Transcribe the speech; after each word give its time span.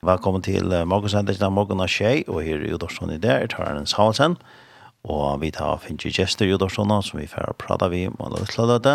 Velkommen 0.00 0.40
til 0.40 0.64
morgensendingen 0.88 1.42
av 1.44 1.50
morgen 1.52 1.82
av 1.84 1.90
Kjei, 1.92 2.22
og 2.24 2.38
her 2.40 2.62
er 2.62 2.70
Jodorsson 2.70 3.10
i 3.12 3.18
det, 3.20 3.34
tar 3.52 3.66
Tarren 3.66 3.84
Salsen, 3.84 4.38
og 5.04 5.42
vi 5.42 5.50
tar 5.52 5.82
finne 5.84 6.08
gjester 6.08 6.48
Jodorsson, 6.48 6.94
som 7.04 7.18
vi 7.20 7.26
får 7.28 7.50
prate 7.60 7.90
vi 7.92 8.06
med 8.08 8.22
alle 8.24 8.38
utladete, 8.46 8.94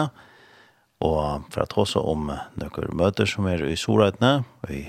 og 1.05 1.43
for 1.53 1.61
å 1.61 1.67
ta 1.69 1.83
oss 1.83 1.93
om 1.99 2.31
noen 2.33 2.97
møter 2.97 3.29
som 3.29 3.45
er 3.45 3.61
i 3.69 3.75
Sorøytene, 3.77 4.31
i 4.73 4.79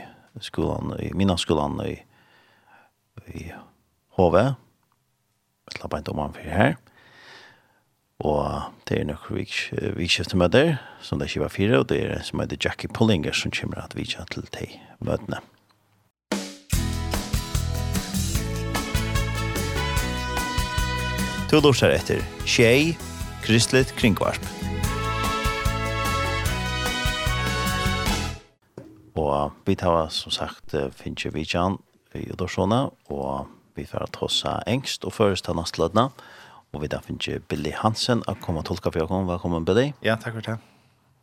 skolen, 0.41 0.95
i 1.05 1.11
minnaskolan 1.13 1.77
i, 1.85 1.99
i 3.37 3.51
HV, 4.17 4.39
Jeg 4.41 5.77
slapper 5.77 6.01
ikke 6.01 6.15
om 6.15 6.23
han 6.23 6.33
for 6.39 6.55
her, 6.63 6.79
og 8.25 8.73
det 8.89 9.03
er 9.03 9.11
noen 9.11 9.45
vikskiftemøter, 10.01 10.79
som 11.05 11.21
det 11.21 11.29
ikke 11.29 11.45
var 11.45 11.53
fire, 11.53 11.83
og 11.83 11.91
det 11.93 12.01
er 12.07 12.17
en 12.17 12.25
som 12.25 12.41
heter 12.41 12.57
Jackie 12.57 12.89
Pullinger, 12.89 13.37
som 13.37 13.53
kommer 13.53 13.85
at 13.85 13.99
vi 13.99 14.09
kjenner 14.09 14.33
til 14.33 14.49
de 14.57 14.71
møtene. 15.05 15.43
Du 21.47 21.61
lortar 21.63 21.93
etter 21.95 22.19
Tjei, 22.43 22.97
Kristelig 23.45 23.93
Kringvarp. 23.95 24.43
Og 29.15 29.55
vi 29.63 29.77
tar 29.79 30.09
som 30.11 30.35
sagt 30.35 30.75
Finche 30.99 31.31
Vidjan 31.31 31.79
i 32.19 32.25
Udorsona, 32.33 32.89
og 33.15 33.47
vi 33.79 33.87
får 33.87 34.11
trossa 34.19 34.57
engst 34.67 35.07
og 35.07 35.15
først 35.15 35.47
av 35.47 35.61
nastlødna. 35.61 36.09
Og 36.75 36.83
vi 36.83 36.91
tar 36.91 37.07
Finche 37.07 37.39
Billy 37.39 37.77
Hansen 37.79 38.27
å 38.27 38.35
komme 38.43 38.65
og 38.65 38.73
tolka 38.73 38.91
for 38.91 39.07
dere. 39.07 39.23
Velkommen, 39.31 39.63
Billy. 39.71 39.93
Ja, 40.03 40.19
takk 40.19 40.41
for 40.41 40.51
det. 40.51 40.59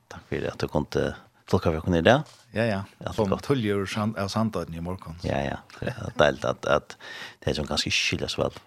Takk 0.08 0.24
for 0.32 0.52
at 0.56 0.64
du 0.64 0.72
kom 0.72 0.88
til 0.88 1.12
tolka 1.52 1.74
dere 1.74 1.84
kunde 1.84 2.00
det. 2.00 2.22
Ja 2.56 2.64
ja. 2.72 2.84
Från 3.12 3.40
tullor 3.40 3.82
och 3.82 3.90
sand 3.90 4.16
och 4.16 4.32
sandöden 4.32 4.74
i 4.74 4.82
morgen. 4.82 5.20
Ja 5.22 5.42
ja. 5.44 5.58
Det 5.80 5.92
är 5.92 6.14
deilt 6.18 6.46
att 6.46 6.66
att 6.66 6.98
det 7.40 7.52
är 7.52 7.54
som 7.54 7.66
ganska 7.66 7.90
skyldes 7.90 8.40
vel 8.40 8.64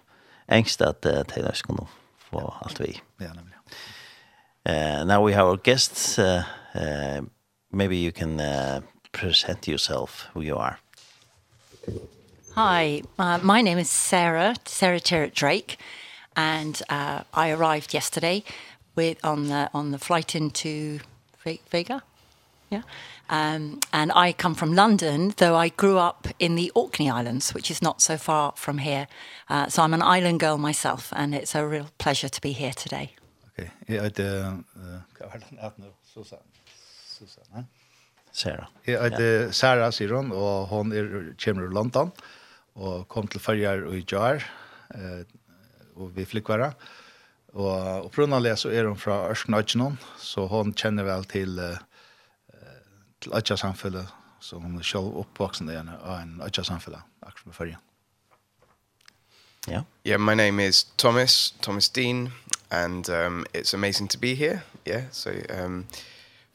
angst 0.47 0.81
at 0.81 1.05
uh, 1.05 1.23
Taylor 1.23 1.53
skulle 1.53 1.87
få 2.17 2.53
alt 2.61 2.79
vi. 2.79 3.01
Ja, 3.19 3.33
nemlig. 3.33 3.53
Uh, 4.69 5.05
now 5.05 5.25
we 5.25 5.33
have 5.33 5.47
our 5.47 5.57
guests. 5.57 6.19
Uh, 6.19 6.43
uh, 6.75 7.21
maybe 7.71 7.95
you 7.95 8.11
can 8.11 8.39
uh, 8.39 8.81
present 9.11 9.67
yourself 9.67 10.27
who 10.33 10.41
you 10.41 10.57
are. 10.57 10.77
Hi, 12.55 13.01
uh, 13.19 13.39
my 13.43 13.61
name 13.61 13.77
is 13.77 13.89
Sarah, 13.89 14.55
Sarah 14.65 14.99
Terrett 14.99 15.33
Drake, 15.33 15.77
and 16.35 16.81
uh, 16.89 17.21
I 17.33 17.51
arrived 17.51 17.93
yesterday 17.93 18.43
with 18.95 19.23
on 19.23 19.47
the 19.47 19.69
on 19.73 19.91
the 19.91 19.99
flight 19.99 20.35
into 20.35 20.99
Vega. 21.71 22.01
Yeah. 22.69 22.81
Um, 23.29 23.79
and 23.91 24.11
I 24.11 24.31
come 24.31 24.55
from 24.55 24.73
London, 24.73 25.33
though 25.37 25.55
I 25.55 25.69
grew 25.69 25.97
up 25.97 26.27
in 26.39 26.55
the 26.55 26.71
Orkney 26.75 27.09
Islands, 27.09 27.53
which 27.53 27.69
is 27.69 27.81
not 27.81 28.01
so 28.01 28.17
far 28.17 28.53
from 28.55 28.77
here. 28.77 29.07
Uh, 29.49 29.67
so 29.67 29.83
I'm 29.83 29.93
an 29.93 30.01
island 30.01 30.39
girl 30.39 30.57
myself, 30.57 31.11
and 31.15 31.35
it's 31.35 31.53
a 31.55 31.65
real 31.65 31.87
pleasure 31.97 32.29
to 32.29 32.41
be 32.41 32.51
here 32.53 32.73
today. 32.73 33.11
Okay. 33.51 33.69
Jeg 33.87 34.01
heter, 34.01 34.61
hva 35.17 35.31
var 35.31 35.41
det 35.41 35.57
at 35.59 35.79
nå? 35.81 35.91
Susanne. 36.05 36.45
Susanne. 37.09 37.65
Sarah. 38.31 38.67
Jeg 38.85 39.01
heter 39.01 39.51
Sarah, 39.51 39.91
sier 39.91 40.13
hun, 40.15 40.31
og 40.31 40.67
hun 40.71 40.93
er, 40.93 41.33
kommer 41.41 41.65
i 41.65 41.73
London, 41.73 42.13
og 42.75 43.07
kom 43.09 43.27
til 43.27 43.41
Følger 43.41 43.87
og 43.89 43.97
i 43.97 44.05
Jar, 44.05 44.45
eh, 44.93 45.25
og 45.97 46.13
vi 46.15 46.27
flykkvarer. 46.29 46.77
Og, 47.57 48.05
og 48.05 48.57
så 48.59 48.69
er 48.69 48.85
hun 48.85 48.99
fra 49.01 49.25
Ørskenøtjenån, 49.31 49.97
så 50.21 50.47
hun 50.47 50.73
kjenner 50.73 51.03
vel 51.03 51.25
til... 51.25 51.59
Eh, 51.59 51.83
til 53.27 53.37
Øtja 53.37 53.55
samfunnet, 53.55 54.07
så 54.39 54.55
hun 54.55 54.77
er 54.77 54.83
selv 54.83 55.17
oppvoksen 55.19 55.69
igjen 55.69 55.89
av 55.89 56.21
en 56.21 56.41
Øtja 56.45 56.63
samfunnet, 56.63 57.01
akkurat 57.21 57.45
med 57.45 57.53
førjen. 57.53 57.77
Yeah. 59.69 59.83
Yeah, 60.05 60.19
my 60.19 60.33
name 60.33 60.59
is 60.59 60.85
Thomas, 60.97 61.53
Thomas 61.61 61.89
Dean, 61.89 62.31
and 62.71 63.09
um, 63.09 63.45
it's 63.53 63.73
amazing 63.73 64.09
to 64.09 64.17
be 64.17 64.33
here. 64.33 64.63
Yeah, 64.85 65.03
so 65.11 65.31
um, 65.49 65.85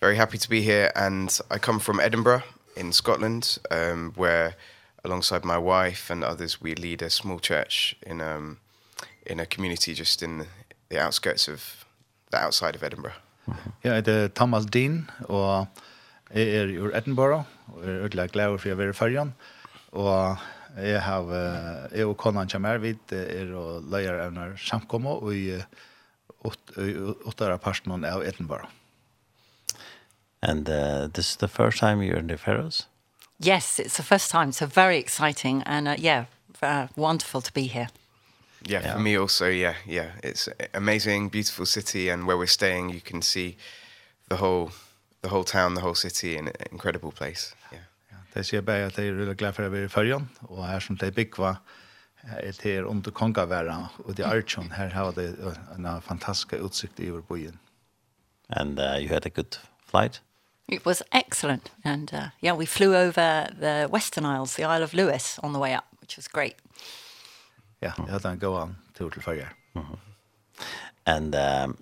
very 0.00 0.16
happy 0.16 0.38
to 0.38 0.48
be 0.48 0.62
here. 0.62 0.90
And 0.96 1.28
I 1.50 1.58
come 1.58 1.78
from 1.78 2.00
Edinburgh 2.00 2.42
in 2.74 2.92
Scotland, 2.92 3.58
um, 3.70 4.12
where 4.16 4.54
alongside 5.04 5.44
my 5.44 5.58
wife 5.58 6.10
and 6.10 6.24
others, 6.24 6.62
we 6.62 6.74
lead 6.74 7.02
a 7.02 7.10
small 7.10 7.38
church 7.38 7.96
in 8.06 8.22
um, 8.22 8.58
in 9.26 9.40
a 9.40 9.46
community 9.46 9.92
just 9.94 10.22
in 10.22 10.46
the 10.88 10.98
outskirts 10.98 11.48
of 11.48 11.84
the 12.30 12.38
outside 12.38 12.74
of 12.74 12.82
Edinburgh. 12.82 13.18
Mm 13.46 13.54
-hmm. 13.54 13.72
Yeah, 13.82 14.04
the 14.04 14.30
Thomas 14.34 14.64
Dean, 14.64 15.10
or... 15.28 15.66
Jeg 16.32 16.48
er 16.56 16.70
ur 16.80 16.96
Edinburgh, 16.96 17.44
og 17.74 17.84
er 17.84 18.04
ødelig 18.06 18.30
glad 18.32 18.58
for 18.58 18.72
å 18.72 18.76
være 18.78 18.94
i 18.94 18.96
fyrjan. 18.96 19.32
Og 19.92 20.38
jeg 20.80 21.00
har, 21.04 21.32
jeg 21.92 22.06
og 22.08 22.16
konan 22.16 22.48
kommer, 22.48 22.78
vi 22.80 22.94
er 23.12 23.52
og 23.52 23.84
løyer 23.92 24.22
av 24.24 24.32
når 24.32 24.56
samkommer, 24.56 25.20
og 25.20 25.36
i 25.36 25.60
åttere 26.42 27.58
parten 27.58 28.04
av 28.04 28.24
Edinburgh. 28.24 28.68
And 30.42 30.68
uh, 30.68 31.06
this 31.12 31.30
is 31.30 31.36
the 31.36 31.48
first 31.48 31.78
time 31.78 32.02
you're 32.02 32.18
in 32.18 32.26
the 32.26 32.36
Faroes? 32.36 32.86
Yes, 33.38 33.78
it's 33.78 33.96
the 33.96 34.02
first 34.02 34.30
time, 34.30 34.52
so 34.52 34.66
very 34.66 34.98
exciting, 34.98 35.62
and 35.66 35.86
uh, 35.86 35.94
yeah, 35.98 36.24
uh, 36.62 36.88
wonderful 36.96 37.40
to 37.40 37.52
be 37.52 37.62
here. 37.62 37.88
Yeah, 38.64 38.82
yeah, 38.82 38.92
for 38.94 39.00
me 39.00 39.16
also, 39.16 39.48
yeah, 39.48 39.74
yeah. 39.86 40.10
It's 40.22 40.48
amazing, 40.74 41.28
beautiful 41.28 41.66
city, 41.66 42.08
and 42.08 42.26
where 42.26 42.36
we're 42.36 42.46
staying, 42.46 42.90
you 42.90 43.00
can 43.00 43.22
see 43.22 43.56
the 44.28 44.36
whole 44.36 44.72
the 45.22 45.28
whole 45.28 45.44
town, 45.44 45.74
the 45.74 45.80
whole 45.80 45.94
city 45.94 46.36
in 46.36 46.48
an 46.48 46.54
incredible 46.72 47.12
place. 47.12 47.54
Yeah. 47.72 47.82
Ja, 48.10 48.16
det 48.34 48.46
ser 48.46 48.60
bare 48.60 48.86
at 48.86 48.98
jeg 48.98 49.08
er 49.08 49.12
really 49.12 49.34
glad 49.34 49.52
for 49.52 49.66
å 49.66 49.70
være 49.72 49.84
i 49.84 49.92
Førjan, 49.92 50.28
og 50.48 50.66
her 50.66 50.80
som 50.80 50.96
det 50.96 51.14
bygg 51.14 51.38
var, 51.38 51.60
er 52.22 52.52
det 52.62 52.84
under 52.84 53.10
Kongaværa, 53.10 53.88
og 54.04 54.16
det 54.16 54.24
er 54.24 54.36
Archon, 54.36 54.70
her 54.70 54.88
har 54.88 55.12
det 55.12 55.34
en 55.76 55.88
fantastisk 56.02 56.52
utsikt 56.52 57.00
i 57.00 57.10
vår 57.10 57.22
byen. 57.28 57.58
And 58.50 58.78
uh, 58.78 58.98
you 59.00 59.08
had 59.08 59.26
a 59.26 59.30
good 59.30 59.58
flight? 59.86 60.20
It 60.68 60.84
was 60.84 61.02
excellent. 61.12 61.70
And 61.84 62.12
uh, 62.12 62.28
yeah, 62.40 62.56
we 62.56 62.66
flew 62.66 62.94
over 62.94 63.48
the 63.58 63.88
Western 63.90 64.24
Isles, 64.24 64.54
the 64.56 64.64
Isle 64.64 64.82
of 64.82 64.94
Lewis, 64.94 65.38
on 65.42 65.52
the 65.52 65.58
way 65.58 65.74
up, 65.74 65.84
which 66.00 66.16
was 66.16 66.28
great. 66.28 66.56
Yeah, 67.82 67.92
mm. 67.96 68.22
that 68.22 68.38
go 68.38 68.54
on 68.54 68.76
to 68.94 69.10
to 69.10 69.20
fire. 69.20 69.48
Mm 69.74 69.82
-hmm. 69.82 69.98
And 71.04 71.34
um, 71.34 71.76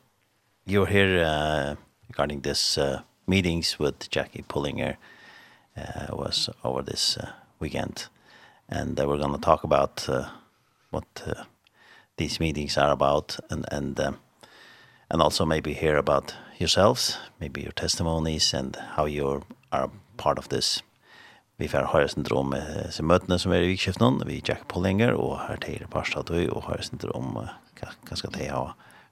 you're 0.64 0.90
here 0.90 1.20
uh, 1.20 1.76
regarding 2.08 2.42
this 2.42 2.78
uh, 2.78 3.00
meetings 3.30 3.78
with 3.78 4.10
Jackie 4.10 4.44
Pullinger 4.48 4.96
uh, 5.76 6.16
was 6.16 6.50
over 6.64 6.82
this 6.82 7.16
uh, 7.16 7.30
weekend. 7.60 8.08
And 8.68 8.98
uh, 8.98 9.06
we're 9.06 9.18
going 9.18 9.32
to 9.32 9.40
talk 9.40 9.64
about 9.64 10.08
uh, 10.08 10.28
what 10.90 11.22
uh, 11.26 11.44
these 12.16 12.40
meetings 12.40 12.76
are 12.76 12.92
about 12.92 13.38
and 13.50 13.64
and 13.72 13.98
um, 14.00 14.18
and 15.10 15.22
also 15.22 15.44
maybe 15.44 15.72
hear 15.72 15.96
about 15.96 16.34
yourselves, 16.58 17.18
maybe 17.40 17.62
your 17.62 17.72
testimonies 17.72 18.54
and 18.54 18.76
how 18.96 19.06
you 19.06 19.42
are 19.72 19.90
part 20.16 20.38
of 20.38 20.48
this. 20.48 20.82
Vi 21.56 21.68
får 21.68 21.90
høre 21.92 22.08
sindre 22.08 22.36
om 22.40 22.54
eh, 22.56 23.00
møtene 23.04 23.36
som 23.38 23.52
er 23.52 23.66
i 23.66 23.72
vikskiften, 23.74 24.22
vi 24.24 24.38
Jack 24.48 24.62
Pollinger 24.68 25.12
og 25.12 25.42
her 25.44 25.58
til 25.60 25.82
Parstatøy, 25.92 26.46
og 26.48 26.70
høre 26.70 26.86
sindre 26.86 27.12
om 27.12 27.36
eh, 27.36 27.50
hva 27.80 28.16
skal 28.16 28.32
det 28.32 28.48
ha 28.48 28.62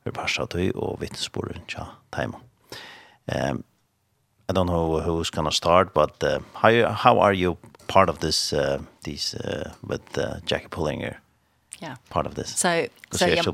for 0.04 0.16
Parstatøy 0.16 0.70
og 0.72 1.02
vittnesbordet 1.02 1.60
tja 1.68 1.90
Taimon. 2.14 2.40
Um, 3.28 3.60
I 4.48 4.52
don't 4.52 4.66
know 4.66 5.00
who's 5.00 5.30
going 5.30 5.48
to 5.48 5.54
start, 5.54 5.92
but 5.94 6.22
uh, 6.24 6.40
how 6.54 6.92
how 6.92 7.18
are 7.20 7.34
you 7.34 7.56
part 7.86 8.08
of 8.08 8.18
this 8.18 8.52
uh, 8.52 8.78
these 9.04 9.34
uh, 9.34 9.72
with 9.86 10.18
uh, 10.18 10.40
Jackie 10.46 10.68
Pullinger? 10.68 11.16
Yeah. 11.82 11.96
Part 12.10 12.26
of 12.26 12.34
this. 12.34 12.48
So 12.56 12.88
so 13.12 13.26
yeah, 13.26 13.42
so 13.42 13.52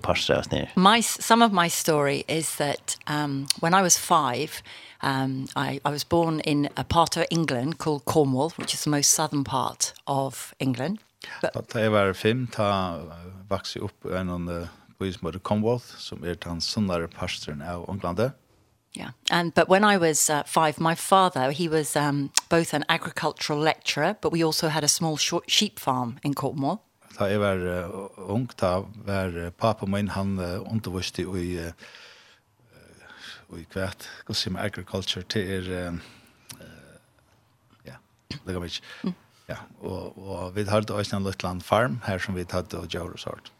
yeah, 0.52 0.68
my 0.76 1.00
some 1.00 1.42
of 1.42 1.52
my 1.52 1.68
story 1.68 2.24
is 2.28 2.56
that 2.56 2.96
um 3.06 3.46
when 3.60 3.74
I 3.74 3.82
was 3.82 3.98
5 3.98 4.62
Um, 5.04 5.48
I, 5.54 5.80
I 5.84 5.90
was 5.90 6.02
born 6.02 6.40
in 6.40 6.70
a 6.78 6.84
part 6.84 7.16
of 7.18 7.26
England 7.30 7.76
called 7.78 8.06
Cornwall, 8.06 8.50
which 8.56 8.72
is 8.72 8.84
the 8.84 8.90
most 8.90 9.10
southern 9.12 9.44
part 9.44 9.92
of 10.06 10.54
England. 10.58 10.98
But, 11.42 11.68
da 11.68 11.80
jeg 11.80 11.92
var 11.92 12.12
fem, 12.16 12.46
ta 12.52 13.00
vokste 13.50 13.78
jeg 13.78 13.90
opp 13.90 14.08
en 14.08 14.32
av 14.32 14.48
byen 15.00 15.12
som 15.12 15.28
heter 15.28 15.42
Cornwall, 15.44 15.80
som 15.80 16.24
er 16.24 16.38
den 16.40 16.60
sunnere 16.64 17.08
pastoren 17.12 17.60
av 17.60 17.84
Englandet. 17.92 18.32
Yeah. 18.96 19.10
And 19.30 19.54
but 19.54 19.68
when 19.68 19.82
I 19.82 19.96
was 19.98 20.30
uh, 20.30 20.44
5 20.46 20.78
my 20.78 20.94
father 20.94 21.50
he 21.50 21.68
was 21.68 21.96
um 21.96 22.30
both 22.48 22.74
an 22.74 22.84
agricultural 22.88 23.58
lecturer 23.58 24.14
but 24.20 24.32
we 24.32 24.44
also 24.44 24.68
had 24.68 24.84
a 24.84 24.88
small 24.88 25.16
short 25.16 25.50
sheep 25.50 25.80
farm 25.80 26.18
in 26.22 26.34
Cornwall. 26.34 26.80
Da 27.18 27.24
jeg 27.24 27.40
var 27.40 27.56
uh, 27.56 28.30
ung 28.30 28.48
da 28.60 28.84
var 29.06 29.34
uh, 29.34 29.50
pappa 29.50 29.86
min 29.86 30.08
han 30.08 30.38
uh, 30.38 30.72
underviste 30.72 31.22
i 31.22 31.58
uh, 31.58 31.72
i 33.54 33.66
kvært 33.70 34.08
consumer 34.26 34.60
agriculture 34.60 35.22
til 35.22 35.50
er 35.50 35.90
uh, 35.90 35.98
ja, 37.86 37.94
det 38.30 38.54
kan 38.54 38.62
vi. 38.62 38.80
Ja, 39.48 39.56
og 39.80 40.18
og 40.18 40.56
vi 40.56 40.64
hadde 40.64 40.94
også 40.94 41.16
en 41.16 41.26
liten 41.26 41.60
farm 41.60 42.00
her 42.06 42.18
som 42.18 42.34
vi 42.34 42.46
hadde 42.50 42.78
og 42.78 42.88
gjorde 42.88 43.18
sort. 43.18 43.52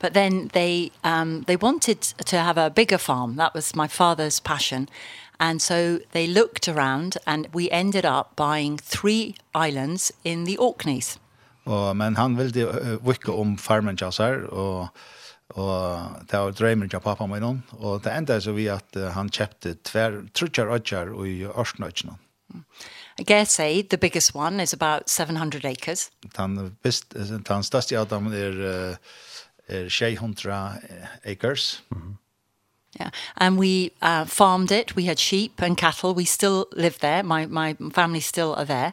But 0.00 0.14
then 0.14 0.48
they 0.52 0.90
um 1.04 1.44
they 1.46 1.56
wanted 1.56 2.00
to 2.26 2.36
have 2.36 2.58
a 2.58 2.70
bigger 2.70 2.98
farm. 2.98 3.36
That 3.36 3.54
was 3.54 3.74
my 3.74 3.88
father's 3.88 4.40
passion. 4.40 4.88
And 5.40 5.62
so 5.62 6.00
they 6.12 6.26
looked 6.26 6.68
around 6.68 7.16
and 7.26 7.46
we 7.54 7.70
ended 7.70 8.04
up 8.04 8.34
buying 8.36 8.78
three 8.78 9.34
islands 9.54 10.12
in 10.24 10.44
the 10.44 10.56
Orkneys. 10.58 11.18
Og 11.64 11.96
men 11.96 12.16
han 12.16 12.36
ville 12.38 12.68
uh, 12.68 13.08
vikke 13.08 13.32
om 13.32 13.58
farmen 13.58 13.98
ja 14.00 14.10
sær 14.10 14.46
og 14.48 14.88
og 15.48 16.10
det 16.30 16.38
var 16.38 16.50
drømmen 16.52 16.90
til 16.92 17.00
pappa 17.00 17.26
min 17.26 17.62
og 17.78 18.04
det 18.04 18.12
enda 18.12 18.40
så 18.40 18.52
vi 18.52 18.66
at 18.68 18.96
uh, 18.96 19.08
han 19.14 19.28
kjøpte 19.28 19.74
tver, 19.84 20.22
trutjar 20.34 20.68
ødjar 20.74 21.14
i 21.24 21.44
ørsnøtjene 21.44 22.18
I 23.18 23.24
guess 23.24 23.52
say 23.52 23.82
the 23.82 23.98
biggest 23.98 24.34
one 24.34 24.60
is 24.60 24.72
about 24.72 25.10
700 25.10 25.64
acres. 25.64 26.10
Den, 26.36 26.76
best, 26.82 27.14
den 27.48 27.62
største 27.62 27.98
av 27.98 28.06
dem 28.08 28.32
er 28.32 28.60
uh, 28.62 28.96
er 29.68 29.88
600 29.88 30.78
acres. 31.24 31.82
Mm 31.90 31.98
-hmm. 31.98 32.16
Yeah. 33.00 33.10
And 33.36 33.58
we 33.58 33.90
uh, 34.02 34.24
farmed 34.26 34.70
it. 34.70 34.96
We 34.96 35.04
had 35.04 35.18
sheep 35.18 35.62
and 35.62 35.76
cattle. 35.76 36.14
We 36.14 36.24
still 36.24 36.66
live 36.76 36.98
there. 36.98 37.22
My, 37.22 37.46
my 37.46 37.76
family 37.92 38.20
still 38.20 38.54
are 38.56 38.64
there. 38.64 38.92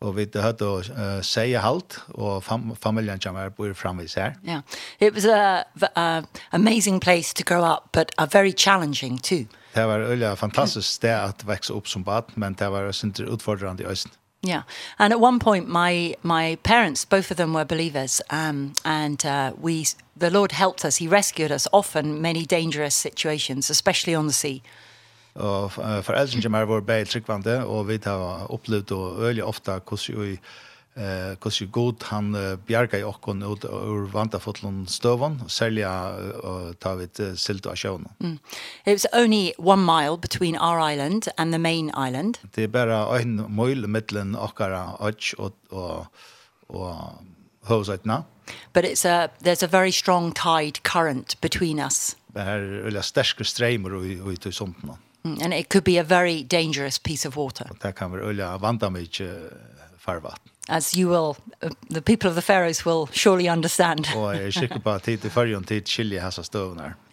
Og 0.00 0.16
vi 0.16 0.26
hadde 0.34 0.66
uh, 0.66 1.22
seie 1.22 1.58
halt, 1.58 1.98
og 2.08 2.42
fam 2.44 2.76
familien 2.82 3.20
kommer 3.20 3.48
bor 3.48 3.72
framvis 3.72 4.14
her. 4.14 4.34
Yeah. 4.44 4.62
It 5.00 5.14
was 5.14 5.24
a, 5.24 5.64
a 5.96 6.22
amazing 6.52 7.00
place 7.00 7.34
to 7.34 7.42
grow 7.44 7.64
up, 7.64 7.92
but 7.92 8.12
a 8.18 8.26
very 8.26 8.52
challenging 8.52 9.22
too. 9.22 9.46
Det 9.74 9.86
var 9.86 9.98
øyla 9.98 10.34
fantastisk 10.34 10.88
sted 10.88 11.10
at 11.10 11.46
vekse 11.46 11.74
opp 11.74 11.88
som 11.88 12.04
bad, 12.04 12.22
men 12.34 12.54
det 12.54 12.70
var 12.70 12.92
sinter 12.92 13.24
utfordrande 13.24 13.82
i 13.82 13.86
Østen. 13.86 14.12
Yeah. 14.44 14.62
And 14.98 15.12
at 15.12 15.20
one 15.20 15.38
point 15.38 15.68
my 15.68 16.14
my 16.22 16.56
parents 16.62 17.04
both 17.06 17.30
of 17.30 17.36
them 17.36 17.54
were 17.54 17.64
believers 17.64 18.20
um 18.30 18.72
and 18.84 19.24
uh 19.24 19.52
we 19.60 19.86
the 20.20 20.30
Lord 20.30 20.52
helped 20.52 20.84
us. 20.84 20.98
He 20.98 21.08
rescued 21.08 21.50
us 21.50 21.66
often 21.72 22.20
many 22.20 22.44
dangerous 22.44 22.94
situations 22.94 23.70
especially 23.70 24.14
on 24.14 24.26
the 24.26 24.32
sea. 24.32 24.62
Og 25.34 25.72
foreldrene 25.72 26.42
som 26.42 26.54
er 26.54 26.64
vår 26.64 26.80
bæl 26.80 27.06
tryggvande, 27.06 27.64
og 27.66 27.88
vi 27.88 27.98
har 28.04 28.46
opplevd 28.52 28.92
og 28.92 29.22
øyelig 29.22 29.44
ofte 29.44 29.70
hvordan 29.70 30.20
vi 30.22 30.38
eh 30.96 31.36
kus 31.40 31.60
god 31.70 32.02
han 32.02 32.34
uh, 32.34 32.56
bjarga 32.56 32.98
i 32.98 33.04
okkon 33.04 33.42
ut 33.42 33.64
ur 33.64 34.06
vanta 34.12 34.38
fotlon 34.38 34.86
stövan 34.86 35.48
sälja 35.48 36.10
och 36.42 36.78
ta 36.78 36.94
vit 36.94 37.20
uh, 37.20 37.34
silt 37.34 37.66
och 37.66 37.78
sjön. 37.78 38.08
Mm. 38.20 38.38
It 38.84 38.92
was 38.92 39.06
only 39.12 39.52
one 39.58 39.82
mile 39.82 40.16
between 40.16 40.56
our 40.56 40.92
island 40.92 41.28
and 41.36 41.52
the 41.52 41.58
main 41.58 41.88
island. 42.08 42.38
Det 42.54 42.62
är 42.62 42.68
bara 42.68 43.20
en 43.20 43.56
mil 43.56 43.86
mellan 43.86 44.36
okkara 44.36 44.92
och 44.92 45.34
och 45.38 45.52
och, 45.68 46.06
och 46.66 46.96
Hosetna. 47.64 48.24
But 48.72 48.84
it's 48.84 49.04
a 49.04 49.28
there's 49.40 49.64
a 49.64 49.68
very 49.68 49.92
strong 49.92 50.32
tide 50.32 50.82
current 50.82 51.40
between 51.40 51.78
us. 51.78 52.16
Det 52.26 52.40
här 52.40 52.58
eller 52.86 53.00
starka 53.00 53.44
strömmar 53.44 54.04
i 54.04 54.32
i 54.32 54.36
tusentarna. 54.36 54.98
Mm. 55.24 55.42
And 55.42 55.54
it 55.54 55.68
could 55.68 55.84
be 55.84 56.00
a 56.00 56.04
very 56.04 56.42
dangerous 56.42 56.98
piece 56.98 57.28
of 57.28 57.36
water. 57.36 57.70
Det 57.80 57.92
kan 57.92 58.10
vara 58.10 58.22
öliga 58.22 58.58
vanta 58.58 58.90
mycket 58.90 59.52
farvatten 59.98 60.53
as 60.68 60.96
you 60.96 61.08
will 61.08 61.36
uh, 61.62 61.70
the 61.90 62.02
people 62.02 62.28
of 62.28 62.34
the 62.34 62.42
Faroes 62.42 62.86
will 62.86 63.06
surely 63.12 63.48
understand. 63.48 64.06
Och 64.16 64.34
jag 64.34 64.42
är 64.42 64.50
säker 64.50 64.78
på 64.78 64.90
att 64.90 65.02
det 65.04 65.30
för 65.30 65.46
ju 65.46 65.56
inte 65.56 65.80
chili 65.80 66.18
har 66.18 66.30
så 66.30 66.42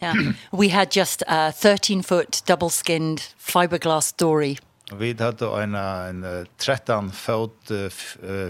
Yeah. 0.02 0.16
We 0.52 0.70
had 0.70 0.96
just 0.96 1.24
a 1.28 1.52
13 1.62 2.04
foot 2.04 2.46
double 2.46 2.70
skinned 2.70 3.22
fiberglass 3.38 4.14
dory. 4.14 4.58
Vi 4.94 5.24
hade 5.24 5.64
en 5.64 5.76
en 5.76 6.48
13 6.58 7.12
fot 7.12 7.72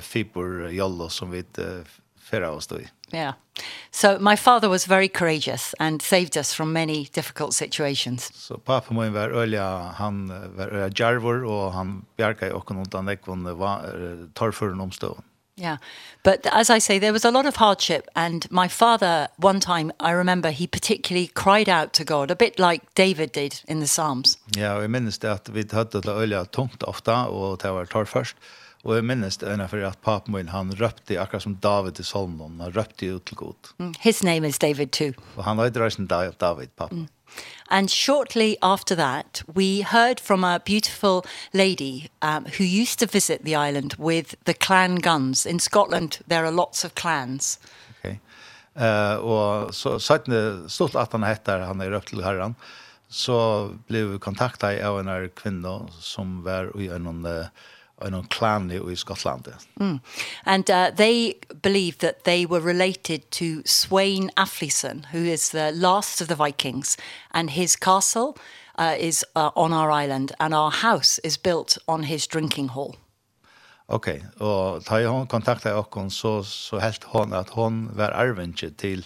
fiber 0.02 0.70
jollo 0.70 1.10
som 1.10 1.32
vi 1.32 1.44
förra 2.20 2.52
oss 2.52 2.68
då 2.68 2.80
i. 2.80 2.88
Yeah. 3.14 3.34
So 3.92 4.20
my 4.20 4.36
father 4.36 4.70
was 4.70 4.86
very 4.86 5.08
courageous 5.08 5.76
and 5.80 6.02
saved 6.02 6.38
us 6.38 6.54
from 6.54 6.74
many 6.74 7.10
difficult 7.14 7.54
situations. 7.54 8.32
So 8.34 8.58
pappa 8.58 8.94
min 8.94 9.14
var 9.14 9.30
ölja, 9.30 9.94
han 9.96 10.28
var 10.56 10.68
ölja 10.68 10.90
jarvor 10.90 11.44
och 11.44 11.74
han 11.74 12.06
bjarkade 12.18 12.54
och 12.54 12.72
undan 12.72 13.10
ekvon 13.10 13.58
var 13.58 13.82
torfurren. 14.34 14.92
Yeah. 15.58 15.78
But 16.24 16.48
as 16.52 16.70
I 16.70 16.80
say 16.80 17.00
there 17.00 17.12
was 17.12 17.26
a 17.26 17.32
lot 17.32 17.46
of 17.46 17.56
hardship 17.58 18.08
and 18.16 18.52
my 18.52 18.68
father 18.68 19.28
one 19.38 19.60
time 19.60 19.92
I 20.00 20.12
remember 20.12 20.50
he 20.52 20.68
particularly 20.68 21.28
cried 21.28 21.70
out 21.70 21.94
to 21.94 22.04
God 22.04 22.32
a 22.32 22.36
bit 22.36 22.60
like 22.60 22.86
David 22.94 23.32
did 23.32 23.56
in 23.68 23.80
the 23.80 23.88
Psalms. 23.88 24.38
Ja, 24.56 24.62
yeah, 24.62 24.82
jag 24.82 24.92
minns 24.92 25.20
det 25.20 25.32
att 25.32 25.50
vi 25.50 25.68
hade 25.72 26.02
det 26.02 26.12
öliga 26.12 26.46
tungt 26.46 26.84
ofta 26.84 27.26
och 27.26 27.58
det 27.58 27.72
var 27.72 27.86
tar 27.86 28.06
först. 28.06 28.38
Og 28.84 28.96
jeg 28.96 29.06
minnes 29.06 29.38
det 29.38 29.50
ene 29.52 29.68
for 29.70 29.84
at 29.86 30.00
papen 30.02 30.34
min, 30.34 30.50
han 30.50 30.74
røpte 30.80 31.20
akkurat 31.22 31.44
som 31.44 31.56
David 31.62 32.00
i 32.02 32.04
Solomon, 32.04 32.60
han 32.64 32.74
røpte 32.74 33.12
ut 33.14 33.26
til 33.30 33.38
god. 33.38 33.74
Mm. 33.78 33.94
His 34.02 34.24
name 34.24 34.48
is 34.48 34.58
David 34.58 34.92
too. 34.98 35.14
Og 35.38 35.44
han 35.46 35.60
heter 35.60 35.84
reisen 35.86 36.08
David, 36.08 36.70
papen. 36.76 37.06
Mm. 37.06 37.08
And 37.70 37.90
shortly 37.90 38.58
after 38.62 38.96
that, 38.96 39.44
we 39.56 39.82
heard 39.82 40.20
from 40.20 40.44
a 40.44 40.60
beautiful 40.60 41.24
lady 41.54 42.10
um, 42.22 42.46
who 42.58 42.64
used 42.64 43.00
to 43.00 43.06
visit 43.06 43.46
the 43.46 43.56
island 43.56 43.96
with 43.98 44.36
the 44.46 44.54
clan 44.54 44.96
guns. 44.96 45.46
In 45.46 45.60
Scotland, 45.60 46.20
there 46.28 46.44
are 46.44 46.52
lots 46.52 46.84
of 46.84 46.96
clans. 46.96 47.60
Okay. 48.00 48.20
Uh, 48.76 49.16
og 49.24 49.74
så 49.74 50.00
sattne 50.00 50.70
stort 50.70 50.96
at 50.96 51.12
han 51.12 51.24
heter, 51.24 51.64
han 51.68 51.82
er 51.82 51.94
røpt 51.96 52.12
til 52.12 52.24
herren, 52.24 52.56
så 53.10 53.70
blev 53.88 54.12
vi 54.12 54.20
kontaktet 54.24 54.82
av 54.84 55.00
en 55.00 55.30
kvinne 55.36 55.74
som 56.00 56.42
var 56.44 56.72
i 56.80 56.88
en 56.92 57.26
uh, 57.26 57.48
en 58.06 58.14
on 58.14 58.28
clan 58.28 58.72
in 58.72 58.98
Scotland. 58.98 59.48
Mm. 59.80 60.02
And 60.46 60.70
uh, 60.70 60.92
they 60.96 61.36
believe 61.62 61.98
that 61.98 62.24
they 62.24 62.46
were 62.46 62.62
related 62.62 63.22
to 63.32 63.62
Sweyn 63.66 64.30
Afflison, 64.36 65.06
who 65.12 65.26
is 65.26 65.50
the 65.50 65.72
last 65.72 66.22
of 66.22 66.28
the 66.28 66.36
Vikings, 66.36 66.98
and 67.32 67.50
his 67.50 67.76
castle 67.76 68.38
uh, 68.80 68.96
is 69.00 69.26
uh, 69.36 69.52
on 69.56 69.74
our 69.74 69.92
island, 69.92 70.32
and 70.38 70.54
our 70.54 70.72
house 70.72 71.20
is 71.24 71.38
built 71.38 71.78
on 71.88 72.04
his 72.04 72.28
drinking 72.28 72.70
hall. 72.70 72.96
Okay. 73.88 74.22
och 74.38 74.86
ta 74.86 75.08
hon 75.08 75.28
kontakta 75.28 75.78
och 75.78 76.12
så 76.12 76.44
så 76.44 76.80
helt 76.80 77.04
hon 77.04 77.34
att 77.34 77.50
hon 77.50 77.90
var 77.96 78.12
arvenge 78.12 78.70
till 78.78 79.06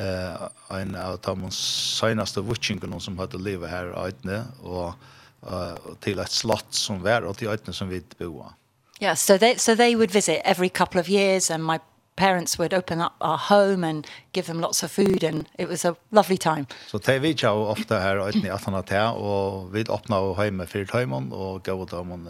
uh, 0.00 0.48
en 0.80 0.94
av 0.94 1.18
de 1.22 1.50
senaste 1.50 2.40
vutsingene 2.40 3.00
som 3.00 3.18
hade 3.18 3.38
livet 3.38 3.70
här 3.70 3.86
i 3.86 3.94
Aitne 3.94 4.44
och 4.62 4.94
uh, 5.42 5.94
till 6.00 6.18
ett 6.18 6.30
slott 6.30 6.74
som 6.74 7.02
var 7.02 7.22
och 7.22 7.36
till 7.36 7.48
ötnen 7.48 7.74
som 7.74 7.88
vi 7.88 8.02
boa. 8.18 8.54
Yeah, 9.00 9.14
so 9.14 9.38
they 9.38 9.58
so 9.58 9.76
they 9.76 9.94
would 9.94 10.10
visit 10.10 10.40
every 10.44 10.68
couple 10.68 11.00
of 11.00 11.08
years 11.08 11.50
and 11.50 11.64
my 11.64 11.78
parents 12.16 12.58
would 12.58 12.74
open 12.74 13.00
up 13.00 13.12
our 13.20 13.38
home 13.38 13.84
and 13.84 14.06
give 14.32 14.46
them 14.46 14.60
lots 14.60 14.82
of 14.82 14.90
food 14.90 15.24
and 15.24 15.46
it 15.58 15.68
was 15.68 15.84
a 15.84 15.94
lovely 16.10 16.36
time. 16.36 16.66
So 16.86 16.98
they 16.98 17.18
vi 17.18 17.34
jo 17.42 17.70
ofta 17.70 18.00
her 18.00 18.18
og 18.18 18.28
etni 18.28 18.50
aftan 18.50 18.82
ta 18.82 19.12
og 19.12 19.72
vi 19.72 19.84
opna 19.88 20.16
og 20.16 20.36
heime 20.36 20.66
fyrir 20.66 20.90
heimen 20.92 21.32
og 21.32 21.62
gå 21.62 21.72
ut 21.82 21.92
om 21.92 22.12
on 22.12 22.26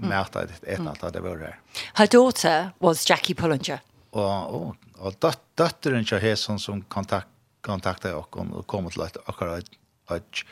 mæta 0.00 0.44
et 0.44 0.64
etna 0.66 0.92
at 0.92 1.12
det 1.14 1.22
var 1.22 1.38
her. 1.38 1.58
Her 1.96 2.06
daughter 2.06 2.70
was 2.80 3.08
Jackie 3.10 3.34
Pullinger. 3.34 3.78
Og 4.12 4.54
og 4.54 4.76
og 4.98 5.14
dot 5.22 5.40
dotteren 5.58 6.04
jo 6.04 6.18
heson 6.18 6.58
som 6.58 6.58
som 6.58 6.82
kontakt 6.82 7.28
kontakta 7.62 8.14
og 8.16 8.30
kom 8.66 8.90
til 8.90 9.02
akkurat 9.26 9.64
at 10.08 10.44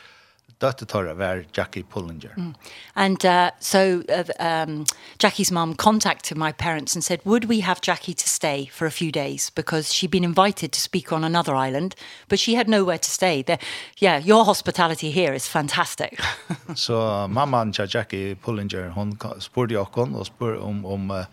daughter 0.58 0.84
Tara 0.84 1.14
where 1.14 1.44
Jackie 1.52 1.82
Pullinger. 1.82 2.34
Mm. 2.36 2.54
And 2.96 3.24
uh, 3.24 3.50
so 3.60 4.02
uh, 4.08 4.24
um, 4.38 4.84
Jackie's 5.18 5.52
mom 5.52 5.74
contacted 5.74 6.36
my 6.36 6.52
parents 6.52 6.94
and 6.94 7.04
said, 7.04 7.20
would 7.24 7.44
we 7.44 7.60
have 7.60 7.80
Jackie 7.80 8.14
to 8.14 8.28
stay 8.28 8.66
for 8.66 8.86
a 8.86 8.90
few 8.90 9.12
days? 9.12 9.50
Because 9.50 9.92
she'd 9.92 10.10
been 10.10 10.24
invited 10.24 10.72
to 10.72 10.80
speak 10.80 11.12
on 11.12 11.24
another 11.24 11.54
island, 11.54 11.94
but 12.28 12.38
she 12.38 12.54
had 12.54 12.68
nowhere 12.68 12.98
to 12.98 13.10
stay. 13.10 13.42
The, 13.42 13.58
yeah, 13.98 14.18
your 14.18 14.44
hospitality 14.44 15.10
here 15.10 15.32
is 15.32 15.46
fantastic. 15.46 16.18
so 16.74 17.28
mamma 17.28 17.58
and 17.58 17.74
Jackie 17.74 18.34
Pullinger, 18.34 18.90
hon 18.90 19.16
spurte 19.38 19.78
okkon 19.78 20.14
og 20.14 20.26
spurte 20.26 20.60
om, 20.60 20.84
om 20.86 21.10
uh, 21.10 21.24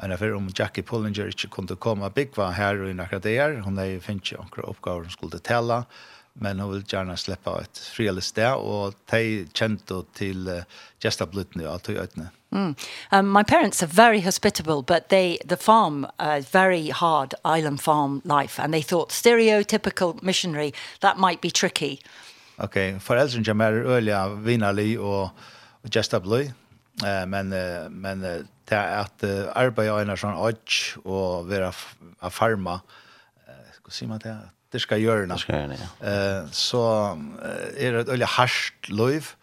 en 0.00 0.12
affär 0.12 0.34
om 0.34 0.50
Jackie 0.54 0.82
Pullinger 0.82 1.26
inte 1.26 1.46
kunde 1.46 1.76
komma 1.76 2.10
big 2.10 2.36
var 2.36 2.50
här 2.50 2.88
i 2.88 2.94
några 2.94 3.18
dagar. 3.18 3.60
Hon 3.64 3.78
har 3.78 3.84
ju 3.84 4.00
finnit 4.00 4.32
några 4.32 4.62
uppgifter 4.62 4.90
hon 4.90 5.10
skulle 5.10 5.38
tälla 5.38 5.84
men 6.40 6.60
hon 6.60 6.72
vill 6.72 6.84
gärna 6.88 7.16
släppa 7.16 7.60
ett 7.60 7.78
friligt 7.78 8.34
där 8.34 8.54
och 8.54 8.94
ta 9.06 9.16
känto 9.52 10.02
till 10.02 10.48
uh, 10.48 10.62
just 11.00 11.20
up 11.20 11.34
lutne 11.34 11.68
att 11.68 11.82
ta. 11.82 11.92
Mm. 12.52 12.74
Um 13.12 13.32
my 13.32 13.44
parents 13.44 13.82
are 13.82 13.90
very 13.92 14.20
hospitable 14.20 14.82
but 14.82 15.08
they 15.08 15.38
the 15.48 15.56
farm 15.56 16.06
uh, 16.18 16.40
very 16.52 16.90
hard 16.90 17.34
island 17.58 17.80
farm 17.80 18.20
life 18.24 18.62
and 18.62 18.72
they 18.72 18.82
thought 18.82 19.12
stereotypical 19.12 20.18
missionary 20.22 20.72
that 21.00 21.18
might 21.18 21.40
be 21.40 21.50
tricky. 21.50 21.98
Okay, 22.56 23.00
föräldrar 23.00 23.38
Elsen 23.38 23.60
är 23.60 23.72
öliga 23.72 24.28
Vinali 24.28 24.98
och 24.98 25.30
just 25.82 26.14
up 26.14 26.26
lui. 26.26 26.52
Eh 27.04 27.26
men 27.26 27.52
uh, 27.52 27.88
men 27.88 28.24
uh, 28.24 28.44
det 28.64 28.74
är 28.74 28.98
att 28.98 29.24
uh, 29.24 29.44
arbeta 29.54 29.84
i 29.84 30.02
en 30.02 30.16
sån 30.16 30.34
och 31.04 31.48
vara 31.48 31.72
a 32.18 32.30
farma. 32.30 32.74
Uh, 32.74 33.72
ska 33.72 33.90
se 33.90 34.06
man 34.06 34.18
det 34.18 34.38
det 34.72 34.80
ska 34.80 34.96
göra 34.96 35.26
det 35.26 35.38
ska 35.38 35.52
göra 35.52 35.74
ja. 36.00 36.06
eh 36.08 36.50
så 36.50 36.82
är 37.76 37.92
det 37.92 38.14
ett 38.14 38.28
harst 38.28 38.88
löv 38.88 39.34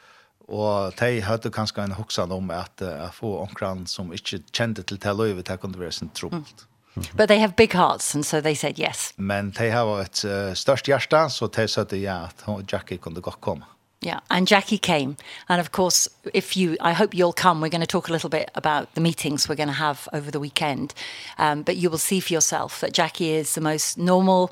og 0.48 0.94
de 1.00 1.22
hadde 1.26 1.50
kanskje 1.50 1.84
en 1.84 1.98
hoksan 1.98 2.32
om 2.32 2.52
at 2.54 2.82
uh, 2.82 3.10
få 3.14 3.38
omkran 3.42 3.86
som 3.90 4.14
ikke 4.14 4.44
kjente 4.54 4.84
til 4.86 5.02
det 5.02 5.18
løyvet, 5.18 5.48
det 5.48 5.60
kunne 5.60 5.80
være 5.80 5.92
sin 5.92 6.12
trubbelt. 6.14 6.66
Mm. 6.96 7.04
But 7.18 7.28
they 7.28 7.40
have 7.40 7.56
big 7.58 7.74
hearts, 7.74 8.16
and 8.16 8.24
so 8.24 8.42
they 8.42 8.56
said 8.56 8.80
yes. 8.80 9.14
Men 9.18 9.52
de 9.52 9.70
har 9.72 10.02
et 10.02 10.26
uh, 10.26 10.54
størst 10.54 10.86
hjerte, 10.86 11.30
så 11.30 11.48
de 11.48 11.68
sa 11.68 11.84
det 11.84 12.02
ja, 12.02 12.24
at 12.26 12.72
Jackie 12.72 12.98
kunne 12.98 13.22
godt 13.22 13.42
komme. 13.42 13.66
Yeah, 14.06 14.20
and 14.30 14.48
Jackie 14.48 14.78
came. 14.78 15.16
And 15.50 15.60
of 15.60 15.72
course, 15.72 16.10
if 16.34 16.56
you 16.56 16.74
I 16.80 16.94
hope 16.94 17.18
you'll 17.18 17.34
come. 17.34 17.60
We're 17.60 17.72
going 17.72 17.88
to 17.88 17.88
talk 17.88 18.10
a 18.10 18.12
little 18.12 18.30
bit 18.30 18.52
about 18.54 18.94
the 18.94 19.02
meetings 19.02 19.50
we're 19.50 19.56
going 19.56 19.74
to 19.76 19.84
have 19.84 20.08
over 20.14 20.32
the 20.32 20.40
weekend. 20.40 20.94
Um 21.40 21.64
but 21.64 21.76
you 21.76 21.90
will 21.90 21.98
see 22.00 22.20
for 22.20 22.34
yourself 22.34 22.80
that 22.82 22.94
Jackie 22.94 23.32
is 23.32 23.54
the 23.54 23.62
most 23.62 23.98
normal, 23.98 24.52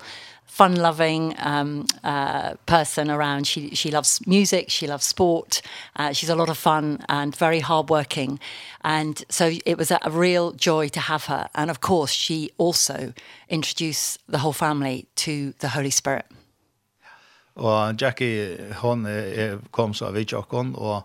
fun 0.54 0.76
loving 0.76 1.34
um 1.40 1.86
uh 2.04 2.54
person 2.66 3.10
around. 3.10 3.48
She 3.48 3.76
she 3.76 3.90
loves 3.92 4.22
music 4.28 4.70
she 4.70 4.88
loves 4.88 5.06
sport 5.06 5.62
uh, 5.96 6.14
she's 6.14 6.30
a 6.30 6.36
lot 6.36 6.50
of 6.50 6.58
fun 6.58 7.04
and 7.10 7.36
very 7.36 7.60
hard 7.60 7.90
working 7.90 8.40
and 8.84 9.24
so 9.30 9.52
it 9.66 9.78
was 9.78 9.92
a 9.92 10.00
real 10.12 10.52
joy 10.52 10.90
to 10.90 11.00
have 11.00 11.26
her. 11.26 11.50
And 11.56 11.72
of 11.72 11.80
course 11.80 12.12
she 12.12 12.52
also 12.58 13.14
introduced 13.50 14.20
the 14.28 14.38
whole 14.38 14.54
family 14.54 15.08
to 15.16 15.54
the 15.60 15.70
holy 15.70 15.92
spirit. 15.92 16.26
Og 17.56 18.02
Jackie 18.02 18.58
hon 18.82 19.06
er, 19.06 19.60
kom 19.72 19.94
så 19.94 20.12
vi 20.12 20.26
jokkon 20.26 20.76
og 20.76 21.04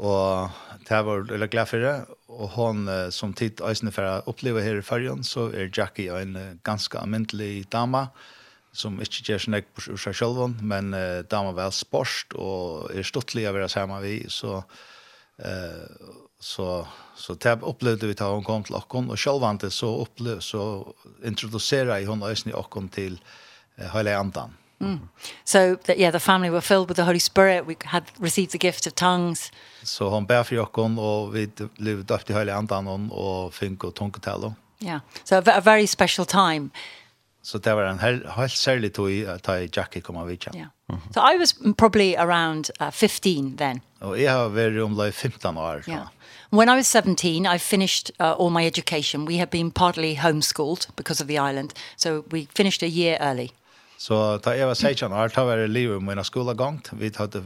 og 0.00 0.48
det 0.88 1.04
var 1.04 1.32
eller 1.32 1.46
glad 1.46 1.66
for 1.68 1.76
det. 1.76 2.04
Og 2.28 2.48
hon 2.48 2.88
som 3.12 3.32
tid 3.32 3.60
eisne 3.60 3.92
for 3.92 4.04
å 4.04 4.22
oppleve 4.32 4.62
her 4.62 4.78
i 4.80 4.84
fergen 4.84 5.24
så 5.24 5.50
er 5.52 5.68
Jackie 5.76 6.12
en 6.12 6.60
ganske 6.64 6.98
almindelig 6.98 7.66
dama 7.72 8.06
og 8.08 8.36
som 8.72 9.00
ikke 9.02 9.24
gjør 9.26 9.42
sånn 9.42 9.58
jeg 9.58 9.66
på 9.74 9.98
seg 9.98 10.16
selv, 10.16 10.40
men 10.62 10.94
uh, 10.94 11.20
damer 11.30 11.56
vel 11.56 11.74
sport, 11.74 12.36
og 12.38 12.90
er 12.94 13.06
stortlig 13.06 13.48
å 13.48 13.54
være 13.56 13.70
sammen 13.72 14.02
vi, 14.04 14.16
så, 14.30 14.60
uh, 15.42 16.14
så, 16.38 16.68
så 17.18 17.36
det 17.42 17.58
opplevde 17.66 18.10
vi 18.10 18.18
da 18.18 18.30
hun 18.30 18.46
kom 18.46 18.64
til 18.66 18.78
okken, 18.78 19.10
og 19.10 19.18
selv 19.18 19.46
det 19.62 19.72
så 19.74 19.90
opplevde, 20.04 20.44
så 20.44 20.64
introducera 21.26 21.98
jeg 21.98 22.10
hun 22.10 22.22
øyne 22.22 22.54
i 22.54 22.56
okken 22.56 22.88
til 22.94 23.18
uh, 23.18 23.90
hele 23.96 24.16
andan. 24.16 24.56
Mm. 24.80 25.08
So 25.44 25.76
that 25.84 25.98
yeah 25.98 26.10
the 26.10 26.20
family 26.20 26.48
were 26.48 26.62
filled 26.62 26.88
with 26.88 26.96
the 26.96 27.04
Holy 27.04 27.18
Spirit 27.18 27.66
we 27.66 27.76
had 27.84 28.04
received 28.18 28.52
the 28.52 28.58
gift 28.58 28.86
of 28.86 28.94
tongues. 28.94 29.52
So 29.82 30.08
hon 30.08 30.26
ber 30.26 30.42
för 30.42 30.58
okkon 30.58 30.98
och 30.98 31.36
vi 31.36 31.50
blev 31.76 32.04
döpt 32.04 32.30
i 32.30 32.32
hela 32.32 32.54
andan 32.54 33.10
och 33.10 33.54
fink 33.54 33.84
och 33.84 33.94
tungotal. 33.94 34.54
Yeah. 34.78 35.00
So 35.24 35.36
a 35.36 35.60
very 35.60 35.86
special 35.86 36.26
time. 36.26 36.70
Så 37.42 37.58
det 37.58 37.72
var 37.76 37.88
en 37.88 37.98
helt 37.98 38.52
særlig 38.52 38.92
tog 38.92 39.10
at 39.10 39.48
jeg 39.48 39.76
Jackie 39.76 40.02
kom 40.02 40.16
av 40.16 40.28
vidtja. 40.28 40.52
Yeah. 40.54 40.68
So 41.14 41.20
I 41.20 41.38
was 41.38 41.54
probably 41.78 42.14
around 42.16 42.70
uh, 42.80 42.90
15 42.90 43.56
then. 43.56 43.80
Og 44.00 44.20
jeg 44.20 44.30
har 44.30 44.48
vært 44.48 44.82
omlai 44.82 45.10
15 45.10 45.56
år. 45.56 45.84
Yeah. 45.88 46.06
When 46.52 46.68
I 46.68 46.74
was 46.76 46.86
17, 46.86 47.46
I 47.46 47.58
finished 47.58 48.10
uh, 48.20 48.34
all 48.38 48.50
my 48.50 48.66
education. 48.66 49.24
We 49.24 49.38
had 49.38 49.50
been 49.50 49.70
partly 49.70 50.16
homeschooled 50.16 50.88
because 50.96 51.20
of 51.20 51.28
the 51.28 51.38
island, 51.38 51.72
so 51.96 52.24
we 52.32 52.48
finished 52.56 52.82
a 52.82 52.88
year 52.88 53.16
early. 53.20 53.50
Så 53.98 54.38
da 54.44 54.50
jeg 54.56 54.66
var 54.66 54.74
16 54.74 55.12
år, 55.12 55.28
da 55.28 55.42
var 55.44 55.60
jeg 55.60 55.68
livet 55.68 56.00
i 56.00 56.04
mine 56.04 56.24
skolegang. 56.24 56.80
Vi 56.92 57.10
hadde, 57.16 57.42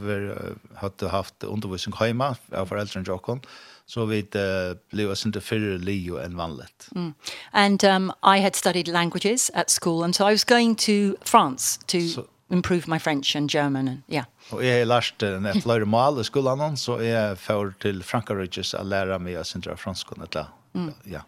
hadde 0.79 1.09
haft 1.09 1.43
undervisning 1.43 1.95
hjemme 1.99 2.35
av 2.51 2.69
foreldrene 2.69 3.03
Jokon 3.07 3.41
så 3.85 4.05
vi 4.05 4.19
uh, 4.35 4.77
blev 4.91 5.09
oss 5.09 5.25
inte 5.25 5.41
färre 5.41 5.77
leo 5.77 6.17
vanligt. 6.37 6.89
Mm. 6.95 7.13
And 7.51 7.83
um, 7.83 8.11
I 8.37 8.39
had 8.39 8.55
studied 8.55 8.87
languages 8.87 9.51
at 9.53 9.69
school 9.69 10.03
and 10.03 10.15
so 10.15 10.29
I 10.29 10.31
was 10.31 10.43
going 10.43 10.75
to 10.75 11.17
France 11.21 11.79
to 11.87 11.99
so, 11.99 12.27
improve 12.49 12.87
my 12.87 12.99
French 12.99 13.35
and 13.35 13.49
German 13.49 13.87
and 13.87 14.01
yeah. 14.09 14.25
Og 14.51 14.65
jeg 14.65 14.79
har 14.79 14.85
lært 14.85 15.23
en 15.23 15.47
flere 15.61 15.65
lära 15.65 15.85
mal 15.85 16.19
i 16.21 16.23
skolen, 16.23 16.77
så 16.77 16.99
jeg 17.01 17.37
får 17.37 17.73
til 17.81 18.03
Frankrike 18.03 18.61
å 18.77 18.83
lære 18.85 19.17
meg 19.19 19.39
å 19.39 19.43
sindre 19.43 19.77
fransk. 19.77 20.13
Mm. 20.73 20.93
ja. 21.09 21.21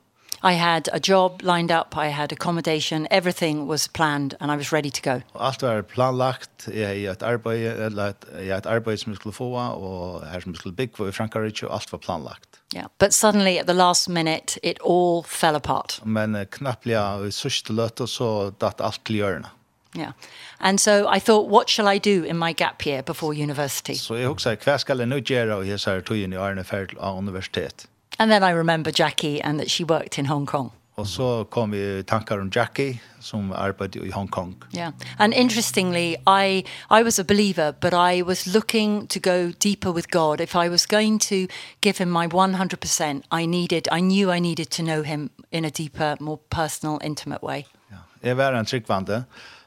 I 0.43 0.53
had 0.53 0.89
a 0.93 0.99
job 0.99 1.41
lined 1.41 1.71
up, 1.71 1.97
I 1.97 2.07
had 2.07 2.31
accommodation, 2.31 3.07
everything 3.09 3.67
was 3.67 3.87
planned 3.87 4.35
and 4.39 4.51
I 4.51 4.55
was 4.55 4.71
ready 4.71 4.89
to 4.91 5.01
go. 5.01 5.21
Allt 5.35 5.61
var 5.61 5.81
planlagt, 5.81 6.67
jeg 6.73 6.87
hadde 6.87 7.11
et 7.11 7.23
arbeid, 7.23 7.65
eller 7.87 8.13
jeg 8.37 8.53
hadde 8.53 8.57
et 8.57 8.65
arbeid 8.65 8.97
som 8.97 9.11
jeg 9.11 9.17
skulle 9.17 9.35
få, 9.35 9.49
og 9.55 10.25
her 10.31 10.39
som 10.39 10.51
jeg 10.51 10.57
skulle 10.57 10.75
bygge 10.75 11.09
i 11.09 11.11
Frankrike, 11.11 11.67
og 11.67 11.75
alt 11.75 11.91
var 11.91 11.97
planlagt. 11.97 12.61
Yeah, 12.75 12.87
but 12.99 13.13
suddenly 13.13 13.57
at 13.57 13.65
the 13.65 13.73
last 13.73 14.09
minute 14.09 14.59
it 14.63 14.77
all 14.85 15.23
fell 15.23 15.55
apart. 15.55 16.01
Men 16.05 16.35
uh, 16.35 16.43
knapplega 16.43 17.23
i 17.25 17.31
sørste 17.31 17.73
løte 17.73 18.07
så 18.07 18.51
datt 18.59 18.81
alt 18.81 19.01
til 19.05 19.21
hjørnet. 19.21 19.53
Yeah. 19.95 20.11
And 20.59 20.79
so 20.79 21.07
I 21.07 21.19
thought 21.19 21.49
what 21.49 21.69
shall 21.69 21.87
I 21.87 21.97
do 21.97 22.23
in 22.23 22.37
my 22.37 22.53
gap 22.53 22.85
year 22.85 23.01
before 23.01 23.33
university? 23.33 23.95
Så 23.95 24.15
jeg 24.15 24.27
husker 24.27 24.55
hva 24.55 24.77
skal 24.77 24.99
jeg 24.99 25.07
nå 25.07 25.21
gjøre 25.23 25.55
og 25.55 25.65
i 25.65 25.71
disse 25.71 26.01
togene 26.05 26.35
i 26.35 26.37
årene 26.39 26.63
ferdig 26.67 26.99
av 26.99 27.17
universitet? 27.17 27.87
And 28.19 28.31
then 28.31 28.43
I 28.43 28.51
remember 28.51 28.91
Jackie 28.91 29.41
and 29.41 29.59
that 29.59 29.69
she 29.69 29.83
worked 29.83 30.17
in 30.17 30.25
Hong 30.25 30.45
Kong. 30.45 30.71
Och 30.97 31.07
så 31.07 31.45
kom 31.45 31.71
vi 31.71 32.03
tankar 32.03 32.39
om 32.39 32.51
Jackie 32.53 32.99
som 33.19 33.51
arbetade 33.51 34.07
i 34.07 34.11
Hong 34.11 34.27
Kong. 34.27 34.55
Yeah. 34.73 34.93
And 35.17 35.33
interestingly, 35.33 36.15
I 36.27 36.65
I 36.99 37.03
was 37.03 37.19
a 37.19 37.23
believer, 37.23 37.73
but 37.81 37.93
I 37.93 38.23
was 38.23 38.47
looking 38.47 39.07
to 39.07 39.19
go 39.19 39.51
deeper 39.59 39.91
with 39.91 40.07
God. 40.09 40.41
If 40.41 40.55
I 40.55 40.69
was 40.69 40.85
going 40.85 41.19
to 41.19 41.35
give 41.81 42.03
him 42.03 42.09
my 42.09 42.27
100%, 42.27 43.21
I 43.41 43.45
needed 43.45 43.87
I 43.91 44.01
knew 44.01 44.35
I 44.35 44.39
needed 44.39 44.69
to 44.69 44.83
know 44.83 45.03
him 45.03 45.29
in 45.49 45.65
a 45.65 45.69
deeper, 45.69 46.17
more 46.19 46.39
personal, 46.49 46.99
intimate 47.03 47.45
way. 47.45 47.65
Ja. 47.89 47.97
Jag 48.21 48.35
var 48.35 48.53
en 48.53 48.65
tryggvande, 48.65 49.23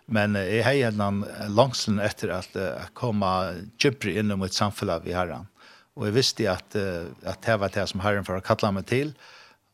men 0.06 0.34
jag 0.34 0.64
hade 0.64 1.04
en 1.04 1.24
långsen 1.48 2.00
efter 2.00 2.28
att 2.28 2.56
komma 2.94 3.54
djupare 3.78 4.18
in 4.18 4.30
i 4.30 4.36
mitt 4.36 4.52
samfälle 4.52 5.00
vi 5.04 5.12
Herren. 5.12 5.36
Mm 5.36 5.46
Og 5.96 6.06
jeg 6.06 6.14
visste 6.14 6.50
at, 6.50 6.64
uh, 6.74 7.10
at 7.22 7.42
det 7.46 7.60
var 7.60 7.68
det 7.74 7.88
som 7.88 8.00
Herren 8.00 8.24
for 8.24 8.38
å 8.38 8.44
kalle 8.44 8.72
meg 8.72 8.86
til. 8.90 9.14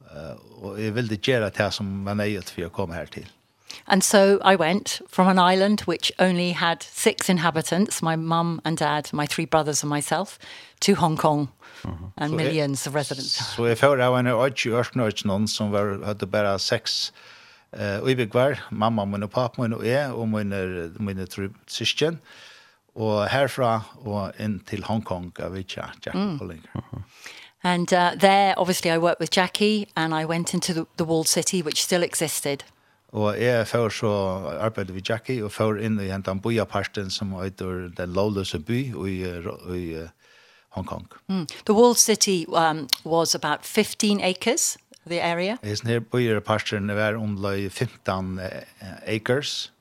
Uh, 0.07 0.37
og 0.63 0.81
jeg 0.81 0.95
ville 0.95 1.19
gjøre 1.19 1.51
det 1.51 1.73
som 1.75 2.05
var 2.07 2.17
nøyet 2.19 2.51
for 2.51 2.67
å 2.67 2.73
komme 2.73 2.97
her 2.97 3.11
til. 3.11 3.27
And 3.87 4.03
so 4.03 4.39
I 4.43 4.57
went 4.57 5.01
from 5.09 5.29
an 5.29 5.39
island 5.39 5.81
which 5.87 6.11
only 6.19 6.53
had 6.53 6.83
six 6.83 7.29
inhabitants, 7.29 8.03
my 8.03 8.17
mum 8.17 8.61
and 8.65 8.79
dad, 8.79 9.13
my 9.13 9.27
three 9.27 9.45
brothers 9.45 9.83
and 9.83 9.91
myself, 9.91 10.39
to 10.81 10.95
Hong 10.95 11.17
Kong 11.17 11.49
uh 11.85 11.91
-huh. 11.91 12.13
and 12.17 12.31
so 12.31 12.37
millions 12.37 12.87
jeg, 12.87 12.91
of 12.91 12.97
residents. 12.97 13.55
Så 13.57 13.67
jeg 13.67 13.79
får 13.79 14.01
av 14.01 14.19
en 14.19 14.27
øyne 14.27 14.55
i 14.65 14.69
Ørsnøyden 14.69 15.49
som 15.49 15.73
var, 15.73 16.05
hadde 16.05 16.27
bare 16.27 16.59
seks 16.59 17.13
eh 17.73 17.99
uh, 17.99 18.05
uibigvar, 18.05 18.67
mamma 18.71 19.05
min 19.05 19.23
og 19.23 19.31
pappa 19.31 19.63
min 19.63 19.73
og 19.73 19.87
jeg 19.87 20.13
og 20.13 20.29
mine, 20.29 20.91
mine 21.01 21.27
tre 21.27 21.49
syskjen. 21.67 22.15
Uh, 22.15 22.21
og 22.97 23.29
herfra 23.29 23.81
og 24.05 24.39
inn 24.41 24.61
til 24.69 24.85
Hong 24.89 25.05
Kong 25.05 25.33
av 25.39 25.53
Vicha, 25.53 25.91
Jackie 26.01 26.21
mm. 26.21 26.39
Hollinger. 26.39 26.71
Uh 26.75 26.83
-huh. 26.93 27.03
And 27.63 27.93
uh, 27.93 28.15
there, 28.19 28.55
obviously, 28.57 28.91
I 28.91 28.99
worked 28.99 29.21
with 29.21 29.31
Jackie, 29.37 29.87
and 29.97 30.15
I 30.15 30.25
went 30.25 30.55
into 30.55 30.73
the, 30.73 30.87
the 30.97 31.05
walled 31.05 31.29
city, 31.29 31.63
which 31.63 31.83
still 31.83 32.03
existed. 32.03 32.65
Og 33.13 33.41
jeg 33.41 33.67
før 33.67 33.89
så 33.89 34.13
arbeidde 34.61 34.93
vi 34.93 35.03
Jackie, 35.09 35.45
og 35.45 35.53
før 35.53 35.81
inn 35.81 36.01
i 36.01 36.11
hentan 36.11 36.41
bojaparten 36.41 37.11
som 37.11 37.33
heter 37.41 37.89
den 37.97 38.13
lovløse 38.13 38.59
by 38.59 38.81
i, 39.09 39.15
i 39.75 39.95
uh, 39.97 40.09
Hong 40.77 40.87
Kong. 40.87 41.07
Mm. 41.29 41.47
The 41.65 41.75
walled 41.75 41.99
city 41.99 42.45
um, 42.49 42.89
was 43.05 43.35
about 43.35 43.65
15 43.65 44.21
acres, 44.21 44.77
the 45.07 45.21
area. 45.23 45.57
Jeg 45.63 45.79
snir 45.79 46.01
bojaparten 46.01 46.89
var 46.97 47.15
omløy 47.15 47.71
15 47.71 48.39
uh, 48.39 48.45
acres, 49.07 49.73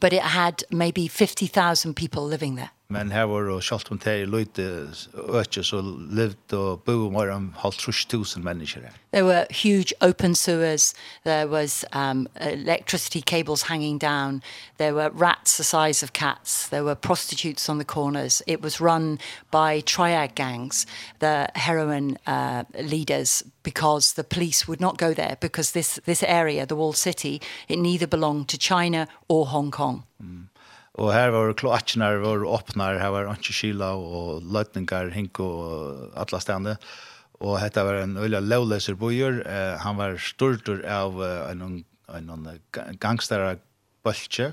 but 0.00 0.12
it 0.12 0.22
had 0.22 0.64
maybe 0.70 1.08
50,000 1.08 1.94
people 1.94 2.24
living 2.24 2.54
there. 2.56 2.70
Men 2.90 3.10
her 3.12 3.26
var 3.28 3.50
og 3.52 3.60
sjalt 3.60 3.90
om 3.92 3.98
det 4.00 4.22
løyte 4.32 4.64
økje, 5.12 5.60
så 5.60 5.82
levde 5.84 6.56
og 6.56 6.86
bo 6.86 7.10
mer 7.12 7.28
om 7.34 7.50
halvt 7.60 7.82
trus 7.84 8.06
tusen 8.08 8.40
mennesker 8.46 8.86
her. 8.86 8.94
There 9.12 9.26
were 9.26 9.44
huge 9.50 9.92
open 10.00 10.34
sewers, 10.34 10.94
there 11.24 11.46
was 11.46 11.84
um, 11.92 12.26
electricity 12.40 13.20
cables 13.20 13.68
hanging 13.68 13.98
down, 13.98 14.40
there 14.78 14.94
were 14.94 15.10
rats 15.10 15.58
the 15.58 15.64
size 15.64 16.02
of 16.02 16.14
cats, 16.14 16.68
there 16.68 16.82
were 16.82 16.94
prostitutes 16.94 17.68
on 17.68 17.76
the 17.76 17.84
corners. 17.84 18.42
It 18.46 18.62
was 18.62 18.80
run 18.80 19.18
by 19.50 19.82
triad 19.82 20.34
gangs, 20.34 20.86
the 21.18 21.50
heroin 21.56 22.16
uh, 22.26 22.64
leaders, 22.80 23.44
because 23.64 24.14
the 24.14 24.24
police 24.24 24.66
would 24.66 24.80
not 24.80 24.96
go 24.96 25.12
there, 25.12 25.36
because 25.40 25.72
this, 25.72 26.00
this 26.06 26.22
area, 26.22 26.64
the 26.64 26.76
walled 26.76 26.96
city, 26.96 27.42
it 27.68 27.78
neither 27.78 28.06
belonged 28.06 28.48
to 28.48 28.56
China 28.56 29.08
or 29.28 29.44
Hong 29.44 29.70
Kong. 29.70 30.04
Mm. 30.24 30.48
Og 30.98 31.12
her 31.14 31.30
var 31.30 31.54
kloakkene 31.54 32.08
var 32.22 32.44
åpne, 32.48 32.88
her 32.98 33.12
var 33.14 33.30
antikyla 33.30 33.92
og 33.94 34.42
løtninger, 34.42 35.12
hink 35.14 35.38
og 35.44 36.10
alle 36.18 36.40
stedene. 36.42 36.74
Og 37.38 37.60
dette 37.62 37.84
var 37.86 38.00
en 38.00 38.16
øyla 38.18 38.40
lovleser 38.42 38.98
bojer. 38.98 39.44
Eh, 39.46 39.76
han 39.78 39.98
var 40.00 40.18
stortur 40.18 40.82
av 40.82 41.20
en, 41.22 41.84
en, 42.10 42.30
en 42.50 42.98
gangstara 42.98 43.54
bøltje. 44.02 44.52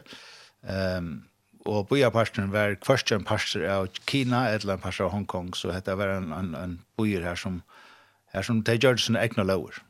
Um, 0.66 1.26
og 1.66 1.88
bojarparten 1.90 2.52
var 2.54 2.76
først 2.86 3.12
en 3.12 3.26
parter 3.26 3.66
av 3.70 3.88
Kina, 4.06 4.46
et 4.54 4.62
eller 4.62 4.78
en 4.78 4.84
parster 4.84 5.08
av 5.08 5.14
Hongkong. 5.16 5.54
Så 5.58 5.72
dette 5.74 5.98
var 5.98 6.14
en, 6.14 6.32
en, 6.34 6.54
en 6.58 6.78
bojer 6.98 7.26
her 7.26 7.40
som, 7.40 7.62
her 8.34 8.46
som 8.46 8.62
de 8.62 8.78
gjør 8.78 9.02
sine 9.02 9.22
egne 9.22 9.46
lover. 9.48 9.82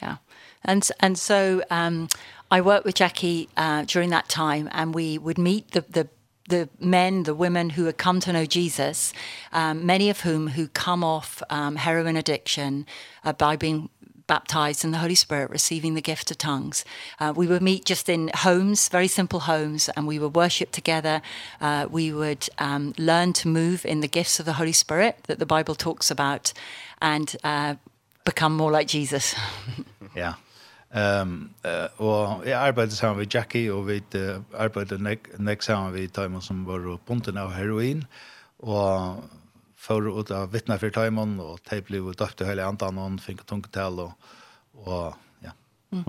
Ja, 0.00 0.06
yeah. 0.06 0.16
and, 0.64 0.90
and 1.00 1.18
so 1.18 1.62
um, 1.70 2.08
I 2.50 2.60
worked 2.60 2.84
with 2.84 2.94
Jackie 2.94 3.48
uh, 3.56 3.84
during 3.86 4.10
that 4.10 4.28
time 4.28 4.68
and 4.72 4.94
we 4.94 5.18
would 5.18 5.38
meet 5.38 5.72
the, 5.72 5.82
the 5.82 6.08
the 6.48 6.68
men 6.80 7.24
the 7.24 7.34
women 7.34 7.70
who 7.70 7.84
had 7.84 7.98
come 7.98 8.20
to 8.20 8.32
know 8.32 8.46
Jesus 8.46 9.12
um 9.52 9.84
many 9.84 10.08
of 10.08 10.20
whom 10.20 10.48
who 10.48 10.66
come 10.68 11.04
off 11.04 11.42
um 11.50 11.76
heroin 11.76 12.16
addiction 12.16 12.86
uh, 13.22 13.34
by 13.34 13.54
being 13.54 13.90
baptized 14.26 14.82
in 14.82 14.90
the 14.90 14.98
Holy 14.98 15.14
Spirit 15.14 15.50
receiving 15.50 15.94
the 15.94 16.02
gift 16.02 16.30
of 16.30 16.38
tongues. 16.38 16.84
Uh, 17.18 17.32
we 17.34 17.46
would 17.46 17.62
meet 17.62 17.84
just 17.84 18.08
in 18.08 18.30
homes 18.34 18.88
very 18.88 19.08
simple 19.08 19.40
homes 19.40 19.90
and 19.90 20.06
we 20.06 20.18
would 20.18 20.34
worship 20.34 20.70
together. 20.70 21.20
Uh, 21.60 21.86
we 21.90 22.12
would 22.12 22.48
um 22.58 22.94
learn 22.96 23.34
to 23.34 23.48
move 23.48 23.84
in 23.84 24.00
the 24.00 24.08
gifts 24.08 24.40
of 24.40 24.46
the 24.46 24.54
Holy 24.54 24.72
Spirit 24.72 25.18
that 25.24 25.38
the 25.38 25.46
Bible 25.46 25.74
talks 25.74 26.10
about 26.10 26.54
and 27.02 27.36
uh 27.44 27.74
become 28.24 28.56
more 28.56 28.70
like 28.72 28.88
Jesus. 28.88 29.34
Yeah. 30.16 30.34
Ehm 30.90 31.54
um, 31.62 31.88
och 31.96 32.46
jag 32.48 32.52
arbetade 32.52 32.90
sammen 32.90 33.18
med 33.18 33.34
Jackie 33.34 33.70
och 33.70 33.90
vi 33.90 34.02
uh, 34.14 34.40
arbetade 34.56 35.02
nek 35.02 35.20
näck 35.36 35.62
sammen 35.62 35.92
med 35.92 36.12
Timon 36.12 36.42
som 36.42 36.64
var 36.64 36.78
på 36.78 36.98
punkten 37.06 37.38
av 37.38 37.50
heroin 37.52 38.06
och 38.56 39.24
för 39.76 40.20
att 40.20 40.30
av 40.30 40.52
vittna 40.52 40.78
för 40.78 40.90
Timon 40.90 41.40
och 41.40 41.62
typ 41.62 41.86
blev 41.86 42.14
döpt 42.14 42.40
hela 42.40 42.64
andan 42.64 42.98
och 42.98 43.20
fick 43.20 43.44
tungt 43.44 43.72
tal 43.72 44.00
och 44.00 44.12
och 44.72 45.14
ja. 45.40 45.50
Mm. 45.92 46.04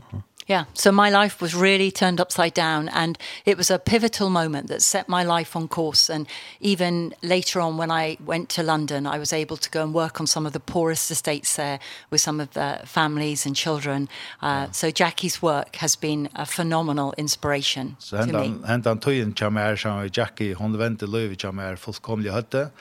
Yeah, 0.49 0.65
so 0.73 0.91
my 0.91 1.11
life 1.11 1.41
was 1.41 1.53
really 1.53 1.91
turned 1.91 2.19
upside 2.19 2.55
down 2.55 2.89
and 2.89 3.19
it 3.45 3.55
was 3.55 3.69
a 3.69 3.77
pivotal 3.77 4.31
moment 4.31 4.67
that 4.69 4.81
set 4.81 5.07
my 5.07 5.23
life 5.23 5.55
on 5.55 5.67
course 5.67 6.09
and 6.09 6.25
even 6.59 7.13
later 7.21 7.59
on 7.61 7.77
when 7.77 7.91
I 7.91 8.17
went 8.25 8.49
to 8.57 8.63
London 8.63 9.05
I 9.05 9.19
was 9.19 9.31
able 9.31 9.57
to 9.57 9.69
go 9.69 9.83
and 9.83 9.93
work 9.93 10.19
on 10.19 10.25
some 10.25 10.47
of 10.47 10.53
the 10.53 10.59
poorest 10.59 11.11
estates 11.11 11.55
there 11.55 11.79
with 12.09 12.21
some 12.21 12.39
of 12.39 12.49
the 12.53 12.79
families 12.83 13.45
and 13.45 13.55
children. 13.55 14.09
Uh 14.41 14.65
yeah. 14.65 14.71
so 14.71 14.89
Jackie's 14.89 15.39
work 15.39 15.75
has 15.75 15.95
been 15.95 16.29
a 16.33 16.47
phenomenal 16.47 17.13
inspiration 17.15 17.95
so 17.99 18.17
to 18.17 18.25
me. 18.25 18.31
So 18.31 18.73
and 18.73 18.87
and 18.87 19.01
tøyen 19.01 19.35
chamær 19.35 19.77
som 19.77 20.09
Jackie 20.09 20.53
hon 20.53 20.73
vente 20.79 21.05
løv 21.05 21.37
chamær 21.37 21.77
fullkomlig 21.77 22.33
høtte 22.33 22.71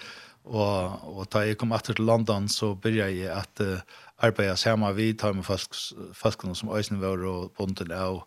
og 0.47 1.05
og 1.05 1.29
ta 1.29 1.45
jeg 1.45 1.59
kom 1.59 1.73
atter 1.73 1.93
til 1.93 2.07
London 2.07 2.49
så 2.49 2.75
byrja 2.75 3.13
jeg 3.13 3.29
at 3.29 3.61
uh, 3.61 3.81
arbeida 4.19 4.57
sammen 4.57 4.97
vi 4.97 5.13
tar 5.13 5.33
med 5.33 5.47
folk, 5.47 5.75
folkene 6.15 6.57
som 6.57 6.73
øyne 6.75 7.01
var 7.01 7.25
og 7.27 7.53
bunten 7.59 7.93
av, 7.93 8.25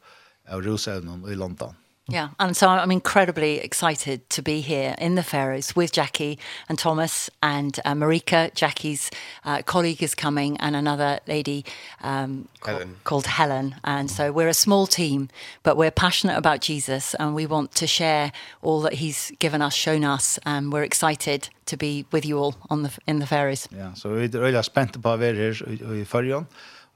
av 0.48 0.64
rusevnen 0.64 1.26
i 1.30 1.36
London. 1.36 1.76
Yeah, 2.08 2.30
and 2.40 2.58
so 2.58 2.68
I'm 2.68 2.92
incredibly 2.92 3.60
excited 3.60 4.30
to 4.32 4.42
be 4.42 4.60
here 4.62 4.96
in 4.98 5.16
the 5.16 5.24
Faroes 5.24 5.76
with 5.76 5.92
Jackie 5.92 6.40
and 6.68 6.78
Thomas 6.78 7.30
and 7.44 7.80
uh, 7.86 7.94
Marika, 7.94 8.54
Jackie's 8.54 9.12
uh, 9.46 9.62
colleague 9.62 10.02
is 10.04 10.16
coming 10.16 10.58
and 10.58 10.76
another 10.76 11.20
lady 11.28 11.64
um 12.02 12.48
Helen. 12.66 12.96
called 13.04 13.28
Helen 13.28 13.76
and 13.84 14.10
so 14.10 14.32
we're 14.32 14.50
a 14.50 14.54
small 14.54 14.88
team 14.88 15.30
but 15.64 15.78
we're 15.78 15.92
passionate 15.92 16.38
about 16.38 16.60
Jesus 16.62 17.16
and 17.16 17.36
we 17.36 17.46
want 17.46 17.76
to 17.76 17.88
share 17.88 18.32
all 18.62 18.82
that 18.82 18.94
he's 18.94 19.32
given 19.40 19.62
us 19.62 19.74
shown 19.74 20.04
us 20.04 20.40
and 20.44 20.74
we're 20.74 20.84
excited 20.84 21.50
to 21.66 21.78
be 21.78 22.06
with 22.12 22.26
you 22.26 22.38
all 22.38 22.56
on 22.70 22.84
the 22.84 22.92
in 23.08 23.20
the 23.20 23.28
Faroes. 23.28 23.68
Yeah, 23.72 23.94
so 23.94 24.10
we're 24.10 24.28
really 24.28 24.64
spent 24.64 24.96
about 24.96 25.20
here 25.20 25.54
i 25.70 26.04
Faroes 26.04 26.46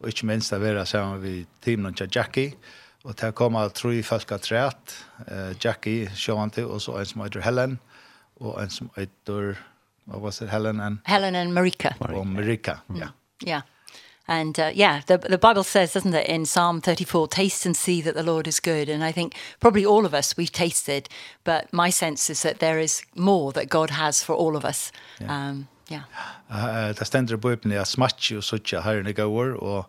og 0.01 0.09
ikke 0.11 0.27
minst 0.27 0.53
å 0.53 0.59
være 0.59 0.85
sammen 0.85 1.21
med 1.23 1.45
teamen 1.63 1.93
til 1.95 2.09
Jackie 2.11 2.53
Og 3.05 3.13
til 3.19 3.35
kommer 3.37 3.69
tre 3.69 3.99
folk 4.03 4.31
av 4.33 4.41
treet, 4.41 4.95
eh, 5.27 5.53
Jackie, 5.61 6.09
Sjøvanti, 6.09 6.63
og 6.65 6.81
så 6.81 6.97
en 6.97 7.05
som 7.05 7.21
heter 7.21 7.43
Helen, 7.45 7.77
og 8.41 8.57
en 8.61 8.69
som 8.73 8.89
heter, 8.97 9.59
hva 10.09 10.21
var 10.23 10.33
det, 10.39 10.49
Helen? 10.49 10.81
And, 10.81 10.97
Helen 11.05 11.35
and 11.35 11.53
Marika. 11.53 11.93
Marika. 11.99 12.19
Og 12.19 12.27
Marika, 12.27 12.75
mm. 12.89 12.97
ja. 12.97 13.11
Ja. 13.45 13.61
And 14.27 14.57
uh, 14.57 14.71
yeah, 14.73 15.01
the, 15.05 15.19
the 15.19 15.37
Bible 15.37 15.63
says, 15.63 15.93
doesn't 15.93 16.15
it, 16.15 16.27
in 16.27 16.47
Psalm 16.47 16.81
34, 16.81 17.27
taste 17.27 17.63
and 17.67 17.77
see 17.77 18.01
that 18.01 18.15
the 18.15 18.23
Lord 18.23 18.47
is 18.47 18.59
good. 18.59 18.89
And 18.89 19.03
I 19.03 19.11
think 19.11 19.35
probably 19.59 19.85
all 19.85 20.03
of 20.03 20.15
us, 20.15 20.35
we've 20.35 20.51
tasted, 20.51 21.07
but 21.43 21.71
my 21.71 21.91
sense 21.91 22.27
is 22.31 22.41
that 22.41 22.57
there 22.57 22.79
is 22.79 23.03
more 23.15 23.51
that 23.51 23.69
God 23.69 23.91
has 23.91 24.23
for 24.23 24.33
all 24.33 24.55
of 24.55 24.65
us. 24.65 24.91
Yeah. 25.21 25.49
Um, 25.49 25.67
yeah. 25.89 26.03
Uh, 26.49 26.93
det 26.93 27.05
stender 27.05 27.35
i 27.35 27.37
bøypen, 27.37 27.71
jeg 27.71 27.85
smatje 27.87 28.37
og 28.37 28.43
suttje 28.43 28.81
herren 28.81 29.07
i 29.07 29.13
går, 29.13 29.61
og 29.61 29.85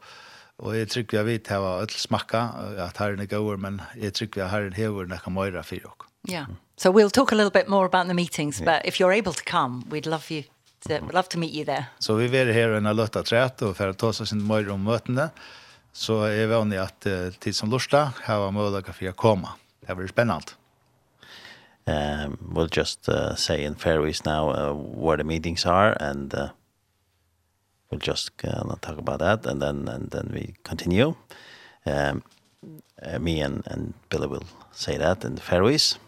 Og 0.65 0.73
jeg 0.73 0.89
trykker 0.89 1.27
vi 1.27 1.37
vet 1.37 1.51
hva 1.53 1.77
ødel 1.83 2.01
smakka, 2.01 2.43
at 2.87 2.97
herren 2.97 3.21
er 3.21 3.29
gåur, 3.29 3.59
men 3.61 3.83
jeg 4.01 4.15
trykker 4.17 4.41
vi 4.41 4.45
har 4.47 4.55
herren 4.55 4.77
hever 4.77 5.09
nekka 5.11 5.33
møyra 5.33 5.65
for 5.67 5.77
dere. 5.77 6.09
Yeah. 6.27 6.47
So 6.77 6.91
we'll 6.91 7.11
talk 7.11 7.33
a 7.33 7.37
little 7.37 7.51
bit 7.51 7.69
more 7.69 7.87
about 7.87 8.07
the 8.07 8.15
meetings, 8.15 8.59
yeah. 8.61 8.65
but 8.65 8.87
if 8.87 8.99
you're 8.99 9.13
able 9.13 9.33
to 9.33 9.45
come, 9.45 9.85
we'd 9.91 10.07
love 10.07 10.31
you 10.31 10.43
to, 10.89 10.99
we'd 11.01 11.15
love 11.15 11.29
to 11.29 11.39
meet 11.39 11.53
you 11.53 11.65
there. 11.65 11.87
Så 11.99 12.07
so, 12.07 12.17
vi 12.17 12.39
er 12.39 12.53
her 12.53 12.77
en 12.77 12.87
a 12.87 12.93
løtta 12.93 13.23
træt, 13.23 13.63
og 13.63 13.77
for 13.77 13.93
å 13.93 13.97
ta 13.97 14.11
oss 14.11 14.25
sin 14.29 14.43
møyre 14.43 14.73
om 14.75 14.83
møtene, 14.83 15.31
så 15.93 16.25
er 16.27 16.47
vi 16.47 16.53
vanlig 16.53 16.81
at 16.83 17.09
uh, 17.09 17.31
tid 17.41 17.57
som 17.57 17.71
lorsta, 17.71 18.11
her 18.27 18.43
var 18.43 18.53
møyra 18.53 18.83
fyrir 18.93 19.15
å 19.15 19.17
komme. 19.17 19.55
Det 19.87 19.97
blir 19.97 20.09
spennende. 20.11 20.57
Um, 21.87 22.37
we'll 22.51 22.67
just 22.67 23.09
uh, 23.09 23.37
say 23.37 23.63
in 23.63 23.77
Faroese 23.77 24.25
now 24.25 24.51
uh, 24.51 24.73
where 24.73 25.17
the 25.17 25.25
meetings 25.25 25.65
are 25.65 25.97
and 26.01 26.35
uh, 26.35 26.49
we'll 27.91 28.01
just 28.01 28.31
uh, 28.45 28.63
not 28.65 28.83
talk 28.83 28.99
about 28.99 29.21
that 29.21 29.47
and 29.47 29.61
then 29.63 29.89
and 29.89 30.11
then 30.11 30.31
we 30.33 30.55
continue. 30.65 31.15
Um 31.87 32.23
uh, 33.03 33.19
me 33.19 33.41
and 33.41 33.63
and 33.67 33.95
Billy 34.09 34.27
will 34.27 34.47
say 34.73 34.97
that 34.97 35.25
in 35.25 35.35
the 35.35 35.43
Faroes 35.43 35.99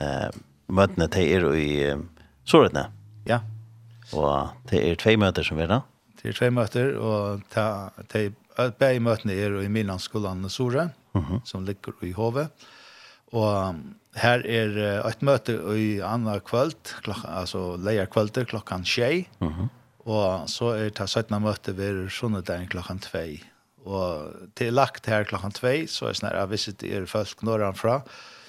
eh 0.00 0.04
uh, 0.04 0.30
mötena 0.68 1.08
te 1.08 1.24
er 1.34 1.44
i 1.54 1.92
um, 1.92 2.08
Soretna 2.44 2.90
ja. 3.26 3.40
Og 4.12 4.52
te 4.66 4.80
er 4.90 4.96
tvei 4.96 5.16
møter 5.16 5.44
som 5.44 5.58
verda 5.58 5.82
te 6.16 6.28
er 6.28 6.36
tvei 6.36 6.50
møter 6.50 6.96
og 6.98 7.42
ta 7.50 7.90
te 8.08 8.30
bei 8.78 8.98
møtene 8.98 9.34
er 9.34 9.60
i 9.62 9.68
Milanskolan 9.68 10.44
i 10.44 10.50
Sore 10.50 10.90
mm 11.14 11.22
-hmm. 11.22 11.40
som 11.44 11.64
ligger 11.64 11.92
i 12.02 12.12
Hove. 12.12 12.48
Og 13.32 13.74
her 14.14 14.42
er 14.46 15.02
uh, 15.04 15.10
et 15.10 15.22
møte 15.22 15.52
i 15.76 16.00
anna 16.00 16.38
kvöld 16.38 17.02
klokka 17.02 17.28
altså 17.28 17.76
leier 17.76 18.06
kvölder 18.06 18.44
klokkan 18.44 18.84
6 18.84 19.28
mhm. 19.40 19.68
Og 20.08 20.48
så 20.48 20.72
er 20.76 20.90
det 20.94 21.08
17. 21.08 21.34
møte 21.42 21.74
ved 21.76 22.06
Sunnedagen 22.14 22.68
klokken 22.72 23.00
2. 23.04 23.24
Og 23.88 24.48
til 24.56 24.76
lagt 24.76 25.08
her 25.08 25.26
klokken 25.28 25.52
2, 25.52 25.72
så 25.92 26.08
er 26.08 26.14
det 26.14 26.20
sånn 26.20 26.30
at 26.30 26.52
hvis 26.52 26.68
det 26.80 26.92
er 26.96 27.08
folk 27.10 27.44
nordenfra, 27.46 28.00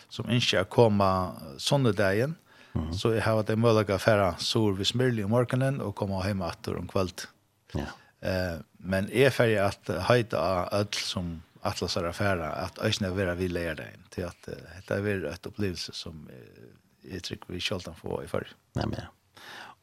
som 0.09 0.29
ikke 0.33 0.63
er 0.63 0.69
kommet 0.71 1.59
Sunnedagen, 1.61 2.37
mm. 2.73 2.93
så 2.97 3.13
jeg 3.13 3.25
har 3.27 3.43
det 3.45 3.59
mulig 3.59 3.89
å 3.91 3.99
fære 4.01 4.31
sår 4.41 4.79
ved 4.79 4.89
Smyrli 4.89 5.25
om 5.27 5.35
morgenen 5.35 5.83
og 5.83 5.93
komme 5.99 6.23
hjemme 6.25 6.47
etter 6.49 6.79
om 6.79 6.87
kveld. 6.89 7.27
Ja. 7.75 7.91
Eh, 8.25 8.57
men 8.79 9.11
er 9.11 9.35
ferdig 9.35 9.59
at 9.61 9.91
høyde 10.09 10.39
av 10.39 10.73
ødel 10.81 11.05
som 11.05 11.37
Atlas 11.67 11.97
er 11.99 12.07
affæra 12.07 12.53
at 12.63 12.79
øyne 12.79 13.09
er 13.09 13.15
vera 13.15 13.35
vi 13.35 13.49
leir 13.51 13.75
deg 13.75 13.95
til 14.15 14.29
at 14.29 14.47
uh, 14.47 14.55
dette 14.55 14.95
er 14.95 15.03
vera 15.03 15.33
et 15.35 15.47
opplevelse 15.49 15.91
som 15.95 16.21
uh, 16.31 16.69
jeg 17.03 17.23
tror 17.25 17.49
vi 17.51 17.59
kjøltan 17.63 17.97
få 17.99 18.21
i 18.23 18.29
fyrir. 18.31 18.53
Nei, 18.79 18.85
men 18.85 19.01
ja. 19.01 19.09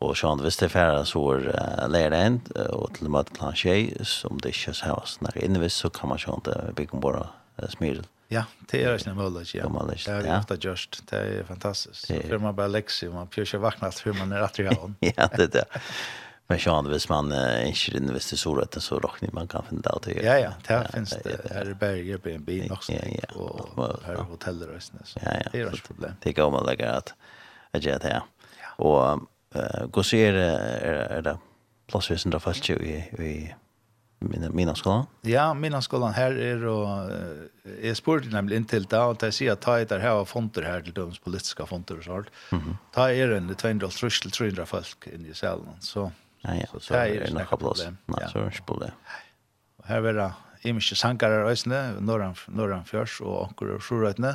Og 0.04 0.12
sånn, 0.18 0.42
hvis 0.44 0.58
det 0.60 0.66
er 0.68 0.74
ferdig, 0.74 1.06
så 1.08 1.22
er 1.32 1.46
uh, 1.56 1.86
lärde 1.88 2.18
en 2.20 2.34
og 2.68 2.90
til 2.98 3.08
møte 3.12 3.32
plan 3.36 3.56
tjej 3.56 3.94
som 4.04 4.36
det 4.44 4.52
ikke 4.52 4.74
så 4.74 4.84
här 4.84 5.00
när 5.20 5.44
inne 5.44 5.58
visst 5.58 5.76
så 5.76 5.90
kan 5.90 6.08
man 6.08 6.18
ju 6.18 6.34
inte 6.34 6.72
bygga 6.76 6.98
bare 6.98 7.28
uh, 7.62 7.68
smyrel. 7.68 8.04
Ja, 8.28 8.44
det 8.70 8.84
er 8.84 8.94
ikke 8.94 9.10
en 9.10 9.16
möjlighet. 9.16 9.54
Ja. 9.54 9.68
Det 9.68 10.28
är 10.28 10.38
ofta 10.38 10.56
just, 10.56 11.02
det 11.10 11.16
er 11.16 11.44
fantastisk. 11.44 12.08
Det... 12.08 12.28
För 12.28 12.38
man 12.38 12.56
bare 12.56 12.68
lekser, 12.68 13.10
man 13.10 13.26
pjör 13.26 13.44
sig 13.44 13.60
vakna 13.60 13.90
hur 14.04 14.12
man 14.12 14.32
er 14.32 14.40
rätt 14.40 14.58
i 14.58 14.62
ja, 15.16 15.28
det 15.36 15.42
er 15.42 15.48
det. 15.48 15.64
Men 16.48 16.58
sånn, 16.58 16.86
hvis 16.86 17.08
man 17.08 17.32
uh, 17.32 17.64
ikke 17.66 17.96
inne 17.96 18.12
visst 18.14 18.36
så 18.38 18.52
rätt 18.54 18.76
så 18.82 18.98
råkner 19.00 19.32
man 19.32 19.48
kan 19.48 19.64
finne 19.68 19.82
det. 20.04 20.22
Ja, 20.22 20.38
ja, 20.38 20.52
det 20.66 20.74
här 20.74 20.88
finns 20.92 21.10
det. 21.24 21.40
Her 21.50 21.70
er 21.70 21.74
bare 21.74 22.02
Airbnb 22.04 22.50
nok, 22.68 22.84
Ja, 22.88 23.00
ja. 23.02 23.32
og 23.34 24.04
her 24.04 24.12
er 24.12 24.28
hoteller 24.28 24.76
och 24.76 24.82
sånt. 24.82 25.14
Ja, 25.22 25.32
ja. 25.32 25.48
Det 25.52 25.60
er 25.60 25.66
ikke 25.66 25.76
ett 25.76 25.88
problem. 25.88 26.12
Det 26.22 26.32
går 26.32 26.50
man 26.50 26.66
lägga 26.66 26.92
att 26.92 27.14
göra 27.72 27.98
det 27.98 28.08
här. 28.08 28.22
Och 28.76 29.28
gå 29.90 30.02
er, 30.12 30.34
er 31.16 31.22
det 31.22 31.38
plassvisen 31.86 32.30
där 32.30 32.38
falt 32.38 32.68
jo 32.68 32.76
i 32.76 33.54
mina 34.18 34.50
mina 34.50 34.74
skolan. 34.74 35.06
Ja, 35.22 35.54
mina 35.54 35.82
skolan 35.82 36.12
här 36.12 36.32
är 36.32 36.64
och 36.64 37.10
är 37.82 37.94
sport 37.94 38.24
nämligen 38.32 38.64
till 38.64 38.84
där 38.84 39.06
och 39.06 39.16
det 39.16 39.32
säger 39.32 39.52
att 39.52 39.60
ta 39.60 39.84
det 39.84 39.98
här 39.98 40.24
fonter 40.24 40.62
här 40.62 40.80
till 40.80 40.92
de 40.92 41.12
politiska 41.24 41.66
fonter 41.66 41.98
och 41.98 42.04
sånt. 42.04 42.26
Mhm. 42.50 42.76
Ta 42.92 43.10
är 43.10 43.28
en 43.28 43.54
200 43.54 43.88
till 43.88 44.30
300 44.30 44.66
folk 44.66 45.06
in 45.06 45.26
i 45.26 45.34
salen 45.34 45.80
så. 45.80 46.12
Ja 46.40 46.54
ja, 46.54 46.80
så 46.80 46.94
är 46.94 47.20
det 47.20 47.32
några 47.32 47.56
plats. 47.56 47.86
Nej, 48.06 48.28
så 48.32 48.38
är 48.38 48.44
det 48.44 48.66
problem. 48.66 48.90
Här 49.84 50.02
är 50.02 50.12
det 50.12 50.32
imiske 50.62 50.96
sankarar 50.96 51.50
ösne 51.50 52.00
norran, 52.00 52.34
norran 52.46 52.84
fjørs 52.84 53.20
och 53.20 53.46
anker 53.46 53.70
och 53.70 53.82
sjorøytene, 53.82 54.34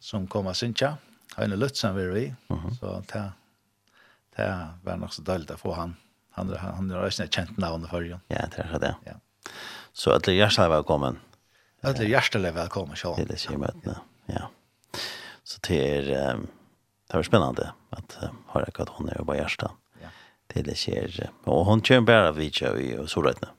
som 0.00 0.26
kommer 0.26 0.52
synja. 0.52 0.96
Han 1.36 1.52
är 1.52 1.56
lutsan 1.56 1.96
vi, 1.96 2.34
så 2.80 3.02
ta 3.06 3.32
det 4.36 4.48
var 4.82 4.98
nok 5.00 5.14
så 5.14 5.22
deilig 5.26 5.54
å 5.54 5.60
få 5.60 5.76
han. 5.78 5.94
Han, 6.34 6.50
han, 6.58 6.74
han 6.80 6.90
er 6.90 7.06
ikke 7.06 7.28
kjent 7.30 7.58
navnet 7.62 7.92
for 7.92 8.06
jo. 8.06 8.18
Ja, 8.32 8.48
det 8.50 8.64
er 8.64 8.82
det. 8.82 8.92
Ja. 9.06 9.16
Så 9.94 10.14
alle 10.14 10.34
hjertelig 10.34 10.72
velkommen. 10.72 11.20
Alle 11.84 12.08
hjertelig 12.08 12.54
velkommen, 12.56 12.98
Sjån. 12.98 13.18
Til 13.20 13.30
disse 13.30 13.54
møtene, 13.60 14.00
ja. 14.32 14.48
Så 15.44 15.60
det 15.68 15.78
er, 15.78 16.08
um, 16.34 16.46
det 17.10 17.20
var 17.20 17.26
spennende 17.28 17.68
at 17.94 18.16
uh, 18.22 18.32
høre 18.54 18.72
hva 18.74 18.86
hun 18.96 19.12
er 19.12 19.20
på 19.22 19.36
hjertet. 19.36 19.76
Ja. 20.02 20.10
Til 20.50 20.66
det 20.66 20.78
er, 20.88 21.20
og 21.44 21.66
hun 21.68 21.84
kjører 21.84 22.08
bare 22.08 22.32
vidtje 22.34 22.72
i 22.80 22.88
Solrøytene. 23.10 23.52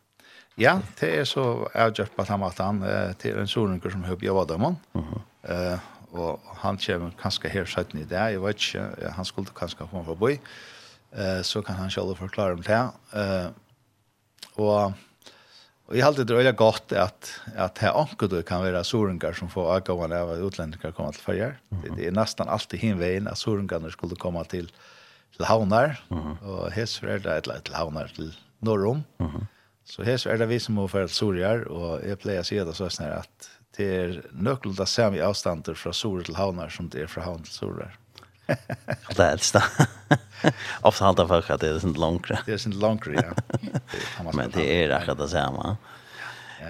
Ja, 0.60 0.78
det 1.00 1.12
er 1.22 1.26
så 1.28 1.68
avgjort 1.76 2.14
på 2.16 2.26
samme 2.28 2.48
måten. 2.48 2.82
Det 3.20 3.32
er 3.32 3.42
en 3.42 3.50
solrøyker 3.52 3.92
som 3.92 4.06
hører 4.08 4.20
på 4.22 4.28
jobbet 4.30 4.54
om 4.56 4.68
han. 4.70 4.78
Mm 4.96 5.16
uh, 5.50 5.80
og 6.19 6.54
han 6.62 6.80
kommer 6.82 7.15
kanskje 7.19 7.51
her 7.54 7.67
skjøtten 7.69 8.01
i 8.01 8.08
det, 8.10 8.21
jeg 8.36 8.41
vet 8.43 8.62
ikke, 8.62 9.12
han 9.17 9.28
skulle 9.28 9.56
kanskje 9.56 9.86
komme 9.86 10.06
fra 10.08 10.15
boi, 10.19 10.36
eh, 11.15 11.41
så 11.43 11.62
kan 11.65 11.80
han 11.80 11.91
selv 11.93 12.15
forklare 12.19 12.58
om 12.58 12.63
det. 12.65 12.82
Eh, 13.15 13.49
og, 14.62 14.95
og 15.86 15.97
jeg 15.97 16.06
halte 16.06 16.25
det 16.28 16.38
veldig 16.38 16.56
godt 16.60 16.95
at, 16.97 17.32
at 17.56 17.82
her 17.84 17.97
anker 17.99 18.32
du 18.32 18.39
kan 18.47 18.63
være 18.63 18.84
sorengar 18.88 19.36
som 19.38 19.51
får 19.51 19.73
avgående 19.78 20.21
av 20.23 20.45
utlendinger 20.47 20.95
kommer 20.95 21.15
til 21.15 21.25
farger. 21.25 21.58
Det, 21.82 21.95
det 21.97 22.08
er 22.10 22.15
nesten 22.15 22.49
alltid 22.49 22.84
hinveien 22.84 23.28
at 23.32 23.41
sorengarne 23.41 23.91
skulle 23.93 24.19
komme 24.19 24.43
til, 24.51 24.71
til 25.36 25.49
havnar, 25.49 25.99
mm 26.10 26.32
og 26.45 26.71
er 26.71 27.19
det 27.19 27.36
et, 27.36 27.51
til 27.65 27.75
havnar 27.75 28.12
til 28.15 28.32
Norrum. 28.65 29.04
Så 29.86 30.01
her 30.01 30.17
er 30.28 30.39
det 30.41 30.49
vi 30.49 30.58
som 30.60 30.80
må 30.80 30.88
være 30.89 31.12
sorengar, 31.13 31.67
og 31.69 32.01
jeg 32.01 32.17
pleier 32.17 32.41
å 32.41 32.47
si 32.47 32.58
det 32.58 32.73
sånn 32.73 33.12
at 33.12 33.49
det 33.78 33.86
er 33.86 34.18
nøkkelen 34.32 34.80
av 34.80 34.90
samme 34.90 35.22
avstander 35.24 35.78
fra 35.80 35.94
Sore 35.96 36.26
til 36.28 36.38
Havnar 36.40 36.74
som 36.74 36.90
det 36.92 37.06
er 37.06 37.12
fra 37.12 37.26
Havn 37.26 37.44
til 37.48 37.54
Sore. 37.54 37.90
det 38.48 39.20
er 39.20 39.32
elsta. 39.34 39.64
Ofte 40.88 41.06
halda 41.06 41.26
folk 41.30 41.50
at 41.50 41.64
det 41.64 41.72
er 41.74 41.82
sånn 41.84 41.98
langere. 42.00 42.42
Det 42.46 42.56
er 42.56 42.62
sånn 42.62 42.78
langere, 42.82 43.24
ja. 43.26 43.34
Men 44.38 44.54
det 44.54 44.68
er 44.70 44.96
akkurat 44.96 45.24
det 45.24 45.32
samme. 45.34 45.76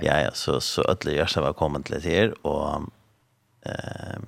Ja, 0.04 0.18
ja, 0.26 0.32
så, 0.36 0.60
så 0.63 0.84
ødelig 0.89 1.20
gjør 1.20 1.32
seg 1.32 1.46
velkommen 1.46 1.86
til 1.88 2.02
her, 2.04 2.34
og 2.48 2.89
eh, 3.68 4.24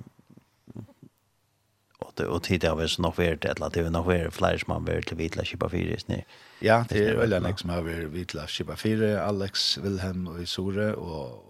og, 1.98 2.12
det, 2.16 2.28
og 2.30 2.44
tid 2.46 2.64
har 2.64 2.78
vi 2.78 2.86
så 2.88 3.02
nok 3.04 3.18
vært 3.18 3.46
et 3.46 3.56
eller 3.58 3.68
annet, 3.68 3.76
det 3.76 3.86
er 3.88 3.96
nok 3.96 4.08
vært 4.08 4.36
flere 4.38 4.62
som 4.62 4.76
har 4.76 4.86
vært 4.86 5.10
til 5.10 5.18
Vitla 5.20 5.44
Kipa 5.48 5.70
4 5.74 5.96
i 5.96 6.00
snitt. 6.04 6.38
Ja, 6.64 6.84
det 6.90 7.04
er 7.04 7.20
øyne 7.22 7.54
som 7.58 7.74
har 7.74 7.84
vært 7.86 8.14
Vitla 8.14 8.46
Kipa 8.50 8.78
4, 8.78 9.16
Alex, 9.24 9.68
Wilhelm 9.82 10.30
og 10.32 10.40
Isore, 10.46 10.92
og 10.96 11.47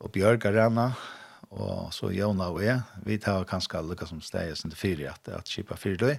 og 0.00 0.12
Bjørg 0.14 0.46
Arena, 0.48 0.90
og 1.50 1.90
så 1.94 2.12
Jona 2.14 2.48
og 2.52 2.62
jeg. 2.62 2.80
Vi 3.06 3.18
tar 3.20 3.46
kanskje 3.48 3.82
lukka 3.84 4.06
som 4.08 4.20
steg 4.24 4.54
som 4.56 4.70
det 4.72 4.78
fire, 4.78 5.12
at, 5.12 5.28
at 5.34 5.50
kjipa 5.50 5.76
fire 5.78 5.98
døy. 6.00 6.14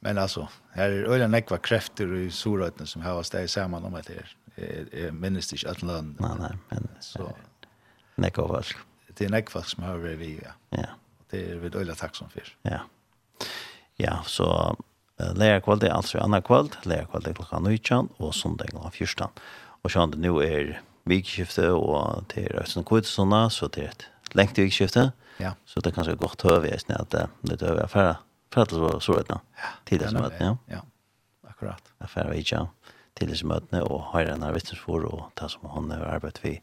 Men 0.00 0.18
altså, 0.18 0.46
her 0.74 0.94
er 0.94 1.10
øyne 1.12 1.28
nekva 1.28 1.58
krefter 1.60 2.12
i 2.16 2.28
Sorøytene 2.32 2.88
som 2.88 3.02
har 3.04 3.20
steg 3.28 3.50
sammen 3.52 3.84
om 3.84 3.96
etter. 3.98 4.30
Jeg, 4.56 4.86
jeg 4.94 5.14
minnes 5.16 5.52
ikke 5.52 5.74
at 5.74 5.82
lønn. 5.84 6.14
Nei, 6.20 6.32
nei, 6.40 6.54
men 6.70 6.88
så, 7.04 7.28
nekva 8.20 8.46
folk. 8.54 8.86
Det 9.10 9.26
er 9.26 9.34
nekva 9.34 9.62
som 9.68 9.84
har 9.84 10.00
vært 10.00 10.20
vi, 10.22 10.36
ja. 10.40 10.54
ja. 10.78 10.94
Det 11.30 11.42
er 11.52 11.60
vi 11.60 11.72
øyne 11.74 11.96
takk 11.98 12.16
som 12.16 12.30
fyr. 12.32 12.48
Ja. 12.64 12.86
Ja, 14.00 14.20
så 14.24 14.46
uh, 14.48 15.32
lærkvald 15.36 15.84
er 15.84 15.92
altså 15.92 16.22
anna 16.22 16.40
kvald, 16.40 16.78
lærkvald 16.88 17.28
er 17.28 17.36
klokka 17.36 17.60
19, 17.60 18.14
og 18.22 18.32
sondag 18.34 18.72
klokka 18.72 18.94
14. 18.94 19.42
Og 19.84 19.92
sånn, 19.92 20.16
nå 20.22 20.38
er 20.44 20.78
vikskifte, 21.10 21.68
og 21.74 22.24
det 22.32 22.46
er 22.46 22.60
Øystein 22.62 22.86
Kvitsona, 22.88 23.48
så 23.52 23.68
det 23.74 23.84
er 23.84 23.94
et 23.94 24.06
lengt 24.38 24.58
vikskifte. 24.58 25.10
Ja. 25.40 25.54
Så 25.66 25.80
det 25.80 25.90
er 25.90 25.96
kanskje 25.98 26.18
godt 26.20 26.42
høy 26.46 26.60
vi 26.64 26.72
snitt 26.78 26.98
at 27.00 27.12
det 27.46 27.58
er 27.60 27.74
høy 27.74 27.82
affæra, 27.84 28.20
for 28.52 28.64
at 28.64 28.74
det 28.74 28.82
var 28.82 29.00
så 29.04 29.16
rett 29.18 29.32
nå, 29.32 29.40
til 29.88 30.02
disse 30.02 30.16
møtene, 30.16 30.54
ja. 30.68 30.80
Ja, 30.80 31.50
akkurat. 31.50 31.92
Affæra 32.00 32.32
vi 32.34 32.44
ikke, 32.44 32.66
til 33.18 33.32
disse 33.32 33.48
møtene, 33.48 33.82
og 33.86 34.12
høyre 34.14 34.36
enn 34.36 34.46
arbeidsfor, 34.46 35.08
og 35.08 35.26
det 35.40 35.50
som 35.52 35.68
hun 35.72 35.90
har 35.94 36.06
arbeidt 36.16 36.42
vi, 36.44 36.56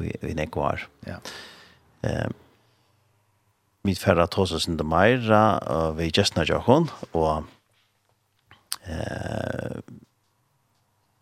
vi, 0.00 0.14
vi 0.22 0.38
nekvar. 0.38 0.86
Ja. 1.08 1.20
Ehm 2.06 2.38
mitt 3.86 3.98
ferra 3.98 4.28
tosa 4.30 4.60
sin 4.62 4.78
de 4.78 4.86
meira 4.86 5.42
vi 5.98 6.10
gestna 6.14 6.46
jakon 6.46 6.88
og 7.12 7.48
eh 8.86 9.82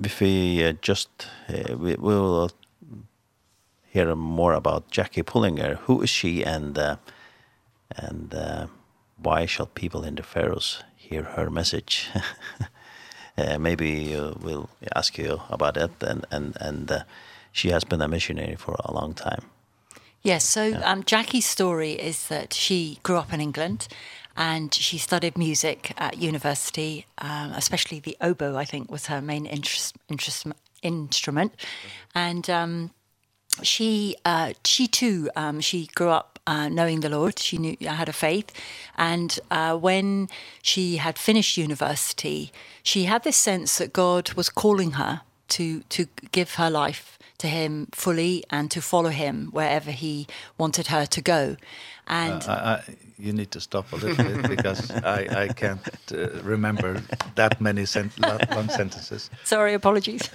if 0.04 0.20
we 0.20 0.64
uh, 0.64 0.72
just 0.80 1.08
uh, 1.48 1.76
we 1.76 1.94
will 1.96 2.50
hear 3.90 4.14
more 4.14 4.54
about 4.54 4.90
Jackie 4.90 5.22
Pullinger. 5.22 5.76
Who 5.86 6.02
is 6.02 6.10
she 6.10 6.44
and 6.44 6.78
uh, 6.78 6.96
and 7.96 8.34
uh, 8.34 8.66
why 9.16 9.46
shall 9.46 9.66
people 9.66 10.04
in 10.04 10.14
the 10.14 10.22
Faroes 10.22 10.82
hear 10.96 11.22
her 11.22 11.50
message? 11.50 12.08
uh, 13.38 13.58
maybe 13.58 14.14
uh, 14.14 14.32
we'll 14.40 14.68
ask 14.94 15.18
you 15.18 15.40
about 15.50 15.76
it. 15.76 15.90
And 16.00 16.24
and 16.30 16.56
and 16.60 16.90
uh, 16.90 17.02
she 17.52 17.70
has 17.70 17.84
been 17.84 18.02
a 18.02 18.08
missionary 18.08 18.56
for 18.56 18.76
a 18.84 18.92
long 18.92 19.14
time. 19.14 19.44
Yes, 20.22 20.44
so 20.44 20.64
yeah. 20.64 20.92
um, 20.92 21.02
Jackie's 21.04 21.46
story 21.46 21.92
is 21.92 22.28
that 22.28 22.52
she 22.52 22.98
grew 23.02 23.16
up 23.16 23.32
in 23.32 23.40
England 23.40 23.88
and 24.40 24.72
she 24.72 24.96
studied 24.96 25.36
music 25.36 25.92
at 25.98 26.16
university, 26.16 27.04
um, 27.18 27.52
especially 27.52 28.00
the 28.00 28.16
oboe, 28.22 28.56
I 28.56 28.64
think, 28.64 28.90
was 28.90 29.06
her 29.06 29.20
main 29.20 29.44
interest, 29.44 29.96
interest 30.08 30.46
instrument. 30.82 31.52
And 32.14 32.48
um, 32.48 32.90
she, 33.62 34.16
uh, 34.24 34.54
she 34.64 34.86
too, 34.86 35.28
um, 35.36 35.60
she 35.60 35.90
grew 35.94 36.08
up 36.08 36.38
uh, 36.46 36.70
knowing 36.70 37.00
the 37.00 37.10
Lord. 37.10 37.38
She 37.38 37.58
knew 37.58 37.76
had 37.82 38.08
a 38.08 38.14
faith. 38.14 38.50
And 38.96 39.38
uh, 39.50 39.76
when 39.76 40.30
she 40.62 40.96
had 40.96 41.18
finished 41.18 41.58
university, 41.58 42.50
she 42.82 43.04
had 43.04 43.24
this 43.24 43.36
sense 43.36 43.76
that 43.76 43.92
God 43.92 44.32
was 44.32 44.48
calling 44.48 44.92
her 44.92 45.20
to, 45.48 45.80
to 45.90 46.06
give 46.32 46.54
her 46.54 46.70
life 46.70 47.18
to 47.40 47.46
him 47.46 47.88
fully 47.92 48.44
and 48.50 48.70
to 48.70 48.80
follow 48.80 49.10
him 49.10 49.48
wherever 49.50 49.90
he 49.90 50.26
wanted 50.56 50.86
her 50.86 51.06
to 51.06 51.20
go. 51.20 51.56
And 52.10 52.42
uh, 52.48 52.52
I, 52.52 52.72
I, 52.72 52.80
you 53.18 53.32
need 53.32 53.50
to 53.50 53.60
stop 53.60 53.92
a 53.92 53.96
little 53.96 54.24
bit 54.24 54.48
because 54.48 54.90
I, 54.90 55.44
I 55.44 55.48
can't 55.48 55.80
uh, 56.12 56.26
remember 56.42 57.00
that 57.36 57.60
many 57.60 57.86
sent 57.86 58.18
long 58.18 58.68
sentences. 58.68 59.30
Sorry, 59.44 59.74
apologies. 59.74 60.30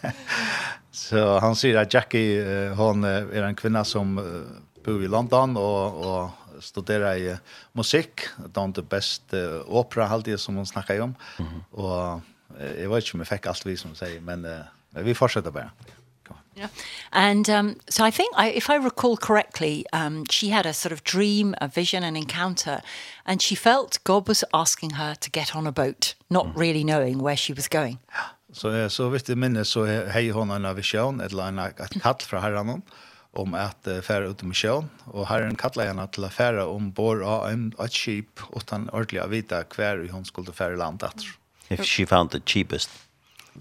så 0.90 1.38
han 1.38 1.56
säger 1.56 1.76
att 1.76 1.94
Jackie, 1.94 2.40
uh, 2.40 2.74
hon 2.74 3.04
är 3.04 3.42
en 3.42 3.54
kvinna 3.54 3.84
som 3.84 4.18
uh, 4.18 4.42
bor 4.84 5.04
i 5.04 5.08
London 5.08 5.56
och, 5.56 6.22
och 6.22 6.30
studerar 6.60 7.16
i 7.16 7.36
musik. 7.72 8.20
Det 8.36 8.60
är 8.60 8.68
det 8.68 8.82
bästa 8.82 9.36
uh, 9.36 9.62
opera 9.66 10.08
alltid 10.08 10.40
som 10.40 10.56
hon 10.56 10.66
snackar 10.66 11.00
om. 11.00 11.14
Mm 11.38 11.52
-hmm. 11.52 11.60
Och 11.70 12.20
uh, 12.60 12.82
jag 12.82 12.90
vet 12.90 13.04
inte 13.04 13.14
om 13.14 13.20
jag 13.20 13.28
fick 13.28 13.46
allt 13.46 13.66
vi 13.66 13.76
som 13.76 13.94
säger, 13.94 14.20
men 14.20 14.44
uh, 14.44 14.60
vi 14.90 15.14
fortsätter 15.14 15.50
bara. 15.50 15.70
You? 16.58 16.68
And 17.12 17.48
um, 17.48 17.76
so 17.88 18.04
I 18.04 18.10
think, 18.10 18.34
I, 18.36 18.50
if 18.50 18.68
I 18.70 18.76
recall 18.76 19.16
correctly, 19.16 19.86
um, 19.92 20.24
she 20.30 20.50
had 20.50 20.66
a 20.66 20.72
sort 20.72 20.92
of 20.92 21.04
dream, 21.04 21.54
a 21.60 21.68
vision, 21.68 22.02
an 22.02 22.16
encounter, 22.16 22.80
and 23.24 23.40
she 23.40 23.54
felt 23.54 23.98
God 24.04 24.28
was 24.28 24.44
asking 24.52 24.90
her 24.90 25.14
to 25.14 25.30
get 25.30 25.54
on 25.54 25.66
a 25.66 25.72
boat, 25.72 26.14
not 26.30 26.46
mm. 26.46 26.56
really 26.56 26.84
knowing 26.84 27.18
where 27.18 27.36
she 27.36 27.52
was 27.52 27.68
going. 27.68 27.98
Så, 28.52 28.88
så 28.88 29.08
vitt 29.08 29.26
du 29.26 29.36
minnes, 29.36 29.68
så 29.68 29.84
hei 30.08 30.30
hon 30.32 30.50
en 30.50 30.74
vision, 30.74 31.20
et 31.20 31.32
eller 31.32 31.50
annet 31.52 31.80
et 31.84 31.98
kall 32.02 32.22
fra 32.24 32.40
herren 32.40 32.82
om 33.38 33.54
at 33.54 33.86
uh, 33.86 34.00
fære 34.02 34.30
ut 34.30 34.42
i 34.42 34.48
misjon, 34.48 34.88
og 35.12 35.26
herren 35.28 35.56
kallet 35.56 35.90
henne 35.90 36.06
til 36.10 36.24
å 36.24 36.30
fære 36.32 36.64
ombord 36.66 37.22
av 37.22 37.44
en, 37.52 37.68
et 37.78 37.92
skip, 37.92 38.40
utan 38.56 38.88
ordentlig 38.88 39.20
å 39.22 39.28
vite 39.30 39.60
hver 39.76 40.00
hun 40.10 40.24
skulle 40.24 40.56
fære 40.56 40.80
land 40.80 41.04
etter. 41.04 41.36
If 41.70 41.84
she 41.84 42.06
found 42.06 42.30
the 42.30 42.40
cheapest 42.40 42.88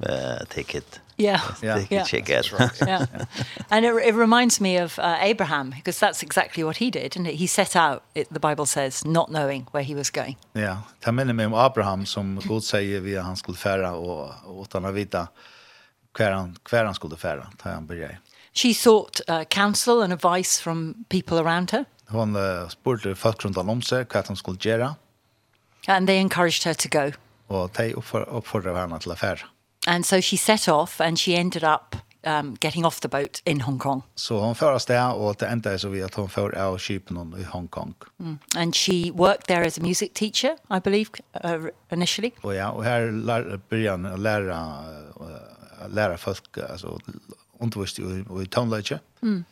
uh, 0.01 0.45
ticket. 0.49 0.99
Yeah. 1.17 1.41
Yeah. 1.63 1.85
yeah. 1.89 2.05
Yeah. 2.85 3.05
And 3.71 3.85
it, 3.85 3.93
it 4.05 4.13
reminds 4.15 4.61
me 4.61 4.77
of 4.77 4.99
uh, 4.99 5.17
Abraham 5.19 5.71
because 5.71 5.99
that's 5.99 6.21
exactly 6.21 6.63
what 6.63 6.77
he 6.77 6.91
did 6.91 7.17
and 7.17 7.25
he 7.25 7.47
set 7.47 7.75
out 7.75 8.03
it, 8.13 8.31
the 8.31 8.39
Bible 8.39 8.65
says 8.65 9.03
not 9.03 9.29
knowing 9.29 9.67
where 9.71 9.83
he 9.83 9.95
was 9.95 10.11
going. 10.11 10.37
Ja, 10.53 10.61
yeah. 10.61 10.77
ta 11.01 11.11
minne 11.11 11.45
om 11.45 11.53
Abraham 11.53 12.05
som 12.05 12.39
Gud 12.39 12.63
säger 12.63 12.99
vi 13.01 13.17
han 13.17 13.37
skulle 13.37 13.57
färra 13.57 13.91
og 13.95 14.61
utan 14.61 14.85
å 14.85 14.91
vita 14.91 15.27
kvar 16.13 16.31
han 16.31 16.55
kvar 16.63 16.85
han 16.85 16.95
skulle 16.95 17.17
färra 17.17 17.47
ta 17.57 17.69
han 17.69 17.87
börjar. 17.87 18.19
She 18.53 18.73
sought 18.73 19.21
uh, 19.27 19.43
counsel 19.43 20.01
and 20.01 20.13
advice 20.13 20.61
from 20.61 21.05
people 21.09 21.39
around 21.39 21.71
her. 21.71 21.85
Hon 22.09 22.35
uh, 22.35 22.69
spurte 22.69 23.15
folk 23.15 23.43
rundt 23.45 23.57
om 23.57 23.81
seg 23.81 24.07
hva 24.07 24.23
han 24.27 24.35
skulle 24.35 24.57
göra. 24.57 24.95
And 25.87 26.07
they 26.07 26.19
encouraged 26.19 26.63
her 26.63 26.73
to 26.73 26.89
go. 26.89 27.11
Og 27.47 27.71
de 27.77 27.93
uppfordrade 27.93 28.79
henne 28.79 28.99
till 28.99 29.11
affärer. 29.11 29.45
And 29.87 30.05
so 30.05 30.21
she 30.21 30.37
set 30.37 30.67
off 30.67 31.01
and 31.01 31.19
she 31.19 31.35
ended 31.35 31.63
up 31.63 31.95
um, 32.23 32.57
getting 32.59 32.85
off 32.85 32.99
the 32.99 33.07
boat 33.07 33.41
in 33.45 33.61
Hong 33.61 33.79
Kong. 33.79 34.01
Så 34.15 34.39
hon 34.39 34.55
fördes 34.55 34.85
där 34.85 35.13
och 35.13 35.35
det 35.39 35.47
ända 35.47 35.79
så 35.79 35.89
vi 35.89 36.03
att 36.03 36.13
hon 36.13 36.29
för 36.29 36.57
av 36.57 36.77
Shipen 36.77 37.35
i 37.39 37.43
Hong 37.43 37.67
Kong. 37.67 37.93
Mm. 38.19 38.39
And 38.55 38.75
she 38.75 39.11
worked 39.11 39.45
there 39.47 39.67
as 39.67 39.77
a 39.77 39.81
music 39.81 40.13
teacher, 40.13 40.57
I 40.77 40.79
believe, 40.79 41.09
uh, 41.45 41.67
initially. 41.91 42.31
Och 42.41 42.55
ja, 42.55 42.71
och 42.71 42.83
här 42.83 43.11
lär, 43.11 43.59
började 43.69 44.17
lära, 44.17 44.83
lära 45.89 46.17
folk, 46.17 46.57
alltså 46.69 46.99
undervisning 47.59 48.25
och, 48.29 48.37
och 48.37 48.49
tonläge. 48.49 48.99
Mm. 49.21 49.43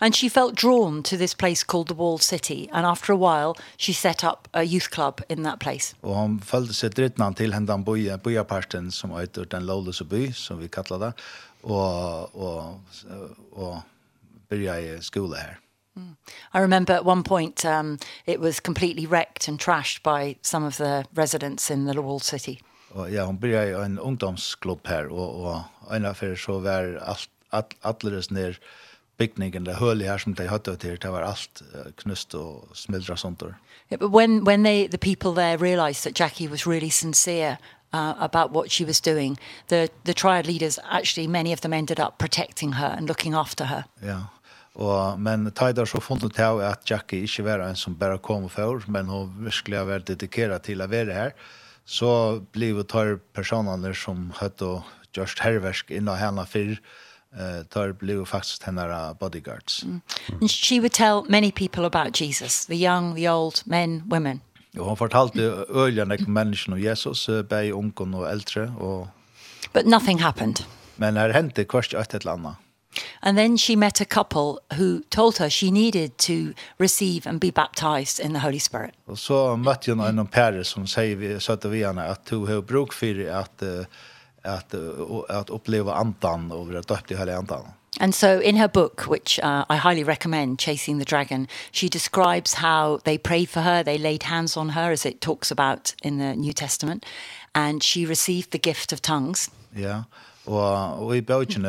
And 0.00 0.14
she 0.14 0.28
felt 0.28 0.54
drawn 0.54 1.02
to 1.02 1.16
this 1.16 1.34
place 1.34 1.64
called 1.64 1.88
the 1.88 1.94
Walled 1.94 2.22
City. 2.22 2.68
And 2.72 2.86
after 2.86 3.12
a 3.12 3.16
while, 3.16 3.56
she 3.76 3.92
set 3.92 4.22
up 4.22 4.48
a 4.54 4.62
youth 4.62 4.90
club 4.90 5.20
in 5.28 5.42
that 5.42 5.58
place. 5.58 5.94
Og 6.02 6.14
hon 6.14 6.38
følte 6.40 6.74
seg 6.74 6.94
drittnan 6.94 7.34
til 7.34 7.54
hendan 7.54 7.84
boja, 7.84 8.16
boja 8.16 8.44
parten 8.46 8.92
som 8.94 9.16
heter 9.18 9.48
Den 9.50 9.66
Låløse 9.66 10.06
by, 10.06 10.30
som 10.32 10.62
vi 10.62 10.68
kallar 10.68 10.98
det. 11.02 11.12
Og, 11.62 12.36
og, 12.36 12.80
og 13.52 13.80
byrja 14.48 14.78
i 14.78 15.02
skole 15.02 15.36
her. 15.36 15.58
I 16.54 16.60
remember 16.60 16.94
at 16.94 17.04
one 17.04 17.24
point 17.24 17.64
um, 17.64 17.98
it 18.24 18.40
was 18.40 18.60
completely 18.60 19.04
wrecked 19.04 19.48
and 19.48 19.58
trashed 19.58 20.04
by 20.04 20.36
some 20.42 20.62
of 20.62 20.76
the 20.76 21.04
residents 21.16 21.70
in 21.70 21.86
the 21.86 22.00
walled 22.00 22.22
city. 22.22 22.60
Og 22.90 23.10
ja, 23.12 23.24
hon 23.24 23.38
byrja 23.38 23.62
i 23.62 23.84
en 23.84 23.98
ungdomsklubb 23.98 24.86
her, 24.86 25.10
og, 25.10 25.44
og 25.44 25.96
en 25.96 26.06
affær 26.06 26.36
så 26.38 26.60
var 26.62 26.86
alt, 27.02 27.30
all, 27.52 27.64
all, 27.82 27.96
all, 28.04 28.14
all, 28.14 28.38
all, 28.38 28.54
bygningen 29.18 29.64
där 29.64 29.74
höll 29.74 30.02
här 30.02 30.18
som 30.18 30.34
de 30.34 30.46
hade 30.46 30.76
till 30.76 30.96
det 30.96 31.10
var 31.10 31.22
allt 31.22 31.62
knust 31.96 32.34
och 32.34 32.76
smildra 32.76 33.16
sånt 33.16 33.40
där. 33.40 33.54
Yeah, 33.90 34.00
but 34.00 34.12
when 34.12 34.44
when 34.44 34.64
they 34.64 34.88
the 34.88 34.98
people 34.98 35.34
there 35.42 35.56
realized 35.56 36.02
that 36.04 36.20
Jackie 36.20 36.48
was 36.48 36.66
really 36.66 36.90
sincere 36.90 37.56
uh, 37.94 38.14
about 38.18 38.52
what 38.52 38.70
she 38.70 38.84
was 38.84 39.00
doing, 39.00 39.38
the 39.68 39.88
the 40.04 40.14
triad 40.14 40.46
leaders 40.46 40.78
actually 40.90 41.28
many 41.28 41.54
of 41.54 41.60
them 41.60 41.72
ended 41.72 41.98
up 42.00 42.18
protecting 42.18 42.72
her 42.72 42.96
and 42.98 43.08
looking 43.08 43.34
after 43.34 43.64
her. 43.64 43.84
Ja. 44.00 44.06
Yeah. 44.06 44.22
Og, 44.78 45.18
men 45.18 45.48
tider 45.50 45.88
så 45.90 45.98
funnet 46.00 46.36
til 46.36 46.60
at 46.62 46.84
Jackie 46.86 47.26
ikke 47.26 47.44
var 47.48 47.64
en 47.66 47.76
som 47.76 47.96
bare 47.98 48.20
kom 48.22 48.46
for, 48.48 48.84
men 48.86 49.10
hun 49.10 49.32
virkelig 49.42 49.80
var 49.88 50.04
dedikeret 50.06 50.62
til 50.68 50.84
å 50.84 50.86
være 50.86 51.16
her. 51.16 51.34
Så 51.88 52.40
blev 52.52 52.76
hun 52.78 52.86
tar 52.86 53.16
personer 53.34 53.96
som 53.96 54.28
høyt 54.38 54.62
og 54.62 54.86
gjørst 55.16 55.42
herversk 55.42 55.90
innan 55.90 56.20
henne 56.20 56.44
før, 56.46 56.76
uh, 57.32 57.64
tar 57.70 57.92
blev 57.92 58.26
faktisk 58.26 58.62
hennes 58.62 59.18
bodyguards. 59.20 59.82
Mm. 59.84 60.00
And 60.40 60.50
she 60.50 60.80
would 60.80 60.92
tell 60.92 61.22
many 61.28 61.50
people 61.50 61.84
about 61.84 62.20
Jesus, 62.20 62.66
the 62.66 62.76
young, 62.76 63.16
the 63.16 63.30
old, 63.30 63.62
men, 63.66 64.02
women. 64.10 64.40
Jo, 64.76 64.84
hon 64.84 64.96
fortalte 64.96 65.64
øyene 65.68 66.18
om 66.26 66.30
menneskene 66.30 66.76
om 66.76 66.82
Jesus, 66.82 67.30
bei 67.48 67.72
ungen 67.72 68.14
og 68.14 68.30
eldre. 68.32 68.72
Og... 68.78 69.08
But 69.72 69.86
nothing 69.86 70.20
happened. 70.22 70.64
Men 70.96 71.16
her 71.16 71.32
hendte 71.32 71.64
kvart 71.64 71.94
et 71.94 72.14
eller 72.14 72.32
annet. 72.32 72.54
And 73.22 73.36
then 73.36 73.58
she 73.58 73.76
met 73.76 74.00
a 74.00 74.04
couple 74.04 74.58
who 74.72 75.02
told 75.10 75.38
her 75.38 75.48
she 75.48 75.70
needed 75.70 76.10
to 76.18 76.54
receive 76.80 77.26
and 77.26 77.40
be 77.40 77.50
baptized 77.50 78.20
in 78.20 78.32
the 78.32 78.40
Holy 78.40 78.58
Spirit. 78.58 78.94
Og 79.06 79.18
så 79.18 79.56
møtte 79.56 79.94
hun 79.94 80.18
en 80.18 80.26
pære 80.26 80.64
som 80.64 80.86
sier 80.86 81.16
vi, 81.16 81.34
søtte 81.40 81.70
vi 81.70 81.84
henne 81.84 82.04
at 82.04 82.30
hun 82.30 82.48
har 82.48 82.60
bruk 82.60 82.92
for 82.92 83.40
at 83.40 83.62
uh, 83.62 83.84
att 84.48 84.74
att 85.28 85.50
uppleva 85.50 85.94
antan 85.94 86.52
och 86.52 86.66
vara 86.66 86.80
döpt 86.80 87.10
i 87.10 87.16
hela 87.16 87.36
antan. 87.36 87.66
And 88.00 88.14
so 88.14 88.40
in 88.42 88.56
her 88.56 88.68
book 88.68 89.08
which 89.08 89.40
uh, 89.42 89.64
I 89.70 89.76
highly 89.76 90.04
recommend 90.04 90.60
Chasing 90.60 90.98
the 90.98 91.04
Dragon 91.04 91.48
she 91.72 91.88
describes 91.88 92.54
how 92.54 92.98
they 93.04 93.18
prayed 93.18 93.48
for 93.48 93.60
her 93.60 93.82
they 93.82 93.98
laid 93.98 94.22
hands 94.22 94.56
on 94.56 94.70
her 94.70 94.92
as 94.92 95.06
it 95.06 95.20
talks 95.20 95.52
about 95.52 95.94
in 96.02 96.18
the 96.18 96.34
New 96.34 96.52
Testament 96.52 97.04
and 97.54 97.82
she 97.82 98.06
received 98.06 98.50
the 98.50 98.68
gift 98.68 98.92
of 98.92 99.00
tongues. 99.00 99.50
Ja. 99.70 99.80
Yeah. 99.80 100.02
Och 100.44 101.02
och 101.06 101.16
i 101.16 101.22
boken 101.22 101.66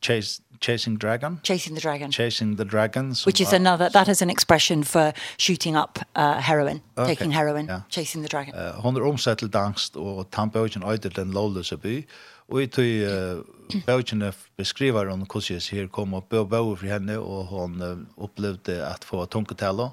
Chase 0.00 0.42
Chasing 0.60 0.96
Dragon. 0.98 1.40
Chasing 1.42 1.74
the 1.74 1.80
Dragon. 1.80 2.10
Chasing 2.10 2.56
the 2.56 2.64
Dragon. 2.64 3.14
Which 3.24 3.40
is 3.40 3.52
another, 3.52 3.88
that 3.88 4.08
is 4.08 4.22
an 4.22 4.30
expression 4.30 4.84
for 4.84 5.12
shooting 5.38 5.74
up 5.74 5.98
uh, 6.14 6.40
heroin, 6.40 6.82
okay. 6.98 7.14
taking 7.14 7.30
heroin, 7.30 7.66
yeah. 7.66 7.80
Chasing 7.88 8.22
the 8.22 8.28
Dragon. 8.28 8.54
Uh, 8.54 8.82
hun 8.82 8.96
er 8.96 9.02
omsett 9.02 9.38
til 9.38 9.48
dangst, 9.48 9.96
og 9.96 10.30
tampøkken 10.30 10.82
øyder 10.82 11.08
den 11.08 11.32
lovløse 11.32 11.76
by. 11.76 12.06
Og 12.50 12.62
i 12.62 12.66
tog 12.66 12.84
uh, 12.84 13.80
bøkene 13.86 14.32
beskriver 14.56 15.10
hun 15.10 15.26
hvordan 15.32 15.60
her 15.70 15.86
kom 15.86 16.14
og 16.14 16.24
bø 16.24 16.44
bø 16.44 16.76
for 16.76 16.86
henne, 16.86 17.18
og 17.18 17.46
hun 17.46 17.82
uh, 17.82 18.24
opplevde 18.24 18.84
at 18.86 19.04
få 19.04 19.24
tunketaler 19.24 19.90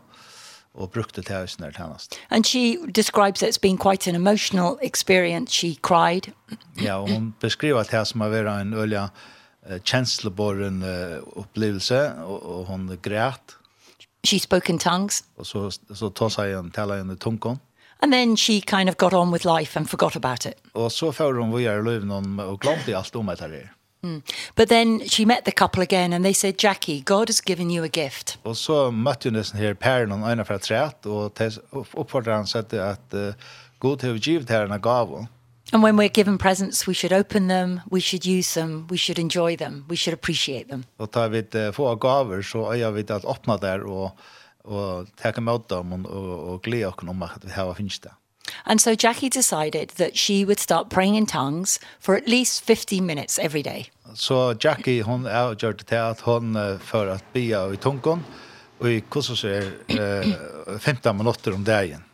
og 0.73 0.91
brukte 0.91 1.21
til 1.21 1.35
høysen 1.35 1.63
her 1.63 1.71
tjenest. 1.71 2.19
And 2.29 2.43
she 2.45 2.77
describes 2.95 3.41
it 3.41 3.47
as 3.47 3.57
being 3.57 3.79
quite 3.79 4.09
an 4.09 4.15
emotional 4.15 4.77
experience. 4.81 5.53
She 5.53 5.77
cried. 5.81 6.33
ja, 6.81 7.01
og 7.01 7.09
hun 7.09 7.33
beskriver 7.39 7.83
det 7.83 7.91
her 7.91 8.03
som 8.03 8.21
har 8.21 8.29
vært 8.29 8.61
en 8.61 8.73
ølja 8.73 9.07
uh, 9.71 9.81
känsloborren 9.83 10.83
uh, 10.83 11.23
upplevelse 11.35 12.13
och, 12.13 12.43
och 12.43 12.65
hon 12.65 12.97
grät. 13.01 13.55
She 14.27 14.39
spoke 14.39 14.71
in 14.71 14.79
tongues. 14.79 15.23
Och 15.35 15.47
så 15.47 15.71
så 15.71 16.09
tog 16.09 16.31
sig 16.31 16.53
en 16.53 16.71
tala 16.71 16.99
i 16.99 17.15
tungan. 17.15 17.59
And 17.99 18.11
then 18.11 18.37
she 18.37 18.61
kind 18.61 18.89
of 18.89 18.97
got 18.97 19.13
on 19.13 19.31
with 19.31 19.45
life 19.45 19.79
and 19.79 19.89
forgot 19.89 20.15
about 20.15 20.45
it. 20.45 20.53
Och 20.71 20.91
så 20.91 21.11
får 21.11 21.33
hon 21.33 21.51
vad 21.51 21.61
gör 21.61 21.83
löv 21.83 22.05
någon 22.05 22.39
och 22.39 22.61
glömde 22.61 22.97
allt 22.97 23.15
om 23.15 23.25
det 23.25 23.39
här. 23.39 23.73
Mm. 24.03 24.21
But 24.55 24.69
then 24.69 24.99
she 24.99 25.25
met 25.25 25.45
the 25.45 25.51
couple 25.51 25.83
again 25.83 26.13
and 26.13 26.25
they 26.25 26.33
said 26.33 26.63
Jackie 26.63 27.01
God 27.01 27.29
has 27.29 27.41
given 27.49 27.71
you 27.71 27.85
a 27.85 27.89
gift. 27.93 28.37
Och 28.43 28.57
så 28.57 28.91
mötte 28.91 29.29
hon 29.29 29.33
nästan 29.33 29.61
här 29.61 29.73
Perlen 29.73 30.23
och 30.23 30.29
Anna 30.29 30.45
för 30.45 30.53
att 30.53 31.05
och 31.05 31.41
uppfordrade 31.93 32.37
han 32.37 32.47
sig 32.47 32.79
att 32.79 33.13
uh, 33.13 33.33
God 33.79 34.03
har 34.03 34.09
givit 34.09 34.49
her 34.49 34.73
en 34.73 34.81
gåva. 34.81 35.27
And 35.73 35.83
when 35.83 35.97
we're 35.97 36.13
given 36.13 36.37
presents, 36.37 36.87
we 36.87 36.93
should 36.93 37.11
open 37.11 37.47
them, 37.47 37.81
we 37.91 37.99
should 37.99 38.25
use 38.25 38.53
them, 38.53 38.87
we 38.89 38.97
should 38.97 39.19
enjoy 39.19 39.57
them, 39.57 39.85
we 39.89 39.95
should 39.95 40.13
appreciate 40.13 40.69
them. 40.69 40.83
Og 40.97 41.11
tar 41.11 41.27
vi 41.27 41.43
uh, 41.55 41.73
få 41.73 41.95
gaver, 41.95 42.41
så 42.41 42.73
øyer 42.73 42.91
vi 42.91 42.99
at 43.09 43.25
åpne 43.25 43.57
der 43.61 43.83
og, 43.83 44.11
og 44.63 45.07
takke 45.17 45.41
med 45.41 45.59
dem 45.69 45.93
og, 45.93 46.05
og, 46.11 46.49
og 46.53 46.61
glede 46.61 46.87
oss 46.87 47.03
om 47.07 47.23
at 47.23 47.43
vi 47.43 47.51
har 47.51 47.73
finnes 47.73 47.99
det. 47.99 48.11
And 48.65 48.79
so 48.79 48.95
Jackie 49.03 49.29
decided 49.29 49.87
that 49.97 50.17
she 50.17 50.45
would 50.45 50.59
start 50.59 50.89
praying 50.89 51.15
in 51.15 51.25
tongues 51.25 51.79
for 51.99 52.15
at 52.15 52.27
least 52.27 52.63
15 52.63 53.05
minutes 53.05 53.39
every 53.39 53.61
day. 53.61 53.89
Så 54.15 54.53
so 54.53 54.53
Jackie 54.63 55.03
hon 55.03 55.25
er 55.25 55.55
gjort 55.55 55.89
det 55.89 55.97
at 55.97 56.21
hon 56.21 56.55
for 56.79 57.11
at 57.11 57.23
be 57.33 57.39
i 57.39 57.75
tungon 57.75 58.23
og 58.79 58.91
i 58.91 58.99
kurser 59.09 59.63
eh 59.89 60.79
15 60.79 61.17
minutter 61.17 61.53
om 61.53 61.63
dagen. 61.63 62.06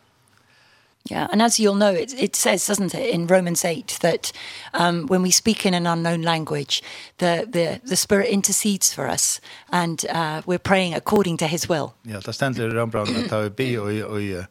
Yeah, 1.10 1.26
and 1.30 1.42
as 1.42 1.60
you'll 1.60 1.74
know, 1.74 1.92
it, 1.92 2.14
it 2.18 2.34
says, 2.34 2.66
doesn't 2.66 2.94
it, 2.94 3.10
in 3.10 3.26
Romans 3.26 3.62
8, 3.62 3.98
that 4.00 4.32
um, 4.72 5.06
when 5.06 5.20
we 5.20 5.30
speak 5.30 5.66
in 5.66 5.74
an 5.74 5.86
unknown 5.86 6.22
language, 6.22 6.82
the, 7.18 7.46
the, 7.46 7.78
the 7.86 7.96
Spirit 7.96 8.30
intercedes 8.30 8.90
for 8.90 9.06
us, 9.06 9.38
and 9.70 10.06
uh, 10.08 10.40
we're 10.46 10.58
praying 10.58 10.94
according 10.94 11.36
to 11.36 11.46
his 11.46 11.68
will. 11.68 11.92
Ja, 12.02 12.20
det 12.20 12.32
stender 12.32 12.68
i 12.68 12.70
Rambran 12.70 13.16
at 13.16 13.28
da 13.30 13.42
vi 13.42 13.50
bi 13.50 13.76
og, 13.76 13.92
og, 14.08 14.46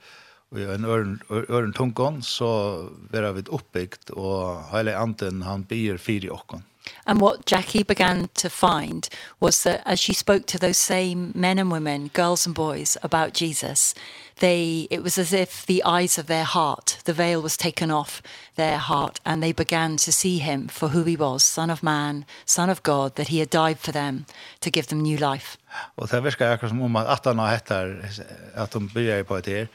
og 0.52 0.76
en 0.76 0.86
øren, 0.86 1.22
øren 1.32 1.74
tungån, 1.74 2.22
så 2.22 2.90
vera 3.10 3.32
vi 3.32 3.42
oppbyggt, 3.50 4.10
og 4.10 4.64
hele 4.72 4.94
anden 4.96 5.42
han 5.42 5.64
bier 5.64 5.98
fire 5.98 6.30
i. 6.30 6.62
And 7.06 7.20
what 7.20 7.46
Jackie 7.46 7.84
began 7.84 8.30
to 8.36 8.50
find 8.50 9.10
was 9.40 9.64
that 9.64 9.82
as 9.86 10.00
she 10.00 10.14
spoke 10.14 10.46
to 10.48 10.58
those 10.58 10.78
same 10.78 11.32
men 11.36 11.60
and 11.60 11.72
women, 11.72 12.10
girls 12.14 12.46
and 12.46 12.56
boys 12.56 12.98
about 13.04 13.34
Jesus, 13.34 13.94
they 14.40 14.88
it 14.90 15.04
was 15.04 15.18
as 15.18 15.34
if 15.34 15.66
the 15.66 15.84
eyes 15.84 16.18
of 16.18 16.28
their 16.28 16.44
heart, 16.44 16.98
the 17.06 17.14
veil 17.14 17.42
was 17.42 17.58
taken 17.58 17.92
off 17.92 18.22
their 18.56 18.78
heart 18.78 19.20
and 19.26 19.42
they 19.42 19.54
began 19.54 19.98
to 19.98 20.12
see 20.12 20.38
him 20.40 20.68
for 20.68 20.90
who 20.90 21.04
he 21.04 21.16
was, 21.16 21.44
son 21.44 21.70
of 21.70 21.84
man, 21.84 22.26
son 22.46 22.70
of 22.70 22.82
God, 22.84 23.16
that 23.16 23.28
he 23.28 23.40
had 23.40 23.50
died 23.50 23.80
for 23.80 23.92
them 23.92 24.26
to 24.62 24.70
give 24.70 24.88
them 24.88 25.02
new 25.02 25.18
life. 25.18 25.58
Och 25.96 26.08
det 26.08 26.22
verkar 26.22 26.52
akkurat 26.52 26.70
som 26.70 26.82
om 26.82 26.96
att 26.96 27.26
han 27.26 27.40
har 27.40 27.48
hettar 27.48 28.10
att 28.56 28.72
de 28.72 28.88
börjar 28.88 29.24
på 29.24 29.40
det 29.40 29.58
här 29.58 29.68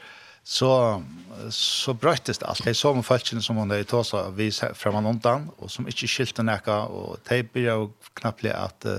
så 0.49 1.03
så 1.49 1.93
bröttes 1.93 2.37
det 2.37 2.45
allt. 2.45 2.63
Det 2.63 2.73
så 2.73 2.93
med 2.93 3.05
folkene 3.05 3.41
som 3.41 3.55
hon 3.55 3.69
där 3.69 3.77
i 3.79 4.03
så 4.03 4.29
vi 4.29 4.51
framan 4.51 5.05
undan 5.05 5.49
och 5.57 5.71
som 5.71 5.87
inte 5.87 6.07
skilte 6.07 6.43
näka 6.43 6.79
och 6.79 7.23
tejper 7.23 7.73
och 7.73 7.91
knappt 8.13 8.45
att 8.45 8.85
uh, 8.85 8.97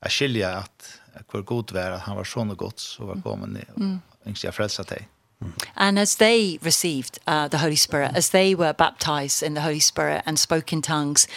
skilje 0.00 0.10
skilja 0.10 0.56
att 0.56 1.00
hur 1.32 1.42
god 1.42 1.72
var 1.72 1.90
att 1.90 2.00
han 2.00 2.16
var 2.16 2.24
sånn 2.24 2.50
och 2.50 2.72
så 2.76 3.04
var 3.04 3.22
kommen 3.22 3.50
ned, 3.52 3.70
og 3.76 4.26
yngst 4.26 4.44
jeg 4.44 4.54
frälsa 4.54 4.82
dig. 4.82 5.08
Mm. 5.40 5.52
And 5.74 5.98
as 5.98 6.16
they 6.16 6.58
received 6.62 7.18
uh, 7.26 7.48
the 7.48 7.58
Holy 7.58 7.76
Spirit, 7.76 8.16
as 8.16 8.30
they 8.30 8.54
were 8.54 8.72
baptized 8.72 9.42
in 9.46 9.54
the 9.54 9.60
Holy 9.60 9.80
Spirit 9.80 10.22
and 10.26 10.38
spoke 10.38 10.72
in 10.72 10.82
tongues, 10.82 11.28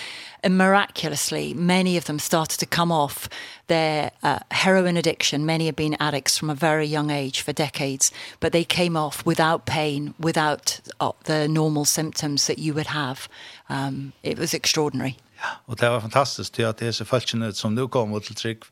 And 0.43 0.58
miraculously, 0.58 1.53
many 1.53 1.97
of 1.97 2.03
them 2.06 2.19
started 2.19 2.60
to 2.60 2.65
come 2.65 2.91
off 2.91 3.29
their 3.67 4.12
uh, 4.23 4.39
heroin 4.51 4.97
addiction. 4.97 5.45
Many 5.45 5.65
had 5.65 5.75
been 5.75 5.95
addicts 5.99 6.38
from 6.38 6.49
a 6.49 6.56
very 6.56 6.86
young 6.86 7.12
age 7.12 7.41
for 7.41 7.53
decades, 7.53 8.12
but 8.39 8.51
they 8.51 8.65
came 8.65 8.97
off 8.97 9.25
without 9.25 9.65
pain, 9.65 10.13
without 10.19 10.82
uh, 10.99 11.12
the 11.23 11.47
normal 11.47 11.86
symptoms 11.86 12.47
that 12.47 12.60
you 12.60 12.73
would 12.73 12.88
have. 12.88 13.29
Um, 13.69 14.12
it 14.21 14.38
was 14.38 14.53
extraordinary. 14.53 15.15
Ja, 15.38 15.49
og 15.65 15.79
det 15.79 15.89
var 15.89 16.01
fantastiskt 16.01 16.53
det 16.53 16.65
at 16.65 16.79
disse 16.79 17.03
är 17.03 17.51
så 17.51 17.53
som 17.53 17.75
nu 17.75 17.88
kom 17.88 18.21
till 18.21 18.36
Trygg 18.36 18.63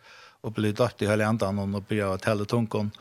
og 0.43 0.53
ble 0.53 0.71
dødt 0.71 1.01
i 1.01 1.07
hele 1.07 1.27
andan 1.27 1.59
och 1.59 1.91
å 1.91 2.17
telle 2.17 2.45
tungen 2.45 2.91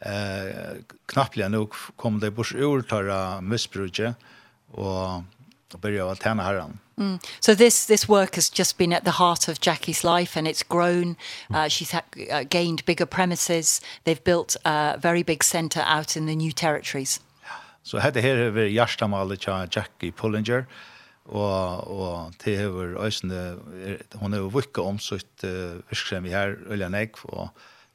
Eh, 0.00 0.76
knapplig 1.06 1.50
nog 1.50 1.74
kom 1.96 2.20
det 2.20 2.30
bort 2.30 2.54
ur 2.54 2.82
tørre 2.82 3.40
misbruket 3.40 4.14
och 4.70 5.22
och 5.74 5.80
börja 5.80 6.10
att 6.10 6.22
tjäna 6.22 6.42
Herren. 6.42 6.78
Mm. 6.98 7.18
So 7.40 7.54
this 7.54 7.86
this 7.86 8.08
work 8.08 8.34
has 8.34 8.58
just 8.58 8.78
been 8.78 8.92
at 8.92 9.04
the 9.04 9.10
heart 9.10 9.48
of 9.48 9.58
Jackie's 9.60 10.18
life 10.18 10.38
and 10.38 10.48
it's 10.48 10.62
grown. 10.68 11.16
Uh 11.50 11.68
she's 11.68 11.92
ha 11.92 12.02
uh, 12.16 12.44
gained 12.50 12.84
bigger 12.84 13.06
premises. 13.06 13.82
They've 14.04 14.24
built 14.24 14.56
a 14.64 14.96
very 15.02 15.24
big 15.24 15.44
center 15.44 15.82
out 15.98 16.16
in 16.16 16.26
the 16.26 16.36
new 16.36 16.52
territories. 16.52 17.20
Så 17.82 17.98
hade 17.98 18.20
här 18.20 18.36
över 18.36 18.64
Jarstamalet 18.64 19.46
Jackie 19.46 20.12
Pullinger 20.12 20.66
og 21.28 21.90
og 21.92 22.36
te 22.40 22.56
hevur 22.56 22.96
eisini 23.04 23.56
hon 24.20 24.32
hevur 24.32 24.50
vikka 24.60 24.82
om 24.82 24.98
sitt 24.98 25.44
uh, 25.44 25.80
virksemi 25.90 26.32
her 26.32 26.56
Uljanek 26.70 27.20
og 27.24 27.48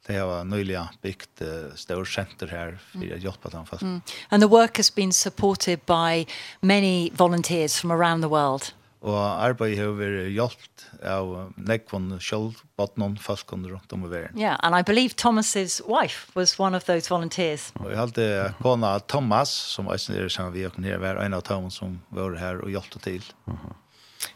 det 0.06 0.18
har 0.18 0.44
newly 0.44 0.76
byggt 1.02 1.42
uh, 1.42 1.74
stort 1.74 2.08
center 2.08 2.46
här 2.46 2.78
för 2.92 3.14
att 3.14 3.22
hjälpa 3.22 3.48
dem 3.48 3.66
fast. 3.66 3.82
Mm. 3.82 4.00
And 4.28 4.42
the 4.42 4.48
work 4.48 4.76
has 4.76 4.94
been 4.94 5.12
supported 5.12 5.80
by 5.86 6.26
many 6.60 7.10
volunteers 7.16 7.80
from 7.80 7.90
around 7.90 8.22
the 8.22 8.28
world. 8.28 8.74
Og 9.04 9.20
arbeid 9.20 9.76
har 9.76 9.90
vært 9.98 10.30
hjalt 10.32 10.84
av 11.04 11.52
nekvån 11.60 12.14
selv, 12.24 12.62
but 12.80 12.94
noen 12.96 13.18
falskene 13.20 13.68
rundt 13.68 13.92
om 13.92 14.06
i 14.06 14.08
verden. 14.08 14.38
Yeah, 14.40 14.56
and 14.64 14.72
I 14.72 14.80
believe 14.80 15.16
Thomas's 15.20 15.82
wife 15.84 16.32
was 16.34 16.56
one 16.58 16.76
of 16.76 16.86
those 16.88 17.10
volunteers. 17.12 17.68
Og 17.80 17.90
jeg 17.90 17.98
halte 18.00 18.54
kona 18.62 18.98
Thomas, 19.00 19.50
som 19.50 19.88
är 19.88 20.10
er 20.10 20.28
sammen 20.28 20.54
vi 20.54 20.64
og 20.64 20.72
her, 20.82 20.98
var 20.98 21.20
en 21.24 21.34
av 21.34 21.42
dem 21.42 21.70
som 21.70 22.00
var 22.10 22.36
her 22.36 22.64
og 22.64 22.70
hjalte 22.70 22.98
til. 22.98 23.22
Mhm. 23.46 23.56
mm 23.56 23.74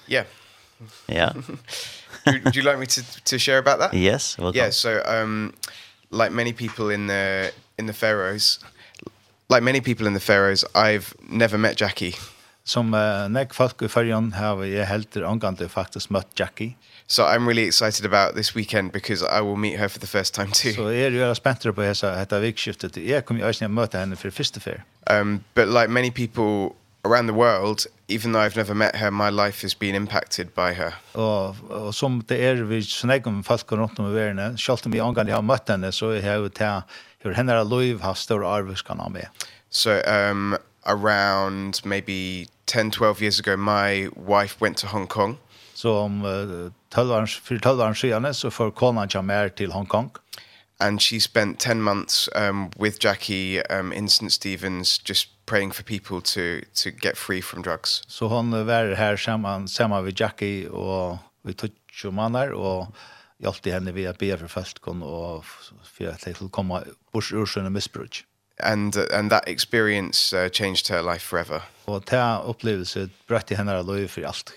yeah. 0.09 0.25
Yeah. 1.09 1.33
do, 2.27 2.41
would 2.45 2.57
you 2.57 2.63
like 2.63 2.79
me 2.79 2.87
to 2.87 3.03
to 3.25 3.39
share 3.39 3.59
about 3.59 3.79
that? 3.79 3.95
Yes, 3.95 4.39
welcome. 4.39 4.59
Yeah, 4.59 4.71
so 4.71 5.03
um 5.07 5.53
like 6.11 6.33
many 6.33 6.53
people 6.53 6.95
in 6.95 7.07
the 7.07 7.53
in 7.79 7.87
the 7.87 7.93
Faroes, 7.93 8.59
like 9.49 9.63
many 9.63 9.81
people 9.81 10.07
in 10.07 10.15
the 10.15 10.21
Faroes, 10.21 10.65
I've 10.75 11.15
never 11.29 11.59
met 11.59 11.77
Jackie. 11.81 12.15
Som 12.65 12.95
uh, 12.95 13.29
nek 13.29 13.55
folk 13.55 13.83
i 13.83 13.89
Färjan 13.89 14.33
har 14.33 14.65
jag 14.65 14.87
helt 14.87 15.17
angående 15.17 15.69
faktisk 15.69 16.11
møtt 16.11 16.29
Jackie. 16.41 16.77
So 17.07 17.23
I'm 17.23 17.47
really 17.47 17.67
excited 17.67 18.05
about 18.05 18.35
this 18.35 18.55
weekend 18.55 18.93
because 18.93 19.23
I 19.23 19.41
will 19.41 19.57
meet 19.57 19.79
her 19.79 19.89
for 19.89 19.99
the 19.99 20.07
first 20.07 20.35
time 20.35 20.51
too. 20.53 20.73
So 20.73 20.89
är 20.89 21.11
ju 21.11 21.35
spänt 21.35 21.75
på 21.75 21.83
hesa 21.83 22.11
detta 22.11 22.39
vikskiftet. 22.39 22.97
Jag 22.97 23.25
kommer 23.25 23.41
ju 23.41 23.65
att 23.65 23.71
møta 23.71 23.99
henne 23.99 24.17
for 24.17 24.31
första 24.31 24.61
fer. 24.61 24.85
Um 25.11 25.41
but 25.55 25.69
like 25.69 25.89
many 25.89 26.11
people 26.11 26.77
around 27.09 27.27
the 27.27 27.35
world 27.35 27.87
even 28.09 28.33
though 28.33 28.41
I've 28.41 28.57
never 28.57 28.75
met 28.75 28.97
her 28.97 29.11
my 29.11 29.31
life 29.31 29.63
has 29.63 29.75
been 29.75 29.95
impacted 29.95 30.55
by 30.55 30.73
her. 30.73 30.93
Og, 31.15 31.57
og 31.71 31.95
som 31.95 32.21
det 32.29 32.41
er 32.45 32.65
vi 32.65 32.83
snakker 32.83 33.31
om 33.31 33.45
folk 33.45 33.73
rundt 33.73 33.99
om 33.99 34.11
i 34.11 34.15
verden, 34.15 34.59
selv 34.59 34.87
om 34.87 34.93
vi 34.93 35.01
angående 35.01 35.33
har 35.33 35.45
møtt 35.45 35.69
henne, 35.69 35.93
så 35.93 36.15
har 36.17 36.33
jeg 36.33 36.39
jo 36.45 36.49
til 36.49 36.81
hur 37.25 37.35
henne 37.37 37.59
liv 37.65 38.01
har 38.01 38.15
stor 38.15 38.45
arbeidskan 38.47 39.01
av 39.01 39.13
meg. 39.13 39.29
So 39.71 40.01
um, 40.07 40.57
around 40.87 41.85
maybe 41.85 42.49
10-12 42.67 43.21
years 43.21 43.41
ago, 43.41 43.57
my 43.57 44.09
wife 44.17 44.61
went 44.61 44.79
to 44.79 44.87
Hong 44.87 45.07
Kong. 45.07 45.39
Så 45.75 45.93
om 45.95 46.25
uh, 46.25 46.71
12 46.91 47.13
år, 47.13 47.27
for 47.45 47.59
12 47.59 47.81
år 47.81 47.93
siden 47.93 48.35
så 48.35 48.51
får 48.51 49.23
mer 49.23 49.49
til 49.49 49.73
Hong 49.73 49.87
Kong 49.87 50.11
and 50.81 51.03
she 51.03 51.21
spent 51.21 51.59
10 51.59 51.83
months 51.83 52.29
um 52.35 52.71
with 52.77 52.99
Jackie 52.99 53.61
um 53.71 53.93
in 53.93 54.09
St 54.09 54.33
Stephen's 54.33 54.99
just 54.99 55.29
praying 55.47 55.73
for 55.73 55.83
people 55.83 56.21
to 56.21 56.61
to 56.75 56.91
get 56.91 57.17
free 57.17 57.43
from 57.43 57.63
drugs. 57.63 58.03
Så 58.07 58.27
hon 58.27 58.67
var 58.67 58.95
här 58.95 59.17
samman 59.17 59.69
samman 59.69 60.05
med 60.05 60.21
Jackie 60.21 60.69
och 60.69 61.19
vi 61.43 61.55
tog 61.55 61.71
manar 62.13 62.49
och 62.51 62.87
hjälpte 63.39 63.71
henne 63.71 63.93
via 63.93 64.13
be 64.13 64.37
för 64.37 64.49
fältkon 64.49 65.03
och 65.03 65.45
för 65.85 66.09
att 66.09 66.25
det 66.25 66.35
skulle 66.35 66.51
komma 66.51 66.85
bort 67.13 67.33
ur 67.33 67.47
sina 67.47 67.71
missbruk. 67.71 68.25
And 68.63 68.97
uh, 68.97 69.19
and 69.19 69.31
that 69.31 69.49
experience 69.49 70.37
uh, 70.37 70.49
changed 70.51 70.89
her 70.89 71.03
life 71.03 71.27
forever. 71.27 71.63
Och 71.85 72.07
ta 72.07 72.43
upplevelse 72.43 73.09
bröt 73.27 73.51
henne 73.51 73.83
liv 73.83 74.09
för 74.09 74.23
allt. 74.23 74.53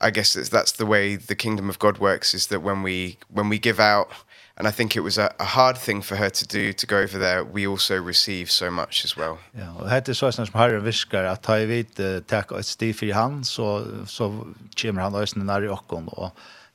I 0.00 0.10
guess 0.10 0.36
it's, 0.36 0.50
that's 0.50 0.72
the 0.76 0.84
way 0.84 1.16
the 1.16 1.34
kingdom 1.34 1.70
of 1.70 1.78
God 1.78 1.98
works 1.98 2.34
is 2.34 2.46
that 2.46 2.62
when 2.62 2.82
we 2.82 3.16
when 3.28 3.50
we 3.50 3.56
give 3.56 3.80
out 3.80 4.08
and 4.56 4.68
I 4.68 4.70
think 4.70 4.96
it 4.96 5.00
was 5.00 5.18
a, 5.18 5.34
a 5.40 5.44
hard 5.44 5.76
thing 5.76 6.02
for 6.02 6.16
her 6.16 6.30
to 6.30 6.46
do 6.46 6.72
to 6.72 6.86
go 6.86 6.98
over 6.98 7.18
there. 7.18 7.44
We 7.44 7.66
also 7.66 8.00
receive 8.00 8.50
so 8.50 8.70
much 8.70 9.04
as 9.04 9.16
well. 9.16 9.38
Ja, 9.58 9.72
og 9.78 9.90
hetta 9.90 10.12
er 10.14 10.18
sånn 10.18 10.46
som 10.46 10.58
Harry 10.58 10.78
viskar 10.84 11.26
at 11.26 11.42
ta 11.42 11.58
vit 11.66 11.98
tak 12.30 12.52
et 12.54 12.68
sti 12.68 12.92
fyrir 12.94 13.18
han, 13.18 13.42
så 13.44 14.06
så 14.06 14.30
kemur 14.76 15.02
han 15.02 15.18
øysna 15.18 15.44
nær 15.44 15.66
i 15.66 15.72
okkon 15.74 16.08
og 16.14 16.30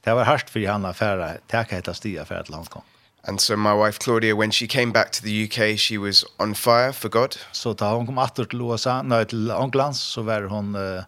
det 0.05 0.15
var 0.15 0.27
hardt 0.27 0.49
fyrir 0.49 0.71
han 0.71 0.85
at 0.85 0.99
færa 0.99 1.37
tak 1.47 1.71
hetta 1.71 1.93
stia 1.95 2.25
fyrir 2.27 2.43
at 2.43 2.53
han 2.53 2.65
kom. 2.65 2.83
And 3.23 3.39
so 3.39 3.55
my 3.55 3.73
wife 3.73 3.99
Claudia 3.99 4.35
when 4.35 4.51
she 4.51 4.67
came 4.67 4.91
back 4.91 5.11
to 5.11 5.21
the 5.21 5.43
UK 5.43 5.77
she 5.77 5.97
was 5.97 6.25
on 6.39 6.55
fire 6.55 6.93
for 6.93 7.09
God. 7.09 7.37
Så 7.51 7.73
ta 7.73 7.93
hon 7.95 8.05
kom 8.05 8.17
atter 8.17 8.45
til 8.45 8.61
USA, 8.61 9.01
nei 9.01 9.23
til 9.23 9.51
England, 9.51 9.95
så 9.95 10.23
var 10.23 10.47
hon 10.47 10.75
uh, 10.75 11.03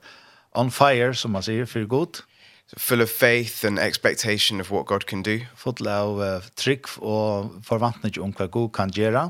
on 0.54 0.72
fire 0.72 1.14
som 1.16 1.32
man 1.32 1.44
sier 1.44 1.66
for 1.66 1.88
God 1.88 2.24
full 2.78 3.02
of 3.02 3.10
faith 3.10 3.64
and 3.64 3.80
expectation 3.80 4.60
of 4.62 4.72
what 4.72 4.86
God 4.86 5.06
can 5.06 5.22
do. 5.22 5.42
Full 5.56 5.88
av 5.88 6.44
trick 6.56 6.88
og 7.02 7.62
forventning 7.64 8.20
om 8.22 8.34
hva 8.34 8.48
Gud 8.48 8.72
kan 8.74 8.92
gjøre. 8.92 9.30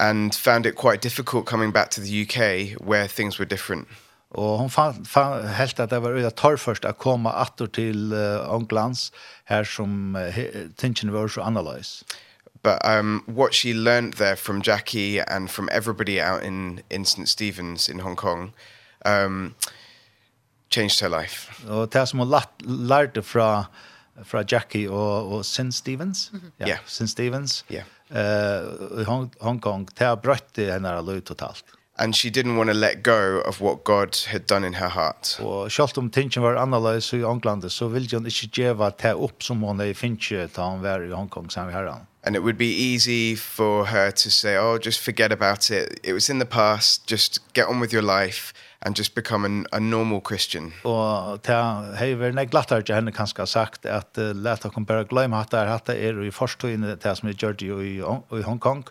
And 0.00 0.34
found 0.34 0.66
it 0.66 0.74
quite 0.74 1.02
difficult 1.02 1.46
coming 1.46 1.72
back 1.72 1.90
to 1.90 2.00
the 2.00 2.22
UK 2.22 2.80
where 2.80 3.06
things 3.06 3.38
were 3.38 3.44
different. 3.46 3.88
Og 4.30 4.58
hon 4.58 4.70
fann, 4.70 5.04
fann 5.04 5.48
helt 5.48 5.80
at 5.80 5.90
det 5.90 6.02
var 6.02 6.16
øyda 6.16 6.30
torr 6.30 6.56
først 6.56 6.86
å 6.88 6.92
komme 6.96 7.30
atter 7.36 7.68
til 7.68 8.14
uh, 8.16 8.48
Ånglands, 8.48 9.10
her 9.44 9.64
som 9.64 10.16
uh, 10.16 10.38
tingene 10.80 11.12
var 11.12 11.28
så 11.28 11.44
annerledes. 11.44 12.02
But 12.62 12.78
um, 12.84 13.24
what 13.26 13.54
she 13.54 13.74
learned 13.74 14.14
there 14.14 14.36
from 14.36 14.62
Jackie 14.62 15.18
and 15.18 15.50
from 15.50 15.68
everybody 15.72 16.20
out 16.20 16.42
in, 16.42 16.80
in 16.90 17.04
St. 17.04 17.28
Stephen's 17.28 17.88
in 17.88 17.98
Hong 17.98 18.16
Kong 18.16 18.52
um, 19.04 19.54
changed 20.72 21.00
her 21.00 21.20
life. 21.20 21.52
Og 21.68 21.92
det 21.92 22.08
som 22.08 22.18
hun 22.18 22.34
lærte 22.88 23.22
fra, 23.22 23.64
fra 24.24 24.44
Jackie 24.52 24.90
og, 24.90 25.32
og 25.32 25.44
Sin 25.44 25.72
Stevens. 25.72 26.32
Ja, 26.60 26.68
yeah. 26.68 26.78
Sin 26.86 27.08
Stevens. 27.08 27.64
Yeah. 27.72 27.84
Uh, 28.10 29.00
i 29.00 29.04
Hong, 29.04 29.32
Hong 29.40 29.60
Kong. 29.60 29.88
Det 29.98 30.06
har 30.06 30.18
brøtt 30.20 30.56
henne 30.56 30.98
løy 31.06 31.20
totalt. 31.20 31.64
And 31.98 32.14
she 32.14 32.30
didn't 32.30 32.56
want 32.56 32.70
to 32.70 32.74
let 32.74 33.02
go 33.02 33.42
of 33.46 33.60
what 33.60 33.84
God 33.84 34.16
had 34.26 34.40
done 34.40 34.66
in 34.66 34.74
her 34.74 34.88
heart. 34.88 35.36
Og 35.40 35.72
selv 35.72 35.98
om 35.98 36.10
tingene 36.10 36.42
var 36.42 36.56
annerledes 36.56 37.12
i 37.12 37.20
England, 37.20 37.70
så 37.70 37.88
ville 37.88 38.08
hun 38.12 38.26
ikke 38.26 38.48
gjøre 38.48 38.92
det 39.02 39.14
opp 39.14 39.42
som 39.42 39.62
hun 39.62 39.80
er 39.80 39.92
finne 39.94 40.48
da 40.56 40.70
hun 40.70 40.82
var 40.82 41.04
i 41.04 41.12
Hong 41.12 41.30
Kong 41.30 41.52
sammen 41.52 41.72
med 41.72 41.80
herren. 41.80 42.06
And 42.24 42.36
it 42.36 42.42
would 42.42 42.56
be 42.56 42.72
easy 42.94 43.36
for 43.36 43.84
her 43.84 44.10
to 44.10 44.30
say, 44.30 44.56
oh, 44.56 44.78
just 44.78 45.00
forget 45.00 45.32
about 45.32 45.70
it. 45.70 46.00
It 46.04 46.12
was 46.12 46.30
in 46.30 46.38
the 46.38 46.46
past. 46.46 47.06
Just 47.10 47.40
get 47.52 47.66
on 47.66 47.80
with 47.80 47.92
your 47.92 48.02
life 48.02 48.52
and 48.82 48.96
just 48.96 49.14
become 49.14 49.44
an, 49.44 49.66
a 49.72 49.80
normal 49.80 50.20
Christian. 50.20 50.72
Og 50.84 51.42
ta 51.46 51.94
hever 51.98 52.34
nei 52.34 52.46
glattar 52.50 52.82
ikkje 52.82 52.98
henne 52.98 53.14
kanskje 53.14 53.46
sagt 53.46 53.86
at 53.86 54.18
uh, 54.18 54.32
leta 54.34 54.70
kom 54.72 54.86
bara 54.88 55.06
gløyma 55.08 55.44
at 55.44 55.54
det 55.54 55.60
er 55.60 55.72
at 55.76 55.86
det 55.90 55.98
er 56.02 56.22
i 56.22 56.32
forstøyne 56.34 56.96
det 56.96 57.16
som 57.18 57.30
er 57.30 57.38
gjort 57.38 57.62
i, 57.62 57.70
i 57.70 58.42
Hong 58.46 58.60
Kong 58.62 58.84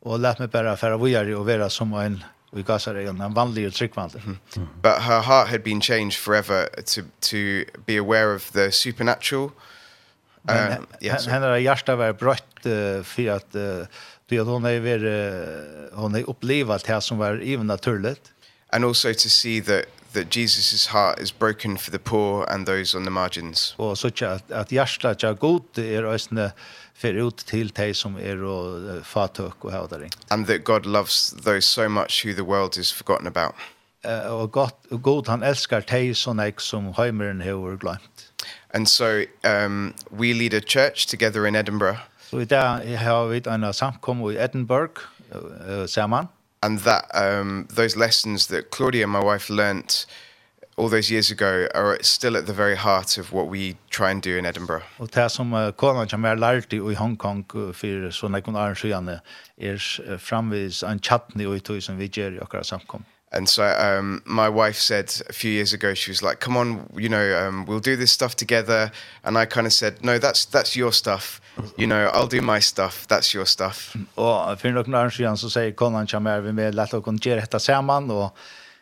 og 0.00 0.20
let 0.20 0.40
meg 0.40 0.50
bara 0.50 0.76
færa 0.80 0.98
vujari 0.98 1.34
og 1.36 1.46
vera 1.46 1.68
som 1.70 1.92
en 1.94 2.22
vi 2.52 2.64
got 2.66 2.86
en, 2.88 3.20
on 3.22 3.34
vanlig 3.34 3.68
og 3.68 3.74
tryggvandler. 3.74 4.36
But 4.82 5.02
her 5.02 5.20
heart 5.22 5.48
had 5.48 5.62
been 5.62 5.80
changed 5.80 6.18
forever 6.18 6.66
to 6.86 7.02
to 7.20 7.64
be 7.86 7.96
aware 7.96 8.34
of 8.34 8.50
the 8.52 8.72
supernatural. 8.72 9.52
Um, 10.48 10.56
uh, 10.56 10.76
yeah, 11.00 11.18
hennes 11.28 11.62
hjärta 11.62 11.96
var 11.96 12.08
uh, 12.08 13.02
för 13.02 13.30
att 13.30 13.54
uh, 13.54 14.44
hon 14.44 14.64
har 14.64 14.70
er, 14.70 15.94
hon 15.94 16.14
har 16.14 16.20
er 16.20 16.86
det 16.86 17.02
som 17.02 17.18
var 17.18 17.40
even 17.42 17.66
naturligt 17.66 18.32
and 18.72 18.84
also 18.84 19.12
to 19.12 19.28
see 19.28 19.60
that 19.60 19.84
that 20.12 20.30
Jesus' 20.30 20.86
heart 20.86 21.20
is 21.20 21.32
broken 21.32 21.76
for 21.78 21.90
the 21.90 21.98
poor 21.98 22.44
and 22.48 22.66
those 22.66 22.96
on 22.96 23.02
the 23.02 23.10
margins. 23.10 23.74
Og 23.78 23.98
så 23.98 24.06
at 24.06 24.42
at 24.50 24.68
hjärtat 24.72 25.22
jag 25.22 25.38
god 25.38 25.78
er 25.78 26.04
ösne 26.04 26.50
för 26.94 27.26
ut 27.26 27.36
til 27.36 27.76
dig 27.76 27.94
som 27.94 28.16
är 28.16 28.42
och 28.42 29.06
fatök 29.06 29.64
og 29.64 29.72
hädaring. 29.72 30.12
And 30.30 30.46
that 30.46 30.64
God 30.64 30.86
loves 30.86 31.34
those 31.44 31.66
so 31.66 31.88
much 31.88 32.24
who 32.24 32.34
the 32.34 32.44
world 32.44 32.76
is 32.76 32.92
forgotten 32.92 33.26
about. 33.26 33.54
Og 34.30 34.52
gott 34.52 34.74
god 34.90 35.02
god 35.02 35.28
han 35.28 35.42
elskar 35.42 35.80
dig 35.80 36.16
sum 36.16 36.36
näck 36.36 36.60
som 36.60 36.94
heimeren 36.96 37.40
har 37.40 37.76
glömt. 37.76 38.32
And 38.74 38.86
so 38.86 39.24
um 39.44 39.94
we 40.10 40.32
lead 40.32 40.54
a 40.54 40.60
church 40.60 41.06
together 41.08 41.46
in 41.46 41.56
Edinburgh. 41.56 41.98
Så 42.30 42.44
där 42.44 42.96
har 42.96 43.26
vi 43.26 43.38
ett 43.38 43.46
annat 43.46 43.76
samkomu 43.76 44.32
i 44.32 44.36
Edinburgh 44.36 45.00
samman 45.86 46.26
and 46.62 46.78
that 46.80 47.04
um, 47.14 47.66
those 47.70 47.96
lessons 47.96 48.46
that 48.48 48.70
Claudia, 48.70 49.06
my 49.06 49.22
wife, 49.22 49.48
learnt 49.50 50.06
all 50.76 50.88
those 50.88 51.10
years 51.10 51.30
ago 51.30 51.66
are 51.74 51.98
still 52.02 52.36
at 52.36 52.46
the 52.46 52.52
very 52.52 52.76
heart 52.76 53.18
of 53.18 53.32
what 53.32 53.48
we 53.48 53.76
try 53.90 54.10
and 54.10 54.22
do 54.22 54.36
in 54.36 54.46
Edinburgh. 54.46 54.82
Og 54.98 55.14
det 55.14 55.30
som 55.30 55.52
uh, 55.52 55.72
konan 55.72 56.08
som 56.08 56.24
er 56.24 56.34
lært 56.34 56.72
i 56.72 56.94
Hong 56.94 57.16
Kong 57.16 57.44
uh, 57.54 57.72
for 57.72 58.10
sånne 58.10 58.40
kun 58.40 58.56
arrangørene 58.56 59.20
er 59.58 60.18
framvis 60.18 60.82
en 60.82 61.00
chatni 61.00 61.46
og 61.46 61.56
i 61.56 61.60
tog 61.60 61.82
som 61.82 61.98
vi 61.98 62.08
gjør 62.08 62.38
i 62.38 62.40
akkurat. 62.40 62.72
And 63.32 63.48
so 63.48 63.62
um, 63.62 64.22
my 64.24 64.48
wife 64.48 64.76
said 64.76 65.14
a 65.28 65.32
few 65.32 65.52
years 65.52 65.72
ago, 65.72 65.94
she 65.94 66.10
was 66.10 66.20
like, 66.20 66.40
come 66.40 66.56
on, 66.56 66.90
you 66.96 67.08
know, 67.08 67.38
um, 67.38 67.64
we'll 67.64 67.78
do 67.78 67.94
this 67.94 68.10
stuff 68.10 68.34
together. 68.34 68.90
And 69.22 69.38
I 69.38 69.46
kind 69.46 69.66
of 69.68 69.72
said, 69.72 70.04
no, 70.04 70.18
that's, 70.18 70.44
that's 70.46 70.74
your 70.74 70.92
stuff. 70.92 71.40
You 71.76 71.86
know, 71.86 72.10
I'll 72.12 72.26
do 72.26 72.40
my 72.40 72.58
stuff. 72.58 73.06
That's 73.06 73.32
your 73.32 73.46
stuff. 73.46 73.94
Og 74.16 74.58
for 74.58 74.70
noen 74.70 74.94
år 74.94 75.14
siden 75.14 75.36
så 75.36 75.50
sier 75.50 75.70
konan 75.78 76.10
til 76.10 76.20
meg, 76.20 76.42
vi 76.42 76.52
med 76.52 76.74
lette 76.74 76.98
å 76.98 77.04
kunne 77.06 77.22
gjøre 77.22 77.44
dette 77.46 77.62
sammen. 77.62 78.10
Og 78.10 78.34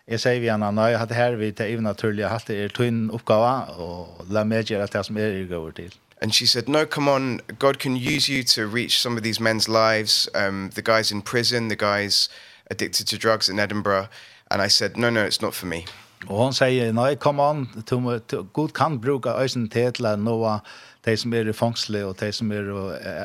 jeg 0.08 0.20
sier 0.24 0.40
vi 0.40 0.48
henne, 0.48 0.72
nei, 0.72 0.90
jeg 0.94 1.02
hadde 1.02 1.14
her 1.14 1.36
vi 1.36 1.50
det 1.52 1.68
er 1.68 1.84
naturlig, 1.84 2.24
jeg 2.24 2.32
hadde 2.32 2.56
er 2.56 2.72
tøyne 2.72 3.12
oppgave, 3.12 3.54
og 3.76 4.24
la 4.32 4.44
meg 4.48 4.64
gjøre 4.70 4.88
det 4.88 5.04
som 5.04 5.20
jeg 5.20 5.48
går 5.50 5.70
til. 5.76 5.92
And 6.20 6.34
she 6.34 6.46
said, 6.46 6.68
no, 6.68 6.86
come 6.86 7.08
on, 7.08 7.40
God 7.58 7.78
can 7.78 7.94
use 7.94 8.28
you 8.28 8.42
to 8.42 8.66
reach 8.66 8.98
some 8.98 9.16
of 9.16 9.22
these 9.22 9.40
men's 9.40 9.68
lives, 9.68 10.28
um, 10.34 10.70
the 10.74 10.82
guys 10.82 11.12
in 11.12 11.22
prison, 11.22 11.68
the 11.68 11.76
guys 11.76 12.28
addicted 12.70 13.06
to 13.08 13.18
drugs 13.18 13.48
in 13.48 13.58
Edinburgh 13.60 14.08
and 14.50 14.62
I 14.62 14.68
said 14.68 14.96
no 14.96 15.10
no 15.10 15.26
it's 15.26 15.42
not 15.42 15.54
for 15.54 15.66
me. 15.66 15.84
Og 16.26 16.36
hon 16.36 16.54
säger 16.54 16.92
nej 16.92 17.16
come 17.16 17.42
on 17.42 17.82
to, 17.86 18.18
to 18.18 18.42
god 18.42 18.74
kan 18.74 19.00
bruka 19.00 19.30
ösen 19.30 19.68
tetla 19.68 20.16
noa 20.16 20.60
de 21.04 21.16
som 21.16 21.34
er 21.34 21.48
i 21.48 21.52
fängsle 21.52 22.04
og 22.04 22.16
de 22.20 22.32
som 22.32 22.52
er 22.52 22.70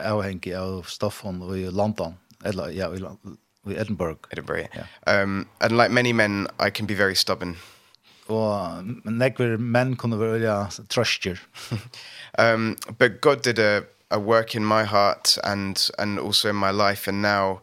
avhengig 0.06 0.54
av 0.56 0.84
stoffen 0.88 1.42
og 1.42 1.58
i 1.58 1.70
London 1.72 2.14
eller 2.46 2.70
ja 2.70 2.94
i 2.94 3.00
i 3.66 3.76
Edinburgh. 3.78 4.20
Edinburgh. 4.32 4.68
Yeah. 4.76 5.24
Um 5.24 5.48
and 5.62 5.78
like 5.78 5.92
many 5.92 6.12
men 6.12 6.48
I 6.60 6.70
can 6.70 6.86
be 6.86 6.96
very 6.96 7.16
stubborn. 7.16 7.58
Og 8.28 8.84
nekver 9.06 9.58
menn 9.58 9.96
kunne 9.96 10.19
være 10.19 10.40
ja, 10.42 10.67
trøstjer. 10.90 11.40
um, 12.40 12.76
but 12.98 13.21
God 13.21 13.44
did 13.44 13.60
a, 13.60 13.82
a 14.12 14.19
work 14.19 14.56
in 14.56 14.65
my 14.65 14.84
heart 14.84 15.38
and, 15.44 15.90
and 16.00 16.19
also 16.19 16.50
in 16.50 16.56
my 16.56 16.71
life. 16.71 17.08
And 17.08 17.21
now 17.21 17.60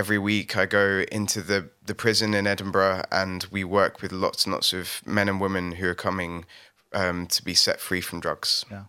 every 0.00 0.18
week 0.18 0.56
I 0.56 0.66
go 0.66 0.86
into 1.18 1.40
the 1.50 1.60
the 1.86 1.94
prison 1.94 2.34
in 2.34 2.46
Edinburgh 2.46 3.02
and 3.10 3.46
we 3.52 3.62
work 3.64 4.02
with 4.02 4.12
lots 4.12 4.46
and 4.46 4.54
lots 4.54 4.72
of 4.72 4.86
men 5.06 5.28
and 5.28 5.40
women 5.40 5.72
who 5.78 5.86
are 5.88 6.00
coming 6.08 6.44
um 6.92 7.26
to 7.26 7.44
be 7.44 7.54
set 7.54 7.80
free 7.80 8.02
from 8.02 8.20
drugs. 8.20 8.64
Yeah. 8.70 8.84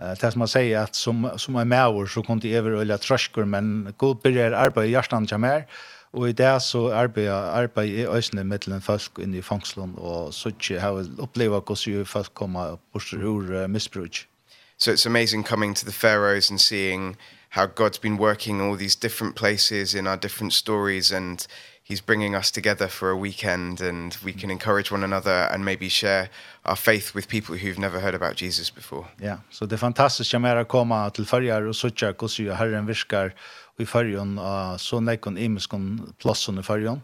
Eh 0.00 0.14
tas 0.14 0.36
man 0.36 0.48
säger 0.48 0.78
att 0.78 0.94
som 0.94 1.30
som 1.36 1.56
är 1.56 1.64
med 1.64 2.08
så 2.08 2.22
kom 2.22 2.40
det 2.40 2.54
över 2.54 2.70
öliga 2.70 2.98
tröskor 2.98 3.44
men 3.44 3.94
god 3.96 4.20
börjar 4.22 4.52
arbeta 4.52 4.86
i 4.86 4.90
hjärtan 4.90 5.26
jag 5.30 5.40
mer 5.40 5.66
och 6.10 6.28
i 6.28 6.32
det 6.32 6.60
så 6.60 6.92
arbetar 6.92 7.62
arbetar 7.62 7.82
i 7.82 8.06
ösnen 8.06 8.48
mellan 8.48 8.80
folk 8.80 9.18
inne 9.18 9.36
i 9.36 9.42
fångslon 9.42 9.94
och 9.94 10.34
så 10.34 10.50
tjej 10.50 10.78
har 10.78 11.20
uppleva 11.20 11.62
hur 11.68 11.74
så 11.74 12.04
folk 12.04 12.34
kommer 12.34 12.78
på 12.92 12.98
hur 13.16 13.68
missbruk. 13.68 14.28
So 14.76 14.90
it's 14.90 15.06
amazing 15.06 15.44
coming 15.44 15.74
to 15.74 15.86
the 15.86 15.92
Faroes 15.92 16.50
and 16.50 16.60
seeing 16.60 17.16
how 17.54 17.66
God's 17.66 17.98
been 17.98 18.18
working 18.18 18.60
all 18.60 18.76
these 18.76 18.96
different 18.96 19.34
places 19.36 19.94
in 19.94 20.06
our 20.06 20.16
different 20.16 20.52
stories 20.52 21.12
and 21.12 21.46
he's 21.84 22.00
bringing 22.00 22.34
us 22.34 22.50
together 22.50 22.88
for 22.88 23.10
a 23.10 23.16
weekend 23.16 23.80
and 23.80 24.16
we 24.24 24.32
can 24.32 24.50
encourage 24.50 24.90
one 24.90 25.04
another 25.04 25.48
and 25.52 25.64
maybe 25.64 25.88
share 25.88 26.28
our 26.64 26.76
faith 26.76 27.14
with 27.14 27.28
people 27.28 27.54
who've 27.54 27.78
never 27.78 28.00
heard 28.00 28.14
about 28.14 28.36
Jesus 28.42 28.70
before. 28.70 29.06
Ja, 29.18 29.24
yeah. 29.24 29.38
så 29.50 29.56
so 29.58 29.66
det 29.66 29.78
fantastiska 29.78 30.38
med 30.38 30.58
att 30.58 30.68
komma 30.68 31.10
till 31.10 31.26
färjar 31.26 31.62
och 31.62 31.76
söka 31.76 32.06
hur 32.06 32.52
Herren 32.52 32.86
virkar 32.86 33.34
i 33.78 33.86
färjan 33.86 34.38
och 34.38 34.80
så 34.80 35.00
näkon 35.00 35.38
imskon 35.38 36.14
platsen 36.18 36.58
i 36.58 36.62
färjan. 36.62 37.00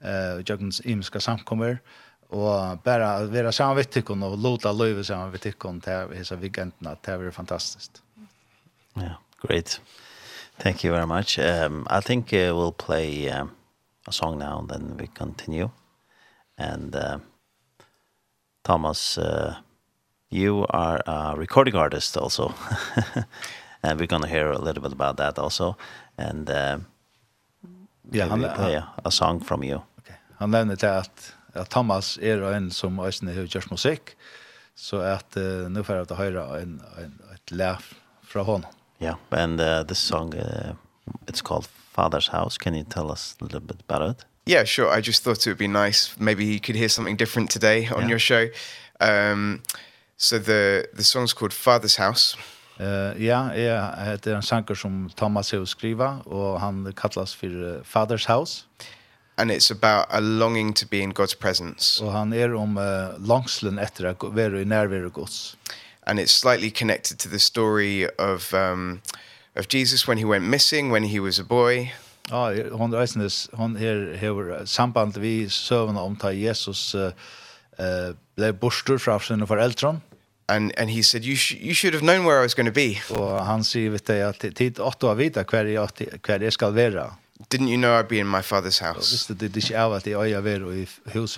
Eh 0.00 0.42
jagens 0.46 0.80
imska 0.84 1.20
samkommer 1.20 1.78
og 2.28 2.78
bara 2.84 3.10
att 3.10 3.30
vara 3.30 3.52
samvittikon 3.52 4.22
och 4.22 4.38
låta 4.38 4.72
löva 4.72 5.04
samvittikon 5.04 5.80
till 5.80 5.92
hesa 5.92 6.36
vikendna, 6.36 6.96
det 7.04 7.12
är 7.12 7.30
fantastiskt. 7.30 8.02
Ja. 8.94 9.23
Great. 9.46 9.78
Thank 10.58 10.84
you 10.84 10.90
very 10.90 11.06
much. 11.06 11.38
Um, 11.38 11.86
I 11.90 12.00
think 12.00 12.32
uh, 12.32 12.56
we'll 12.56 12.72
play 12.72 13.28
um, 13.28 13.52
a 14.06 14.12
song 14.12 14.38
now 14.38 14.60
and 14.60 14.68
then 14.70 14.96
we 14.96 15.06
continue. 15.08 15.70
And 16.56 16.96
uh, 16.96 17.18
Thomas, 18.62 19.18
uh, 19.18 19.56
you 20.30 20.64
are 20.70 21.00
a 21.06 21.34
recording 21.36 21.74
artist 21.74 22.16
also. 22.16 22.54
and 23.82 24.00
we're 24.00 24.06
going 24.06 24.22
to 24.22 24.28
hear 24.28 24.50
a 24.50 24.58
little 24.58 24.82
bit 24.82 24.92
about 24.92 25.18
that 25.18 25.38
also. 25.38 25.76
And 26.16 26.48
uh, 26.48 26.78
yeah, 28.10 28.28
han, 28.28 28.40
play 28.40 28.74
a, 28.74 28.88
a 29.04 29.10
song 29.10 29.40
from 29.40 29.62
you. 29.62 29.82
Okay. 29.98 30.16
Han 30.38 30.50
nevner 30.50 30.76
til 30.76 30.86
at, 30.86 31.34
at 31.54 31.68
Thomas 31.68 32.16
er 32.22 32.40
en 32.54 32.70
som 32.70 32.98
også 32.98 33.26
har 33.26 33.46
gjort 33.46 33.70
musikk. 33.70 34.16
Så 34.74 35.02
at 35.04 35.36
uh, 35.36 35.68
nå 35.68 35.82
får 35.84 36.00
jeg 36.00 36.08
til 36.08 36.16
å 36.16 36.22
høre 36.22 36.46
en, 36.62 36.80
en, 37.02 37.12
et 37.34 37.52
lær 37.52 37.84
fra 38.22 38.42
honom. 38.42 38.72
Yeah, 38.98 39.14
and 39.30 39.60
uh, 39.60 39.82
this 39.84 39.98
song, 39.98 40.34
uh, 40.34 40.74
it's 41.26 41.42
called 41.42 41.66
Father's 41.66 42.28
House. 42.28 42.58
Can 42.58 42.74
you 42.74 42.84
tell 42.84 43.10
us 43.10 43.36
a 43.40 43.44
little 43.44 43.60
bit 43.60 43.80
about 43.88 44.02
it? 44.10 44.24
Yeah, 44.46 44.64
sure. 44.64 44.90
I 44.90 45.00
just 45.00 45.22
thought 45.22 45.46
it 45.46 45.50
would 45.50 45.58
be 45.58 45.68
nice. 45.68 46.14
Maybe 46.18 46.44
you 46.44 46.60
could 46.60 46.76
hear 46.76 46.88
something 46.88 47.16
different 47.16 47.50
today 47.50 47.88
on 47.88 48.02
yeah. 48.02 48.08
your 48.08 48.18
show. 48.18 48.48
Um, 49.00 49.62
so 50.16 50.38
the, 50.38 50.86
the 50.92 51.02
song's 51.04 51.32
called 51.32 51.52
Father's 51.52 51.96
House. 51.96 52.36
Uh, 52.80 53.14
ja, 53.22 53.48
Det 54.16 54.26
er 54.26 54.36
en 54.36 54.42
sanger 54.42 54.74
som 54.74 55.10
Thomas 55.16 55.50
har 55.50 55.64
skrivet, 55.64 56.26
og 56.26 56.60
han 56.60 56.92
kallas 56.96 57.34
for 57.34 57.82
Father's 57.84 58.26
House. 58.26 58.66
And 59.36 59.50
it's 59.50 59.70
about 59.70 60.06
a 60.10 60.20
longing 60.20 60.74
to 60.74 60.86
be 60.86 61.00
in 61.00 61.12
God's 61.12 61.34
presence. 61.34 62.04
Og 62.04 62.12
han 62.12 62.32
er 62.32 62.54
om 62.54 62.76
uh, 62.76 63.18
langslen 63.18 63.78
etter 63.78 64.12
å 64.12 64.30
være 64.30 64.62
i 64.62 64.64
nærvære 64.64 65.10
Guds. 65.10 65.56
Ja 65.66 65.74
and 66.06 66.18
it's 66.18 66.32
slightly 66.32 66.70
connected 66.70 67.18
to 67.18 67.28
the 67.28 67.38
story 67.38 68.08
of 68.18 68.52
um 68.54 69.02
of 69.56 69.68
Jesus 69.68 70.06
when 70.06 70.18
he 70.18 70.24
went 70.24 70.44
missing 70.44 70.90
when 70.90 71.04
he 71.04 71.20
was 71.20 71.38
a 71.38 71.44
boy. 71.44 71.92
Ja, 72.30 72.52
hon 72.76 72.90
reisnes 72.90 73.48
hon 73.54 73.76
her 73.76 74.16
hevur 74.16 74.66
samband 74.66 75.18
við 75.20 75.50
søvna 75.52 76.04
om 76.04 76.16
ta 76.16 76.32
Jesus 76.32 76.94
eh 76.94 77.12
uh, 77.78 78.12
blei 78.36 78.52
bortur 78.52 78.98
frá 78.98 79.18
sina 79.20 79.46
foreldrar. 79.46 80.00
And 80.48 80.72
and 80.76 80.90
he 80.90 81.02
said 81.02 81.24
you 81.24 81.36
sh 81.36 81.52
you 81.52 81.74
should 81.74 81.94
have 81.94 82.02
known 82.02 82.24
where 82.24 82.40
I 82.40 82.42
was 82.42 82.54
going 82.54 82.66
to 82.66 82.72
be. 82.72 83.00
Og 83.10 83.46
han 83.46 83.64
sier 83.64 83.90
vet 83.90 84.04
tey 84.04 84.20
at 84.20 84.40
tid 84.40 84.78
åtta 84.78 85.10
av 85.10 85.18
vita 85.18 85.44
kvar 85.44 85.66
eg 85.66 86.20
kvar 86.22 86.42
eg 86.42 86.52
skal 86.52 86.72
vera. 86.72 87.18
Didn't 87.50 87.68
you 87.68 87.76
know 87.76 87.98
I'd 87.98 88.08
be 88.08 88.20
in 88.20 88.26
my 88.26 88.42
father's 88.42 88.78
house? 88.78 89.10
Just 89.10 89.38
the 89.38 89.48
dish 89.48 89.72
out 89.72 89.92
at 89.92 90.04
the 90.04 90.14
eye 90.14 90.34
of 90.38 90.46
it 90.46 90.62
with 90.62 91.00
who's 91.12 91.36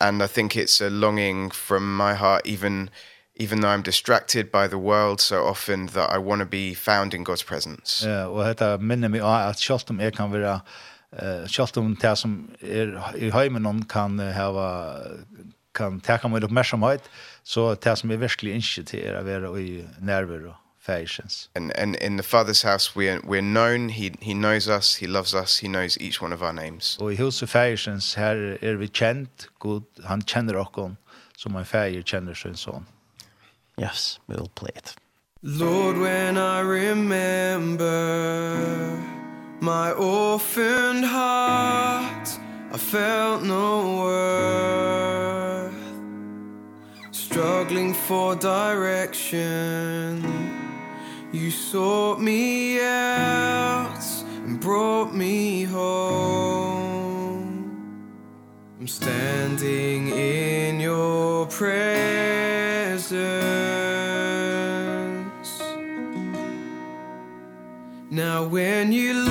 And 0.00 0.22
I 0.22 0.26
think 0.26 0.56
it's 0.56 0.80
a 0.80 0.90
longing 0.90 1.50
from 1.50 1.96
my 1.96 2.14
heart 2.14 2.46
even 2.46 2.90
even 3.36 3.60
though 3.60 3.68
I'm 3.68 3.82
distracted 3.82 4.50
by 4.50 4.66
the 4.66 4.78
world 4.78 5.20
so 5.20 5.44
often 5.44 5.86
that 5.86 6.10
I 6.10 6.18
want 6.18 6.40
to 6.40 6.46
be 6.46 6.74
found 6.74 7.14
in 7.14 7.24
God's 7.24 7.42
presence. 7.42 8.06
Ja, 8.06 8.26
og 8.26 8.46
hetta 8.46 8.76
minner 8.76 9.08
meg 9.08 9.22
at 9.22 9.60
sjálvt 9.60 9.90
om 9.90 10.00
eg 10.00 10.16
kan 10.16 10.32
vera 10.32 10.60
eh 11.12 11.46
sjálvt 11.48 11.76
om 11.76 11.96
det 11.96 12.18
som 12.18 12.50
er 12.62 12.96
i 13.16 13.30
heimen 13.30 13.84
kan 13.88 14.18
hava 14.18 14.98
kan 15.74 16.00
taka 16.00 16.28
mig 16.28 16.44
uppmärksamhet 16.44 17.00
så 17.44 17.74
det 17.74 17.98
som 17.98 18.10
er 18.10 18.16
verkligen 18.16 18.56
inte 18.56 18.82
till 18.84 19.04
er 19.04 19.14
att 19.14 19.24
vara 19.24 19.60
i 19.60 19.84
nerver 20.00 20.46
og 20.48 20.54
fashions. 20.80 21.50
And 21.54 21.72
and 21.74 21.96
in 21.96 22.16
the 22.16 22.22
father's 22.22 22.62
house 22.62 22.96
we 22.96 23.10
are, 23.12 23.20
we're 23.20 23.40
known 23.40 23.88
he 23.88 24.10
he 24.22 24.32
knows 24.32 24.68
us 24.68 24.96
he 24.96 25.06
loves 25.06 25.34
us 25.34 25.58
he 25.58 25.68
knows 25.68 25.98
each 26.00 26.22
one 26.22 26.34
of 26.34 26.42
our 26.42 26.52
names. 26.52 26.96
Og 27.00 27.12
i 27.12 27.16
huset 27.16 27.48
fashions 27.48 28.14
her 28.14 28.56
er 28.62 28.76
vi 28.76 28.86
kjent, 28.86 29.48
god 29.58 29.82
han 30.04 30.22
känner 30.22 30.56
oss 30.56 30.96
som 31.36 31.56
en 31.56 31.64
fader 31.64 32.02
känner 32.02 32.34
sin 32.34 32.56
son. 32.56 32.86
Yes, 33.78 34.18
we'll 34.26 34.50
play 34.54 34.70
it. 34.74 34.94
Lord, 35.42 35.98
when 35.98 36.38
I 36.38 36.60
remember 36.60 37.86
my 39.60 39.92
orphaned 39.92 41.04
heart, 41.04 42.28
I 42.72 42.78
felt 42.78 43.42
no 43.42 43.98
worth. 44.04 45.74
Struggling 47.10 47.92
for 47.92 48.34
direction, 48.34 50.24
you 51.32 51.50
sought 51.50 52.18
me 52.18 52.80
out 52.80 54.02
and 54.46 54.58
brought 54.58 55.14
me 55.14 55.64
home. 55.64 56.96
I'm 58.80 58.88
standing 58.88 60.08
in 60.08 60.80
your 60.80 61.44
prayer 61.46 62.25
now 68.36 68.42
when 68.44 68.92
you 68.92 69.25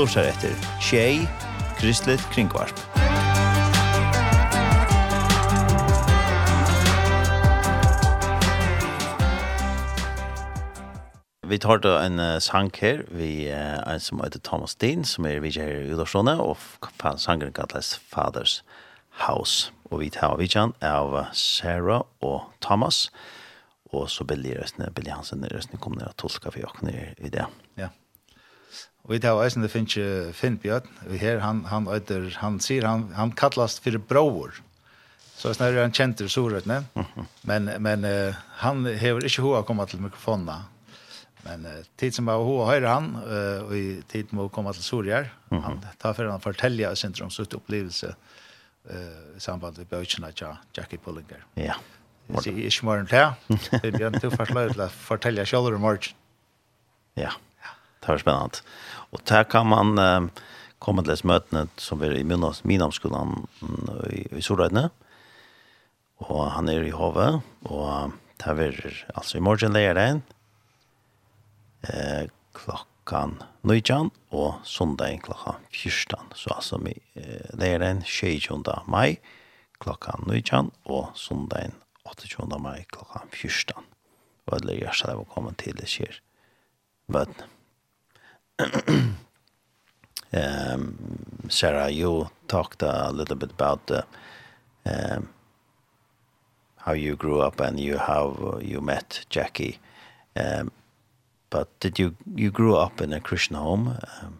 lusar 0.00 0.30
etter 0.30 0.54
Tjei, 0.80 1.28
Kristelig 1.76 2.22
Kringvarp. 2.32 2.78
Vi 11.44 11.58
tar 11.58 11.82
da 11.84 11.98
en 12.06 12.16
uh, 12.16 12.38
sang 12.40 12.70
her, 12.80 13.04
vi 13.12 13.50
uh, 13.52 13.82
en 13.84 14.00
som 14.00 14.22
heter 14.24 14.40
Thomas 14.40 14.74
Dean, 14.74 15.04
som 15.04 15.28
er 15.28 15.42
vidtje 15.44 15.68
her 15.68 15.84
i 15.84 15.92
Udorsone, 15.92 16.38
og 16.40 16.56
sangeren 17.20 17.52
kalles 17.52 17.98
Fathers 18.00 18.62
House. 19.26 19.68
Og 19.90 20.00
vi 20.00 20.08
tar 20.16 20.38
vidtjen 20.40 20.72
av 20.80 21.26
Sarah 21.36 22.06
og 22.24 22.48
Thomas, 22.64 23.10
og 23.92 24.08
så 24.08 24.24
Billy 24.24 24.56
Røstene, 24.56 24.88
Billy 24.94 25.12
Hansen 25.12 25.44
Røstene 25.44 25.82
kommer 25.82 26.00
ned 26.00 26.14
og 26.14 26.22
tolka 26.24 26.54
for 26.54 26.64
jokken 26.64 26.94
i 26.94 27.28
det. 27.28 27.44
Ja. 27.76 27.90
Yeah. 27.90 27.99
Og 29.06 29.14
det 29.14 29.22
tar 29.24 29.38
eisen 29.42 29.64
det 29.64 29.70
finnes 29.72 29.96
ikke 29.96 30.32
Finn 30.36 30.58
Bjørn. 30.60 30.88
Vi 31.08 31.20
her 31.22 31.40
han, 31.42 31.64
han, 31.70 31.88
øyder, 31.88 32.28
han 32.42 32.58
sier 32.62 32.86
han, 32.86 33.08
han 33.16 33.32
kallast 33.36 33.82
for 33.84 33.96
bror. 34.10 34.60
Så 35.40 35.54
jeg 35.54 35.72
er 35.72 35.80
han 35.80 35.94
kjent 35.96 36.18
til 36.20 36.28
Sorøtne. 36.28 36.82
Men, 37.48 37.70
men 37.80 38.04
uh, 38.04 38.36
han 38.60 38.84
hever 38.84 39.24
ikke 39.24 39.44
hoa 39.46 39.62
komma 39.64 39.86
til 39.88 40.02
mikrofonene. 40.04 40.58
Men 41.46 41.64
uh, 41.64 41.78
tid 41.96 42.12
som 42.12 42.28
var 42.28 42.44
hoa 42.44 42.66
høyre 42.68 42.92
han, 42.92 43.08
uh, 43.24 43.64
og 43.64 43.72
i 43.78 43.86
tid 44.12 44.34
må 44.36 44.50
komma 44.52 44.74
til 44.76 44.84
Sorøtne. 44.84 45.32
Han 45.64 45.80
tar 46.02 46.12
for 46.18 46.28
han 46.28 46.44
fortelja 46.44 46.92
sin 46.98 47.16
om 47.24 47.32
sitt 47.32 47.56
opplevelse 47.56 48.12
uh, 48.12 49.24
i 49.32 49.40
samband 49.40 49.80
med 49.80 49.88
bøkene 49.88 50.28
til 50.36 50.60
Jackie 50.76 51.00
Pullinger. 51.00 51.40
Ja. 51.56 51.80
Jeg 52.30 52.44
sier 52.44 52.66
ikke 52.68 52.86
morgen 52.86 53.08
til. 53.10 53.56
Finn 53.80 53.96
Bjørn, 53.96 54.20
du 54.20 54.28
får 54.30 54.52
slå 54.52 54.68
ut 54.68 54.76
til 54.76 54.84
å 54.84 54.92
fortelle 55.08 55.46
sjølver 55.48 55.80
om 55.80 55.88
morgen. 55.88 56.12
Ja, 57.18 57.32
det 58.00 58.12
var 58.12 58.20
spennende. 58.22 58.60
Og 59.10 59.22
der 59.26 59.44
kan 59.50 59.66
man 59.70 59.98
eh, 59.98 60.46
komme 60.80 61.04
til 61.04 61.26
møtene 61.28 61.66
som 61.80 62.02
er 62.02 62.16
i 62.16 62.24
Minamskolen 62.24 63.34
i, 64.10 64.24
i 64.38 64.42
Sorøyne. 64.44 64.88
Og 66.20 66.50
han 66.54 66.68
er 66.68 66.84
i 66.84 66.92
Hove, 66.92 67.40
og 67.64 68.12
der 68.44 68.62
er 68.66 68.76
altså 69.14 69.38
i 69.38 69.44
morgen 69.44 69.72
leier 69.72 69.96
den 69.96 70.22
eh, 71.88 72.28
klokkan 72.56 73.38
nøytjan, 73.64 74.10
og 74.30 74.60
søndag 74.64 75.20
klokkan 75.24 75.64
fyrstan. 75.72 76.32
Så 76.36 76.52
altså 76.54 76.80
vi 76.84 76.96
eh, 77.16 77.48
leier 77.56 77.80
den 77.80 78.02
20. 78.04 78.64
mai 78.86 79.18
klokkan 79.80 80.28
nøytjan, 80.28 80.72
og 80.84 81.12
søndag 81.16 81.72
28. 82.04 82.60
mai 82.60 82.84
klokkan 82.92 83.32
fyrstan. 83.32 83.88
Og 84.46 84.58
jeg 84.58 84.68
leier 84.68 84.96
seg 84.96 85.24
komme 85.32 85.56
til 85.60 85.76
det 85.76 85.88
skjer 85.88 86.20
møtene 87.08 87.59
um, 90.32 90.96
Sarah, 91.48 91.90
you 91.90 92.30
talked 92.48 92.82
a 92.82 93.10
little 93.12 93.36
bit 93.36 93.50
about 93.50 93.86
the, 93.86 94.04
um, 94.86 95.28
how 96.76 96.92
you 96.92 97.16
grew 97.16 97.40
up 97.40 97.60
and 97.60 97.78
you 97.78 97.98
how 97.98 98.58
you 98.62 98.80
met 98.80 99.24
Jackie. 99.30 99.78
Um, 100.36 100.70
but 101.50 101.68
did 101.80 101.98
you 101.98 102.14
you 102.36 102.50
grew 102.50 102.76
up 102.76 103.00
in 103.00 103.12
a 103.12 103.20
Christian 103.20 103.56
home? 103.56 103.88
Um, 104.22 104.38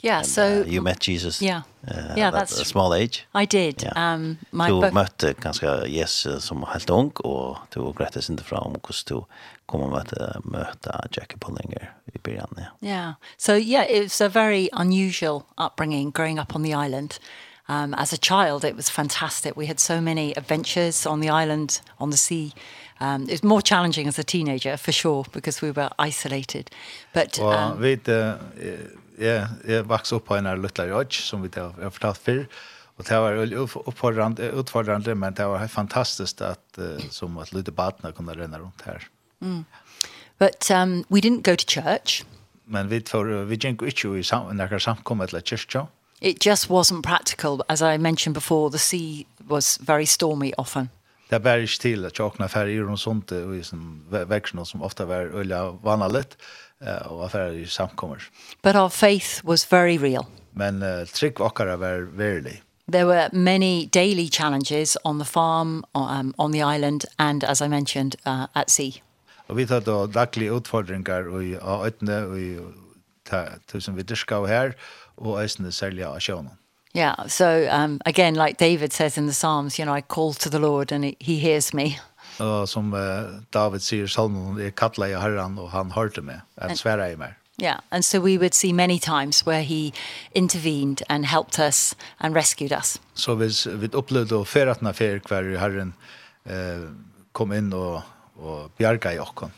yeah, 0.00 0.18
and, 0.18 0.26
so 0.26 0.42
uh, 0.42 0.64
you 0.66 0.82
met 0.82 0.98
Jesus. 0.98 1.40
Yeah, 1.40 1.62
uh, 1.86 2.14
yeah, 2.16 2.28
at 2.28 2.32
that's 2.32 2.60
a 2.60 2.64
small 2.64 2.92
age. 2.92 3.24
I 3.34 3.44
did. 3.44 3.82
Yeah. 3.82 4.14
Um, 4.14 4.38
my 4.50 4.68
du 4.68 4.80
møtte 4.92 5.34
ganske 5.34 5.86
Jesus 5.86 6.44
som 6.44 6.64
helt 6.66 6.90
ung, 6.90 7.12
og 7.24 7.58
du 7.70 7.92
grettes 7.92 8.28
ikke 8.30 8.44
fra 8.44 8.58
om 8.66 8.74
hvordan 8.74 9.06
du 9.08 9.24
kommer 9.72 9.88
möta 9.88 10.40
möta 10.44 11.04
Jackie 11.12 11.38
Pullinger 11.38 11.92
i 12.12 12.18
början. 12.18 12.54
Ja. 12.56 12.88
Yeah. 12.88 13.12
So 13.36 13.52
yeah, 13.52 13.90
it's 13.90 14.24
a 14.24 14.28
very 14.28 14.68
unusual 14.72 15.42
upbringing 15.66 16.10
growing 16.10 16.38
up 16.40 16.56
on 16.56 16.62
the 16.62 16.74
island. 16.86 17.14
Um 17.68 17.94
as 17.94 18.12
a 18.12 18.16
child 18.16 18.64
it 18.64 18.76
was 18.76 18.90
fantastic. 18.90 19.56
We 19.56 19.66
had 19.66 19.80
so 19.80 20.00
many 20.00 20.36
adventures 20.36 21.06
on 21.06 21.20
the 21.20 21.42
island, 21.42 21.80
on 21.96 22.10
the 22.10 22.16
sea. 22.16 22.52
Um 23.00 23.26
it's 23.28 23.42
more 23.42 23.62
challenging 23.62 24.08
as 24.08 24.18
a 24.18 24.22
teenager 24.22 24.76
for 24.76 24.92
sure 24.92 25.24
because 25.32 25.66
we 25.66 25.72
were 25.72 25.90
isolated. 26.08 26.70
But 27.14 27.38
um, 27.38 27.46
well, 27.46 27.74
vi 27.78 27.92
uh, 27.92 28.34
ja, 29.18 29.46
jeg 29.68 29.88
vokste 29.88 30.16
opp 30.16 30.26
på 30.26 30.36
en 30.36 30.62
liten 30.62 30.92
öj 30.92 31.06
som 31.10 31.42
vi 31.42 31.50
har 31.54 31.74
er 31.80 31.90
fortalt 31.90 32.18
før, 32.18 32.44
og 32.98 33.08
det 33.08 33.18
var 33.18 33.54
uppfordrande, 33.86 34.52
utfordrande 34.52 35.14
men 35.14 35.34
det 35.34 35.46
var 35.46 35.66
fantastiskt 35.66 36.40
uh, 36.40 37.10
som 37.10 37.38
at 37.38 37.52
lite 37.52 37.72
barn 37.72 38.12
kunne 38.16 38.34
ränna 38.34 38.58
rundt. 38.58 38.82
But 40.38 40.70
um, 40.70 41.04
we 41.10 41.20
didn't 41.20 41.42
go 41.42 41.54
to 41.54 41.64
church. 41.66 42.24
Men 42.66 42.90
vi 42.90 43.02
for 43.08 43.44
vi 43.44 43.56
gikk 43.56 43.82
ikke 43.82 44.18
i 44.18 44.22
sam 44.22 44.56
når 44.56 44.78
samkommet 44.78 45.28
til 45.28 45.42
kyrkja. 45.42 45.86
It 46.20 46.46
just 46.46 46.70
wasn't 46.70 47.02
practical 47.02 47.60
as 47.68 47.82
I 47.82 47.96
mentioned 47.96 48.34
before 48.34 48.70
the 48.70 48.78
sea 48.78 49.24
was 49.50 49.78
very 49.80 50.04
stormy 50.04 50.52
often. 50.58 50.90
Det 51.30 51.44
var 51.44 51.54
ikke 51.54 51.78
til 51.78 52.04
at 52.04 52.12
tjokna 52.12 52.46
i 52.68 52.80
og 52.80 52.98
sånt 52.98 53.32
og 53.32 53.56
i 53.56 53.62
som 53.62 54.04
veksjoner 54.10 54.64
som 54.64 54.82
ofta 54.82 55.04
var 55.04 55.30
ölla 55.32 55.78
vanligt 55.82 56.36
og 56.80 57.18
var 57.18 57.28
färger 57.28 57.52
i 57.52 57.66
samkommer. 57.66 58.18
But 58.62 58.76
our 58.76 58.88
faith 58.88 59.44
was 59.44 59.72
very 59.72 59.96
real. 59.96 60.26
Men 60.52 60.82
uh, 60.82 61.06
trygg 61.06 61.40
okkara 61.40 61.76
var 61.76 62.06
verlig. 62.16 62.62
There 62.88 63.06
were 63.06 63.28
many 63.32 63.86
daily 63.86 64.28
challenges 64.28 64.96
on 65.04 65.18
the 65.18 65.24
farm, 65.24 65.84
um, 65.94 66.34
on 66.38 66.52
the 66.52 66.62
island, 66.76 67.04
and 67.18 67.44
as 67.44 67.60
I 67.60 67.68
mentioned, 67.68 68.16
uh, 68.26 68.46
at 68.54 68.70
sea. 68.70 69.02
Og 69.48 69.56
vi 69.56 69.66
tar 69.66 69.80
da 69.80 70.06
daglige 70.06 70.52
utfordringar 70.52 71.28
i 71.42 71.54
A8 71.58 72.10
og 72.24 72.38
i 72.40 72.50
tusen 73.68 73.96
vi 73.96 74.02
dyrka 74.02 74.44
her, 74.46 74.72
og 75.16 75.42
eisene 75.42 75.72
særlig 75.72 76.04
av 76.06 76.20
sjånen. 76.20 76.58
Yeah, 76.94 77.26
so 77.26 77.66
um, 77.70 78.00
again, 78.04 78.34
like 78.34 78.58
David 78.58 78.92
says 78.92 79.16
in 79.16 79.26
the 79.26 79.32
Psalms, 79.32 79.78
you 79.78 79.84
know, 79.86 79.94
I 79.94 80.02
call 80.02 80.34
to 80.34 80.50
the 80.50 80.58
Lord 80.58 80.92
and 80.92 81.16
he 81.20 81.38
hears 81.38 81.72
me. 81.72 81.98
Og 82.38 82.68
som 82.68 82.92
uh, 82.92 83.40
David 83.52 83.80
sier 83.80 84.04
i 84.04 84.08
Salmon, 84.08 84.58
jeg 84.60 84.74
kattler 84.76 85.06
jeg 85.06 85.20
herren, 85.20 85.58
og 85.58 85.70
han 85.70 85.92
hørte 85.92 86.22
meg, 86.22 86.40
han 86.60 86.76
sverre 86.76 87.12
i 87.12 87.16
meg. 87.16 87.38
Yeah, 87.62 87.80
and 87.90 88.02
so 88.02 88.20
we 88.20 88.38
would 88.38 88.54
see 88.54 88.72
many 88.72 88.98
times 88.98 89.46
where 89.46 89.62
he 89.62 89.92
intervened 90.34 91.02
and 91.08 91.26
helped 91.26 91.58
us 91.58 91.94
and 92.20 92.34
rescued 92.34 92.72
us. 92.72 93.00
Så 93.14 93.34
vi 93.34 93.48
vi 93.66 93.88
upplevde 93.92 94.34
och 94.34 94.48
feratna 94.48 94.92
fer 94.92 95.20
hver 95.28 95.58
Herren 95.58 95.94
eh 96.44 96.88
kom 97.32 97.52
inn 97.52 97.72
og 97.72 98.02
og 98.38 98.70
bjarga 98.78 99.12
i 99.12 99.18
okkon. 99.18 99.52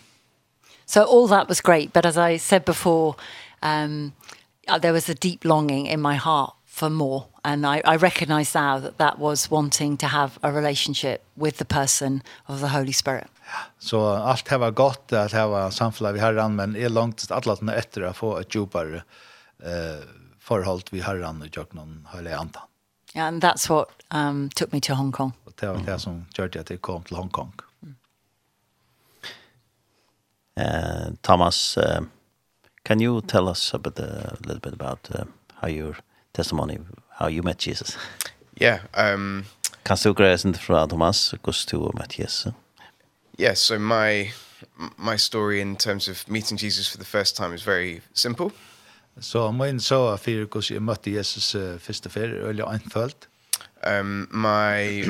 So 0.87 1.03
all 1.03 1.29
that 1.29 1.49
was 1.49 1.61
great, 1.61 1.93
but 1.93 2.07
as 2.07 2.17
I 2.17 2.37
said 2.39 2.65
before, 2.65 3.15
um, 3.63 4.13
there 4.81 4.93
was 4.93 5.09
a 5.09 5.15
deep 5.15 5.45
longing 5.45 5.87
in 5.87 6.01
my 6.01 6.17
heart 6.17 6.53
for 6.67 6.91
more. 6.91 7.25
And 7.43 7.67
I, 7.67 7.83
I 7.85 7.97
recognize 7.97 8.59
now 8.59 8.79
that 8.81 8.99
that 8.99 9.19
was 9.19 9.51
wanting 9.51 9.97
to 9.99 10.07
have 10.07 10.39
a 10.43 10.53
relationship 10.53 11.23
with 11.37 11.57
the 11.57 11.65
person 11.65 12.23
of 12.49 12.61
the 12.61 12.69
Holy 12.69 12.93
Spirit. 12.93 13.29
Så 13.79 13.89
so, 13.89 14.07
allt 14.07 14.45
det 14.45 14.59
var 14.59 14.71
gott 14.71 15.13
att 15.13 15.31
det 15.31 15.47
var 15.47 15.71
samfället 15.71 16.15
vid 16.15 16.23
Herran, 16.23 16.57
men 16.57 16.77
är 16.77 16.89
långt 16.89 17.31
alla 17.31 17.57
som 17.57 17.69
efter 17.69 18.03
att 18.03 18.17
få 18.17 18.39
ett 18.39 18.55
djupare 18.55 18.97
eh, 19.63 20.05
förhåll 20.41 20.81
vid 20.91 21.03
Herran 21.03 21.43
och 21.43 21.49
jag 21.53 21.75
någon 21.75 22.09
höjliga 22.11 22.39
andan. 22.39 22.63
Yeah, 23.15 23.29
and 23.29 23.45
that's 23.45 23.69
what 23.69 23.89
um, 24.11 24.51
took 24.55 24.73
me 24.73 24.81
to 24.81 24.95
Hong 24.95 25.13
Kong. 25.13 25.33
Och 25.45 25.53
det 25.61 25.67
var 25.67 25.77
det 25.77 25.99
som 25.99 26.27
gjorde 26.35 26.61
att 26.61 26.71
jag 26.71 26.81
kom 26.81 27.03
till 27.03 27.17
Hong 27.17 27.29
Kong. 27.29 27.53
Uh, 30.57 31.11
Thomas, 31.23 31.77
uh, 31.77 32.01
can 32.85 33.01
you 33.01 33.21
tell 33.21 33.49
us 33.49 33.75
a 33.75 33.79
bit, 33.79 33.99
uh, 33.99 34.05
a 34.05 34.39
little 34.47 34.61
bit 34.61 34.73
about 34.73 35.09
uh, 35.13 35.25
how 35.61 35.69
your 35.69 35.97
testimony, 36.33 36.79
how 37.19 37.29
you 37.29 37.43
met 37.43 37.59
Jesus? 37.59 37.97
yeah. 38.61 38.81
Um, 38.95 39.45
kan 39.83 39.97
du 40.03 40.15
gräsa 40.15 40.49
inte 40.49 40.61
från 40.61 40.89
Thomas, 40.89 41.33
hur 41.33 41.71
du 41.71 41.99
met 41.99 42.19
Jesus? 42.19 42.53
Yeah, 43.39 43.55
so 43.55 43.79
my 43.79 44.33
my 44.97 45.17
story 45.17 45.61
in 45.61 45.77
terms 45.77 46.09
of 46.09 46.29
meeting 46.29 46.57
Jesus 46.57 46.89
for 46.89 46.99
the 46.99 47.05
first 47.05 47.37
time 47.37 47.55
is 47.55 47.63
very 47.63 48.01
simple. 48.13 48.51
So 49.21 49.53
min 49.53 49.81
så 49.81 50.09
afir 50.09 50.45
because 50.45 50.75
you 50.75 50.81
met 50.81 51.07
Jesus 51.07 51.55
uh, 51.55 51.79
all 51.89 52.11
fär, 52.11 52.49
eller 52.49 52.79
felt. 52.93 53.29
Um 53.87 54.29
my 54.31 55.05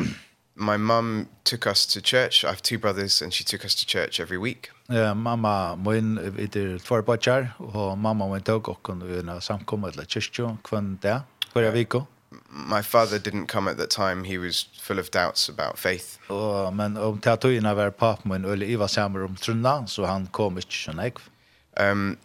my 0.56 0.76
mum 0.76 1.28
took 1.44 1.66
us 1.66 1.86
to 1.86 2.00
church. 2.00 2.44
I 2.44 2.48
have 2.48 2.62
two 2.62 2.78
brothers 2.78 3.22
and 3.22 3.32
she 3.32 3.44
took 3.44 3.64
us 3.64 3.74
to 3.74 3.86
church 3.86 4.20
every 4.20 4.38
week. 4.38 4.70
Ja, 4.88 5.14
mamma 5.14 5.76
min 5.76 6.18
er 6.18 6.78
tvær 6.78 7.02
barn 7.02 7.48
og 7.58 7.98
mamma 7.98 8.28
min 8.28 8.42
tog 8.42 8.68
och 8.68 8.82
kunde 8.82 9.18
en 9.18 9.40
samkomma 9.40 9.90
til 9.90 10.06
kyrkan 10.06 10.58
kvann 10.64 10.98
där. 11.02 11.20
Kvar 11.52 11.70
vecka. 11.72 12.06
My 12.50 12.82
father 12.82 13.18
didn't 13.18 13.46
come 13.46 13.70
at 13.70 13.78
that 13.78 13.90
time. 13.90 14.24
He 14.24 14.38
was 14.38 14.66
full 14.80 14.98
of 14.98 15.10
doubts 15.10 15.48
about 15.48 15.78
faith. 15.78 16.18
Oh, 16.28 16.70
men 16.70 16.96
om 16.96 17.18
tatoina 17.18 17.74
var 17.74 17.90
pappa 17.90 18.28
min 18.28 18.44
eller 18.44 18.66
iva 18.66 18.88
samar 18.88 19.24
om 19.24 19.36
trunna 19.36 19.86
så 19.86 20.04
han 20.04 20.26
kom 20.26 20.58
ikki 20.58 20.92
så. 20.92 21.10
Um 21.80 22.16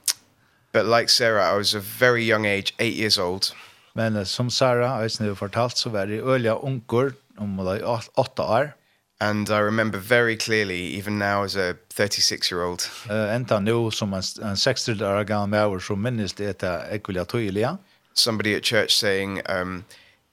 but 0.71 0.85
like 0.85 1.09
Sarah 1.09 1.53
I 1.53 1.57
was 1.57 1.73
a 1.73 1.79
very 1.79 2.23
young 2.23 2.45
age, 2.45 2.73
8 2.79 2.93
years 2.93 3.17
old. 3.17 3.53
Men 3.95 4.25
som 4.25 4.49
Sarah, 4.49 5.05
I 5.05 5.23
har 5.23 5.35
fortalt 5.35 5.77
så 5.77 5.89
var 5.89 6.05
det 6.05 6.21
öliga 6.21 6.55
onkor 6.55 7.13
om 7.39 7.57
like 7.57 7.85
åtta 8.15 8.43
år. 8.43 8.73
And 9.21 9.49
I 9.49 9.59
remember 9.59 9.97
very 9.97 10.37
clearly, 10.37 10.97
even 10.97 11.19
now 11.19 11.43
as 11.43 11.55
a 11.55 11.75
36-year-old. 11.89 12.89
Uh, 13.09 13.35
enta 13.35 13.59
nu 13.59 13.91
som 13.91 14.13
en, 14.13 14.23
en 14.41 14.57
60 14.57 15.01
år 15.01 15.23
gammal 15.23 15.49
mauer 15.49 15.79
som 15.79 16.01
minnes 16.01 16.33
det 16.33 16.47
etter 16.47 16.85
ekvilja 16.95 17.25
tydeliga. 17.25 17.77
Somebody 18.13 18.55
at 18.55 18.63
church 18.63 18.95
saying, 18.95 19.41
um, 19.49 19.83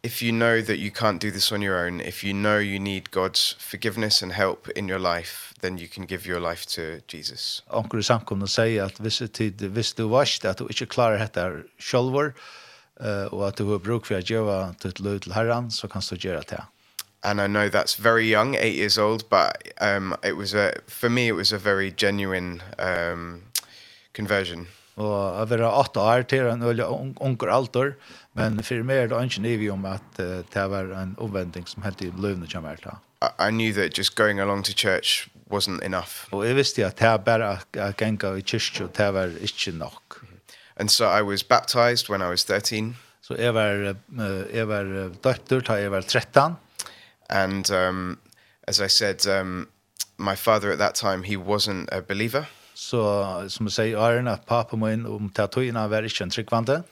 if 0.04 0.22
you 0.22 0.30
know 0.30 0.62
that 0.62 0.78
you 0.78 0.90
can't 0.92 1.20
do 1.20 1.30
this 1.32 1.50
on 1.52 1.62
your 1.62 1.76
own, 1.86 2.00
if 2.00 2.22
you 2.22 2.32
know 2.32 2.58
you 2.58 2.78
need 2.78 3.10
God's 3.10 3.56
forgiveness 3.58 4.22
and 4.22 4.32
help 4.32 4.68
in 4.76 4.88
your 4.88 5.00
life, 5.00 5.52
then 5.60 5.78
you 5.78 5.88
can 5.88 6.06
give 6.06 6.24
your 6.24 6.40
life 6.40 6.64
to 6.76 7.00
Jesus. 7.08 7.62
Onkel 7.66 8.04
samkomna 8.04 8.46
sier 8.46 8.86
at 8.86 9.00
hvis 9.02 9.18
tid 9.32 9.66
hvis 9.74 9.94
du 9.98 10.06
varst 10.12 10.44
at 10.44 10.62
du 10.62 10.70
ikke 10.70 10.86
klarer 10.86 11.18
dette 11.18 11.64
själv 11.78 12.14
uh, 12.14 13.26
og 13.32 13.48
at 13.48 13.58
du 13.58 13.66
har 13.72 13.82
bruk 13.82 14.06
for 14.06 14.20
å 14.20 14.22
gjøre 14.22 14.74
till 14.78 14.94
löd 15.02 15.26
til 15.26 15.34
Herren 15.34 15.70
så 15.74 15.90
kan 15.90 16.06
du 16.06 16.14
gjøre 16.14 16.46
det 16.54 16.62
and 17.26 17.40
I 17.40 17.46
know 17.46 17.68
that's 17.68 17.94
very 17.94 18.26
young, 18.30 18.54
8 18.54 18.74
years 18.74 18.98
old, 18.98 19.28
but 19.28 19.56
um 19.80 20.14
it 20.22 20.36
was 20.36 20.54
a 20.54 20.72
for 20.88 21.08
me 21.08 21.26
it 21.28 21.34
was 21.34 21.52
a 21.52 21.58
very 21.58 21.90
genuine 21.90 22.62
um 22.78 23.42
conversion. 24.14 24.68
Og 24.96 25.38
jeg 25.38 25.50
vil 25.50 25.64
åtta 25.64 26.00
år 26.00 26.22
til 26.22 26.46
en 26.48 26.62
øye 26.62 26.86
unger 27.20 27.50
alter, 27.52 27.90
men 28.34 28.62
for 28.64 28.82
meg 28.82 28.96
er 28.96 29.06
det 29.06 29.24
ikke 29.24 29.42
nivig 29.42 29.72
om 29.72 29.84
at 29.84 30.16
det 30.54 30.70
var 30.70 30.88
en 31.02 31.16
omvending 31.18 31.68
som 31.68 31.82
helt 31.82 32.00
i 32.00 32.12
løvene 32.16 32.48
kommer 32.52 32.76
til. 32.76 32.96
I 33.38 33.50
knew 33.50 33.72
that 33.72 33.98
just 33.98 34.14
going 34.14 34.40
along 34.40 34.64
to 34.64 34.72
church 34.72 35.28
wasn't 35.50 35.84
enough. 35.84 36.32
Og 36.32 36.46
jeg 36.46 36.56
visste 36.56 36.86
at 36.86 36.98
det 36.98 37.24
bare 37.24 37.58
å 37.76 37.92
genga 37.98 38.32
i 38.36 38.40
kyrkje, 38.40 38.88
det 38.96 39.14
var 39.14 39.36
ikke 39.40 39.72
nok. 39.72 40.22
And 40.76 40.88
so 40.88 41.04
I 41.04 41.22
was 41.22 41.42
baptized 41.42 42.08
when 42.08 42.22
I 42.22 42.28
was 42.28 42.44
13. 42.44 42.96
Så 43.22 43.34
jeg 43.34 43.54
var, 43.54 43.94
jeg 44.54 44.68
var 44.68 44.84
døptur 45.24 45.60
da 45.60 45.72
jeg 45.72 45.90
var 45.90 46.00
13. 46.00 46.56
And 47.28 47.70
um, 47.70 48.18
as 48.68 48.80
I 48.80 48.88
said, 48.88 49.26
um, 49.26 49.68
my 50.18 50.34
father 50.36 50.70
at 50.72 50.78
that 50.78 50.94
time, 50.94 51.22
he 51.22 51.36
wasn't 51.36 51.88
a 51.92 52.00
believer. 52.00 52.46
Så 52.74 52.90
so, 52.90 53.48
som 53.48 53.68
say 53.68 53.92
säger, 53.92 53.98
Arne, 53.98 54.36
papa 54.46 54.46
pappa 54.46 54.76
min 54.76 55.06
om 55.06 55.30
tatuina 55.30 55.88
var 55.88 56.02
inte 56.02 56.72
en. 56.72 56.84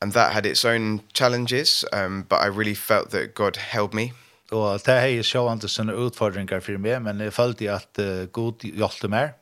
And 0.00 0.12
that 0.12 0.32
had 0.32 0.46
its 0.46 0.64
own 0.64 1.00
challenges, 1.14 1.84
um, 1.92 2.22
but 2.28 2.40
I 2.40 2.46
really 2.46 2.74
felt 2.74 3.10
that 3.10 3.34
God 3.34 3.56
held 3.56 3.94
me. 3.94 4.12
Og 4.50 4.80
det 4.86 5.00
her 5.00 5.18
er 5.18 5.22
sjående 5.22 5.68
sånne 5.68 5.94
utfordringer 5.94 6.60
for 6.60 6.78
meg, 6.78 7.02
men 7.02 7.20
jeg 7.20 7.32
følte 7.32 7.70
at 7.70 7.98
uh, 7.98 8.26
God 8.26 8.66
hjelpte 8.66 9.08
meg. 9.08 9.32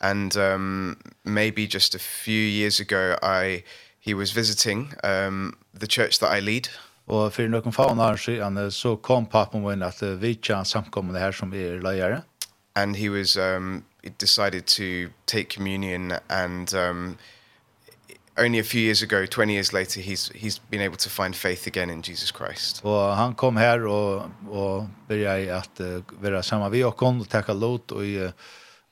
And 0.00 0.36
um, 0.36 0.96
maybe 1.24 1.66
just 1.66 1.94
a 1.94 1.98
few 1.98 2.40
years 2.40 2.80
ago, 2.80 3.16
I, 3.22 3.62
he 4.00 4.14
was 4.14 4.32
visiting 4.32 4.94
um, 5.04 5.58
the 5.78 5.86
church 5.86 6.18
that 6.18 6.32
I 6.32 6.40
lead. 6.40 6.68
Og 7.10 7.32
for 7.34 7.50
noen 7.50 7.74
faen 7.74 7.98
år 7.98 8.18
siden 8.22 8.58
så 8.70 8.94
kom 9.02 9.26
pappen 9.26 9.64
min 9.64 9.82
at 9.82 9.98
vi 10.20 10.36
ikke 10.36 10.60
samkommende 10.64 11.18
her 11.18 11.34
som 11.34 11.52
er 11.52 11.80
leiere. 11.82 12.22
And 12.76 12.96
he 12.96 13.10
was 13.10 13.36
um, 13.36 13.82
decided 14.18 14.66
to 14.66 15.10
take 15.26 15.48
communion 15.50 16.12
and 16.28 16.72
um, 16.74 17.18
only 18.38 18.58
a 18.58 18.62
few 18.62 18.80
years 18.80 19.02
ago 19.02 19.26
20 19.26 19.52
years 19.52 19.72
later 19.72 20.00
he's 20.00 20.30
he's 20.34 20.60
been 20.70 20.80
able 20.80 20.96
to 20.96 21.10
find 21.10 21.34
faith 21.34 21.66
again 21.66 21.90
in 21.90 22.02
Jesus 22.02 22.30
Christ. 22.30 22.84
Och 22.84 23.16
han 23.16 23.34
kom 23.34 23.56
här 23.56 23.86
och 23.86 24.22
och 24.50 24.84
började 25.08 25.56
att 25.56 25.80
uh, 25.80 26.02
vara 26.20 26.42
samma 26.42 26.68
vi 26.68 26.84
och 26.84 26.96
kon 26.96 27.26
och 27.48 27.56
lot 27.56 27.92
och 27.92 28.04
i 28.04 28.32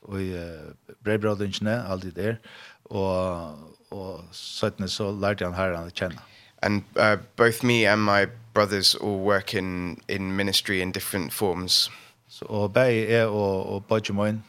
och 0.03 0.21
i 0.21 0.35
uh, 0.35 0.73
brevbröderna 1.01 1.83
alltid 1.83 2.15
där 2.15 2.41
och 2.83 3.51
och 3.89 4.21
så 4.31 4.71
så 4.89 5.13
lärde 5.13 5.45
han 5.45 5.55
herren 5.55 5.87
att 5.87 5.97
känna 5.97 6.21
and 6.63 6.83
uh, 6.97 7.17
both 7.37 7.63
me 7.63 7.87
and 7.87 8.03
my 8.03 8.29
brothers 8.53 8.95
all 8.95 9.19
work 9.19 9.55
in 9.55 9.97
in 10.09 10.37
ministry 10.37 10.81
in 10.81 10.93
different 10.93 11.33
forms. 11.33 11.91
So 12.29 12.47
or 12.47 12.69
bay 12.69 13.21
er 13.21 13.27
or 13.27 13.65
or 13.67 13.81
Bajamoin 13.81 14.43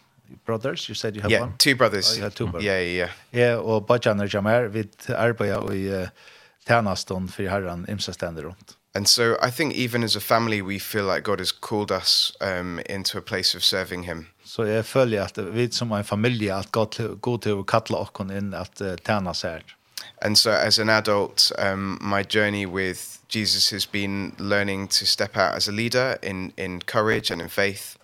brothers 0.45 0.89
you 0.89 0.95
said 0.95 1.15
you 1.15 1.21
have 1.21 1.31
yeah, 1.31 1.41
one. 1.41 1.49
Yeah, 1.49 1.57
two 1.57 1.75
brothers. 1.75 2.11
Oh, 2.11 2.15
you 2.15 2.23
have 2.23 2.35
two 2.35 2.47
brothers. 2.47 2.65
Yeah, 2.65 2.79
yeah. 2.79 3.11
Yeah, 3.31 3.59
or 3.59 3.81
Bajan 3.81 4.21
og 4.21 4.29
Jamar 4.33 4.69
við 4.73 4.89
arbeiða 5.15 5.61
og 5.63 5.75
i 5.75 5.87
uh, 5.89 6.09
tjänaston 6.67 7.27
för 7.27 7.49
Herren 7.49 7.85
imsa 7.89 8.13
ständer 8.13 8.43
runt. 8.43 8.75
And 8.95 9.07
so 9.07 9.37
I 9.47 9.51
think 9.51 9.73
even 9.75 10.03
as 10.03 10.15
a 10.15 10.19
family 10.19 10.61
we 10.61 10.79
feel 10.79 11.05
like 11.05 11.21
God 11.23 11.39
has 11.39 11.51
called 11.51 11.91
us 11.91 12.33
um 12.41 12.79
into 12.89 13.17
a 13.17 13.21
place 13.21 13.57
of 13.57 13.63
serving 13.63 14.03
him. 14.03 14.27
Så 14.43 14.65
jag 14.65 14.85
följer 14.85 15.21
at 15.21 15.37
vi 15.37 15.71
som 15.71 15.91
en 15.91 16.03
familj 16.03 16.49
att 16.49 16.71
God 16.71 17.21
God 17.21 17.45
har 17.45 17.63
kallat 17.63 18.19
oss 18.19 18.31
in 18.31 18.53
att 18.53 18.81
tjäna 19.05 19.33
sig. 19.33 19.63
And 20.21 20.37
so 20.37 20.51
as 20.51 20.79
an 20.79 20.89
adult, 20.89 21.51
um, 21.57 21.97
my 22.01 22.23
journey 22.23 22.65
with 22.65 23.19
Jesus 23.29 23.69
has 23.69 23.85
been 23.85 24.33
learning 24.37 24.87
to 24.87 25.05
step 25.05 25.37
out 25.37 25.55
as 25.55 25.67
a 25.67 25.71
leader 25.71 26.17
in, 26.21 26.51
in 26.57 26.81
courage 26.81 27.31
and 27.31 27.41
in 27.41 27.49
faith. 27.49 27.95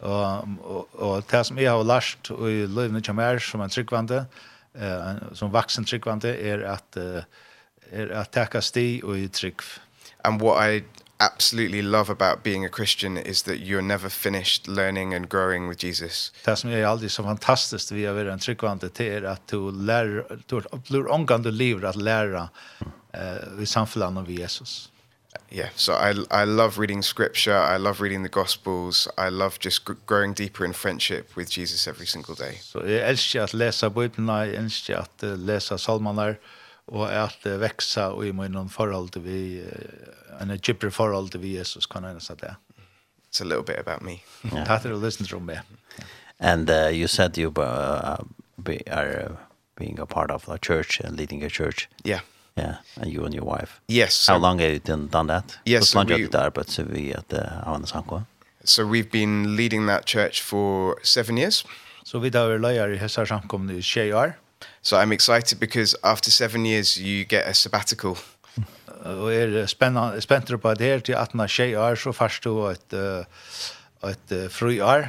Og, 0.00 0.48
og, 0.64 0.88
og 0.92 1.24
det 1.30 1.46
som 1.46 1.58
jeg 1.58 1.70
har 1.70 1.84
lært 1.84 2.30
i 2.32 2.64
løyvene 2.64 3.02
som 3.04 3.18
er 3.20 3.38
som 3.38 3.60
en 3.60 3.70
tryggvande, 3.70 4.22
eh, 4.74 5.34
som 5.36 5.52
vaksen 5.52 5.84
tryggvande, 5.84 6.32
er 6.40 6.64
at, 6.72 6.96
er 7.92 8.14
at 8.22 8.30
taka 8.32 8.60
sti 8.60 9.02
og 9.04 9.18
i. 9.18 9.28
And 10.24 10.40
what 10.40 10.74
I 10.74 10.84
absolutely 11.20 11.82
love 11.82 12.10
about 12.10 12.42
being 12.42 12.64
a 12.64 12.68
Christian 12.68 13.16
is 13.16 13.42
that 13.42 13.60
you're 13.60 13.82
never 13.82 14.08
finished 14.08 14.68
learning 14.68 15.14
and 15.14 15.28
growing 15.28 15.68
with 15.68 15.84
Jesus. 15.84 16.32
Det 16.44 16.56
som 16.56 16.70
är 16.70 16.84
alltid 16.84 17.10
så 17.10 17.22
fantastiskt 17.22 17.92
vi 17.92 18.04
är 18.04 18.24
en 18.24 18.38
tryggvande 18.38 18.88
till 18.88 19.06
er 19.06 19.22
att 19.22 19.48
du 19.48 19.72
lär 19.72 20.24
du 20.46 20.62
blir 20.88 21.10
omgående 21.10 21.50
livet 21.50 21.84
att 21.84 21.96
lära 21.96 22.48
eh 23.12 23.62
i 23.62 23.66
samfällan 23.66 24.18
av 24.18 24.30
Jesus. 24.30 24.90
Yeah, 25.52 25.68
so 25.76 25.92
I 25.92 26.10
I 26.42 26.44
love 26.44 26.78
reading 26.78 27.02
scripture, 27.02 27.76
I 27.76 27.78
love 27.78 28.00
reading 28.00 28.22
the 28.22 28.28
gospels, 28.28 29.08
I 29.18 29.30
love 29.30 29.58
just 29.60 29.84
growing 30.06 30.34
deeper 30.34 30.64
in 30.64 30.72
friendship 30.72 31.36
with 31.36 31.58
Jesus 31.58 31.88
every 31.88 32.06
single 32.06 32.34
day. 32.34 32.58
Så 32.62 32.78
jag 32.78 33.08
älskar 33.08 33.42
att 33.42 33.54
läsa 33.54 33.90
Bibeln, 33.90 34.28
jag 34.28 34.48
älskar 34.48 34.96
att 34.98 35.22
läsa 35.22 35.76
psalmerna 35.76 36.34
og 36.90 37.06
at 37.14 37.46
veksa 37.60 38.10
og 38.10 38.26
i 38.26 38.32
min 38.32 38.68
forhold 38.68 39.10
til 39.14 39.24
vi, 39.24 39.62
en 40.40 40.58
gypre 40.58 40.90
forhold 40.90 41.30
til 41.30 41.42
vi 41.42 41.56
Jesus, 41.58 41.86
kan 41.86 42.04
jeg 42.04 42.14
nesten 42.14 42.36
det. 42.40 42.54
It's 43.30 43.40
a 43.40 43.44
little 43.44 43.62
bit 43.62 43.78
about 43.78 44.02
me. 44.02 44.22
Yeah. 44.44 44.64
That 44.64 44.84
will 44.84 44.98
listen 44.98 45.26
to 45.26 45.38
me. 45.38 45.60
And 46.40 46.68
uh, 46.68 46.88
you 46.88 47.06
said 47.06 47.38
you 47.38 47.52
uh, 47.56 48.16
be, 48.62 48.80
are 48.90 49.30
uh, 49.30 49.36
being 49.76 50.00
a 50.00 50.06
part 50.06 50.30
of 50.30 50.48
a 50.48 50.58
church 50.58 51.00
and 51.00 51.16
leading 51.16 51.44
a 51.44 51.48
church. 51.48 51.88
Yeah. 52.04 52.20
Yeah, 52.56 52.76
and 53.00 53.12
you 53.12 53.24
and 53.24 53.32
your 53.32 53.44
wife. 53.44 53.80
Yes. 53.88 54.26
How 54.26 54.34
so, 54.34 54.40
long 54.40 54.58
have 54.58 54.72
you 54.72 54.80
done, 54.80 55.06
done 55.06 55.28
that? 55.28 55.58
Yes. 55.64 55.92
How 55.92 56.00
long 56.00 56.08
have 56.08 56.18
you 56.18 56.28
done 56.28 56.50
that? 56.54 56.70
So 56.70 56.82
we 56.82 57.12
at 57.12 57.32
uh, 57.32 58.20
So 58.64 58.86
we've 58.86 59.10
been 59.10 59.56
leading 59.56 59.86
that 59.86 60.06
church 60.06 60.42
for 60.42 60.98
seven 61.02 61.36
years. 61.36 61.64
So 62.04 62.18
vi 62.18 62.30
har 62.34 62.48
vært 62.48 62.60
løyer 62.60 62.94
i 62.94 62.98
Hessar 62.98 63.24
samkomne 63.24 63.76
i 63.78 63.82
20 63.82 64.14
år. 64.14 64.34
So 64.82 64.96
I'm 64.96 65.12
excited 65.12 65.60
because 65.60 65.96
after 66.02 66.30
seven 66.30 66.66
years 66.66 66.96
you 66.96 67.24
get 67.24 67.42
a 67.46 67.52
sabbatical. 67.52 68.18
Og 69.00 69.34
er 69.34 69.66
spennende, 69.66 70.20
spennende 70.20 70.58
på 70.58 70.74
det 70.74 70.86
her 70.86 70.98
til 70.98 71.12
18 71.12 71.40
og 71.40 71.48
20 71.48 71.78
år, 71.78 71.94
så 71.94 72.12
først 72.12 72.44
du 72.44 72.66
et, 72.66 73.26
et 74.04 74.52
fri 74.52 74.80
år. 74.80 75.08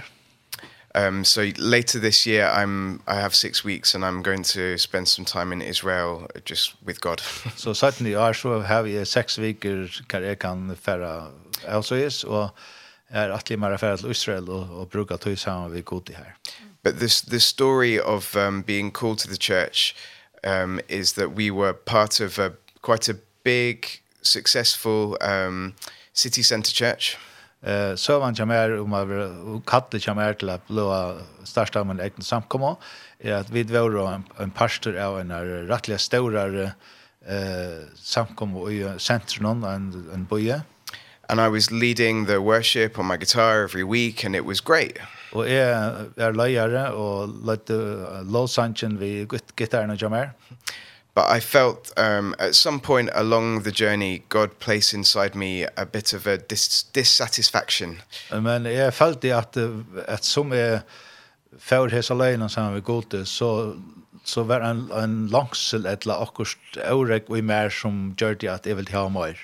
Um, 0.94 1.24
so 1.24 1.42
later 1.58 2.00
this 2.00 2.28
year 2.28 2.50
I'm 2.50 3.02
I 3.08 3.16
have 3.16 3.34
6 3.34 3.66
weeks 3.66 3.96
and 3.96 4.04
I'm 4.04 4.22
going 4.22 4.44
to 4.44 4.78
spend 4.78 5.08
some 5.08 5.26
time 5.26 5.54
in 5.54 5.62
Israel 5.62 6.28
just 6.50 6.76
with 6.86 7.00
God. 7.00 7.22
so 7.56 7.74
suddenly 7.74 8.16
I 8.16 8.34
so 8.34 8.60
have 8.60 8.86
a 8.86 9.06
6 9.06 9.40
weeks 9.40 10.02
kan 10.08 10.24
jag 10.24 10.40
kan 10.40 10.76
färra 10.76 11.28
alltså 11.68 11.96
is 11.96 12.24
och 12.24 12.50
är 13.08 13.30
att 13.30 13.50
limma 13.50 13.78
färra 13.78 13.98
till 13.98 14.12
Israel 14.12 14.50
och, 14.50 14.82
och 14.82 14.88
bruka 14.88 15.18
tid 15.18 15.40
samman 15.40 15.72
vid 15.72 15.86
Gud 15.86 16.10
här 16.16 16.36
but 16.84 17.00
this 17.00 17.22
this 17.22 17.44
story 17.44 18.00
of 18.00 18.36
um 18.36 18.62
being 18.62 18.92
called 18.92 19.20
to 19.20 19.28
the 19.28 19.38
church 19.38 19.96
um 20.44 20.80
is 20.88 21.14
that 21.14 21.36
we 21.36 21.52
were 21.52 21.74
part 21.74 22.20
of 22.20 22.40
a 22.40 22.54
quite 22.82 23.10
a 23.10 23.16
big 23.44 23.86
successful 24.22 25.18
um 25.22 25.74
city 26.14 26.44
center 26.44 26.72
church. 26.72 27.18
Eh 27.64 27.96
så 27.96 28.20
man 28.20 28.34
jamar 28.34 28.72
um 28.72 28.94
om 28.94 28.94
att 28.94 29.66
kalle 29.66 30.00
kan 30.00 30.16
mer 30.16 30.34
till 30.34 30.50
att 30.50 30.62
starta 31.44 31.84
med 31.84 32.00
egen 32.00 32.24
samkomma 32.24 32.76
er 33.20 33.36
at 33.36 33.54
vi 33.54 33.64
var 33.64 34.16
en, 34.16 34.24
en 34.40 34.52
pastor 34.52 34.98
av 34.98 35.20
en 35.20 35.32
rättliga 35.68 35.98
stora 35.98 36.72
eh 37.28 37.86
samkomma 37.96 38.72
i 38.72 39.00
sentrum 39.00 39.64
en 39.64 40.10
en 40.14 40.26
boje 40.26 40.62
and 41.30 41.40
I 41.40 41.48
was 41.48 41.72
leading 41.72 42.26
the 42.26 42.42
worship 42.42 43.00
on 43.00 43.06
my 43.06 43.18
guitar 43.18 43.64
every 43.64 43.84
week 43.84 44.26
and 44.26 44.36
it 44.36 44.44
was 44.46 44.60
great. 44.60 44.98
Og 45.32 45.48
jeg 45.48 45.70
er 46.18 46.32
løyere 46.36 46.92
og 46.92 47.36
løyte 47.48 47.78
lovsangen 48.28 49.00
ved 49.00 49.32
gitarren 49.58 49.94
og 49.94 50.02
jammer. 50.02 50.34
But 51.14 51.26
I 51.38 51.40
felt 51.40 51.92
um, 51.98 52.34
at 52.40 52.56
some 52.56 52.80
point 52.80 53.10
along 53.14 53.64
the 53.64 53.72
journey, 53.72 54.24
God 54.30 54.48
placed 54.60 54.94
inside 54.94 55.36
me 55.36 55.66
a 55.78 55.86
bit 55.86 56.14
of 56.14 56.26
a 56.28 56.38
dis 56.38 56.84
dissatisfaction. 56.96 58.02
Men 58.32 58.66
jeg 58.66 58.94
følte 58.94 59.36
at, 59.36 59.58
at 60.08 60.26
som 60.26 60.54
jeg 60.54 60.82
før 61.60 61.90
hesa 61.92 62.14
løyene 62.14 62.50
sammen 62.50 62.74
med 62.74 62.82
Gode, 62.82 63.26
så 63.26 63.76
så 64.24 64.44
var 64.44 64.62
en, 64.62 64.86
en 64.94 65.28
langsel 65.34 65.88
etla 65.90 66.20
akkurat 66.22 66.78
årek 66.92 67.30
og 67.30 67.44
mer 67.44 67.72
som 67.74 68.12
gjør 68.18 68.38
det 68.38 68.50
at 68.54 68.68
jeg 68.70 68.78
vil 68.78 68.92
ha 68.94 69.08
mer 69.10 69.40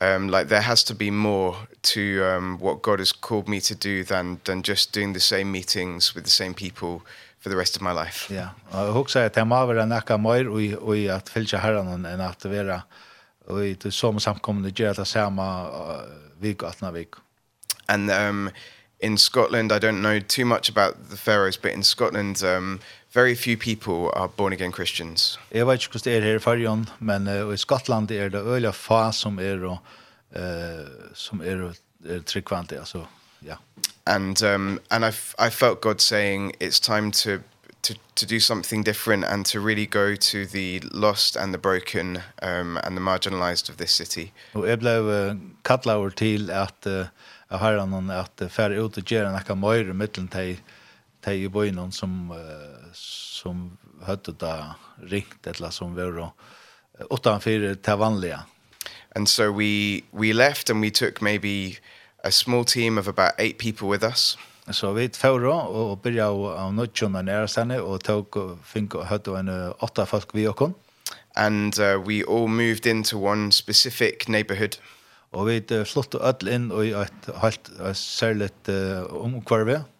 um 0.00 0.28
like 0.28 0.48
there 0.48 0.60
has 0.60 0.84
to 0.84 0.94
be 0.94 1.10
more 1.10 1.56
to 1.82 2.24
um 2.24 2.58
what 2.60 2.82
God 2.82 2.98
has 2.98 3.12
called 3.12 3.48
me 3.48 3.60
to 3.60 3.74
do 3.74 4.04
than 4.04 4.40
than 4.44 4.62
just 4.62 4.94
doing 4.94 5.12
the 5.12 5.20
same 5.20 5.50
meetings 5.50 6.14
with 6.14 6.24
the 6.24 6.30
same 6.30 6.54
people 6.54 7.02
for 7.38 7.48
the 7.48 7.56
rest 7.56 7.76
of 7.76 7.82
my 7.82 7.92
life. 7.92 8.34
Ja. 8.34 8.48
Og 8.70 8.92
hugsa 8.92 9.18
at 9.18 9.36
jeg 9.36 9.46
må 9.46 9.66
være 9.66 9.86
nekka 9.86 10.16
mer 10.16 10.48
og 10.48 10.88
og 10.88 10.96
at 11.16 11.30
fylgja 11.30 11.58
herran 11.58 12.06
enn 12.06 12.20
at 12.20 12.44
vera 12.44 12.80
og 13.48 13.66
i 13.66 13.74
det 13.74 13.92
som 13.94 14.18
samkomne 14.20 14.70
gjør 14.70 14.92
det 14.92 15.06
samme 15.06 15.42
vik 16.40 16.62
og 16.62 16.68
atna 16.68 16.90
vik. 16.90 17.16
And 17.88 18.10
um 18.10 18.50
in 19.00 19.18
Scotland 19.18 19.72
I 19.72 19.78
don't 19.78 20.00
know 20.00 20.18
too 20.20 20.44
much 20.44 20.68
about 20.68 20.94
the 21.10 21.16
Faroes 21.16 21.56
but 21.56 21.72
in 21.72 21.82
Scotland 21.82 22.42
um 22.42 22.80
very 23.14 23.34
few 23.34 23.56
people 23.56 24.10
are 24.14 24.28
born 24.28 24.52
again 24.52 24.72
Christians. 24.72 25.40
Jeg 25.52 25.66
vet 25.66 25.74
ikke 25.74 25.92
hvordan 25.92 26.12
det 26.12 26.18
er 26.18 26.26
her 26.26 26.36
i 26.36 26.38
Fargen, 26.38 26.88
men 26.98 27.28
uh, 27.28 27.54
i 27.54 27.56
Skottland 27.56 28.10
er 28.10 28.28
det 28.28 28.42
øyla 28.42 28.70
fa 28.70 29.12
som 29.12 29.38
er 29.38 29.64
og 29.64 29.78
uh, 30.36 31.12
som 31.14 31.40
er, 31.40 31.72
er 32.06 32.20
tryggvante, 32.26 32.78
altså, 32.78 33.04
ja. 33.44 33.54
And, 34.06 34.42
um, 34.42 34.80
and 34.90 35.04
I, 35.04 35.08
I 35.46 35.50
felt 35.50 35.80
God 35.80 36.00
saying 36.00 36.52
it's 36.60 36.80
time 36.80 37.12
to 37.12 37.42
to 37.82 37.94
to 38.16 38.26
do 38.26 38.40
something 38.40 38.82
different 38.86 39.24
and 39.24 39.44
to 39.46 39.60
really 39.60 39.86
go 39.86 40.16
to 40.16 40.46
the 40.46 40.80
lost 40.92 41.36
and 41.36 41.52
the 41.54 41.58
broken 41.58 42.18
um 42.42 42.76
and 42.84 42.96
the 42.96 43.00
marginalized 43.00 43.70
of 43.70 43.76
this 43.76 43.90
city. 43.90 44.32
Og 44.54 44.68
jeg 44.68 44.78
blev 44.78 45.34
kattlaur 45.64 46.08
til 46.08 46.50
at 46.50 46.86
uh, 46.86 47.60
Herren 47.60 48.10
at 48.10 48.50
fer 48.50 48.78
ut 48.80 48.98
og 48.98 49.04
göra 49.12 49.32
nakka 49.32 49.54
mer 49.54 49.92
mittel 49.92 50.28
til 50.28 50.60
de 51.28 51.44
i 51.44 51.48
bøyene 51.48 51.88
som, 51.92 52.30
uh, 52.30 52.88
som 52.94 53.70
høyde 54.06 54.34
da 54.40 54.74
ringt 55.10 55.46
eller 55.46 55.70
som 55.74 55.96
var 55.96 56.16
uh, 56.18 56.30
utanfor 57.10 57.96
vanlige. 57.96 58.40
And 59.16 59.28
so 59.28 59.50
we, 59.50 60.04
we 60.12 60.32
left 60.32 60.70
and 60.70 60.80
we 60.80 60.90
took 60.90 61.22
maybe 61.22 61.78
a 62.24 62.30
small 62.30 62.64
team 62.64 62.98
of 62.98 63.08
about 63.08 63.32
eight 63.38 63.58
people 63.58 63.88
with 63.88 64.04
us. 64.04 64.36
Så 64.70 64.92
vi 64.92 65.08
tføra 65.08 65.64
og 65.72 66.02
byrja 66.02 66.26
av 66.28 66.74
nødgjona 66.76 67.22
nære 67.24 67.48
sene 67.48 67.80
og 67.80 68.02
tok 68.04 68.36
og 68.36 68.58
fink 68.64 68.94
og 68.94 69.06
høyde 69.08 69.38
en 69.38 69.48
åtta 69.80 70.04
folk 70.04 70.34
vi 70.34 70.46
okkon. 70.46 70.74
And 71.36 71.78
uh, 71.78 71.96
we 72.04 72.22
all 72.22 72.48
moved 72.48 72.86
into 72.86 73.18
one 73.18 73.52
specific 73.52 74.28
neighborhood. 74.28 74.76
Og 75.32 75.46
vi 75.46 75.84
flott 75.84 76.14
og 76.14 76.28
ødel 76.28 76.48
inn 76.52 76.70
i 76.72 76.92
et 76.96 77.30
helt 77.42 77.70
særligt 77.96 78.68
omkvarve. 79.10 79.76
Uh, 79.76 79.97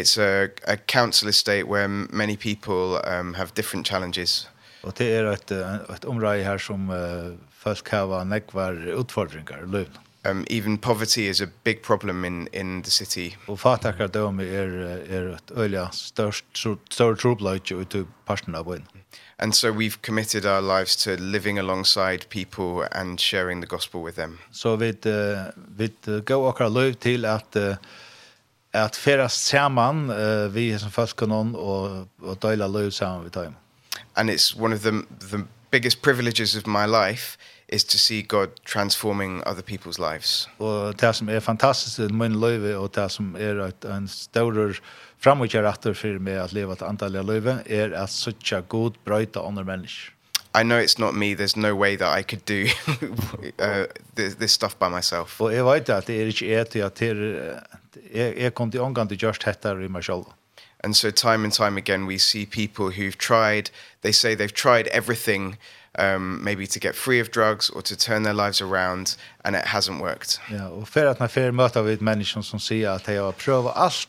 it's 0.00 0.18
a 0.18 0.48
a 0.64 0.76
council 0.76 1.28
estate 1.28 1.64
where 1.68 1.88
many 1.88 2.36
people 2.36 3.00
um 3.04 3.34
have 3.34 3.54
different 3.54 3.88
challenges. 3.88 4.48
Och 4.82 4.92
det 4.96 5.16
är 5.16 5.24
ett 5.24 5.50
ett 5.90 6.04
område 6.04 6.42
här 6.42 6.58
som 6.58 6.90
uh, 6.90 7.34
folk 7.52 7.90
har 7.90 8.24
nekvar 8.24 9.00
utfordringar 9.00 9.66
löv. 9.66 9.88
Um 10.28 10.44
even 10.50 10.78
poverty 10.78 11.28
is 11.28 11.40
a 11.40 11.46
big 11.64 11.82
problem 11.82 12.24
in 12.24 12.48
in 12.52 12.82
the 12.82 12.90
city. 12.90 13.36
Och 13.46 13.60
fattigdom 13.60 14.40
är 14.40 14.68
är 15.10 15.34
ett 15.34 15.50
öliga 15.50 15.90
störst 15.90 16.44
stor 16.90 17.16
trubbelage 17.16 17.72
ut 17.72 17.94
i 17.94 18.04
parten 18.24 18.54
av 18.54 18.64
byn. 18.64 18.86
And 19.36 19.54
so 19.54 19.68
we've 19.72 19.96
committed 20.02 20.44
our 20.44 20.60
lives 20.60 21.04
to 21.04 21.10
living 21.16 21.58
alongside 21.58 22.28
people 22.28 22.88
and 23.00 23.20
sharing 23.20 23.62
the 23.62 23.66
gospel 23.66 24.04
with 24.04 24.16
them. 24.16 24.38
Så 24.50 24.76
vi 24.76 24.96
vi 25.76 25.90
går 26.26 26.60
och 26.60 26.70
löv 26.70 26.92
till 26.92 27.24
att 27.24 27.56
at 28.72 28.96
feras 28.96 29.34
saman 29.34 30.10
uh, 30.10 30.48
vi 30.48 30.78
som 30.78 30.90
folkkanon 30.90 31.54
och 31.54 32.06
och 32.22 32.36
dela 32.36 32.66
löv 32.66 32.90
saman 32.90 33.24
vid 33.24 33.32
time. 33.32 33.54
And 34.14 34.30
it's 34.30 34.60
one 34.60 34.74
of 34.74 34.82
the 34.82 34.90
the 35.30 35.44
biggest 35.70 36.02
privileges 36.02 36.56
of 36.56 36.66
my 36.66 36.86
life 36.86 37.38
is 37.68 37.84
to 37.84 37.98
see 37.98 38.22
God 38.22 38.48
transforming 38.64 39.42
other 39.46 39.62
people's 39.62 39.98
lives. 40.12 40.48
Och 40.56 40.94
det 40.96 41.12
som 41.12 41.28
är 41.28 41.40
fantastiskt 41.40 41.98
i 41.98 42.08
min 42.08 42.40
liv 42.40 42.76
och 42.76 42.90
det 42.94 43.08
som 43.08 43.34
är 43.34 43.68
ett 43.68 43.84
en 43.84 44.08
större 44.08 44.74
framgångsratter 45.18 45.94
för 45.94 46.18
mig 46.18 46.38
att 46.38 46.52
leva 46.52 46.72
ett 46.72 46.82
antal 46.82 47.26
liv 47.26 47.48
är 47.66 47.92
att 47.92 48.10
söka 48.10 48.60
god 48.60 48.94
bröta 49.04 49.46
andra 49.46 49.64
människor. 49.64 50.19
I 50.54 50.62
know 50.62 50.78
it's 50.78 50.98
not 50.98 51.14
me 51.14 51.34
there's 51.34 51.56
no 51.56 51.76
way 51.76 51.96
that 51.96 52.08
I 52.18 52.22
could 52.22 52.44
do 52.44 52.66
uh, 53.58 53.86
this, 54.14 54.34
this 54.34 54.52
stuff 54.52 54.78
by 54.78 54.88
myself. 54.88 55.40
Och 55.40 55.54
jag 55.54 55.72
vet 55.72 55.88
att 55.88 56.06
det 56.06 56.22
är 56.22 56.26
inte 56.26 56.78
är 56.78 56.88
till 56.88 57.40
att 57.70 57.80
det 58.12 58.46
är 58.46 58.50
kom 58.50 58.70
till 59.08 59.22
just 59.22 59.44
detta 59.44 59.72
i 59.72 59.88
mig 59.88 60.02
själv. 60.02 60.24
And 60.84 60.96
so 60.96 61.10
time 61.10 61.44
and 61.44 61.52
time 61.52 61.76
again 61.76 62.06
we 62.06 62.18
see 62.18 62.46
people 62.46 62.90
who've 62.90 63.16
tried 63.16 63.70
they 64.00 64.12
say 64.12 64.34
they've 64.34 64.54
tried 64.54 64.88
everything 64.92 65.56
um 65.98 66.42
maybe 66.44 66.66
to 66.66 66.78
get 66.80 66.94
free 66.94 67.20
of 67.20 67.30
drugs 67.30 67.70
or 67.70 67.82
to 67.82 67.96
turn 67.96 68.22
their 68.22 68.34
lives 68.34 68.62
around 68.62 69.16
and 69.44 69.56
it 69.56 69.64
hasn't 69.64 70.00
worked. 70.00 70.40
Ja, 70.50 70.68
och 70.68 70.88
för 70.88 71.06
att 71.06 71.18
man 71.18 71.28
för 71.28 71.50
möter 71.50 71.82
vi 71.82 71.96
människor 72.00 72.42
som 72.42 72.60
säger 72.60 72.90
att 72.90 73.04
de 73.04 73.16
har 73.16 73.32
prövat 73.32 73.76
allt 73.76 74.08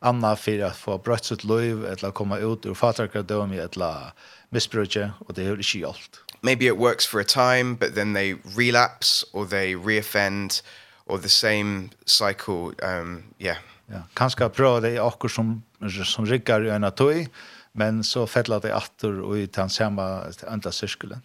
Anna 0.00 0.36
för 0.36 0.62
att 0.62 0.76
få 0.76 0.98
brøtt 0.98 1.24
sitt 1.24 1.44
liv 1.44 1.84
eller 1.84 2.10
komma 2.10 2.38
ut 2.38 2.66
ur 2.66 2.74
fatarkardom 2.74 3.52
eller 3.52 4.12
missbruket 4.50 5.10
og 5.20 5.34
det 5.34 5.44
är 5.44 5.56
inte 5.56 5.88
alt. 5.88 6.24
Maybe 6.40 6.66
it 6.66 6.76
works 6.76 7.06
for 7.06 7.20
a 7.20 7.24
time 7.24 7.76
but 7.76 7.94
then 7.94 8.14
they 8.14 8.36
relapse 8.56 9.24
or 9.32 9.46
they 9.46 9.74
reoffend 9.74 10.62
or 11.06 11.18
the 11.18 11.28
same 11.28 11.90
cycle 12.06 12.74
um 12.82 13.24
yeah. 13.38 13.56
Ja, 13.90 14.02
kanske 14.14 14.48
prova 14.48 14.80
det 14.80 15.00
okkur 15.00 15.28
som 15.28 15.62
som 16.04 16.26
riggar 16.26 16.64
i 16.64 16.70
en 16.70 16.92
tøy 16.92 17.26
men 17.72 18.04
så 18.04 18.26
fällar 18.26 18.60
det 18.60 18.74
åter 18.74 19.20
og 19.22 19.38
i 19.38 19.46
den 19.46 19.70
sama 19.70 20.24
andra 20.46 20.72
cirkeln. 20.72 21.22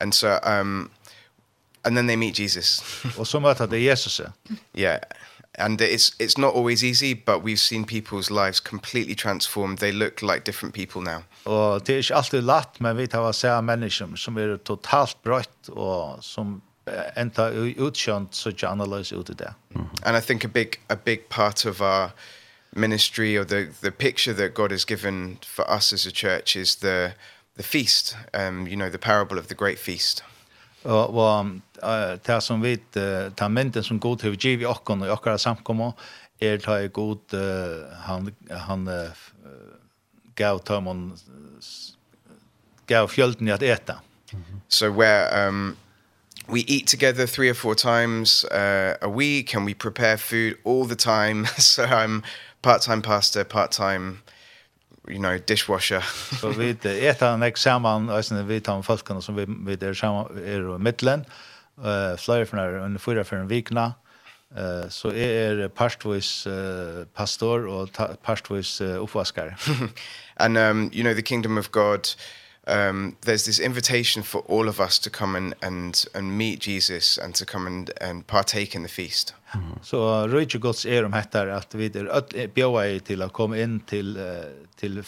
And 0.00 0.14
so 0.14 0.28
um 0.28 0.90
and 1.84 1.96
then 1.96 2.06
they 2.06 2.16
meet 2.16 2.38
Jesus. 2.38 2.82
Og 3.18 3.26
så 3.26 3.40
möter 3.40 3.66
de 3.66 3.78
Jesus. 3.78 4.20
Yeah 4.78 4.98
and 5.58 5.80
it's 5.80 6.12
it's 6.18 6.38
not 6.38 6.54
always 6.54 6.82
easy 6.84 7.14
but 7.14 7.42
we've 7.42 7.60
seen 7.60 7.84
people's 7.84 8.30
lives 8.30 8.60
completely 8.60 9.14
transformed 9.14 9.78
they 9.78 9.92
look 9.92 10.22
like 10.22 10.44
different 10.44 10.74
people 10.74 11.02
now. 11.02 11.22
Og 11.44 11.86
det 11.86 11.94
er 11.94 11.96
ikke 11.96 12.14
alltid 12.14 12.42
latt 12.42 12.80
men 12.80 12.96
vi 12.96 13.06
tar 13.06 13.32
se 13.32 13.62
mennesker 13.62 14.16
som 14.16 14.38
er 14.38 14.56
totalt 14.56 15.16
brøtt 15.22 15.68
och 15.68 16.24
som 16.24 16.62
enta 17.16 17.50
utkjønt 17.78 18.36
så 18.36 18.48
ikke 18.48 18.68
annerledes 18.68 19.12
ut 19.12 19.30
det. 19.38 19.52
And 20.02 20.16
i 20.16 20.20
think 20.20 20.44
a 20.44 20.48
big 20.48 20.80
a 20.88 20.96
big 20.96 21.20
part 21.30 21.66
of 21.66 21.80
our 21.80 22.10
ministry 22.72 23.36
or 23.36 23.44
the 23.44 23.68
the 23.82 23.90
picture 23.90 24.34
that 24.34 24.54
God 24.54 24.70
has 24.70 24.84
given 24.84 25.38
for 25.42 25.64
us 25.76 25.92
as 25.92 26.06
a 26.06 26.10
church 26.10 26.56
is 26.56 26.76
the 26.76 27.12
the 27.56 27.62
feast 27.62 28.16
um 28.34 28.66
you 28.66 28.76
know 28.76 28.90
the 28.90 28.98
parable 28.98 29.38
of 29.38 29.46
the 29.46 29.54
great 29.54 29.78
feast 29.78 30.22
og 30.84 31.18
og 31.82 32.22
ta 32.22 32.40
som 32.40 32.62
vit 32.62 32.96
ta 33.36 33.48
mynden 33.48 33.82
som 33.82 34.00
god 34.00 34.18
til 34.18 34.36
givi 34.36 34.64
okkon 34.66 35.02
og 35.02 35.12
okkara 35.18 35.38
samkomo 35.38 35.92
er 36.40 36.58
ta 36.58 36.86
god 36.86 37.34
han 38.06 38.30
han 38.50 38.88
gav 40.36 40.60
tømun 40.64 41.12
gav 42.86 43.08
fjölden 43.08 43.48
at 43.48 43.62
eta. 43.62 44.00
So 44.68 44.90
where 44.90 45.48
um 45.48 45.76
we 46.48 46.60
eat 46.60 46.86
together 46.86 47.26
three 47.26 47.50
or 47.50 47.54
four 47.54 47.74
times 47.74 48.44
uh, 48.44 48.94
a 49.02 49.08
week 49.08 49.54
and 49.54 49.66
we 49.66 49.74
prepare 49.74 50.16
food 50.16 50.56
all 50.64 50.84
the 50.84 50.96
time. 50.96 51.46
So 51.58 51.84
I'm 51.84 52.22
part-time 52.62 53.02
pastor 53.02 53.44
part-time 53.44 54.22
you 55.10 55.18
know 55.18 55.38
dishwasher. 55.46 56.00
Så 56.40 56.48
vi 56.48 56.72
det 56.72 57.22
är 57.22 57.34
en 57.34 57.42
examen 57.42 58.10
alltså 58.10 58.42
vi 58.42 58.60
tar 58.60 58.76
en 58.76 58.82
folkan 58.82 59.22
som 59.22 59.36
vi 59.36 59.46
vi 59.66 59.76
där 59.76 59.94
samma 59.94 60.28
är 60.28 60.76
i 60.76 60.78
mitten. 60.78 61.24
Eh 61.84 62.16
flyr 62.16 62.44
från 62.44 62.60
under 62.60 62.98
fyra 62.98 63.24
för 63.24 63.36
en 63.36 63.48
vikna. 63.48 63.94
Eh 64.56 64.88
så 64.88 65.12
är 65.12 65.68
pastvis 65.68 66.46
pastor 67.14 67.66
och 67.66 67.88
pastvis 68.22 68.80
uppvaskare. 68.80 69.56
And 70.36 70.58
um 70.58 70.90
you 70.92 71.02
know 71.02 71.14
the 71.14 71.22
kingdom 71.22 71.58
of 71.58 71.70
God 71.70 72.08
um 72.66 73.16
there's 73.24 73.44
this 73.44 73.60
invitation 73.60 74.22
for 74.22 74.42
all 74.48 74.68
of 74.68 74.80
us 74.80 74.98
to 74.98 75.10
come 75.10 75.38
and 75.38 75.54
and 75.62 76.04
and 76.14 76.36
meet 76.36 76.66
Jesus 76.66 77.18
and 77.18 77.34
to 77.34 77.44
come 77.44 77.66
and 77.66 77.90
and 78.00 78.26
partake 78.26 78.76
in 78.76 78.82
the 78.82 78.88
feast. 78.88 79.34
Så 79.82 80.00
Røyke 80.28 80.60
Gods 80.60 80.84
er 80.86 81.06
om 81.06 81.14
hettar 81.16 81.48
at 81.54 81.72
vi 81.78 81.88
er 81.88 82.50
bjöa 82.52 82.84
i 82.92 82.98
til 83.00 83.24
å 83.24 83.30
komme 83.32 83.60
inn 83.62 83.78
til, 83.88 84.12
til 84.76 85.00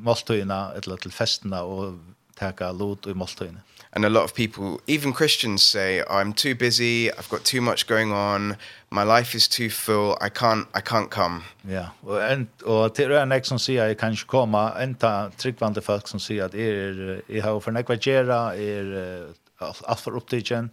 måltöjna 0.00 0.62
eller 0.78 1.02
til 1.02 1.12
festerna 1.12 1.60
og 1.68 1.98
taka 2.38 2.72
lot 2.72 3.06
i 3.06 3.14
måltöjna. 3.14 3.60
And 3.94 4.06
a 4.06 4.08
lot 4.08 4.24
of 4.24 4.34
people, 4.34 4.80
even 4.86 5.12
Christians, 5.12 5.62
say, 5.62 6.02
I'm 6.08 6.32
too 6.32 6.54
busy, 6.54 7.10
I've 7.10 7.28
got 7.28 7.44
too 7.44 7.60
much 7.60 7.86
going 7.86 8.10
on, 8.10 8.56
my 8.90 9.02
life 9.02 9.34
is 9.34 9.46
too 9.46 9.68
full, 9.68 10.16
I 10.18 10.30
can't, 10.30 10.66
I 10.74 10.80
can't 10.80 11.10
come. 11.10 11.42
Ja, 11.68 11.88
og, 12.02 12.32
en, 12.32 12.48
og 12.64 12.94
til 12.94 13.12
en 13.12 13.36
ek 13.36 13.44
som 13.44 13.60
sier, 13.60 13.90
jeg 13.90 13.98
kan 14.00 14.16
ikke 14.16 14.30
komme, 14.32 14.64
enda 14.80 15.28
tryggvande 15.36 15.84
folk 15.84 16.08
som 16.08 16.22
sier 16.24 16.48
at 16.48 16.56
jeg, 16.56 16.72
er, 16.72 17.20
jeg 17.28 17.44
har 17.44 17.60
for 17.60 17.76
nekva 17.76 17.98
gjerra, 18.00 18.40
jeg 18.56 18.80
er 18.80 19.28
alt 19.60 20.00
for 20.00 20.16
opptidgen, 20.16 20.72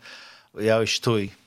og 0.56 0.64
jeg 0.64 0.74
har 0.74 0.88
ikke 0.88 1.04
tog 1.04 1.38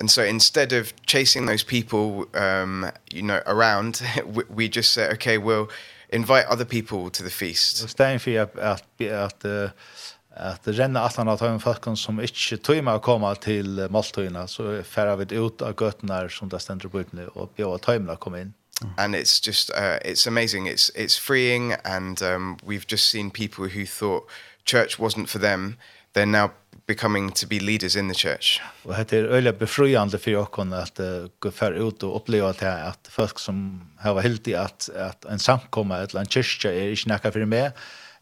and 0.00 0.10
so 0.10 0.22
instead 0.22 0.72
of 0.72 0.92
chasing 1.06 1.46
those 1.46 1.64
people 1.64 2.26
um 2.34 2.90
you 3.12 3.22
know 3.22 3.40
around 3.46 4.02
we, 4.26 4.44
we 4.48 4.68
just 4.68 4.92
said 4.92 5.12
okay 5.12 5.38
we'll 5.38 5.68
invite 6.10 6.46
other 6.46 6.64
people 6.64 7.10
to 7.10 7.22
the 7.22 7.30
feast. 7.30 7.76
so 7.76 7.86
staying 7.86 8.18
for 8.18 8.30
at 8.30 8.58
at 8.58 8.82
at 9.00 9.44
at 10.38 10.66
renna 10.66 11.00
att 11.00 11.16
han 11.16 11.26
har 11.26 11.48
en 11.48 11.60
folkon 11.60 11.96
som 11.96 12.20
inte 12.20 12.56
tömma 12.56 12.94
att 12.94 13.42
til 13.42 13.42
till 13.42 13.88
måltiderna 13.90 14.46
så 14.46 14.82
färra 14.82 15.16
vi 15.16 15.34
ut 15.34 15.62
av 15.62 15.74
götnar 15.80 16.28
som 16.28 16.48
där 16.48 16.58
ständer 16.58 16.88
på 16.88 16.98
og 16.98 17.36
och 17.36 17.52
bjöd 17.56 17.82
tömla 17.82 18.16
komma 18.16 18.40
in. 18.40 18.54
And 18.96 19.14
it's 19.14 19.46
just 19.46 19.70
uh, 19.70 19.98
it's 20.04 20.28
amazing 20.28 20.68
it's 20.68 20.90
it's 20.94 21.18
freeing 21.18 21.74
and 21.84 22.22
um 22.22 22.56
we've 22.62 22.86
just 22.88 23.10
seen 23.10 23.30
people 23.30 23.64
who 23.64 23.84
thought 23.84 24.30
church 24.64 24.98
wasn't 24.98 25.28
for 25.28 25.40
them 25.40 25.76
they're 26.14 26.26
now 26.26 26.50
becoming 26.88 27.30
to 27.30 27.46
be 27.46 27.58
leaders 27.60 27.96
in 27.96 28.08
the 28.08 28.14
church. 28.14 28.60
Og 28.84 28.96
det 29.10 29.18
er 29.18 29.28
öliga 29.28 29.52
befriande 29.52 30.18
för 30.18 30.30
jag 30.30 30.58
at 30.58 31.00
att 31.00 31.00
gå 31.40 31.50
fer 31.50 31.72
ut 31.72 32.02
og 32.02 32.16
uppleva 32.16 32.48
at 32.50 32.62
at 32.62 33.08
folk 33.10 33.38
som 33.38 33.82
har 33.98 34.14
varit 34.14 34.22
helt 34.22 34.48
i 34.48 34.54
att 34.54 35.24
en 35.24 35.38
samkomma 35.38 35.98
eller 35.98 36.20
en 36.20 36.26
kyrka 36.26 36.72
är 36.72 36.90
inte 36.90 37.08
näka 37.08 37.32
för 37.32 37.44
mig 37.44 37.70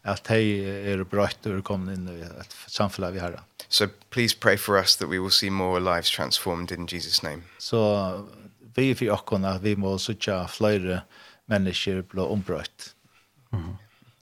att 0.01 0.27
hej 0.27 0.91
är 0.91 1.03
brött 1.03 1.45
och 1.45 1.63
kommer 1.63 1.93
inn 1.93 2.09
i 2.09 2.21
ett 2.21 2.55
samfälle 2.67 3.11
vi 3.11 3.19
har. 3.19 3.39
So 3.69 3.87
please 4.09 4.37
pray 4.39 4.57
for 4.57 4.77
us 4.77 4.97
that 4.97 5.07
we 5.09 5.19
will 5.19 5.31
see 5.31 5.49
more 5.49 5.79
lives 5.79 6.11
transformed 6.11 6.71
in 6.71 6.85
Jesus 6.85 7.23
name. 7.23 7.41
Så 7.57 8.27
vi 8.75 8.95
för 8.95 9.05
jag 9.05 9.33
at 9.33 9.43
att 9.43 9.61
vi 9.61 9.75
må 9.75 9.97
söka 9.97 10.47
fler 10.47 11.01
människor 11.45 12.01
bli 12.01 12.21
ombrott. 12.21 12.95
Mm. 13.53 13.77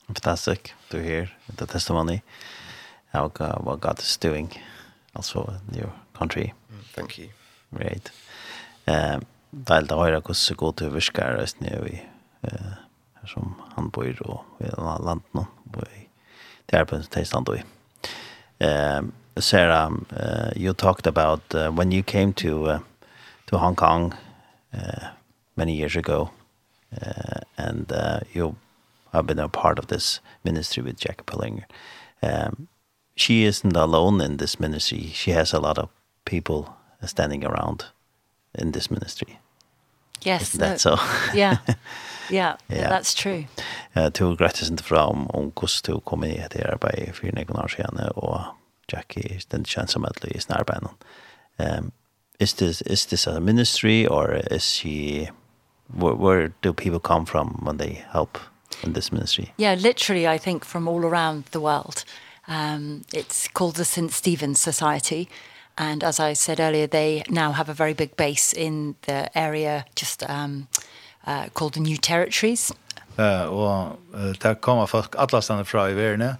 Fantastiskt. 0.07 0.73
Du 0.89 0.97
är 0.97 1.03
här 1.03 2.21
how 3.15 3.29
God, 3.29 3.63
what 3.63 3.81
God 3.81 3.99
is 3.99 4.17
doing 4.17 4.51
also 5.15 5.45
in 5.69 5.79
your 5.79 5.93
country. 6.13 6.53
Thank 6.93 7.17
you. 7.17 7.29
Right. 7.71 8.11
Eh 8.85 9.23
deilt 9.55 9.93
å 9.93 10.01
høre 10.01 10.19
hvordan 10.19 10.47
det 10.49 10.57
går 10.59 10.73
til 10.79 10.93
virker 10.93 11.37
oss 11.41 11.55
nede 11.61 11.91
i 11.93 11.99
her 12.45 13.29
som 13.31 13.55
han 13.75 13.89
bor 13.89 14.19
og 14.27 14.63
i 14.63 14.71
landet 14.77 15.37
nå 15.37 15.45
og 15.45 15.85
i 15.87 16.03
det 16.67 16.79
er 16.79 16.87
på 16.89 16.97
en 16.97 17.03
tilstand 17.13 17.49
i. 17.53 17.61
Um, 18.65 19.13
Sarah, 19.37 19.91
uh, 20.11 20.51
you 20.55 20.73
talked 20.73 21.05
about 21.05 21.41
uh, 21.53 21.69
when 21.69 21.91
you 21.91 22.01
came 22.01 22.33
to 22.33 22.65
uh, 22.65 22.79
to 23.47 23.57
Hong 23.57 23.75
Kong 23.75 24.15
uh, 24.73 25.09
many 25.55 25.75
years 25.75 25.95
ago 25.95 26.31
uh, 27.01 27.41
and 27.57 27.91
uh, 27.91 28.21
you 28.33 28.55
have 29.13 29.27
been 29.27 29.39
a 29.39 29.47
part 29.47 29.77
of 29.77 29.87
this 29.87 30.21
ministry 30.43 30.81
with 30.81 30.99
Jack 30.99 31.25
Pillinger. 31.25 31.65
Um, 32.23 32.67
she 33.15 33.43
isn't 33.45 33.75
alone 33.75 34.21
in 34.21 34.37
this 34.37 34.59
ministry. 34.59 35.11
She 35.13 35.31
has 35.31 35.53
a 35.53 35.59
lot 35.59 35.77
of 35.77 35.89
people 36.25 36.75
standing 37.05 37.45
around 37.45 37.85
in 38.53 38.71
this 38.71 38.91
ministry. 38.91 39.39
Yes, 40.21 40.41
isn't 40.41 40.59
that 40.59 40.71
no, 40.71 40.77
so? 40.77 40.97
yeah. 41.33 41.57
Yeah, 42.29 42.57
yeah, 42.69 42.89
that's 42.89 43.13
true. 43.13 43.45
Uh, 43.95 44.09
to 44.09 44.35
gratis 44.35 44.69
inte 44.69 44.83
fra 44.83 45.05
om 45.05 45.27
om 45.29 45.51
kost 45.51 45.85
to 45.85 45.99
komme 45.99 46.27
i 46.27 46.47
det 46.51 46.65
arbeid 46.65 47.15
for 47.15 47.25
noen 47.25 47.59
år 47.63 47.67
siden, 47.67 47.99
og 48.15 48.41
Jackie 48.91 49.39
den 49.51 49.63
kjensomhetlig 49.63 50.35
i 50.35 50.39
snarbeinen. 50.39 50.89
Um, 51.59 51.91
is 52.39 52.53
this 52.53 52.81
is 52.81 53.05
this 53.05 53.27
a 53.27 53.39
ministry 53.39 54.07
or 54.07 54.41
is 54.51 54.63
she 54.63 55.29
where, 55.87 56.15
where 56.15 56.51
do 56.61 56.73
people 56.73 56.99
come 56.99 57.25
from 57.25 57.61
when 57.65 57.77
they 57.77 58.03
help 58.11 58.37
in 58.83 58.93
this 58.93 59.11
ministry? 59.11 59.53
Yeah, 59.57 59.75
literally 59.75 60.27
I 60.27 60.37
think 60.39 60.65
from 60.65 60.87
all 60.87 61.05
around 61.05 61.43
the 61.51 61.59
world. 61.59 62.03
Um, 62.47 63.01
it's 63.13 63.47
called 63.47 63.75
the 63.75 63.85
St. 63.85 64.11
Stephen's 64.11 64.59
Society. 64.59 65.27
And 65.77 66.03
as 66.03 66.19
I 66.19 66.33
said 66.33 66.59
earlier, 66.59 66.87
they 66.87 67.23
now 67.29 67.51
have 67.51 67.69
a 67.69 67.73
very 67.73 67.93
big 67.93 68.15
base 68.15 68.53
in 68.53 68.95
the 69.01 69.29
area 69.37 69.85
just 69.95 70.23
um, 70.29 70.67
uh, 71.27 71.49
called 71.53 71.73
the 71.73 71.81
New 71.81 71.97
Territories. 71.97 72.71
Uh, 73.17 73.47
og 73.47 73.97
uh, 74.13 74.33
der 74.41 74.53
kommer 74.53 74.85
folk 74.85 75.15
alle 75.17 75.65
fra 75.65 75.87
i 75.87 75.95
verden, 75.95 76.35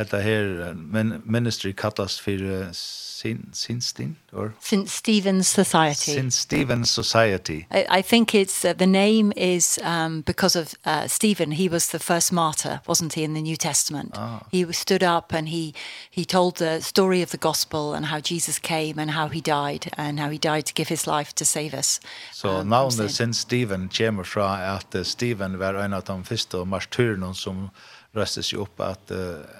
Hetta 0.00 0.22
her 0.22 0.74
men 0.74 1.22
ministry 1.26 1.72
kallast 1.72 2.20
fyrir 2.20 2.72
Sin 3.20 3.50
Sinstin 3.52 4.16
or 4.32 4.54
St 4.60 4.88
Stephen's 4.88 5.46
Society. 5.46 6.12
sin 6.12 6.30
Stephen's 6.30 6.90
Society. 6.90 7.66
I, 7.70 7.98
I 7.98 8.02
think 8.02 8.34
it's 8.34 8.64
uh, 8.64 8.72
the 8.72 8.86
name 8.86 9.32
is 9.36 9.78
um 9.82 10.22
because 10.22 10.56
of 10.56 10.74
uh, 10.86 11.06
Stephen 11.06 11.50
he 11.52 11.68
was 11.68 11.88
the 11.88 11.98
first 11.98 12.32
martyr 12.32 12.80
wasn't 12.86 13.12
he 13.12 13.22
in 13.22 13.34
the 13.34 13.42
New 13.42 13.56
Testament. 13.56 14.12
Ah. 14.14 14.40
He 14.50 14.72
stood 14.72 15.02
up 15.02 15.34
and 15.34 15.48
he 15.48 15.74
he 16.10 16.24
told 16.24 16.56
the 16.56 16.80
story 16.80 17.22
of 17.22 17.30
the 17.30 17.38
gospel 17.48 17.94
and 17.94 18.06
how 18.06 18.20
Jesus 18.20 18.58
came 18.58 18.98
and 18.98 19.10
how 19.10 19.28
he 19.28 19.40
died 19.42 19.90
and 19.98 20.18
how 20.18 20.30
he 20.30 20.38
died 20.38 20.64
to 20.66 20.72
give 20.72 20.88
his 20.88 21.06
life 21.06 21.34
to 21.34 21.44
save 21.44 21.74
us. 21.74 22.00
So 22.32 22.48
um, 22.48 22.68
now 22.68 22.88
the 22.88 23.08
sin 23.08 23.34
Stephen 23.34 23.88
kommer 23.88 24.24
fra 24.24 24.76
at 24.76 25.06
Stephen 25.06 25.58
var 25.58 25.74
en 25.74 25.92
av 25.92 26.04
de 26.04 26.24
første 26.24 26.64
martyrene 26.64 27.34
som 27.34 27.68
röstes 28.12 28.52
at, 28.52 28.58
upp 28.58 28.80
att, 28.80 29.10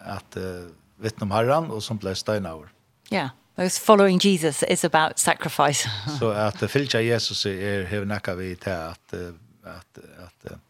att 0.04 0.36
vittna 0.96 1.24
om 1.24 1.30
Herren 1.30 1.70
och 1.70 1.82
som 1.82 1.96
blev 1.96 2.14
steinauer. 2.14 2.68
Ja. 3.08 3.16
Yeah. 3.16 3.30
Those 3.56 3.80
following 3.80 4.18
Jesus 4.18 4.62
is 4.62 4.84
about 4.84 5.18
sacrifice. 5.18 5.90
så 6.18 6.30
att 6.30 6.70
följa 6.70 7.00
Jesus 7.00 7.46
är 7.46 7.84
hur 7.84 8.04
näka 8.04 8.34
vi 8.34 8.56
till 8.56 8.72
att 8.72 9.14
att 9.64 9.98
att 10.18 10.60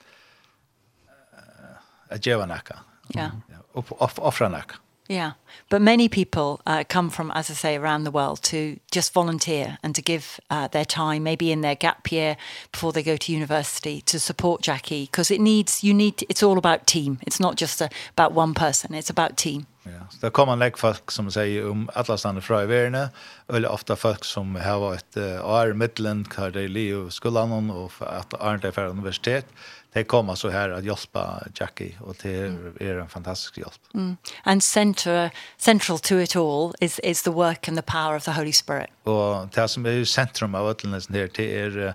att 2.09 2.26
ge 2.26 2.47
näka. 2.47 2.78
Ja. 3.09 3.31
Och 3.72 4.03
offra 4.18 4.49
näka. 4.49 4.74
Yeah. 5.11 5.32
But 5.68 5.82
many 5.82 6.08
people 6.08 6.61
uh, 6.66 6.84
come 6.88 7.11
from, 7.11 7.32
as 7.32 7.50
I 7.50 7.54
say, 7.54 7.76
around 7.76 8.04
the 8.04 8.12
world 8.12 8.44
to 8.44 8.78
just 8.92 9.12
volunteer 9.12 9.78
and 9.82 9.92
to 9.96 10.02
give 10.02 10.38
uh, 10.50 10.68
their 10.68 10.84
time, 10.84 11.24
maybe 11.24 11.50
in 11.50 11.62
their 11.62 11.74
gap 11.74 12.12
year 12.12 12.36
before 12.70 12.92
they 12.92 13.02
go 13.02 13.16
to 13.16 13.32
university, 13.32 14.02
to 14.02 14.20
support 14.20 14.62
Jackie. 14.62 15.06
Because 15.06 15.34
it 15.34 15.40
needs, 15.40 15.82
you 15.82 15.94
need, 15.94 16.22
it's 16.28 16.44
all 16.44 16.56
about 16.58 16.86
team. 16.86 17.18
It's 17.26 17.40
not 17.40 17.56
just 17.56 17.80
a, 17.80 17.90
about 18.16 18.34
one 18.34 18.54
person, 18.54 18.94
it's 18.94 19.11
about 19.11 19.36
team. 19.36 19.66
Ja, 19.82 20.06
så 20.11 20.26
det 20.26 20.30
kommer 20.30 20.52
en 20.52 20.72
folk 20.76 21.11
som 21.11 21.30
sier 21.30 21.70
om 21.70 21.88
alla 21.94 22.16
stannar 22.18 22.40
fra 22.40 22.62
i 22.62 22.66
verden, 22.66 23.08
eller 23.48 23.68
ofta 23.68 23.96
folk 23.96 24.24
som 24.24 24.54
har 24.56 24.94
et 24.94 25.16
uh, 25.16 25.40
år 25.44 25.70
i 25.70 25.74
mittlen, 25.74 26.24
kvar 26.24 26.50
det 26.50 26.62
i 26.62 26.68
liv 26.68 26.96
og 26.96 27.12
och 27.70 27.92
att 28.00 28.32
är 28.32 28.58
det 28.58 28.72
för 28.72 28.86
universitet 28.86 29.46
det 29.93 30.05
kommer 30.05 30.34
så 30.34 30.49
här 30.49 30.70
att 30.70 30.84
hjälpa 30.84 31.43
Jackie 31.55 31.95
och 32.01 32.16
det 32.22 32.34
är 32.34 32.47
mm. 32.47 33.01
en 33.01 33.09
fantastisk 33.09 33.59
hjälp. 33.59 33.80
Mm. 33.95 34.16
And 34.43 34.62
center 34.62 35.30
central 35.59 35.99
to 35.99 36.14
it 36.14 36.36
all 36.36 36.74
is 36.80 36.99
is 36.99 37.22
the 37.22 37.30
work 37.30 37.68
and 37.68 37.78
the 37.78 37.93
power 37.93 38.16
of 38.16 38.24
the 38.24 38.30
Holy 38.30 38.53
Spirit. 38.53 38.91
Och 39.03 39.49
det 39.55 39.68
som 39.68 39.86
är 39.86 40.05
centrum 40.05 40.55
av 40.55 40.68
alltens 40.68 41.07
där 41.07 41.30
det 41.34 41.61
är 41.61 41.95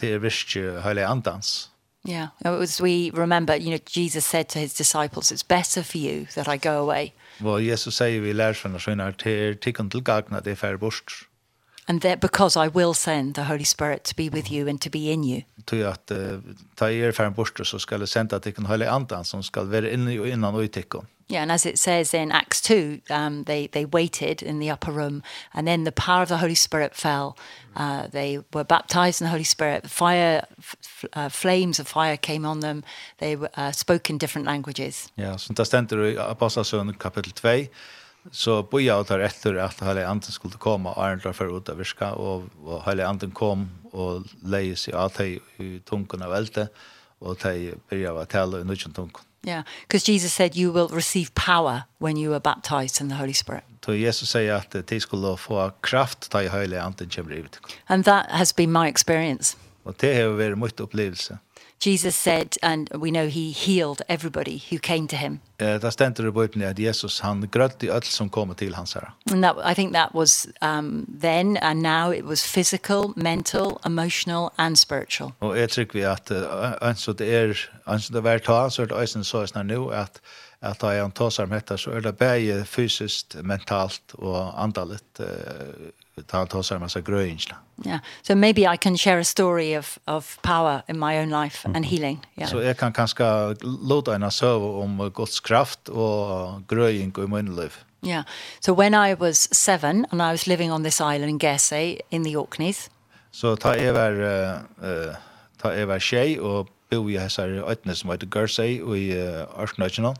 det 0.00 0.12
är 0.12 0.18
visst 0.18 0.56
hela 0.56 1.06
andans. 1.06 1.70
Yeah, 2.08 2.28
as 2.42 2.80
we 2.80 3.10
remember, 3.10 3.56
you 3.56 3.70
know, 3.70 3.78
Jesus 3.86 4.24
said 4.24 4.48
to 4.48 4.58
his 4.58 4.74
disciples, 4.74 5.32
it's 5.32 5.42
better 5.42 5.82
for 5.82 5.98
you 5.98 6.26
that 6.34 6.48
I 6.48 6.56
go 6.56 6.70
away. 6.70 7.12
Well, 7.40 7.60
Jesus 7.60 7.96
säger 7.96 8.20
vi 8.20 8.32
lär 8.32 8.52
från 8.52 8.74
oss 8.74 8.88
är 8.88 9.12
till 9.12 9.58
till 9.58 9.74
kan 9.74 9.90
tillgagna 9.90 10.40
det 10.40 10.56
för 10.56 10.76
bort. 10.76 11.29
And 11.88 12.00
that 12.00 12.20
because 12.20 12.66
I 12.66 12.68
will 12.68 12.94
send 12.94 13.34
the 13.34 13.44
Holy 13.44 13.64
Spirit 13.64 14.04
to 14.04 14.14
be 14.16 14.28
with 14.28 14.52
you 14.52 14.68
and 14.68 14.80
to 14.80 14.90
be 14.90 15.12
in 15.12 15.24
you. 15.24 15.42
Tror 15.64 15.86
att 15.86 16.12
ta 16.74 16.90
er 16.90 17.12
färn 17.12 17.32
bort 17.32 17.60
så 17.66 17.78
skal 17.78 18.00
det 18.00 18.06
sända 18.06 18.40
till 18.40 18.52
den 18.54 18.66
helige 18.66 19.24
som 19.24 19.42
skal 19.42 19.66
vara 19.66 19.90
inne 19.90 20.20
og 20.20 20.28
innan 20.28 20.54
och 20.54 20.64
i 20.64 20.68
tecken. 20.68 21.06
Yeah, 21.30 21.42
and 21.42 21.52
as 21.52 21.64
it 21.64 21.78
says 21.78 22.12
in 22.12 22.32
Acts 22.32 22.60
2, 22.60 23.02
um, 23.08 23.44
they, 23.44 23.68
they 23.68 23.84
waited 23.84 24.42
in 24.42 24.58
the 24.58 24.68
upper 24.68 24.90
room, 24.90 25.22
and 25.54 25.66
then 25.66 25.84
the 25.84 25.92
power 25.92 26.22
of 26.22 26.28
the 26.28 26.38
Holy 26.38 26.56
Spirit 26.56 26.96
fell. 26.96 27.38
Uh, 27.76 28.08
they 28.08 28.40
were 28.52 28.64
baptized 28.64 29.20
in 29.20 29.26
the 29.26 29.30
Holy 29.30 29.44
Spirit. 29.44 29.88
Fire, 29.88 30.44
uh, 31.12 31.28
flames 31.28 31.78
of 31.78 31.86
fire 31.86 32.16
came 32.16 32.44
on 32.44 32.60
them. 32.60 32.82
They 33.18 33.36
uh, 33.36 33.70
spoke 33.70 34.10
in 34.10 34.18
different 34.18 34.46
languages. 34.46 35.08
Ja, 35.14 35.22
yeah, 35.22 35.36
så 35.36 35.52
det 35.52 35.66
ständer 35.66 36.04
i 36.04 36.16
Apostlesøn 36.16 36.94
kapitel 36.94 37.32
2, 37.32 37.48
Så 38.32 38.60
boja 38.68 38.98
og 39.00 39.08
tar 39.08 39.22
etter 39.24 39.56
at 39.64 39.80
Heilig 39.80 40.04
Anden 40.04 40.32
skulle 40.34 40.60
komme, 40.60 40.92
og 40.92 41.04
Arendra 41.04 41.32
for 41.32 41.48
ut 41.48 41.68
av 41.72 41.80
virka, 41.80 42.12
og, 42.20 42.50
og 42.64 42.82
Heilig 42.84 43.06
Anden 43.08 43.32
kom 43.36 43.68
og 43.92 44.28
leie 44.46 44.76
seg 44.76 44.94
av 44.94 45.14
teg 45.16 45.40
i 45.58 45.80
tungen 45.88 46.22
av 46.22 46.36
elte, 46.36 46.68
og 47.20 47.38
teg 47.40 47.74
byrja 47.90 48.12
av 48.12 48.28
tale 48.30 48.60
i 48.60 48.68
nødgjent 48.68 48.96
tungen. 48.96 49.26
Yeah, 49.46 49.62
because 49.88 50.06
Jesus 50.06 50.34
said 50.34 50.54
you 50.54 50.70
will 50.70 50.88
receive 50.88 51.34
power 51.34 51.84
when 51.98 52.18
you 52.18 52.34
are 52.34 52.40
baptized 52.40 53.00
in 53.00 53.08
the 53.08 53.16
Holy 53.16 53.32
Spirit. 53.32 53.64
Så 53.84 53.94
Jesus 53.94 54.30
säger 54.30 54.54
att 54.54 54.86
de 54.86 55.00
skulle 55.00 55.36
få 55.36 55.70
kraft 55.80 56.30
ta 56.30 56.42
i 56.42 56.48
Heilige 56.48 56.82
Anden 56.82 57.08
kommer 57.08 57.32
ut. 57.32 57.60
And 57.86 58.04
that 58.04 58.26
has 58.28 58.56
been 58.56 58.72
my 58.72 58.88
experience. 58.88 59.56
Och 59.82 59.94
det 59.98 60.14
har 60.14 60.28
varit 60.28 60.58
mitt 60.58 60.80
upplevelse. 60.80 61.38
Jesus 61.82 62.16
said, 62.16 62.56
and 62.62 62.88
we 62.90 63.10
know 63.10 63.26
he 63.28 63.52
healed 63.52 64.02
everybody 64.08 64.62
who 64.70 64.78
came 64.78 65.06
to 65.08 65.16
him. 65.16 65.38
Eh, 65.58 65.80
där 65.80 65.90
ständer 65.90 66.22
det 66.22 66.28
i 66.28 66.32
Bibeln 66.32 66.70
att 66.70 66.78
Jesus 66.78 67.20
han 67.20 67.48
grötte 67.52 67.94
allt 67.94 68.04
som 68.04 68.28
kommer 68.28 68.54
till 68.54 68.74
hans 68.74 68.94
herre. 68.94 69.12
And 69.32 69.44
that, 69.44 69.56
I 69.72 69.74
think 69.74 69.92
that 69.92 70.14
was 70.14 70.48
um, 70.60 71.06
then 71.20 71.56
and 71.56 71.82
now 71.82 72.14
it 72.14 72.24
was 72.24 72.54
physical, 72.54 73.12
mental, 73.16 73.78
emotional 73.84 74.50
and 74.56 74.78
spiritual. 74.78 75.32
Och 75.38 75.58
jag 75.58 75.70
tycker 75.70 75.98
vi 75.98 76.04
att 76.04 76.30
alltså 76.82 77.12
det 77.12 77.34
är 77.34 77.70
alltså 77.84 78.12
det 78.12 78.20
var 78.20 78.38
ta 78.38 78.70
så 78.70 78.82
att 78.82 78.92
ösen 78.92 79.24
så 79.24 79.38
at 79.38 79.66
nu 79.66 79.94
att 79.94 80.20
att 80.60 80.82
jag 80.82 80.98
antar 80.98 81.42
om 81.42 81.50
detta 81.50 81.78
så 81.78 81.90
är 81.90 82.00
det 82.00 82.12
både 82.12 82.64
fysiskt, 82.64 83.36
mentalt 83.42 84.12
och 84.12 84.62
andaligt. 84.62 85.20
Eh, 85.20 85.26
ta 86.26 86.46
tar 86.46 86.62
sig 86.62 86.78
massa 86.78 87.00
grönsla. 87.00 87.56
Mm. 87.56 87.69
Yeah. 87.84 88.00
So 88.22 88.34
maybe 88.34 88.66
I 88.74 88.76
can 88.76 88.96
share 88.96 89.18
a 89.18 89.24
story 89.24 89.78
of 89.78 89.98
of 90.04 90.38
power 90.42 90.82
in 90.88 90.98
my 90.98 91.18
own 91.18 91.44
life 91.44 91.68
and 91.74 91.86
healing. 91.86 92.26
Yeah. 92.34 92.50
Så 92.50 92.62
jag 92.62 92.76
kan 92.76 92.92
kanske 92.92 93.24
låta 93.62 94.14
en 94.14 94.30
serve 94.30 94.66
om 94.66 95.12
Guds 95.14 95.40
kraft 95.40 95.88
och 95.88 96.68
gröjning 96.68 97.14
i 97.18 97.26
min 97.26 97.56
liv. 97.56 97.74
Yeah. 98.02 98.24
So 98.60 98.74
when 98.74 98.94
I 98.94 99.14
was 99.14 99.48
7 99.52 99.86
and 100.10 100.22
I 100.22 100.32
was 100.32 100.46
living 100.46 100.72
on 100.72 100.84
this 100.84 101.00
island 101.00 101.30
in 101.30 101.38
Guernsey 101.38 102.00
in 102.10 102.24
the 102.24 102.36
Orkneys. 102.36 102.90
Så 103.30 103.56
ta 103.56 103.76
jag 103.76 103.92
var 103.92 104.12
eh 104.82 105.14
ta 105.62 105.74
jag 105.74 105.86
var 105.86 105.98
tjej 105.98 106.40
och 106.40 106.68
bo 106.90 107.10
i 107.10 107.18
här 107.18 107.70
ötnes 107.70 107.98
som 107.98 108.10
heter 108.10 108.26
Guernsey 108.26 108.82
og 108.82 108.98
i 108.98 109.36
Arsenal. 109.56 110.14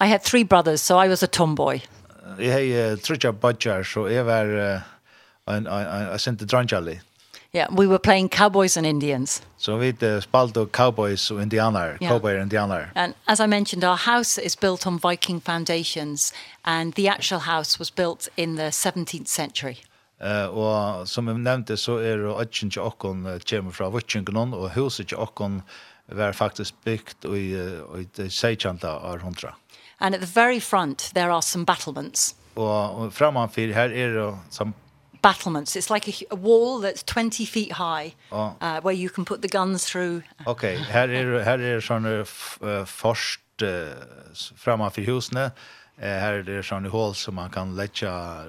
I 0.00 0.06
had 0.06 0.22
three 0.22 0.44
brothers 0.44 0.80
so 0.80 1.04
I 1.04 1.08
was 1.08 1.22
a 1.22 1.26
tomboy. 1.26 1.82
Jag 2.38 2.52
hade 2.52 2.96
tre 2.96 3.16
so 3.16 3.84
så 3.84 4.10
jag 4.10 4.24
var 4.24 4.82
en 5.56 5.66
en 5.66 6.12
en 6.12 6.18
sent 6.18 6.38
drunchali. 6.40 7.00
Yeah, 7.52 7.66
we 7.72 7.88
were 7.88 7.98
playing 7.98 8.28
Cowboys 8.28 8.76
and 8.76 8.86
Indians. 8.86 9.42
So 9.58 9.76
we 9.76 9.90
the 9.90 10.20
Spaldo 10.20 10.70
Cowboys 10.70 11.30
and 11.30 11.40
Indianer, 11.40 11.98
yeah. 12.00 12.10
Cowboy 12.10 12.36
and 12.36 12.50
Indianer. 12.50 12.90
And 12.94 13.14
as 13.26 13.40
I 13.40 13.46
mentioned 13.46 13.82
our 13.82 13.96
house 13.96 14.38
is 14.38 14.54
built 14.54 14.86
on 14.86 15.00
Viking 15.00 15.40
foundations 15.40 16.32
and 16.64 16.94
the 16.94 17.08
actual 17.08 17.40
house 17.40 17.78
was 17.78 17.90
built 17.90 18.28
in 18.36 18.54
the 18.54 18.70
17th 18.70 19.26
century. 19.28 19.78
Eh 20.20 20.48
uh, 20.48 20.58
og 20.58 21.08
som 21.08 21.28
jeg 21.28 21.38
nevnte 21.38 21.76
så 21.76 21.96
er 21.98 22.16
det 22.16 22.40
ikke 22.40 22.66
ikke 22.66 22.82
okken 22.82 23.40
kommer 23.50 23.72
fra 23.72 23.88
Vikingen 23.88 24.54
og 24.54 24.70
huset 24.74 25.00
ikke 25.04 25.18
okkon 25.18 25.62
var 26.06 26.32
faktisk 26.32 26.74
bygd 26.84 27.24
i, 27.24 27.54
i 28.00 28.06
det 28.16 28.32
16. 28.32 28.78
århundra. 28.84 29.54
And 30.00 30.14
at 30.14 30.20
the 30.20 30.40
very 30.40 30.60
front 30.60 31.10
there 31.14 31.32
are 31.32 31.42
some 31.42 31.64
battlements. 31.64 32.36
Og, 32.54 32.96
og 32.96 33.12
framanfyr 33.12 33.74
her 33.74 33.90
er 33.90 34.14
det 34.14 34.34
som 34.50 34.74
battlements. 35.22 35.76
It's 35.76 35.90
like 35.90 36.08
a, 36.08 36.12
a 36.30 36.36
wall 36.36 36.80
that's 36.80 37.02
20 37.02 37.44
feet 37.46 37.72
high 37.72 38.14
oh. 38.32 38.56
uh, 38.60 38.80
where 38.80 38.94
you 38.94 39.08
can 39.08 39.24
put 39.24 39.42
the 39.42 39.48
guns 39.48 39.84
through. 39.84 40.22
Okay, 40.46 40.76
här 40.76 41.08
är 41.08 41.40
här 41.40 41.58
är 41.58 41.80
såna 41.80 42.08
uh, 42.18 42.84
först 42.84 43.40
uh, 43.62 43.88
framför 44.56 45.02
husene. 45.02 45.44
Uh, 45.44 46.04
här 46.04 46.32
är 46.32 46.42
det 46.42 46.62
såna 46.62 46.88
hål 46.88 47.14
som 47.14 47.34
man 47.34 47.50
kan 47.50 47.76
lägga 47.76 48.44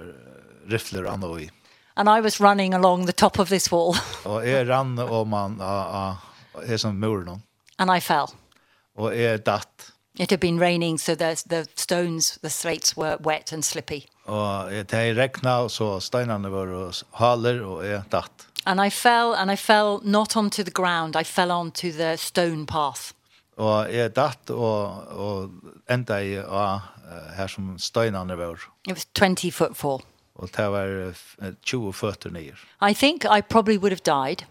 rifler 0.67 1.05
andra 1.05 1.39
i. 1.39 1.49
And 1.93 2.09
I 2.09 2.21
was 2.21 2.39
running 2.39 2.73
along 2.73 3.05
the 3.05 3.13
top 3.13 3.39
of 3.39 3.49
this 3.49 3.71
wall. 3.71 3.95
och 4.25 4.47
är 4.47 4.65
rann 4.65 4.99
och 4.99 5.27
man 5.27 5.61
uh, 5.61 5.67
uh, 5.67 6.71
är 6.71 6.77
som 6.77 6.99
muren. 6.99 7.41
And 7.77 7.97
I 7.97 8.01
fell. 8.01 8.27
Och 8.95 9.15
är 9.15 9.37
datt. 9.37 9.91
It 10.17 10.31
had 10.31 10.39
been 10.39 10.59
raining 10.59 10.99
so 10.99 11.15
the 11.15 11.35
the 11.35 11.65
stones 11.75 12.37
the 12.41 12.49
slates 12.49 12.97
were 12.97 13.17
wet 13.19 13.53
and 13.53 13.65
slippy. 13.65 14.07
Og 14.29 14.69
det 14.69 14.93
er 14.93 15.15
regna, 15.17 15.55
så 15.69 15.95
steinene 16.03 16.51
var 16.53 16.69
og 16.77 17.01
haler, 17.17 17.63
og 17.65 17.85
jeg 17.85 18.03
datt. 18.11 18.47
And 18.65 18.79
I 18.79 18.89
fell, 18.89 19.33
and 19.33 19.51
I 19.51 19.55
fell 19.55 19.99
not 20.03 20.35
onto 20.37 20.63
the 20.63 20.71
ground, 20.71 21.15
I 21.15 21.23
fell 21.23 21.51
onto 21.51 21.91
the 21.91 22.17
stone 22.17 22.65
path. 22.65 23.13
Og 23.57 23.89
jeg 23.93 24.13
datt, 24.15 24.49
og, 24.53 25.07
og 25.09 25.49
enda 25.89 26.19
i 26.21 26.37
uh, 26.37 26.77
her 27.35 27.49
som 27.49 27.73
steinene 27.81 28.37
var. 28.37 28.61
It 28.87 28.93
was 28.93 29.07
20 29.13 29.51
foot 29.51 29.77
fall. 29.77 30.01
Og 30.35 30.49
det 30.55 30.67
var 30.71 31.13
20 31.65 31.93
føtter 31.93 32.31
nyer. 32.31 32.57
I 32.81 32.93
think 32.93 33.25
I 33.25 33.41
probably 33.41 33.77
would 33.77 33.91
have 33.91 34.05
died. 34.05 34.45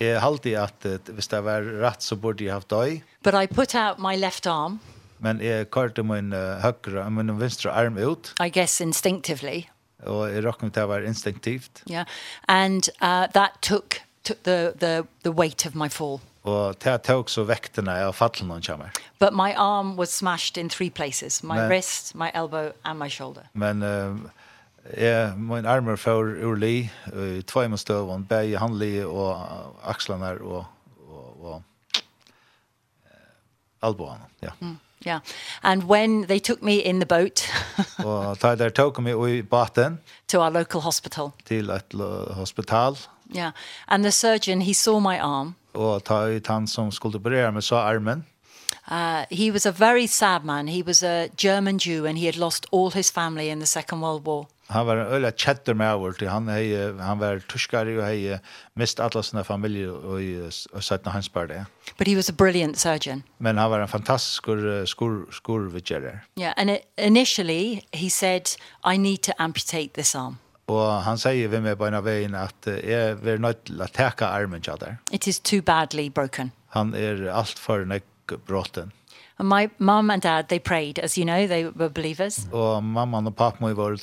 Jeg 0.00 0.20
halte 0.20 0.52
at 0.58 0.86
hvis 1.08 1.28
det 1.28 1.44
var 1.44 1.64
rett, 1.82 2.02
så 2.02 2.16
burde 2.16 2.44
jeg 2.44 2.52
ha 2.52 2.60
døy. 2.60 3.00
But 3.24 3.34
I 3.34 3.46
put 3.46 3.74
out 3.74 3.98
my 3.98 4.16
left 4.16 4.46
arm. 4.46 4.80
Men 5.18 5.40
jeg 5.40 5.70
kørte 5.70 6.02
min 6.02 6.32
uh, 6.32 6.60
høyre, 6.62 7.10
min 7.10 7.40
venstre 7.40 7.72
arm 7.72 7.96
ut. 7.98 8.34
I 8.40 8.50
guess 8.50 8.80
instinctively. 8.80 9.64
Og 10.04 10.28
jeg 10.30 10.44
råkket 10.44 10.74
til 10.76 10.82
å 10.84 10.90
være 10.90 11.08
instinktivt. 11.08 11.82
Yeah, 11.90 12.04
and 12.48 12.90
uh, 13.00 13.26
that 13.32 13.56
took, 13.62 14.02
took 14.24 14.42
the, 14.44 14.74
the, 14.78 15.06
the 15.22 15.32
weight 15.32 15.66
of 15.66 15.74
my 15.74 15.88
fall. 15.88 16.20
Og 16.46 16.76
det 16.84 17.02
tok 17.02 17.30
så 17.32 17.42
vektene 17.42 17.90
av 18.06 18.12
fallen 18.14 18.46
noen 18.46 18.62
kommer. 18.62 18.92
But 19.18 19.34
my 19.34 19.52
arm 19.58 19.96
was 19.96 20.12
smashed 20.12 20.56
in 20.56 20.68
three 20.68 20.90
places. 20.90 21.42
My 21.42 21.56
men, 21.56 21.68
wrist, 21.68 22.14
my 22.14 22.30
elbow 22.34 22.72
and 22.84 22.98
my 22.98 23.08
shoulder. 23.08 23.48
Men 23.54 23.82
uh, 23.82 24.14
jeg, 24.94 25.32
min 25.38 25.66
armer 25.66 25.96
får 25.96 26.36
ur 26.46 26.54
li, 26.60 26.90
uh, 27.12 27.42
tvei 27.42 27.66
med 27.68 27.82
støvån, 27.82 28.28
begge 28.30 28.58
handli 28.62 29.00
og 29.02 29.34
akslene 29.82 30.36
og, 30.44 30.64
og, 31.08 31.24
og, 31.40 31.62
og 31.62 31.62
alboene. 33.82 34.30
Ja. 34.42 34.54
Mm. 34.60 34.76
Yeah. 35.06 35.20
And 35.62 35.82
when 35.88 36.26
they 36.26 36.38
took 36.40 36.62
me 36.62 36.72
in 36.72 37.00
the 37.00 37.06
boat. 37.06 37.48
Og 38.04 38.36
där 38.42 38.54
der 38.56 38.68
tok 38.68 38.98
meg 38.98 39.14
i 39.28 39.42
båten. 39.42 39.98
To 40.28 40.40
our 40.40 40.50
local 40.50 40.80
hospital. 40.80 41.30
Till 41.44 41.70
ett 41.70 41.92
hospital. 42.30 42.96
Yeah. 43.34 43.52
And 43.88 44.04
the 44.04 44.12
surgeon 44.12 44.60
he 44.60 44.74
saw 44.74 45.00
my 45.00 45.18
arm. 45.18 45.54
Og 45.74 46.04
ta 46.04 46.26
ut 46.26 46.46
han 46.46 46.66
som 46.66 46.90
skulle 46.90 47.18
operera 47.18 47.50
meg 47.50 47.62
så 47.62 47.76
armen. 47.76 48.24
Uh, 48.90 49.24
he 49.30 49.50
was 49.50 49.66
a 49.66 49.72
very 49.72 50.06
sad 50.06 50.44
man. 50.44 50.68
He 50.68 50.82
was 50.82 51.02
a 51.02 51.28
German 51.36 51.78
Jew 51.78 52.06
and 52.06 52.18
he 52.18 52.26
had 52.26 52.36
lost 52.36 52.66
all 52.72 52.90
his 52.90 53.10
family 53.10 53.48
in 53.48 53.58
the 53.58 53.66
Second 53.66 54.00
World 54.00 54.24
War 54.24 54.46
han 54.68 54.86
var 54.86 54.96
en 54.96 55.12
øyla 55.14 55.30
kjetter 55.30 55.74
med 55.74 55.94
over 55.94 56.12
til 56.12 56.28
han, 56.28 56.48
hei, 56.50 56.74
han 56.98 57.20
var 57.20 57.42
tyskari 57.48 57.96
og 57.98 58.04
hei 58.06 58.38
mist 58.74 59.00
alla 59.00 59.22
sina 59.22 59.44
familie 59.46 59.92
og, 59.92 60.22
og 60.72 60.82
satt 60.82 61.06
hans 61.06 61.28
bare 61.28 61.46
det. 61.52 61.60
But 61.98 62.08
he 62.08 62.16
was 62.16 62.28
a 62.28 62.32
brilliant 62.32 62.78
surgeon. 62.78 63.22
Men 63.38 63.58
han 63.58 63.70
var 63.70 63.80
en 63.80 63.88
fantastisk 63.88 64.42
skur, 64.42 64.84
skur, 64.86 65.26
skurvidgjerer. 65.32 66.24
Yeah, 66.38 66.54
and 66.56 66.70
it, 66.70 66.86
initially 66.98 67.84
he 67.92 68.08
said, 68.08 68.56
I 68.84 68.96
need 68.96 69.22
to 69.22 69.32
amputate 69.38 69.94
this 69.94 70.14
arm. 70.14 70.38
Og 70.66 71.02
han 71.02 71.18
sier 71.18 71.48
vi 71.48 71.60
med 71.62 71.76
på 71.78 71.86
veien 72.02 72.34
at 72.34 72.66
jeg 72.66 73.20
vil 73.22 73.40
nødt 73.40 73.64
til 73.68 73.82
å 73.82 73.86
teka 73.86 74.32
armen 74.34 74.62
til 74.62 74.80
der. 74.80 74.98
It 75.12 75.28
is 75.30 75.38
too 75.38 75.62
badly 75.62 76.08
broken. 76.10 76.50
Han 76.74 76.94
er 76.94 77.28
alt 77.30 77.58
for 77.58 77.86
nek 77.86 78.02
bråten. 78.48 78.90
And 79.38 79.48
my 79.48 79.68
mum 79.78 80.10
and 80.10 80.22
dad, 80.22 80.48
they 80.48 80.58
prayed, 80.58 80.98
as 80.98 81.18
you 81.18 81.24
know, 81.24 81.46
they 81.46 81.64
were 81.64 81.90
believers. 81.90 82.46
Og 82.52 82.84
mamman 82.84 83.26
og 83.26 83.36
pappa 83.36 83.74
var 83.74 83.96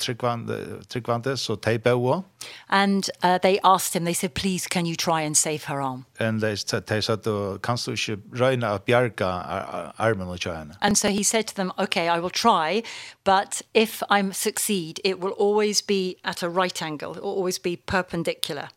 tryggvante, 0.88 1.36
så 1.36 1.54
de 1.54 1.78
bøde. 1.78 2.22
And 2.68 3.10
uh, 3.24 3.38
they 3.42 3.58
asked 3.64 3.94
him, 3.94 4.04
they 4.04 4.14
said, 4.14 4.34
please, 4.34 4.68
can 4.68 4.86
you 4.86 4.94
try 4.94 5.22
and 5.22 5.34
save 5.36 5.64
her 5.64 5.80
arm? 5.80 6.04
And 6.20 6.40
they 6.40 6.54
said, 6.56 6.86
kan 6.86 7.76
du 7.86 7.90
ikke 7.90 8.16
røyne 8.40 8.66
at 8.66 8.82
bjerke 8.82 9.24
armen 9.24 10.28
og 10.28 10.38
kjøyene? 10.38 10.76
And 10.80 10.96
so 10.96 11.08
he 11.08 11.24
said 11.24 11.44
to 11.44 11.54
them, 11.54 11.72
okay, 11.78 12.08
I 12.08 12.20
will 12.20 12.30
try, 12.30 12.82
but 13.24 13.62
if 13.74 14.02
I 14.10 14.30
succeed, 14.32 15.00
it 15.04 15.18
will 15.18 15.34
always 15.40 15.82
be 15.82 16.14
at 16.24 16.42
a 16.42 16.48
right 16.48 16.82
angle, 16.82 17.10
it 17.10 17.22
will 17.22 17.34
always 17.36 17.58
be 17.58 17.76
perpendicular, 17.86 18.68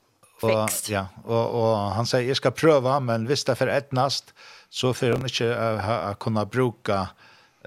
fixed. 0.42 0.90
Og, 0.90 0.92
ja, 0.92 1.06
og, 1.24 1.52
og 1.52 1.92
han 1.92 2.06
sier, 2.06 2.20
jeg 2.20 2.36
skal 2.36 2.52
prøve, 2.52 3.02
men 3.02 3.26
hvis 3.26 3.44
det 3.44 3.50
er 3.50 3.56
for 3.56 3.66
etnast, 3.68 4.24
så 4.24 4.34
så 4.70 4.94
får 4.94 5.16
han 5.16 5.26
ikke 5.26 5.48
uh, 5.48 6.14
kunna 6.20 6.46
bruka 6.46 7.08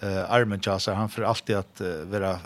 uh, 0.02 0.24
armen 0.28 0.60
til 0.60 0.80
seg. 0.80 0.98
Han 0.98 1.12
får 1.12 1.24
alltid 1.32 1.56
att 1.56 1.80
uh, 1.80 2.04
vara 2.10 2.38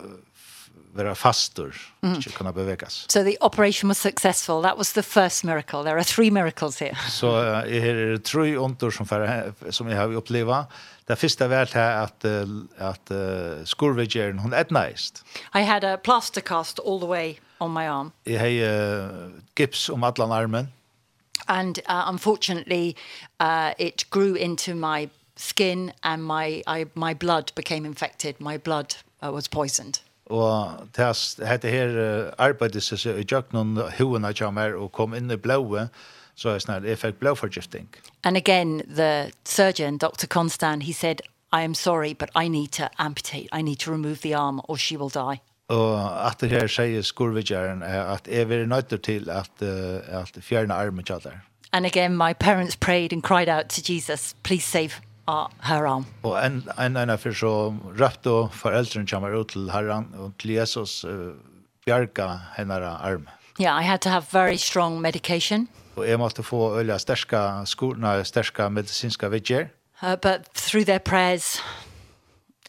vara 0.95 1.15
fastor 1.15 1.77
mm. 2.03 2.15
inte 2.15 2.31
kunna 2.31 2.53
bevegas. 2.53 3.05
So 3.09 3.25
the 3.25 3.37
operation 3.41 3.89
was 3.89 3.99
successful. 3.99 4.63
That 4.63 4.79
was 4.79 4.93
the 4.93 5.03
first 5.03 5.45
miracle. 5.45 5.83
There 5.83 5.97
are 5.97 6.05
three 6.05 6.31
miracles 6.31 6.81
here. 6.81 6.97
Så 7.09 7.41
uh, 7.41 7.77
är 7.77 7.95
det 7.95 8.25
tre 8.25 8.57
under 8.57 8.91
som 8.91 9.07
för 9.07 9.53
som 9.71 9.89
jag 9.89 9.97
har 9.97 10.15
upplevt. 10.15 10.67
Det 11.07 11.17
första 11.17 11.49
var 11.49 11.69
det 11.73 12.01
att 12.03 12.25
att 12.79 13.11
uh, 13.11 13.65
skurvegern 13.65 14.39
hon 14.39 14.53
etnaist. 14.53 15.25
I 15.55 15.63
had 15.63 15.85
a 15.85 15.97
plaster 15.97 16.41
cast 16.41 16.81
all 16.81 17.01
the 17.01 17.07
way 17.07 17.37
on 17.59 17.73
my 17.73 17.87
arm. 17.87 18.11
Jag 18.25 18.41
har 18.41 18.49
uh, 18.49 19.31
gips 19.57 19.89
om 19.89 20.05
alla 20.05 20.35
armen 20.35 20.69
and 21.49 21.79
uh, 21.87 22.05
unfortunately 22.07 22.97
uh, 23.41 23.73
it 23.79 24.05
grew 24.11 24.35
into 24.35 24.75
my 24.75 25.09
skin 25.37 25.93
and 26.03 26.23
my 26.25 26.63
I, 26.67 26.87
my 26.95 27.15
blood 27.15 27.53
became 27.55 27.85
infected. 27.85 28.41
My 28.41 28.59
blood 28.59 28.97
uh, 29.23 29.33
was 29.33 29.49
poisoned. 29.49 30.01
Og 30.27 30.89
tæs 30.93 31.41
hette 31.47 31.69
her 31.69 32.31
arbeides 32.39 32.89
seg 32.89 33.19
i 33.21 33.25
jøknun 33.29 33.77
huvena 33.99 34.33
jammer 34.41 34.73
og 34.75 34.93
kom 34.93 35.15
inn 35.15 35.31
i 35.31 35.37
blåe 35.37 35.89
så 36.35 36.55
er 36.55 36.59
snart 36.59 36.85
jeg 36.89 36.99
fikk 36.99 37.21
blåforgifting 37.21 37.89
and 38.25 38.37
again 38.37 38.83
the 38.89 39.31
surgeon 39.45 39.99
Dr. 39.99 40.27
Constan 40.27 40.83
he 40.83 40.93
said 40.93 41.21
I 41.53 41.63
am 41.63 41.75
sorry 41.75 42.15
but 42.15 42.31
I 42.35 42.49
need 42.49 42.73
to 42.73 42.91
amputate. 42.99 43.49
I 43.53 43.63
need 43.63 43.79
to 43.81 43.93
remove 43.93 44.23
the 44.23 44.35
arm 44.35 44.61
or 44.65 44.77
she 44.77 44.97
will 44.97 45.11
die. 45.11 45.41
Og 45.69 46.27
at 46.27 46.41
det 46.41 46.51
her 46.51 46.67
sier 46.69 47.03
skurvidgjæren 47.03 47.83
er 47.83 48.03
at 48.15 48.29
jeg 48.29 48.49
vil 48.49 48.69
nøyter 48.69 48.97
til 48.97 49.31
at, 49.31 49.51
uh, 49.63 50.21
at 50.21 50.39
fjerne 50.43 50.75
armen 50.75 51.05
kjallar. 51.05 51.41
And 51.73 51.87
again, 51.87 52.17
my 52.17 52.33
parents 52.33 52.77
prayed 52.77 53.13
and 53.13 53.23
cried 53.23 53.49
out 53.49 53.69
to 53.69 53.93
Jesus, 53.93 54.35
please 54.43 54.65
save 54.65 54.91
uh, 55.29 55.47
her 55.63 55.87
arm. 55.87 56.07
Og 56.23 56.47
en, 56.47 56.69
en 56.79 56.97
en 56.97 57.19
for 57.19 57.33
så 57.33 57.75
røpte 58.01 58.31
og 58.31 58.53
foreldrene 58.53 59.07
kommer 59.07 59.35
ut 59.41 59.49
til 59.49 59.71
herren 59.71 60.07
og 60.19 60.33
til 60.39 60.51
Jesus 60.51 61.05
uh, 61.05 61.11
bjerga 61.87 62.29
henne 62.57 62.75
arm. 62.75 63.29
Yeah, 63.61 63.81
I 63.81 63.83
had 63.83 63.99
to 63.99 64.11
have 64.11 64.25
very 64.33 64.57
strong 64.57 65.01
medication. 65.01 65.69
Og 65.97 66.09
jeg 66.09 66.19
måtte 66.19 66.43
få 66.43 66.81
øye 66.81 66.99
sterska 66.99 67.65
skurna, 67.65 68.25
sterska 68.25 68.69
medisinska 68.69 69.29
vidgjær. 69.29 69.67
Uh, 70.03 70.17
but 70.17 70.45
through 70.55 70.85
their 70.87 70.99
prayers 70.99 71.63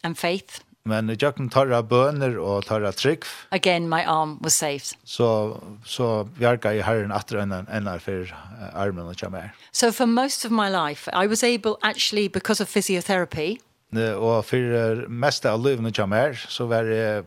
and 0.04 0.16
faith, 0.16 0.60
Men 0.86 1.16
jag 1.20 1.36
kan 1.36 1.48
tarra 1.48 1.82
böner 1.82 2.38
och 2.38 2.66
tarra 2.66 2.92
trick. 2.92 3.24
Again 3.48 3.88
my 3.88 4.02
arm 4.02 4.38
was 4.40 4.54
saved. 4.54 4.82
Så 5.04 5.56
så 5.84 6.24
bjarga 6.24 6.74
i 6.74 6.80
herren 6.80 7.12
åter 7.12 7.36
en 7.36 7.52
en 7.52 8.00
för 8.00 8.36
armen 8.74 9.06
och 9.06 9.22
jamar. 9.22 9.54
So 9.72 9.92
for 9.92 10.06
most 10.06 10.44
of 10.44 10.50
my 10.50 10.70
life 10.70 11.24
I 11.24 11.26
was 11.26 11.44
able 11.44 11.76
actually 11.80 12.28
because 12.28 12.62
of 12.62 12.74
physiotherapy. 12.74 13.58
Ne 13.90 14.14
och 14.14 14.46
för 14.46 15.06
mesta 15.08 15.52
av 15.52 15.66
livet 15.66 15.98
jamar 15.98 16.32
så 16.48 16.66
var 16.66 16.84
det 16.84 17.24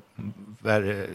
var 0.62 1.08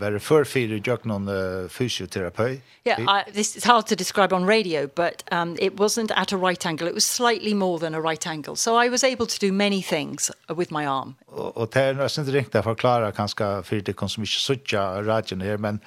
Var 0.00 0.10
det 0.10 0.20
för 0.20 0.44
fyra 0.44 0.80
jag 0.84 1.06
någon 1.06 1.28
uh, 1.28 1.68
fysioterapeut? 1.68 2.60
Yeah, 2.84 3.00
I, 3.00 3.32
this 3.32 3.56
is 3.56 3.64
hard 3.64 3.86
to 3.86 3.94
describe 3.94 4.34
on 4.34 4.46
radio, 4.46 4.86
but 4.86 5.24
um, 5.32 5.56
it 5.58 5.72
wasn't 5.72 6.10
at 6.14 6.32
a 6.32 6.36
right 6.36 6.66
angle. 6.66 6.88
It 6.88 6.94
was 6.94 7.04
slightly 7.04 7.54
more 7.54 7.78
than 7.78 7.94
a 7.94 8.00
right 8.00 8.26
angle. 8.26 8.56
So 8.56 8.84
I 8.84 8.88
was 8.88 9.04
able 9.04 9.26
to 9.26 9.46
do 9.46 9.52
many 9.52 9.82
things 9.82 10.30
with 10.48 10.72
my 10.72 10.86
arm. 10.86 11.14
Och, 11.26 11.56
och 11.56 11.68
det 11.72 11.80
är 11.80 11.94
nästan 11.94 12.24
inte 12.24 12.38
riktigt 12.38 12.54
att 12.54 12.64
förklara 12.64 13.12
kanske 13.12 13.62
för 13.62 13.76
det 13.76 13.96
kan 13.96 14.08
så 14.08 14.20
mycket 14.20 14.40
sötja 14.40 15.02
radion 15.02 15.40
här, 15.40 15.56
men 15.56 15.80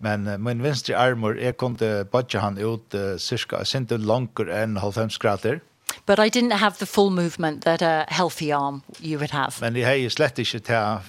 men 0.00 0.42
min 0.42 0.62
vänstra 0.62 0.98
armor, 0.98 1.40
jag 1.40 1.56
kunde 1.56 2.06
bodja 2.10 2.40
han 2.40 2.58
ut 2.58 2.94
uh, 2.94 3.16
cirka, 3.16 3.64
inte 3.74 3.96
långt 3.96 4.38
än 4.38 4.74
90 4.74 5.08
grader. 5.20 5.60
But 6.06 6.18
I 6.18 6.30
didn't 6.30 6.52
have 6.52 6.76
the 6.78 6.86
full 6.86 7.10
movement 7.10 7.64
that 7.64 7.82
a 7.82 8.04
healthy 8.08 8.52
arm 8.52 8.82
you 9.00 9.18
would 9.18 9.30
have. 9.30 9.52
Men 9.60 9.74
det 9.74 9.84
här 9.84 9.94
är 9.94 10.08
slett 10.08 10.38
inte 10.38 11.00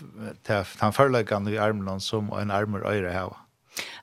till 0.43 0.63
han 0.77 0.93
förläggan 0.93 1.47
i 1.47 1.57
armen 1.57 1.99
som 1.99 2.33
en 2.33 2.51
armor 2.51 2.87
öre 2.87 3.09
här. 3.09 3.33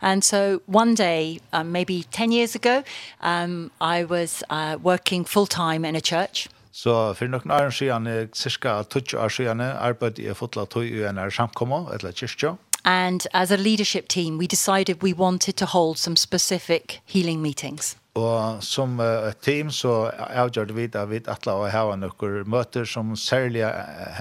And 0.00 0.24
so 0.24 0.60
one 0.66 0.94
day, 0.94 1.40
um, 1.52 1.72
maybe 1.72 2.02
10 2.10 2.32
years 2.32 2.56
ago, 2.56 2.82
um, 3.20 3.70
I 3.80 4.04
was 4.04 4.42
uh, 4.50 4.76
working 4.82 5.24
full 5.24 5.46
time 5.46 5.88
in 5.88 5.96
a 5.96 6.00
church. 6.00 6.48
Så 6.72 7.14
for 7.14 7.26
noen 7.26 7.50
år 7.50 7.70
siden, 7.70 8.28
cirka 8.32 8.82
20 8.82 9.18
år 9.18 9.28
siden, 9.28 9.60
arbeidde 9.60 10.24
jeg 10.24 10.36
fotla 10.36 10.64
tog 10.64 10.84
i 10.84 11.04
en 11.04 11.30
samkomma, 11.30 11.86
eller 11.94 12.12
kyrkja. 12.12 12.56
And 12.84 13.20
as 13.32 13.50
a 13.50 13.56
leadership 13.56 14.08
team, 14.08 14.38
we 14.38 14.46
decided 14.46 15.02
we 15.02 15.12
wanted 15.12 15.54
to 15.54 15.66
hold 15.66 15.96
some 15.96 16.16
specific 16.16 17.00
healing 17.06 17.42
meetings. 17.42 17.96
Og 18.16 18.62
som 18.64 18.96
uh, 19.00 19.32
team 19.44 19.70
så 19.70 20.08
avgjørte 20.16 20.74
vi 20.76 20.86
at 20.88 21.10
vi 21.10 21.20
atla 21.28 21.56
å 21.60 21.68
ha 21.68 21.84
noen 22.00 22.48
møter 22.48 22.88
som 22.88 23.12
særlig 23.16 23.66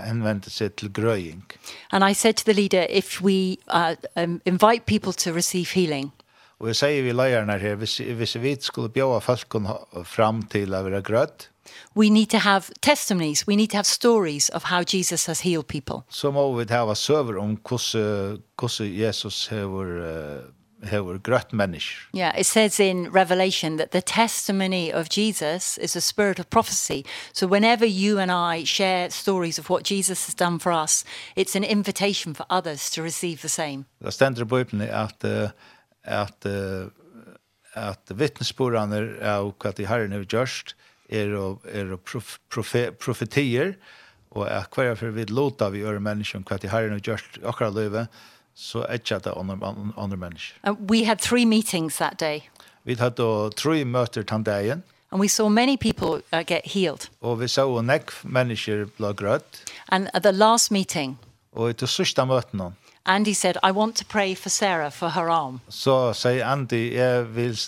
henvendte 0.02 0.52
seg 0.52 0.76
til 0.76 0.92
grøying. 0.92 1.46
And 1.92 2.04
I 2.04 2.14
said 2.14 2.36
to 2.38 2.46
the 2.46 2.54
leader, 2.54 2.86
if 2.90 3.22
we 3.22 3.58
uh, 3.68 3.96
um, 4.16 4.42
invite 4.46 4.86
people 4.86 5.14
to 5.14 5.32
receive 5.32 5.72
healing. 5.72 6.12
Og 6.60 6.68
jeg 6.72 6.76
sier 6.76 7.04
vi 7.04 7.12
leierne 7.12 7.58
her, 7.60 7.76
hvis, 7.76 7.98
hvis 7.98 8.38
vi 8.40 8.56
skulle 8.62 8.90
bjøve 8.90 9.20
folken 9.22 9.68
fram 10.04 10.44
til 10.52 10.76
å 10.76 10.84
være 10.84 11.04
grøtt, 11.04 11.50
We 11.96 12.10
need 12.10 12.30
to 12.30 12.38
have 12.38 12.72
testimonies. 12.82 13.48
We 13.48 13.56
need 13.56 13.72
to 13.72 13.78
have 13.78 13.88
stories 13.88 14.50
of 14.50 14.64
how 14.64 14.84
Jesus 14.84 15.26
has 15.26 15.42
healed 15.42 15.68
people. 15.68 16.04
Så 16.10 16.32
må 16.32 16.54
vi 16.54 16.66
ha 16.70 16.94
søver 16.94 17.38
om 17.40 17.58
hvordan 17.58 18.40
Jesus 19.00 19.48
har 19.48 19.68
hever 20.88 21.18
grøtt 21.18 21.54
mennesker. 21.54 22.08
Yeah, 22.14 22.40
it 22.40 22.46
says 22.46 22.80
in 22.80 23.12
Revelation 23.12 23.78
that 23.78 23.92
the 23.92 24.02
testimony 24.02 24.92
of 24.92 25.10
Jesus 25.10 25.78
is 25.78 25.96
a 25.96 26.02
spirit 26.02 26.40
of 26.40 26.50
prophecy. 26.50 27.06
So 27.34 27.48
whenever 27.48 27.86
you 27.86 28.20
and 28.20 28.32
I 28.32 28.64
share 28.64 29.10
stories 29.10 29.60
of 29.60 29.70
what 29.70 29.84
Jesus 29.84 30.26
has 30.26 30.36
done 30.36 30.60
for 30.60 30.72
us, 30.72 31.04
it's 31.36 31.56
an 31.56 31.64
invitation 31.64 32.34
for 32.34 32.46
others 32.50 32.90
to 32.92 33.02
receive 33.02 33.42
the 33.42 33.50
same. 33.50 33.86
Det 34.00 34.14
stender 34.14 34.42
i 34.42 34.46
Bibelen 34.46 34.82
at, 34.82 35.24
uh, 35.24 35.50
at, 36.04 36.46
uh, 36.46 36.88
at 37.76 38.02
vittnesbordene 38.10 39.20
av 39.22 39.54
hva 39.60 39.72
de 39.76 39.86
herren 39.86 40.12
har 40.12 40.26
gjørst 40.26 40.76
er, 41.10 41.34
er 41.70 41.96
prof, 41.98 42.40
profe, 42.50 42.92
profetier, 42.92 43.76
og 44.36 44.48
at 44.52 44.74
hver 44.76 44.96
for 45.00 45.16
vi 45.16 45.26
låter 45.30 45.72
vi 45.72 45.84
gjøre 45.84 46.04
mennesker 46.04 46.44
hva 46.44 46.58
de 46.60 46.72
herren 46.72 46.98
har 46.98 47.04
gjørst 47.04 47.40
akkurat 47.44 47.76
løyve, 47.76 48.08
så 48.56 48.86
etja 48.90 49.20
det 49.20 49.34
andre 49.98 50.18
mennesker. 50.18 50.58
And 50.64 50.90
we 50.92 51.06
had 51.06 51.20
three 51.20 51.46
meetings 51.46 51.98
that 51.98 52.20
day. 52.20 52.40
Vi 52.84 52.96
hadde 52.96 53.52
tre 53.56 53.86
møter 53.86 54.24
den 54.24 54.44
dagen. 54.44 54.84
And 55.12 55.22
we 55.22 55.28
saw 55.28 55.50
many 55.50 55.78
people 55.78 56.22
uh, 56.34 56.44
get 56.48 56.62
healed. 56.66 57.10
Og 57.22 57.40
vi 57.40 57.48
så 57.48 57.82
nekk 57.82 58.12
mennesker 58.24 58.86
ble 58.98 59.14
grøtt. 59.14 59.62
And 59.88 60.08
at 60.14 60.24
the 60.24 60.32
last 60.32 60.72
meeting. 60.72 61.20
Og 61.52 61.70
etter 61.70 61.88
sørste 61.88 62.26
møten 62.26 62.58
nå. 62.60 62.72
Andy 63.06 63.34
said, 63.34 63.58
I 63.64 63.72
want 63.72 63.96
to 63.98 64.06
pray 64.06 64.36
for 64.36 64.50
Sarah 64.50 64.92
for 64.92 65.10
her 65.10 65.30
arm. 65.30 65.60
Så 65.70 66.14
sier 66.14 66.46
Andy, 66.46 66.94
jeg 66.96 67.36
vil 67.36 67.60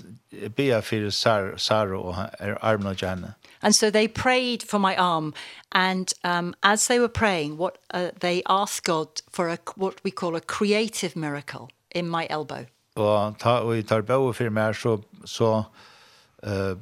be 0.55 0.81
for 0.81 1.09
Sarah, 1.09 1.59
Sarah 1.59 1.99
og 1.99 2.15
er 2.39 2.57
armen 2.61 2.87
og 2.87 3.09
henne. 3.09 3.33
And 3.61 3.75
so 3.75 3.89
they 3.89 4.07
prayed 4.07 4.63
for 4.63 4.79
my 4.79 4.95
arm 4.95 5.33
and 5.71 6.13
um 6.23 6.55
as 6.63 6.87
they 6.87 6.99
were 6.99 7.13
praying 7.23 7.57
what 7.57 7.77
uh, 7.91 8.11
they 8.19 8.43
asked 8.47 8.83
God 8.85 9.07
for 9.29 9.49
a 9.49 9.57
what 9.75 10.03
we 10.03 10.11
call 10.11 10.35
a 10.35 10.41
creative 10.41 11.15
miracle 11.15 11.69
in 11.91 12.09
my 12.09 12.27
elbow. 12.29 12.65
Og 12.95 13.37
ta 13.39 13.59
og 13.61 13.87
tar 13.87 14.01
bø 14.01 14.33
for 14.33 14.49
meg 14.49 14.75
så 14.75 15.01
så 15.25 15.65
eh 16.43 16.71
uh, 16.71 16.77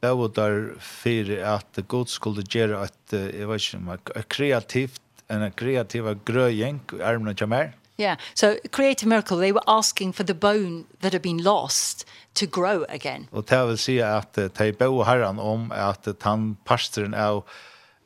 bø 0.00 0.28
der 0.28 0.80
for 0.80 1.32
at 1.56 1.88
God 1.88 2.06
skulle 2.06 2.42
gjøre 2.42 2.82
at 2.82 3.12
jeg 3.12 3.48
vet 3.48 3.74
ikke 3.74 4.22
kreativt 4.28 5.00
en 5.30 5.52
kreativ 5.56 6.08
grøying 6.24 6.80
i 6.92 7.02
armen 7.02 7.36
til 7.36 7.48
meg. 7.48 7.74
Yeah. 8.00 8.16
So 8.34 8.56
Creative 8.72 9.08
Miracle, 9.08 9.36
they 9.36 9.52
were 9.52 9.68
asking 9.68 10.12
for 10.12 10.24
the 10.24 10.34
bone 10.34 10.84
that 11.00 11.12
had 11.12 11.22
been 11.22 11.38
lost 11.38 12.06
to 12.34 12.46
grow 12.46 12.84
again. 12.88 13.28
Og 13.32 13.48
det 13.50 13.66
vil 13.68 13.78
si 13.78 13.98
at 13.98 14.38
de 14.58 14.72
bo 14.72 15.02
herren 15.02 15.38
om 15.38 15.72
at 15.72 16.08
han 16.22 16.56
pastoren 16.64 17.14
av 17.14 17.44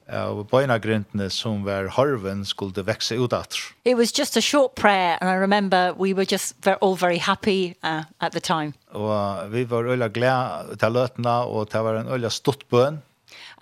av 0.09 0.43
bøynagrintene 0.51 1.31
som 1.33 1.63
var 1.65 1.89
harven 1.97 2.45
skulle 2.45 2.85
vekse 2.85 3.17
ut 3.17 3.33
at. 3.33 3.57
It 3.85 3.97
was 3.97 4.13
just 4.13 4.37
a 4.37 4.41
short 4.41 4.75
prayer 4.75 5.17
and 5.21 5.31
I 5.31 5.35
remember 5.35 5.95
we 5.97 6.13
were 6.13 6.27
just 6.31 6.55
very, 6.63 6.77
all 6.81 6.97
very 6.97 7.19
happy 7.19 7.75
uh, 7.83 8.05
at 8.21 8.33
the 8.33 8.41
time. 8.41 8.75
Og 8.93 9.51
vi 9.53 9.65
var 9.65 9.85
øyla 9.85 10.09
glad 10.09 10.77
til 10.79 10.93
løtene 10.93 11.37
og 11.49 11.73
det 11.73 11.85
var 11.85 12.01
en 12.01 12.09
øyla 12.09 12.29
stort 12.29 12.65
bøn. 12.71 13.03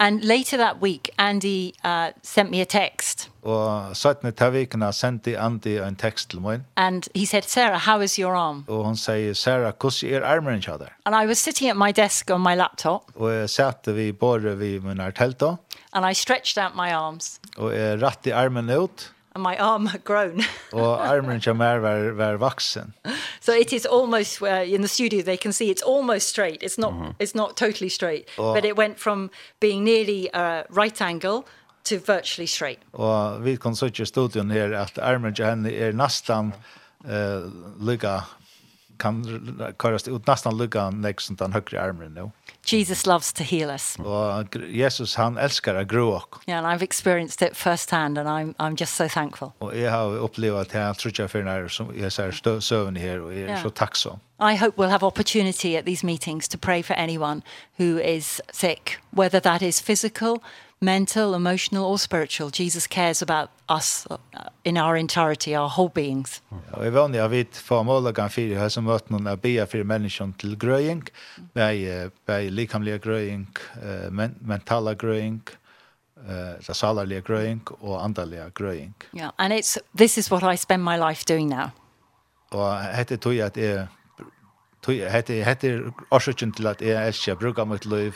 And 0.03 0.25
later 0.25 0.57
that 0.57 0.81
week, 0.81 1.11
Andy 1.17 1.75
uh, 1.85 2.11
sent 2.23 2.51
me 2.51 2.61
a 2.61 2.65
text. 2.65 3.29
Og 3.43 3.95
satt 3.95 4.25
ni 4.27 4.33
ta 4.35 4.49
vikna 4.51 4.89
sendi 4.91 5.37
Andy 5.39 5.77
en 5.79 5.95
text 5.95 6.31
til 6.31 6.41
mig. 6.43 6.65
And 6.77 7.07
he 7.15 7.25
said, 7.25 7.45
Sarah, 7.45 7.79
how 7.79 8.01
is 8.01 8.19
your 8.19 8.35
arm? 8.35 8.65
Og 8.67 8.85
hon 8.85 8.97
sier, 8.99 9.35
Sarah, 9.35 9.73
hvordan 9.81 10.15
er 10.15 10.27
armen 10.27 10.61
til 10.61 10.81
deg? 10.81 10.91
And 11.07 11.15
I 11.15 11.27
was 11.27 11.39
sitting 11.39 11.71
at 11.71 11.77
my 11.77 11.93
desk 11.93 12.31
on 12.31 12.43
my 12.43 12.57
laptop. 12.57 13.13
Og 13.15 13.31
jeg 13.31 13.51
satt 13.51 13.87
vi 13.95 14.11
bare 14.13 14.57
við 14.59 14.83
min 14.83 14.99
telta. 15.15 15.55
And 15.93 16.05
I 16.11 16.15
stretched 16.15 16.59
out 16.59 16.75
my 16.75 16.91
arms. 16.91 17.39
Og 17.57 17.71
jeg 17.71 18.03
ratt 18.03 18.27
i 18.27 18.35
armen 18.35 18.71
ut 18.71 19.13
and 19.35 19.43
my 19.43 19.57
arm 19.57 19.87
had 19.87 20.05
grown. 20.05 20.43
Og 20.73 21.09
armen 21.09 21.41
kommer 21.41 21.79
var 21.79 22.11
var 22.11 22.37
vaksen. 22.37 22.95
So 23.41 23.53
it 23.53 23.73
is 23.73 23.87
almost 23.87 24.41
where 24.41 24.63
uh, 24.63 24.75
in 24.75 24.81
the 24.81 24.89
studio 24.89 25.23
they 25.23 25.37
can 25.37 25.53
see 25.53 25.71
it's 25.71 25.83
almost 25.83 26.29
straight. 26.29 26.63
It's 26.63 26.79
not 26.79 26.93
mm 26.93 27.03
-hmm. 27.03 27.15
it's 27.19 27.35
not 27.35 27.57
totally 27.57 27.91
straight, 27.91 28.29
och, 28.39 28.55
but 28.55 28.65
it 28.65 28.77
went 28.77 29.01
from 29.01 29.31
being 29.61 29.85
nearly 29.85 30.29
a 30.33 30.59
uh, 30.59 30.83
right 30.83 31.03
angle 31.03 31.43
to 31.85 31.95
virtually 32.07 32.47
straight. 32.47 32.79
Og 32.93 33.45
vi 33.45 33.57
kan 33.57 33.77
så 33.77 33.87
i 33.87 34.05
studion 34.07 34.51
her 34.51 34.77
at 34.77 34.99
armen 34.99 35.35
jag 35.39 35.47
henne 35.47 35.71
är 35.71 35.89
eh 35.91 36.55
uh, 37.05 37.51
lykka 37.81 38.23
kan 38.97 39.25
köras 39.83 40.09
ut 40.09 40.27
nästan 40.27 40.57
lugga 40.57 40.93
som 41.19 41.37
den 41.37 41.53
högre 41.53 41.83
armen 41.83 42.15
nu. 42.15 42.31
Jesus 42.67 43.07
loves 43.07 43.33
to 43.33 43.43
heal 43.43 43.71
us. 43.71 43.97
Och 43.99 44.57
Jesus 44.69 45.17
han 45.17 45.39
älskar 45.39 45.75
att 45.75 45.89
gro 45.89 46.09
och. 46.09 46.37
Yeah, 46.47 46.65
and 46.65 46.67
I've 46.67 46.85
experienced 46.85 47.49
it 47.49 47.57
first 47.57 47.91
hand 47.91 48.19
and 48.19 48.29
I'm 48.29 48.55
I'm 48.55 48.81
just 48.81 48.95
so 48.95 49.09
thankful. 49.09 49.51
Och 49.59 49.79
jag 49.79 49.93
har 49.93 50.17
upplevt 50.17 50.71
det 50.71 50.79
här 50.79 50.95
tror 50.95 51.13
jag 51.19 51.31
för 51.31 51.43
när 51.43 51.69
som 51.69 52.01
jag 52.01 52.13
ser 52.13 52.61
sövn 52.61 52.97
här 52.97 53.21
och 53.21 53.35
är 53.35 53.57
så 53.57 53.71
tacksam. 53.71 54.19
I 54.41 54.57
hope 54.57 54.83
we'll 54.83 54.91
have 54.91 55.07
opportunity 55.07 55.77
at 55.77 55.85
these 55.85 56.07
meetings 56.07 56.49
to 56.49 56.59
pray 56.59 56.83
for 56.83 56.95
anyone 56.95 57.43
who 57.77 58.01
is 58.01 58.41
sick, 58.53 58.99
whether 59.11 59.41
that 59.41 59.63
is 59.63 59.83
physical, 59.83 60.39
mental, 60.83 61.35
emotional 61.35 61.85
or 61.85 61.99
spiritual. 61.99 62.51
Jesus 62.51 62.87
cares 62.87 63.23
about 63.23 63.51
us 63.69 64.07
in 64.65 64.77
our 64.77 64.97
entirety, 64.97 65.55
our 65.57 65.69
whole 65.69 65.89
beings. 65.89 66.43
Og 66.73 66.85
jeg 66.85 66.95
vanlig 66.95 67.21
har 67.21 67.29
vi 67.29 67.45
formålet 67.53 68.03
målagan 68.03 68.31
fyrir 68.31 68.59
her 68.59 68.69
som 68.69 68.85
møtt 68.85 69.11
noen 69.11 69.31
bia 69.41 69.65
fyrir 69.67 69.87
menneskene 69.87 70.35
til 70.39 70.57
grøying, 70.59 71.05
bei, 71.55 72.09
bei 72.27 72.49
likamlige 72.51 72.99
grøying, 72.99 73.47
men, 74.11 74.35
mentala 74.41 74.95
grøying, 74.95 75.41
uh, 76.27 76.59
salarlige 76.75 77.21
grøying 77.21 77.63
og 77.81 78.05
andalige 78.05 78.51
grøying. 78.51 78.95
Yeah, 79.15 79.31
and 79.39 79.53
it's, 79.53 79.79
this 79.97 80.19
is 80.19 80.31
what 80.31 80.43
I 80.43 80.57
spend 80.57 80.83
my 80.83 80.97
life 80.97 81.25
doing 81.29 81.49
now. 81.49 81.71
Og 82.51 82.85
hette 82.97 83.17
tog 83.17 83.39
at 83.41 83.57
jeg 83.57 83.87
hette 84.89 85.45
hette 85.45 85.93
orsøkjen 86.11 86.53
til 86.53 86.67
at 86.67 86.83
jeg 86.83 87.07
elsker 87.07 87.35
bruker 87.35 87.65
mitt 87.65 87.85
liv 87.87 88.13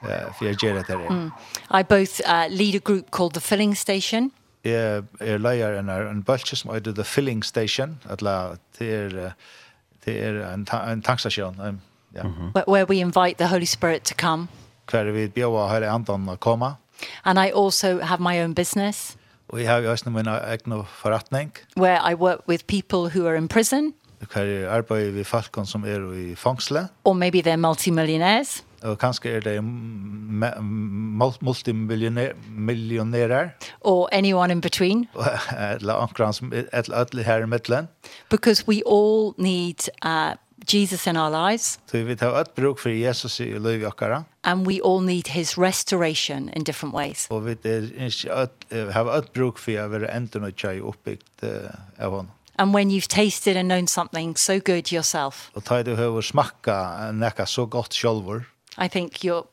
for 0.00 0.44
jeg 0.44 0.56
gjør 0.56 0.82
dette. 0.82 1.30
I 1.70 1.82
both 1.82 2.20
uh, 2.26 2.46
lead 2.50 2.74
a 2.74 2.78
group 2.78 3.10
called 3.10 3.32
The 3.32 3.40
Filling 3.40 3.76
Station. 3.76 4.30
Jeg 4.64 5.02
er 5.20 5.38
leier 5.38 5.78
en, 5.78 5.90
en 5.90 6.22
bølse 6.22 6.56
som 6.56 6.70
heter 6.72 6.92
The 6.92 7.04
Filling 7.04 7.44
Station, 7.44 7.98
at 8.08 8.22
la, 8.22 8.54
det 8.78 8.92
er, 8.94 9.32
det 10.04 10.14
er 10.22 10.54
en, 10.54 10.64
ta 10.64 10.84
en 10.92 11.02
tankstasjon. 11.02 11.60
Um, 11.60 11.80
yeah. 12.14 12.64
Where 12.66 12.86
we 12.86 13.00
invite 13.00 13.36
the 13.38 13.48
Holy 13.48 13.66
Spirit 13.66 14.04
to 14.04 14.14
come. 14.14 14.48
Hver 14.90 15.10
vi 15.12 15.28
bjør 15.28 15.68
Høyre 15.68 15.90
Anton 15.90 16.28
å 16.28 16.36
komme. 16.36 16.76
And 17.24 17.38
I 17.38 17.50
also 17.50 17.98
have 18.00 18.20
my 18.20 18.40
own 18.40 18.54
business. 18.54 19.16
Og 19.48 19.60
jeg 19.60 19.68
har 19.68 19.78
jo 19.78 19.90
også 19.90 20.10
min 20.10 20.26
egen 20.26 20.84
forretning. 20.86 21.52
Where 21.76 22.00
I 22.10 22.14
work 22.14 22.48
with 22.48 22.66
people 22.66 23.10
who 23.10 23.26
are 23.28 23.36
in 23.36 23.48
prison 23.48 23.94
hver 24.32 24.42
er 24.42 24.70
arbeid 24.70 25.10
vi 25.10 25.24
falkon 25.24 25.66
som 25.66 25.84
er 25.84 26.12
i 26.12 26.34
fangsle. 26.34 26.88
Or 27.04 27.12
maybe 27.12 27.40
they're 27.40 27.56
multimillionaires. 27.56 28.64
Og 28.84 28.98
kanskje 28.98 29.30
er 29.30 29.40
det 29.40 29.64
multimillionærer. 31.40 33.48
Or 33.80 34.08
anyone 34.12 34.52
in 34.52 34.60
between. 34.60 35.08
Eller 35.80 35.94
ankran 35.94 36.32
som 36.32 36.52
et 36.52 36.68
eller 36.72 37.22
her 37.22 37.42
i 37.42 37.46
midtelen. 37.46 37.88
Because 38.30 38.68
we 38.68 38.82
all 38.86 39.34
need 39.38 39.88
uh, 40.04 40.32
Jesus 40.72 41.06
in 41.06 41.16
our 41.16 41.30
lives. 41.30 41.80
Så 41.86 42.04
vi 42.04 42.16
tar 42.16 42.40
et 42.40 42.50
bruk 42.50 42.78
for 42.78 42.88
Jesus 42.88 43.40
i 43.40 43.58
liv 43.58 43.86
och 43.86 44.02
And 44.44 44.66
we 44.66 44.80
all 44.84 45.00
need 45.00 45.28
his 45.28 45.58
restoration 45.58 46.50
in 46.56 46.64
different 46.64 46.94
ways. 46.94 47.26
Og 47.30 47.46
vi 47.46 47.56
har 48.92 49.18
et 49.18 49.32
bruk 49.32 49.58
för 49.58 49.78
att 49.78 49.90
vara 49.90 50.08
ändå 50.08 50.40
och 50.40 50.52
tjej 50.56 50.80
uppbyggt 50.80 51.44
av 51.98 52.10
honom 52.10 52.30
and 52.58 52.74
when 52.74 52.90
you've 52.90 53.08
tasted 53.08 53.56
and 53.56 53.68
known 53.68 53.86
something 53.86 54.36
so 54.36 54.58
good 54.58 54.92
yourself. 54.92 55.50
Og 55.54 55.64
tar 55.64 55.82
du 55.82 55.96
hur 55.96 56.20
smakka 56.20 57.10
näka 57.12 57.46
så 57.46 57.66
gott 57.66 57.92
sjálvur. 57.92 58.44
I 58.78 58.88
think 58.88 59.24
your 59.24 59.46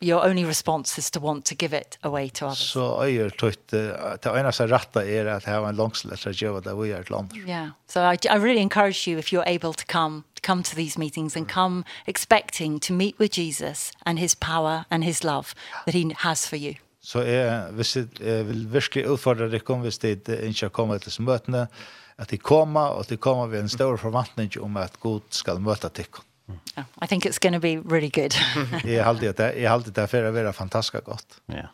your 0.00 0.24
only 0.24 0.44
response 0.44 0.98
is 0.98 1.10
to 1.10 1.20
want 1.20 1.44
to 1.46 1.54
give 1.54 1.72
it 1.72 1.98
away 2.02 2.28
to 2.28 2.46
others. 2.46 2.72
Så 2.72 3.02
er 3.02 3.30
trött 3.30 3.72
att 3.72 4.26
ena 4.26 4.52
så 4.52 4.64
er 4.64 5.26
at 5.26 5.36
att 5.36 5.44
ha 5.44 5.68
en 5.68 5.76
långsiktig 5.76 6.42
jobb 6.42 6.64
där 6.64 6.74
vi 6.74 6.92
är 6.92 7.00
ett 7.00 7.10
land. 7.10 7.32
Yeah. 7.46 7.68
So 7.86 8.00
I 8.00 8.14
I 8.14 8.38
really 8.38 8.60
encourage 8.60 9.08
you 9.08 9.18
if 9.18 9.32
you're 9.32 9.56
able 9.56 9.72
to 9.72 9.84
come 9.86 10.22
come 10.42 10.62
to 10.62 10.76
these 10.76 10.98
meetings 10.98 11.36
and 11.36 11.48
come 11.48 11.84
expecting 12.06 12.80
to 12.80 12.92
meet 12.92 13.18
with 13.18 13.38
Jesus 13.38 13.92
and 14.04 14.18
his 14.18 14.34
power 14.34 14.84
and 14.90 15.04
his 15.04 15.24
love 15.24 15.46
that 15.84 15.94
he 15.94 16.14
has 16.16 16.46
for 16.46 16.58
you. 16.58 16.74
Så 17.00 17.18
är 17.18 17.72
visst 17.72 17.96
vill 18.20 18.66
verkligen 18.68 19.12
utfordra 19.12 19.48
dig 19.48 19.60
kom 19.60 19.82
visst 19.82 20.00
det 20.00 20.46
inte 20.46 20.68
komma 20.68 20.98
till 20.98 21.22
mötena 21.22 21.68
at 22.18 22.28
de 22.28 22.38
kommer 22.38 22.90
och 22.90 23.04
de 23.08 23.16
kommer 23.16 23.46
vi 23.46 23.58
en 23.58 23.68
stor 23.68 23.96
forvantning 23.96 24.50
om 24.60 24.76
at 24.76 25.00
Gud 25.00 25.22
skal 25.30 25.58
möta 25.58 25.88
tycker. 25.88 26.22
Yeah, 26.48 26.86
I 27.02 27.06
think 27.06 27.26
it's 27.26 27.38
going 27.38 27.52
to 27.54 27.60
be 27.60 27.76
really 27.94 28.08
good. 28.08 28.34
Jeg 28.84 29.04
har 29.04 29.10
alltid 29.10 29.36
det 29.36 29.52
jeg 29.56 29.68
har 29.68 29.76
alltid 29.76 29.98
for 30.08 30.28
å 30.28 30.32
være 30.32 30.52
fantastisk 30.52 31.04
godt. 31.04 31.40
Yeah. 31.50 31.68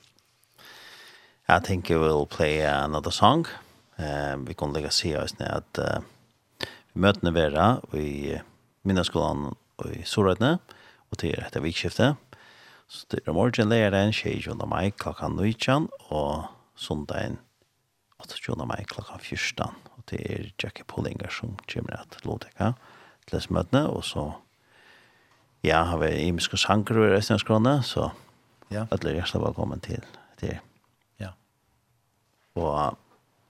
I 1.48 1.60
think 1.60 1.90
you 1.90 2.00
will 2.00 2.26
play 2.26 2.60
another 2.66 3.10
song. 3.10 3.46
Eh 3.96 4.36
vi 4.36 4.54
kan 4.54 4.72
lägga 4.72 4.90
se 4.90 5.16
oss 5.16 5.38
när 5.38 5.56
att 5.56 5.78
vi 6.92 7.00
möter 7.00 7.30
Vera 7.30 7.80
i 7.92 8.40
minneskolan 8.82 9.54
i 9.94 10.02
Sorøyne 10.04 10.58
och 11.10 11.18
till 11.18 11.32
detta 11.32 11.60
vikskifte. 11.60 12.16
Så 12.88 13.06
det 13.08 13.28
är 13.28 13.32
morgon 13.32 13.68
läraren 13.68 14.12
tjej 14.12 14.38
Jonna 14.38 14.66
Mike 14.66 14.98
klockan 14.98 15.36
19 15.36 15.88
och 16.08 16.44
sundagen 16.76 17.38
28 18.34 18.64
maj 18.64 18.84
klockan 18.88 19.18
14 19.18 19.74
og 20.05 20.10
det 20.10 20.20
er 20.31 20.51
Jackie 20.62 20.85
Pullinger 20.85 21.31
som 21.31 21.56
kommer 21.72 21.97
at 22.01 22.18
Lodeka 22.24 22.72
til 23.26 23.39
disse 23.39 23.52
møtene, 23.52 23.86
og 23.89 24.05
så 24.05 24.32
ja, 25.64 25.82
har 25.82 25.98
vi 25.98 26.10
imiske 26.26 26.56
sanger 26.56 27.06
i 27.06 27.16
resten 27.16 27.35
av 27.35 27.39
skrona, 27.40 27.78
så 27.82 28.10
ja. 28.70 28.86
alle 28.90 29.10
er 29.10 29.14
hjertelig 29.20 29.47
velkommen 29.47 29.81
til 29.81 30.05
det. 30.40 30.59
Ja. 31.20 31.32
Og 32.55 32.98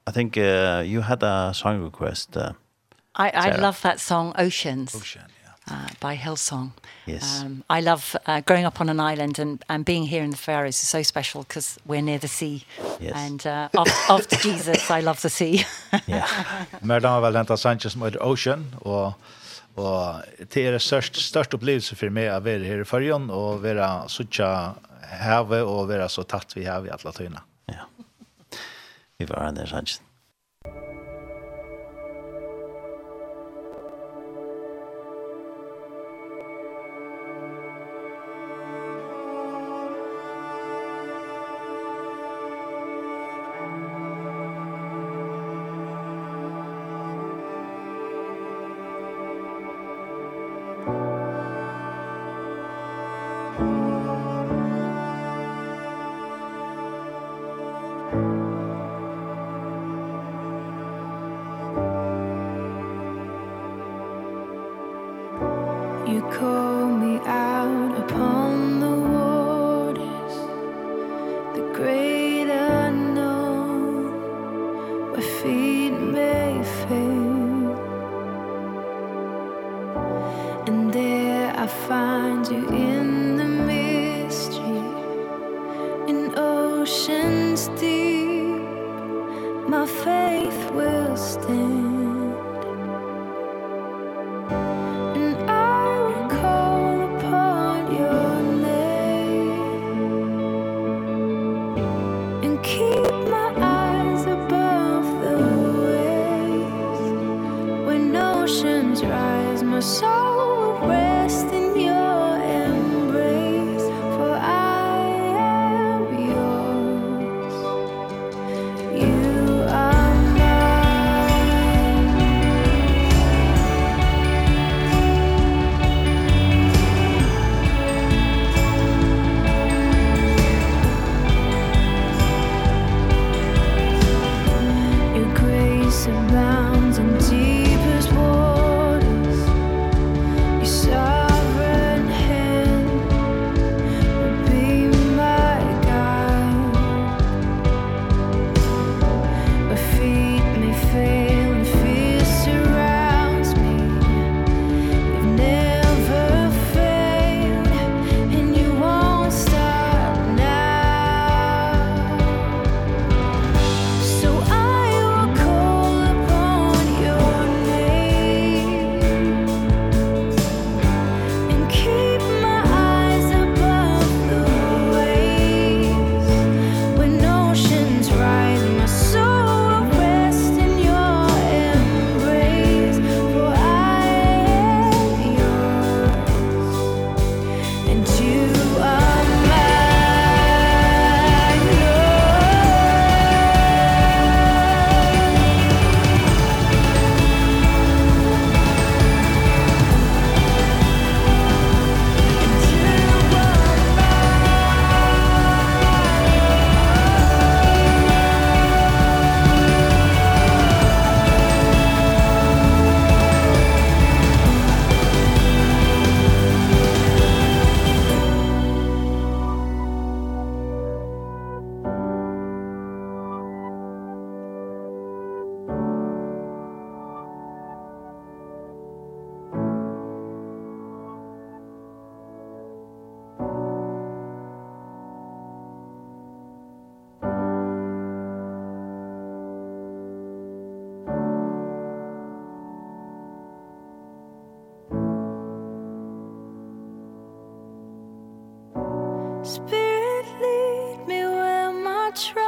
I 0.06 0.12
think 0.12 0.36
uh, 0.36 0.82
you 0.85 1.02
had 1.02 1.22
a 1.22 1.52
song 1.52 1.82
request. 1.86 2.36
Uh, 2.36 2.52
I, 3.16 3.28
I 3.28 3.31
Sarah. 3.31 3.60
love 3.60 3.81
that 3.82 4.01
song, 4.01 4.32
Oceans. 4.39 4.94
Oceans 4.94 5.34
uh, 5.70 5.89
by 6.01 6.16
Hillsong. 6.16 6.73
Yes. 7.07 7.43
Um, 7.43 7.65
I 7.69 7.81
love 7.81 8.16
uh, 8.27 8.41
growing 8.41 8.65
up 8.65 8.81
on 8.81 8.89
an 8.89 9.01
island 9.01 9.39
and, 9.39 9.65
and 9.69 9.85
being 9.85 10.05
here 10.05 10.23
in 10.23 10.31
the 10.31 10.36
Faroes 10.36 10.82
is 10.82 10.89
so 10.89 11.03
special 11.03 11.43
because 11.43 11.78
we're 11.86 12.03
near 12.03 12.19
the 12.19 12.28
sea. 12.28 12.65
Yes. 13.01 13.12
And 13.15 13.47
uh, 13.47 13.69
after, 13.74 14.12
after 14.12 14.36
Jesus, 14.36 14.91
I 14.91 15.01
love 15.01 15.20
the 15.23 15.31
sea. 15.31 15.65
yeah. 16.07 16.28
Merdan 16.82 17.12
har 17.12 17.20
vel 17.20 17.36
hentet 17.36 17.61
Sanchez 17.61 17.93
som 17.93 18.03
heter 18.03 18.23
Ocean, 18.23 18.74
og 18.82 19.15
Og 19.74 20.23
det 20.55 20.66
er 20.69 20.78
størst, 20.78 21.16
størst 21.19 21.55
opplevelse 21.57 21.97
for 21.99 22.15
meg 22.15 22.28
å 22.31 22.39
være 22.45 22.62
her 22.69 22.85
i 22.85 22.86
Førjen, 22.86 23.27
og 23.35 23.65
være 23.65 24.07
suttja 24.12 24.49
havet, 25.19 25.65
og 25.66 25.89
være 25.91 26.07
så 26.12 26.23
tatt 26.31 26.55
vi 26.55 26.69
havet 26.69 26.93
i 26.93 26.95
alle 26.95 27.15
tøyene. 27.16 27.43
Ja. 27.73 27.89
Vi 29.19 29.27
var 29.31 29.49
her, 29.49 29.66
Sanchez. 29.66 29.99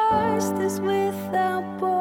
Christ 0.09 0.55
is 0.61 0.81
without 0.81 1.65
born. 1.81 1.95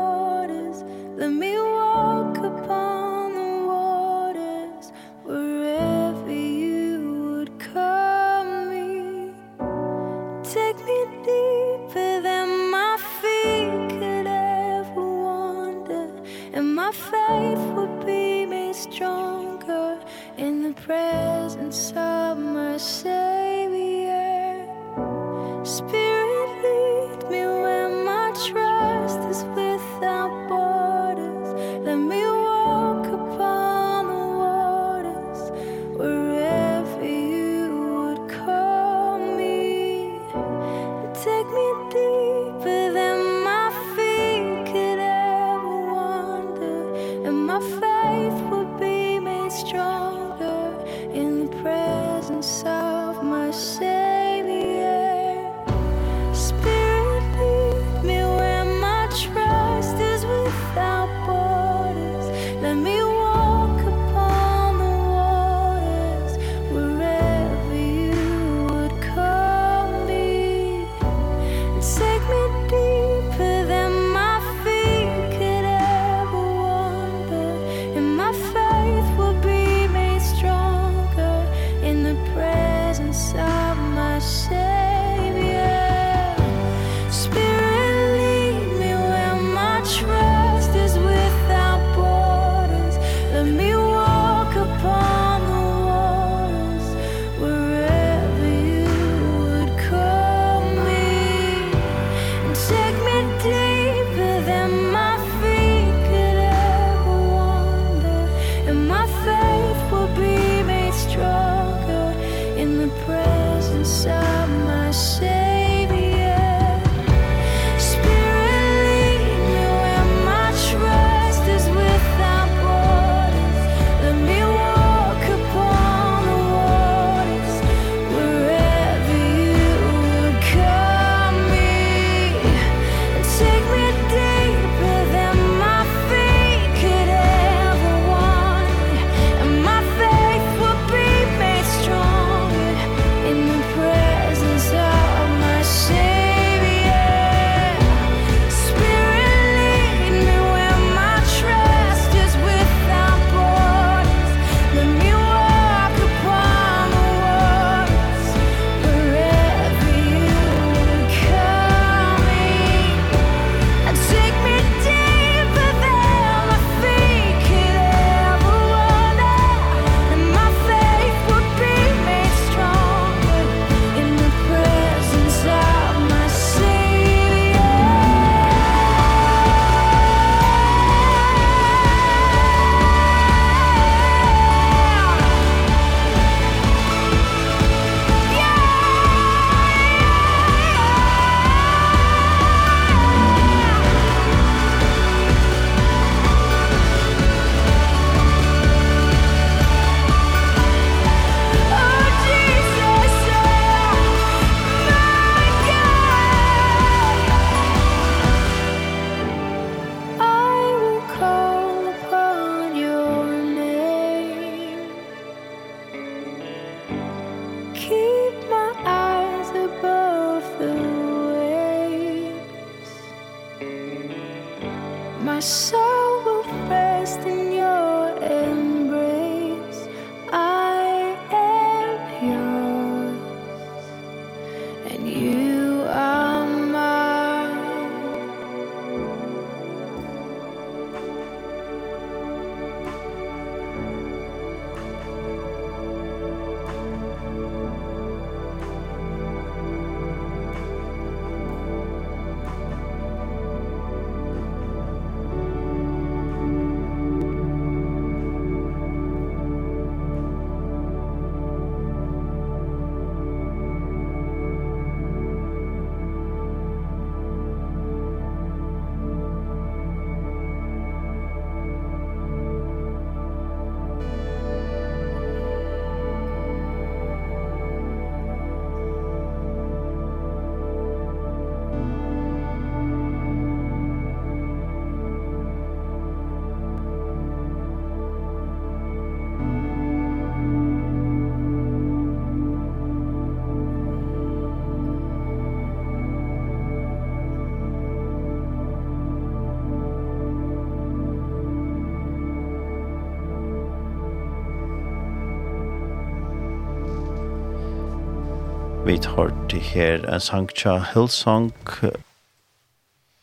hørte 309.60 309.76
her 309.76 310.14
en 310.14 310.20
sang 310.20 310.50
tja 310.52 310.80
Hillsong 310.92 311.54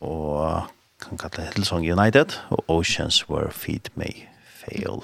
og 0.01 0.69
kan 1.03 1.19
kalle 1.19 1.49
Hillsong 1.53 1.85
United 1.85 2.39
og 2.51 2.65
Oceans 2.69 3.29
Were 3.29 3.51
Feed 3.51 3.91
Me 3.97 4.09
Fail. 4.47 5.03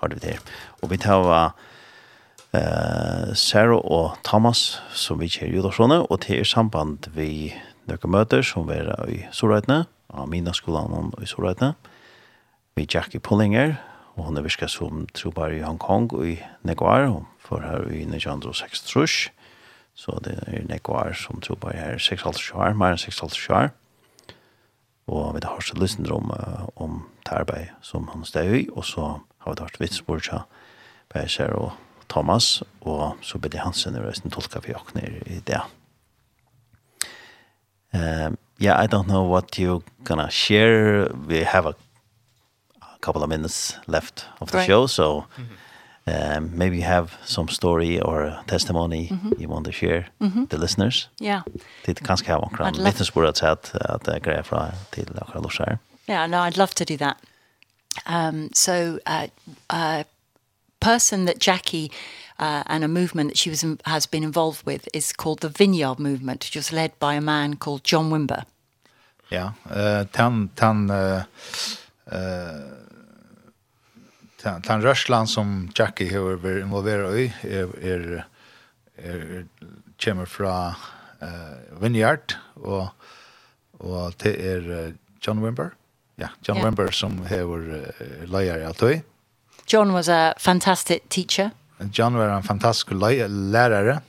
Har 0.00 0.08
vi 0.08 0.20
der 0.22 0.38
og 0.82 0.90
vi 0.90 0.96
tar 0.96 1.52
uh, 2.54 3.34
Sarah 3.34 3.84
og 3.84 4.16
Thomas 4.24 4.80
som 4.92 5.20
vi 5.20 5.28
kjer 5.28 5.52
judarsone 5.52 6.00
og 6.06 6.20
til 6.24 6.40
er 6.40 6.44
samband 6.44 7.10
vi 7.14 7.52
nøkker 7.88 8.08
møter 8.08 8.42
som 8.42 8.68
vi 8.68 8.80
er 8.80 9.08
i 9.08 9.24
Sorreitne 9.32 9.84
av 10.08 10.28
mina 10.28 10.52
skolan 10.52 11.12
i 11.20 11.26
Sorreitne 11.26 11.74
vi 12.76 12.88
Jackie 12.88 13.20
Pullinger 13.20 13.76
og 14.16 14.24
hun 14.24 14.36
er 14.36 14.42
virka 14.42 14.66
som 14.66 15.06
trobar 15.14 15.52
i 15.52 15.60
Hongkong 15.60 16.12
og 16.12 16.26
i 16.26 16.38
Neguar 16.62 17.10
og 17.10 17.26
for 17.38 17.60
her 17.60 17.84
i 17.92 18.06
1906 18.08 18.88
trusk 18.88 19.34
Så 19.98 20.14
det 20.22 20.36
er 20.46 20.66
nekvar 20.68 21.12
som 21.18 21.40
tror 21.42 21.58
på 21.58 21.72
her 21.74 21.98
6,5 21.98 22.54
år, 22.54 22.76
mer 22.78 22.94
enn 22.94 23.00
6,5 23.02 23.50
år. 23.56 23.72
Og 25.08 25.34
vi 25.34 25.40
har 25.42 25.64
så 25.64 25.74
lyst 25.80 26.10
om, 26.12 26.30
om 26.76 27.00
det 27.24 27.34
arbeid 27.34 27.72
som 27.82 28.06
han 28.12 28.24
steg 28.28 28.54
i, 28.54 28.62
og 28.72 28.84
så 28.84 29.18
har 29.42 29.54
vi 29.54 29.64
hørt 29.64 29.80
vitsbord 29.80 30.22
til 30.22 30.44
Beiser 31.10 31.50
og 31.56 31.72
Thomas, 32.08 32.62
og 32.80 33.16
så 33.22 33.38
ble 33.38 33.50
det 33.50 33.64
Hansen 33.64 33.96
i 33.96 34.04
resten 34.04 34.30
tolka 34.30 34.60
vi 34.64 34.76
åkne 34.76 35.02
i 35.26 35.40
det. 35.46 35.60
Um, 37.92 38.36
yeah, 38.60 38.76
I 38.84 38.86
don't 38.86 39.08
know 39.08 39.24
what 39.24 39.58
you're 39.58 39.82
gonna 40.04 40.30
share. 40.30 41.08
We 41.26 41.42
have 41.44 41.66
a, 41.66 41.74
a 42.82 42.98
couple 43.00 43.22
of 43.22 43.28
minutes 43.28 43.78
left 43.86 44.26
of 44.40 44.50
the 44.50 44.58
right. 44.58 44.66
show, 44.66 44.86
so 44.86 45.24
mm 45.36 45.44
-hmm 45.44 45.67
um, 46.08 46.50
maybe 46.54 46.76
you 46.76 46.84
have 46.84 47.08
some 47.24 47.48
story 47.48 48.00
or 48.00 48.34
testimony 48.46 49.08
mm 49.10 49.18
-hmm. 49.18 49.40
you 49.40 49.50
want 49.52 49.66
to 49.66 49.72
share 49.72 50.04
mm 50.18 50.32
-hmm. 50.32 50.48
the 50.48 50.56
listeners. 50.56 51.08
Yeah. 51.20 51.42
Det 51.84 52.02
kan 52.02 52.16
ska 52.16 52.38
vara 52.38 52.50
kram. 52.56 52.84
Vittnesbörd 52.84 53.28
att 53.28 53.42
att 53.42 53.74
att 53.74 54.22
grejer 54.22 54.42
från 54.42 54.60
till 54.90 55.08
några 55.14 55.40
lusar. 55.40 55.78
Yeah, 56.06 56.28
no, 56.28 56.36
I'd 56.36 56.56
love 56.56 56.72
to 56.72 56.84
do 56.84 56.96
that. 56.98 57.16
Um 58.06 58.50
so 58.52 58.72
uh 58.72 59.24
uh 59.72 60.02
person 60.80 61.26
that 61.26 61.46
Jackie 61.46 61.90
uh, 62.38 62.62
and 62.66 62.84
a 62.84 62.88
movement 62.88 63.30
that 63.30 63.38
she 63.38 63.50
was 63.50 63.64
in, 63.64 63.78
has 63.84 64.06
been 64.06 64.22
involved 64.22 64.66
with 64.66 64.88
is 64.94 65.12
called 65.12 65.40
the 65.40 65.48
Vineyard 65.48 65.98
Movement, 65.98 66.44
which 66.44 66.56
was 66.56 66.72
led 66.72 66.90
by 66.98 67.14
a 67.14 67.20
man 67.20 67.56
called 67.56 67.84
John 67.84 68.10
Wimber. 68.10 68.44
Ja, 69.28 69.52
eh 69.70 70.06
tan 70.06 70.48
tan 70.48 70.90
eh 70.90 71.22
eh 72.06 72.87
Den 74.42 74.84
Røsland 74.84 75.28
som 75.28 75.68
Jackie 75.78 76.10
har 76.12 76.38
vært 76.38 76.62
involveret 76.62 77.18
i 77.18 77.26
er, 77.48 77.72
er, 77.82 78.04
er, 78.98 79.24
kommer 79.98 80.30
fra 80.30 80.54
uh, 81.22 81.82
Vineyard 81.82 82.36
og, 82.54 82.88
og 83.80 84.14
det 84.22 84.36
er 84.38 84.92
John 85.26 85.42
Wimber. 85.42 85.74
Ja, 86.18 86.28
John 86.48 86.58
ja. 86.58 86.64
Wimber 86.64 86.90
som 86.94 87.18
har 87.26 87.46
vært 87.50 88.30
uh, 88.30 88.42
i 88.44 88.48
alt. 88.48 89.04
John 89.72 89.92
was 89.92 90.08
a 90.08 90.34
fantastic 90.38 91.08
teacher. 91.10 91.50
John 91.98 92.14
var 92.14 92.36
en 92.36 92.42
fantastisk 92.42 92.90
lærere. 92.90 94.00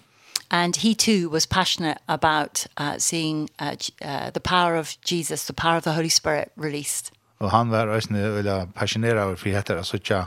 And 0.51 0.75
he 0.75 0.95
too 0.95 1.29
was 1.29 1.45
passionate 1.45 1.99
about 2.07 2.65
uh, 2.77 2.97
seeing 2.97 3.49
uh, 3.59 3.75
uh, 4.01 4.31
the 4.31 4.39
power 4.39 4.75
of 4.75 4.97
Jesus, 5.05 5.45
the 5.45 5.53
power 5.53 5.77
of 5.77 5.83
the 5.83 5.93
Holy 5.93 6.09
Spirit 6.09 6.51
released. 6.57 7.11
Og 7.39 7.51
han 7.51 7.71
var 7.71 7.87
øyne 7.87 8.35
veldig 8.35 8.73
passioneret 8.75 9.23
over 9.23 9.35
friheter, 9.35 9.77
altså 9.77 9.97
ikke 9.97 10.25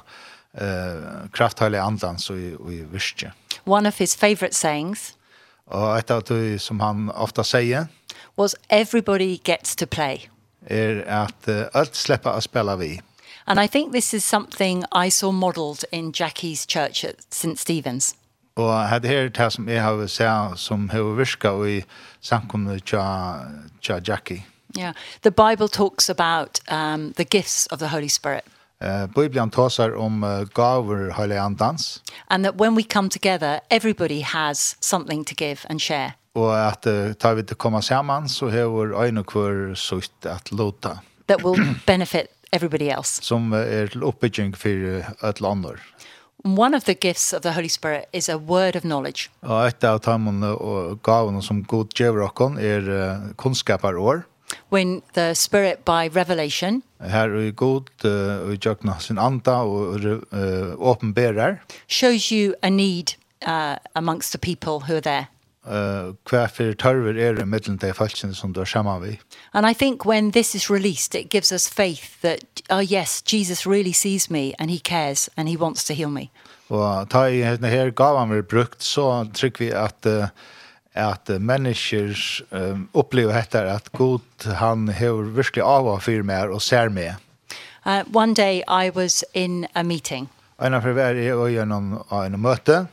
uh, 0.60 1.28
krafthøylig 1.32 1.80
andan, 1.80 2.18
så 2.18 2.32
og 2.58 2.72
i 2.72 2.82
virke. 2.82 3.32
One 3.66 3.88
of 3.88 3.98
his 3.98 4.16
favorite 4.16 4.54
sayings 4.54 5.14
Og 5.66 5.98
et 5.98 6.10
av 6.10 6.22
det 6.22 6.60
som 6.60 6.80
han 6.80 7.10
ofta 7.14 7.42
sier 7.42 7.86
was 8.38 8.54
everybody 8.70 9.38
gets 9.44 9.76
to 9.76 9.86
play. 9.86 10.18
Er 10.66 11.02
at 11.06 11.48
uh, 11.48 11.66
alt 11.74 11.96
slipper 11.96 12.30
å 12.30 12.40
spille 12.40 12.76
vi. 12.78 13.00
And 13.46 13.60
I 13.60 13.66
think 13.66 13.92
this 13.92 14.14
is 14.14 14.24
something 14.24 14.84
I 14.92 15.08
saw 15.08 15.32
modeled 15.32 15.84
in 15.92 16.12
Jackie's 16.12 16.66
church 16.66 17.04
at 17.04 17.16
St. 17.30 17.58
Stephen's. 17.58 18.14
Og 18.56 18.88
hadde 18.88 19.08
her 19.08 19.28
det 19.28 19.52
som 19.52 19.68
jeg 19.68 19.82
har 19.82 20.06
sett 20.06 20.58
som 20.60 20.88
har 20.88 21.14
virket 21.16 21.68
i 21.68 21.84
samkommet 22.20 22.84
til 22.84 24.02
Jackie. 24.08 24.44
Yeah. 24.76 24.94
The 25.20 25.30
Bible 25.30 25.68
talks 25.68 26.10
about 26.10 26.60
um 26.70 27.12
the 27.12 27.24
gifts 27.24 27.66
of 27.66 27.78
the 27.78 27.88
Holy 27.88 28.08
Spirit. 28.08 28.44
Eh 28.80 29.06
Bibeln 29.06 29.50
talar 29.50 29.94
om 29.96 30.24
uh, 30.24 30.44
gåvor 30.52 31.10
Helige 31.10 31.40
Andans. 31.40 32.02
And 32.26 32.44
that 32.44 32.54
when 32.60 32.76
we 32.76 32.82
come 32.82 33.08
together 33.08 33.60
everybody 33.70 34.20
has 34.20 34.76
something 34.80 35.24
to 35.24 35.34
give 35.38 35.60
and 35.68 35.82
share. 35.82 36.12
Och 36.34 36.66
att 36.68 36.86
uh, 36.86 37.12
tar 37.12 37.34
vi 37.34 37.42
det 37.42 37.54
komma 37.54 37.82
samman 37.82 38.28
så 38.28 38.50
har 38.50 39.04
en 39.04 39.18
och 39.18 39.26
kvar 39.26 39.74
sitt 39.74 40.26
att 40.26 40.52
låta. 40.52 40.98
That 41.26 41.44
will 41.44 41.74
benefit 41.86 42.26
everybody 42.50 42.88
else. 42.88 43.22
Som 43.22 43.52
uh, 43.52 43.58
är 43.58 43.86
till 43.86 44.02
uppbygging 44.02 44.56
för 44.56 45.04
ett 45.28 45.40
land. 45.40 45.66
One 46.44 46.76
of 46.76 46.84
the 46.84 46.96
gifts 47.00 47.32
of 47.32 47.42
the 47.42 47.52
Holy 47.52 47.68
Spirit 47.68 48.04
is 48.12 48.28
a 48.28 48.38
word 48.38 48.76
of 48.76 48.82
knowledge. 48.82 49.30
Og 49.40 49.66
ett 49.66 49.84
av 49.84 50.00
de 50.00 50.40
gåvorna 51.02 51.42
som 51.42 51.62
Gud 51.62 52.00
ger 52.00 52.22
oss 52.22 52.58
är 52.58 53.34
kunskapar 53.36 53.96
år 53.96 54.22
when 54.70 55.02
the 55.14 55.34
spirit 55.34 55.84
by 55.84 56.08
revelation 56.08 56.82
her 57.00 57.36
i 57.36 57.50
god 57.50 57.90
og 58.04 58.58
jökna 58.66 59.00
sin 59.00 59.18
anda 59.18 59.50
og 59.50 60.00
åpenberar 60.78 61.56
shows 61.88 62.30
you 62.32 62.54
a 62.62 62.70
need 62.70 63.14
uh, 63.46 63.76
amongst 63.94 64.32
the 64.32 64.38
people 64.38 64.86
who 64.86 64.94
are 64.94 65.00
there 65.00 65.26
uh, 65.66 66.14
hva 66.28 66.46
for 66.50 66.74
tørver 66.78 67.18
er 67.18 67.36
det 67.38 67.46
mittelen 67.48 67.78
til 67.78 67.94
falskene 67.94 68.34
som 68.34 68.52
du 68.52 68.60
er 68.60 68.64
sammen. 68.64 69.18
And 69.54 69.66
I 69.66 69.74
think 69.74 70.06
when 70.06 70.32
this 70.32 70.54
is 70.54 70.70
released, 70.70 71.14
it 71.14 71.30
gives 71.30 71.52
us 71.52 71.68
faith 71.68 72.20
that, 72.22 72.62
oh 72.70 72.82
yes, 72.82 73.22
Jesus 73.22 73.66
really 73.66 73.92
sees 73.92 74.30
me 74.30 74.52
and 74.58 74.70
he 74.70 74.78
cares 74.78 75.28
and 75.36 75.48
he 75.48 75.56
wants 75.56 75.84
to 75.84 75.94
heal 75.94 76.10
me. 76.10 76.30
Og 76.68 77.10
ta 77.10 77.26
i 77.28 77.42
denne 77.42 77.68
her 77.68 77.90
gaven 77.90 78.30
vi 78.32 78.42
brukt, 78.42 78.82
så 78.82 79.26
trykker 79.34 79.64
vi 79.64 79.70
at 79.70 80.06
uh, 80.06 80.28
at 80.94 81.28
mennesker 81.40 82.14
um, 82.50 82.88
opplever 82.92 83.32
dette 83.32 83.62
at 83.72 83.92
Gud 83.96 84.46
han 84.60 84.88
har 84.88 85.28
virkelig 85.36 85.64
av 85.64 85.88
og 85.88 86.02
fyr 86.02 86.22
med 86.22 86.52
og 86.52 86.62
ser 86.62 86.88
med. 86.88 87.14
Uh, 87.84 88.04
one 88.12 88.34
day 88.34 88.62
I 88.68 88.90
was 88.90 89.24
in 89.34 89.66
a 89.74 89.82
meeting. 89.82 90.28
En 90.60 90.74
av 90.74 90.84
hver 90.84 91.16
er 91.16 91.48
gjennom 91.50 91.96
en 92.12 92.40
møte. 92.40 92.86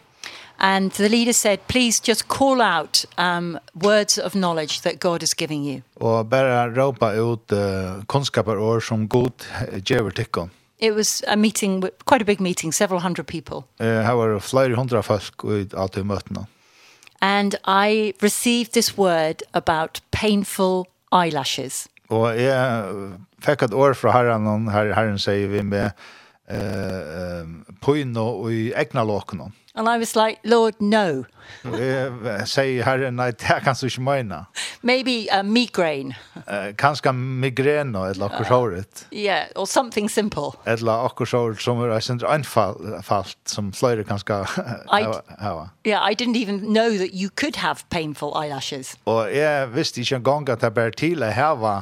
And 0.62 0.92
the 0.92 1.08
leader 1.08 1.32
said, 1.32 1.60
please 1.68 2.02
just 2.02 2.28
call 2.28 2.62
out 2.62 3.06
um, 3.18 3.58
words 3.74 4.18
of 4.18 4.34
knowledge 4.34 4.82
that 4.82 5.00
God 5.00 5.24
is 5.24 5.34
giving 5.34 5.64
you. 5.64 5.82
Og 5.96 6.30
bare 6.30 6.74
råpa 6.76 7.14
ut 7.16 7.52
uh, 7.52 8.04
kunnskaper 8.08 8.80
som 8.80 9.08
Gud 9.08 9.46
gjør 9.86 10.10
tikkum. 10.12 10.50
It 10.80 10.96
was 10.96 11.24
a 11.28 11.36
meeting, 11.36 11.82
quite 12.06 12.22
a 12.22 12.26
big 12.26 12.40
meeting, 12.40 12.74
several 12.74 13.02
hundred 13.02 13.28
people. 13.28 13.64
Uh, 13.80 14.04
her 14.04 14.14
var 14.14 14.40
flere 14.40 14.76
hundra 14.76 15.02
folk 15.02 15.44
ut 15.44 15.74
av 15.74 15.90
til 15.90 16.06
møtene 16.06 16.48
and 17.22 17.56
I 17.66 18.14
received 18.22 18.74
this 18.74 18.98
word 18.98 19.44
about 19.54 20.02
painful 20.12 20.88
eyelashes. 21.12 21.88
Og 22.10 22.34
jeg 22.40 22.86
fikk 23.46 23.68
et 23.68 23.74
år 23.74 23.94
fra 23.94 24.14
herren, 24.16 24.48
og 24.48 24.72
her, 24.74 24.94
herren 24.98 25.20
sier 25.22 25.50
vi 25.52 25.62
med 25.62 25.92
eh, 26.50 26.58
uh, 26.58 27.44
uh, 27.46 27.76
poino 27.82 28.26
og 28.42 28.54
i 28.54 28.70
egna 28.74 29.06
låkene. 29.06 29.52
And 29.80 29.88
I 29.88 29.98
was 29.98 30.14
like, 30.16 30.40
Lord, 30.44 30.74
no. 30.82 31.26
Säg 32.46 32.82
herren, 32.84 33.16
nei, 33.16 33.32
det 33.32 33.62
kan 33.64 33.76
du 33.80 33.86
ikke 33.88 34.02
mena. 34.02 34.46
Maybe 34.82 35.30
a 35.32 35.44
migraine. 35.44 36.16
Uh, 36.36 36.76
kanske 36.76 37.14
migrän 37.14 37.96
eller 37.96 38.26
akkur 38.26 38.44
såret. 38.44 39.06
Yeah, 39.12 39.48
or 39.56 39.66
something 39.66 40.10
simple. 40.10 40.52
Eller 40.66 41.06
akkursåret 41.06 41.62
som 41.62 41.80
er 41.80 42.00
sin 42.00 42.20
anfallt 42.28 43.38
som 43.46 43.72
flöjder 43.74 44.04
kanske 44.04 44.34
hava. 45.40 45.70
Yeah, 45.86 46.12
I 46.12 46.14
didn't 46.14 46.36
even 46.36 46.60
know 46.60 46.98
that 46.98 47.14
you 47.14 47.30
could 47.30 47.56
have 47.56 47.80
painful 47.90 48.36
eyelashes. 48.36 48.98
Og 49.06 49.36
jeg 49.36 49.74
visste 49.74 50.02
ikke 50.02 50.16
en 50.16 50.24
gang 50.24 50.50
at 50.50 50.62
det 50.62 50.74
bare 50.74 50.92
til 50.92 51.24
å 51.24 51.32
hava 51.32 51.78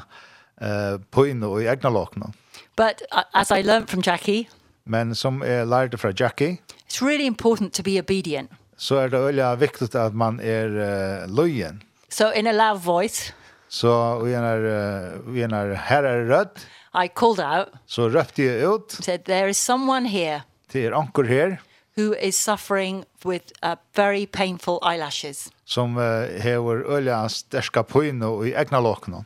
uh, 0.61 1.01
poin 1.11 1.43
egna 1.43 1.89
lakna. 1.89 2.29
But 2.75 3.01
uh, 3.11 3.23
as 3.33 3.49
I 3.49 3.61
learned 3.61 3.89
from 3.89 4.01
Jackie... 4.05 4.49
Men 4.85 5.15
som 5.15 5.41
jeg 5.43 5.67
lærte 5.67 5.97
fra 5.97 6.13
Jackie... 6.19 6.61
It's 6.87 7.01
really 7.01 7.25
important 7.25 7.73
to 7.73 7.83
be 7.83 7.99
obedient. 7.99 8.51
Så 8.77 8.95
er 8.95 9.09
det 9.09 9.19
öliga 9.19 9.55
viktig 9.55 9.95
at 9.95 10.13
man 10.13 10.39
er 10.39 10.67
uh, 10.67 11.35
løyen. 11.35 11.81
So 12.09 12.31
in 12.31 12.47
a 12.47 12.51
loud 12.51 12.81
voice. 12.81 13.33
Så 13.69 14.19
vi 14.23 14.33
är 14.33 15.21
vi 15.27 15.41
er 15.41 15.75
her 15.75 16.03
er 16.03 16.25
rødt, 16.29 16.67
I 16.93 17.07
called 17.07 17.39
out. 17.39 17.67
Så 17.85 18.09
røpte 18.09 18.43
jeg 18.43 18.67
ut. 18.67 18.91
Said 18.91 19.19
there 19.25 19.49
is 19.49 19.57
someone 19.57 20.07
here. 20.07 20.41
Det 20.73 20.85
er 20.85 20.95
anker 20.95 21.23
her. 21.23 21.57
Who 21.97 22.13
is 22.21 22.35
suffering 22.35 23.05
with 23.25 23.45
a 23.61 23.75
very 23.95 24.25
painful 24.25 24.79
eyelashes. 24.83 25.49
Som 25.65 25.97
uh, 25.97 26.03
har 26.41 26.83
öliga 26.85 27.27
starka 27.29 27.83
og 28.25 28.47
i 28.47 28.53
egna 28.53 28.79
lockna. 28.79 29.23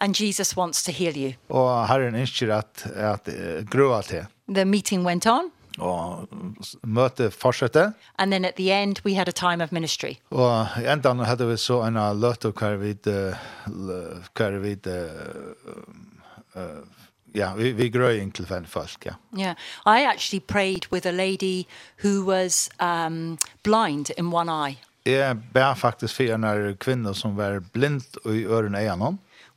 And 0.00 0.14
Jesus 0.20 0.56
wants 0.56 0.82
to 0.82 0.92
heal 0.92 1.16
you. 1.16 1.32
Og 1.48 1.88
Herren 1.88 2.14
ønsker 2.14 2.54
at, 2.54 2.86
at 2.94 3.28
uh, 3.28 3.64
gröa 3.64 4.02
til. 4.02 4.26
The 4.48 4.64
meeting 4.64 5.06
went 5.06 5.26
on 5.26 5.50
og 5.78 6.28
møte 6.82 7.30
fortsette. 7.30 7.92
And 8.18 8.32
then 8.32 8.44
at 8.44 8.54
the 8.56 8.82
end 8.82 8.96
we 9.04 9.14
had 9.14 9.28
a 9.28 9.32
time 9.32 9.64
of 9.64 9.72
ministry. 9.72 10.16
Og 10.30 10.66
i 10.82 10.86
enden 10.92 11.18
hadde 11.18 11.48
vi 11.48 11.56
så 11.56 11.82
en 11.86 11.98
løte 12.20 12.50
hver 12.50 12.76
vi 12.76 12.94
hver 14.34 14.58
vi 14.58 14.76
ja, 17.36 17.54
vi, 17.54 17.72
vi 17.72 17.90
grøying 17.90 18.34
til 18.34 18.46
fem 18.46 18.64
folk, 18.64 19.06
ja. 19.06 19.12
Yeah. 19.38 19.54
I 19.86 20.04
actually 20.04 20.40
prayed 20.40 20.92
with 20.92 21.06
a 21.06 21.12
lady 21.12 21.66
who 22.04 22.24
was 22.24 22.70
um, 22.80 23.38
blind 23.62 24.10
in 24.18 24.32
one 24.32 24.48
eye. 24.48 24.78
Jeg 25.06 25.36
ber 25.54 25.74
faktisk 25.74 26.16
for 26.16 26.34
en 26.34 26.76
kvinne 26.76 27.14
som 27.14 27.36
var 27.36 27.60
blind 27.72 28.02
i 28.24 28.44
ørene 28.44 28.82
i 28.84 28.88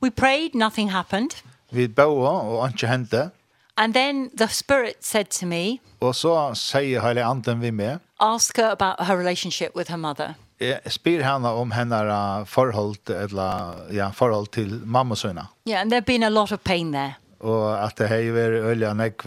We 0.01 0.11
prayed, 0.11 0.49
nothing 0.53 0.91
happened. 0.91 1.43
Vi 1.71 1.87
bøde, 1.87 2.29
og 2.29 2.69
ikke 2.69 2.87
hendte. 2.87 3.31
And 3.79 3.93
then 3.93 4.29
the 4.37 4.47
Spirit 4.47 4.95
said 5.01 5.25
to 5.25 5.45
me, 5.45 5.79
Og 6.01 6.15
så 6.15 6.51
sier 6.53 7.01
Heilige 7.01 7.23
Anden 7.23 7.61
vi 7.61 7.71
med, 7.71 7.97
ask 8.19 8.57
her 8.57 8.71
about 8.71 9.07
her 9.07 9.15
relationship 9.15 9.69
with 9.75 9.89
her 9.89 9.97
mother. 9.97 10.33
Jeg 10.59 10.79
spyr 10.87 11.23
henne 11.23 11.47
om 11.47 11.71
hennes 11.71 12.49
forhold, 12.49 13.09
eller, 13.09 13.75
ja, 13.93 14.09
forhold 14.09 14.47
til 14.47 14.81
mamma 14.85 15.13
og 15.13 15.17
sønne. 15.17 15.45
Yeah, 15.69 15.81
and 15.81 15.93
there's 15.93 16.05
been 16.05 16.23
a 16.23 16.29
lot 16.29 16.51
of 16.51 16.59
pain 16.59 16.91
there. 16.91 17.13
Og 17.39 17.83
at 17.85 17.97
det 17.97 18.07
har 18.09 18.31
vært 18.31 18.51
øyne 18.51 18.93
nek, 18.93 19.25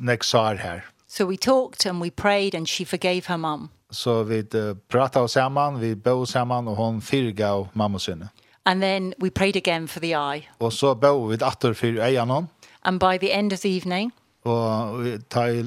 nek 0.00 0.24
sår 0.24 0.56
her. 0.62 0.80
So 1.08 1.26
we 1.26 1.36
talked 1.36 1.86
and 1.86 2.00
we 2.00 2.10
prayed 2.10 2.54
and 2.54 2.66
she 2.66 2.84
forgave 2.84 3.22
her 3.26 3.36
mom. 3.36 3.68
Så 3.90 4.22
vi 4.22 4.38
uh, 4.38 4.76
pratet 4.88 5.30
sammen, 5.30 5.80
vi 5.80 5.94
bød 5.94 6.26
sammen, 6.26 6.68
og 6.68 6.76
hun 6.76 7.02
fyrgav 7.02 7.68
mamma 7.74 7.96
og 7.96 8.00
sønne. 8.00 8.28
And 8.66 8.82
then 8.82 9.14
we 9.20 9.30
prayed 9.30 9.56
again 9.56 9.88
for 9.88 10.00
the 10.00 10.14
eye. 10.14 10.48
Og 10.58 10.72
så 10.72 10.94
bøv 10.94 11.30
vi 11.30 11.36
atter 11.40 11.72
for 11.72 11.86
øynene. 11.86 12.48
And 12.84 13.00
by 13.00 13.18
the 13.18 13.38
end 13.38 13.52
of 13.52 13.60
the 13.60 13.76
evening, 13.76 14.12
og 14.44 15.06
ta 15.30 15.62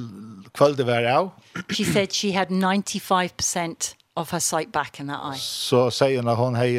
kvölde 0.53 0.87
var 0.87 1.07
av. 1.07 1.29
She 1.71 1.85
said 1.85 2.13
she 2.13 2.31
had 2.31 2.47
95% 2.49 3.95
of 4.15 4.31
her 4.31 4.39
sight 4.39 4.71
back 4.71 4.99
in 4.99 5.07
that 5.07 5.19
eye. 5.23 5.39
Så 5.39 5.89
sier 5.89 6.19
hun 6.19 6.27
at 6.27 6.37
hun 6.37 6.55
har 6.55 6.65
95% 6.65 6.73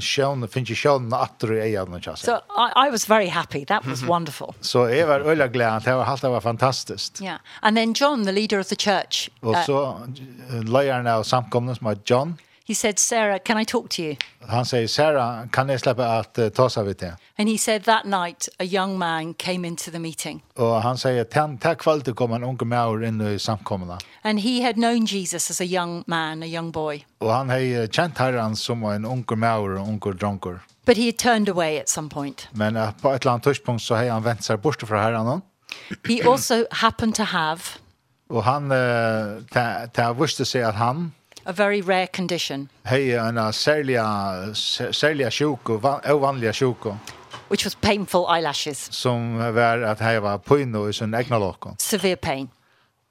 sjøn, 0.00 0.48
finnes 0.48 0.70
ikke 0.70 0.80
sjøn 0.80 1.12
atter 1.14 1.52
i 1.56 1.76
ögonen 1.76 2.02
så. 2.02 2.16
So 2.16 2.32
I, 2.56 2.86
I 2.86 2.90
was 2.90 3.10
very 3.10 3.28
happy. 3.28 3.64
That 3.64 3.86
was 3.86 4.06
wonderful. 4.06 4.54
Så 4.60 4.86
jeg 4.86 5.08
var 5.08 5.20
öliga 5.20 5.46
glad. 5.46 5.80
Det 5.84 5.94
var 5.94 6.04
helt 6.04 6.22
var 6.22 6.40
fantastisk. 6.40 7.22
Yeah. 7.22 7.38
And 7.62 7.76
then 7.76 7.92
John 7.92 8.24
the 8.24 8.32
leader 8.32 8.60
of 8.60 8.66
the 8.66 8.76
church. 8.76 9.28
Og 9.42 9.56
så 9.66 9.96
ledaren 10.62 11.06
av 11.06 11.24
samkomne 11.24 11.74
som 11.74 11.94
John 12.10 12.38
he 12.68 12.74
said, 12.74 12.98
Sarah, 12.98 13.38
can 13.38 13.58
I 13.58 13.64
talk 13.64 13.88
to 13.90 14.02
you? 14.02 14.16
Han 14.48 14.66
säger, 14.66 14.86
Sarah, 14.86 15.48
kan 15.48 15.68
jag 15.68 15.80
släppa 15.80 16.06
att 16.06 16.38
uh, 16.38 16.48
ta 16.48 16.70
sig 16.70 16.84
vid 16.84 16.96
det? 16.96 17.16
And 17.38 17.48
he 17.48 17.58
said, 17.58 17.84
that 17.84 18.04
night, 18.04 18.48
a 18.58 18.64
young 18.64 18.98
man 18.98 19.34
came 19.34 19.68
into 19.68 19.90
the 19.90 19.98
meeting. 19.98 20.44
Och 20.54 20.82
han 20.82 20.98
säger, 20.98 21.26
den 21.34 21.58
här 21.62 21.74
kvällen 21.74 22.14
kom 22.14 22.32
en 22.32 22.44
ung 22.44 22.58
människa 22.68 23.08
in 23.08 23.20
i 23.20 23.38
samkomna. 23.38 23.98
And 24.22 24.40
he 24.40 24.62
had 24.62 24.74
known 24.74 25.04
Jesus 25.04 25.50
as 25.50 25.60
a 25.60 25.64
young 25.64 26.04
man, 26.06 26.42
a 26.42 26.46
young 26.46 26.70
boy. 26.70 27.06
Och 27.18 27.32
han 27.32 27.50
har 27.50 27.92
känt 27.92 28.18
herran 28.18 28.56
som 28.56 28.84
en 28.84 29.04
ung 29.04 29.24
människa 29.28 29.58
och 29.58 29.70
en 29.70 29.76
ung 29.76 29.98
dronker. 29.98 30.60
But 30.86 30.96
he 30.96 31.06
had 31.06 31.18
turned 31.18 31.48
away 31.48 31.78
at 31.78 31.88
some 31.88 32.08
point. 32.08 32.48
Men 32.50 32.76
uh, 32.76 32.90
på 32.90 33.12
ett 33.12 33.22
eller 33.22 33.32
annat 33.32 33.42
tidspunkt 33.42 33.82
så 33.82 33.94
har 33.94 34.08
han 34.08 34.22
vänt 34.22 34.44
sig 34.44 34.56
bort 34.56 34.82
från 34.82 34.98
herran. 34.98 35.42
he 36.08 36.30
also 36.30 36.66
happened 36.70 37.14
to 37.14 37.22
have... 37.22 37.60
Och 38.28 38.44
han, 38.44 38.72
uh, 38.72 38.78
det 39.92 40.16
visste 40.18 40.44
sig 40.44 40.62
att 40.62 40.74
han 40.74 41.12
a 41.46 41.52
very 41.52 41.80
rare 41.80 42.06
condition. 42.06 42.68
Hej, 42.82 43.14
en 43.14 43.52
särliga 43.52 44.34
serlia 44.90 45.30
sjuk 45.30 45.68
och 45.68 46.10
ovanliga 46.10 46.52
sjuk 46.52 46.86
which 47.48 47.64
was 47.64 47.74
painful 47.74 48.26
eyelashes. 48.26 48.92
Som 48.92 49.38
var 49.54 49.78
att 49.78 50.00
han 50.00 50.22
var 50.22 50.38
på 50.38 50.88
i 50.90 50.92
sin 50.92 51.14
egna 51.14 51.38
lockon. 51.38 51.74
Severe 51.78 52.16
pain. 52.16 52.48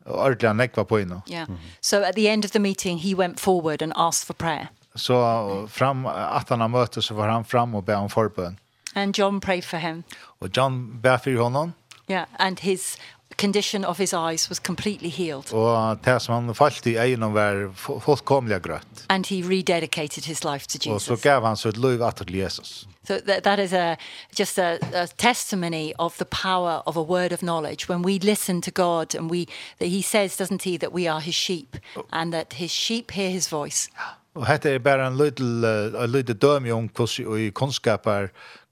Ordla 0.06 0.54
var 0.54 0.84
på 0.84 1.00
inno. 1.00 1.22
Yeah. 1.28 1.50
Mm 1.50 1.58
-hmm. 1.58 1.78
So 1.82 2.04
at 2.04 2.16
the 2.16 2.28
end 2.28 2.46
of 2.46 2.52
the 2.52 2.60
meeting 2.60 2.98
he 2.98 3.16
went 3.16 3.40
forward 3.40 3.82
and 3.82 3.94
asked 3.96 4.28
for 4.28 4.34
prayer. 4.34 4.68
Så 4.96 5.68
fram 5.72 6.06
att 6.06 6.50
han 6.50 6.72
mötte 6.72 7.02
så 7.02 7.14
var 7.14 7.28
han 7.28 7.46
fram 7.46 7.76
och 7.76 7.84
bad 7.84 7.96
om 7.98 8.10
förbön. 8.10 8.58
And 8.96 9.18
John 9.18 9.42
prayed 9.42 9.66
for 9.66 9.78
him. 9.78 10.04
Och 10.40 10.50
John 10.58 11.02
bad 11.02 11.22
för 11.22 11.36
honom. 11.36 11.74
Yeah, 12.08 12.26
and 12.38 12.60
his 12.60 12.98
condition 13.38 13.86
of 13.86 13.98
his 13.98 14.14
eyes 14.14 14.50
was 14.50 14.60
completely 14.60 15.10
healed. 15.10 15.54
Og 15.54 15.98
det 16.06 16.22
som 16.22 16.34
han 16.34 16.56
falt 16.56 16.86
i 16.86 16.96
øynene 16.98 17.34
var 17.34 17.72
fullkomlig 18.00 18.62
grøtt. 18.62 19.06
And 19.10 19.26
he 19.26 19.44
rededicated 19.44 20.26
his 20.26 20.44
life 20.44 20.68
to 20.68 20.78
Jesus. 20.78 20.88
Og 20.88 21.02
så 21.02 21.30
gav 21.30 21.46
han 21.46 21.58
sitt 21.58 21.78
liv 21.78 22.02
atter 22.02 22.26
til 22.26 22.36
Jesus. 22.36 22.88
So 23.08 23.20
that, 23.20 23.44
that 23.44 23.60
is 23.60 23.74
a, 23.74 23.96
just 24.40 24.58
a, 24.60 24.78
a 24.94 25.08
testimony 25.18 25.92
of 26.00 26.14
the 26.18 26.26
power 26.26 26.82
of 26.86 26.98
a 26.98 27.02
word 27.02 27.32
of 27.32 27.40
knowledge. 27.40 27.90
When 27.90 28.02
we 28.02 28.20
listen 28.20 28.62
to 28.62 28.72
God 28.72 29.16
and 29.16 29.30
we, 29.30 29.46
that 29.80 29.90
he 29.90 30.02
says, 30.02 30.38
doesn't 30.38 30.64
he, 30.64 30.78
that 30.78 30.94
we 30.94 31.08
are 31.08 31.22
his 31.22 31.36
sheep 31.36 31.78
and 32.12 32.34
that 32.34 32.54
his 32.54 32.72
sheep 32.72 33.12
hear 33.12 33.30
his 33.30 33.48
voice. 33.52 33.90
Og 34.36 34.48
dette 34.48 34.70
er 34.70 34.80
bare 34.84 35.08
en 35.08 35.16
lydel 35.16 36.36
døme 36.36 36.74
om 36.74 36.90
hvordan 36.96 37.38
i 37.40 37.50
kunnskaper 37.56 38.28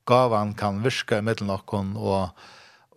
gavan 0.06 0.54
kan 0.54 0.82
virka 0.84 1.18
i 1.18 1.24
middelen 1.24 1.96
og 1.96 2.30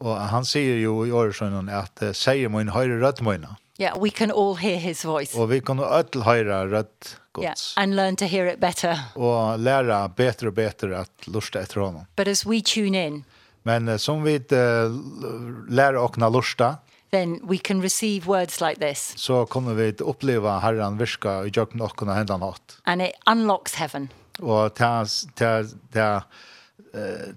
Og 0.01 0.17
han 0.31 0.45
sier 0.45 0.81
jo 0.83 1.05
i 1.07 1.13
Åresjönen 1.13 1.71
at 1.73 2.03
säger 2.17 2.49
min 2.49 2.69
høyre 2.69 3.01
rødt 3.01 3.23
mina. 3.25 3.57
Yeah, 3.79 3.99
we 3.99 4.11
can 4.11 4.31
all 4.31 4.57
hear 4.57 4.79
his 4.79 5.05
voice. 5.05 5.37
Og 5.37 5.51
vi 5.51 5.61
kan 5.61 5.81
öll 5.81 6.23
høyre 6.25 6.65
rødt 6.71 7.17
Guds. 7.33 7.45
Yeah, 7.45 7.83
and 7.83 7.95
learn 7.95 8.17
to 8.17 8.25
hear 8.25 8.47
it 8.47 8.61
better. 8.61 8.97
Og 9.15 9.59
lære 9.61 10.09
bedre 10.17 10.49
og 10.49 10.55
bedre 10.55 11.03
at 11.05 11.29
lusta 11.29 11.61
etter 11.61 11.81
honom. 11.81 12.07
But 12.17 12.29
as 12.29 12.47
we 12.47 12.63
tune 12.63 12.97
in. 12.97 13.25
Men 13.65 13.99
som 13.99 14.25
vi 14.25 14.37
uh, 14.37 15.69
lærer 15.69 15.97
och 15.97 16.17
lusta 16.33 16.77
then 17.11 17.41
we 17.43 17.59
can 17.59 17.83
receive 17.83 18.27
words 18.27 18.61
like 18.61 18.81
this. 18.81 19.15
Så 19.17 19.47
kommer 19.47 19.75
vi 19.75 19.89
att 19.89 20.01
uppleva 20.01 20.59
Herren 20.59 20.99
virka 20.99 21.45
i 21.45 21.51
jökna 21.55 21.85
och 21.85 22.01
hendan 22.01 22.43
hända. 22.43 22.57
And 22.85 23.03
it 23.03 23.13
unlocks 23.27 23.75
heaven. 23.75 24.09
Og 24.39 24.71
det 25.93 26.23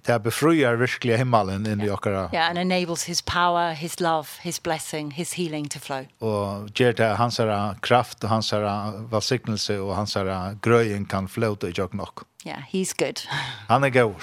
det 0.05 0.19
befriar 0.19 0.75
virkligen 0.75 1.17
himmelen 1.17 1.67
in 1.67 1.81
i 1.81 1.89
okkara. 1.89 2.29
Ja, 2.33 2.41
and 2.41 2.57
enables 2.57 3.03
his 3.03 3.21
power, 3.21 3.73
his 3.73 3.99
love, 3.99 4.27
his 4.41 4.63
blessing, 4.63 5.11
his 5.11 5.33
healing 5.33 5.69
to 5.69 5.79
flow. 5.79 6.05
Och 6.19 6.69
ger 6.79 6.93
det 6.93 7.15
hans 7.15 7.37
här 7.37 7.75
kraft 7.81 8.23
och 8.23 8.29
hans 8.29 8.51
här 8.51 8.91
välsignelse 9.11 9.79
och 9.79 9.95
hans 9.95 10.15
här 10.15 10.57
gröjen 10.61 11.05
kan 11.05 11.27
flöta 11.27 11.67
i 11.67 11.73
jag 11.75 11.93
nog. 11.93 12.19
Ja, 12.43 12.55
he's 12.71 13.05
good. 13.05 13.19
Han 13.67 13.83
är 13.83 13.89
god. 13.89 14.15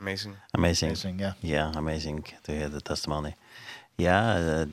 Amazing. 0.00 0.36
Amazing. 0.52 0.88
Amazing, 0.88 1.20
ja. 1.20 1.32
Yeah. 1.40 1.52
yeah, 1.52 1.76
amazing 1.76 2.22
to 2.46 2.52
hear 2.52 2.68
the 2.68 2.80
testimony. 2.80 3.34
Yeah, 3.98 4.62
uh, 4.62 4.66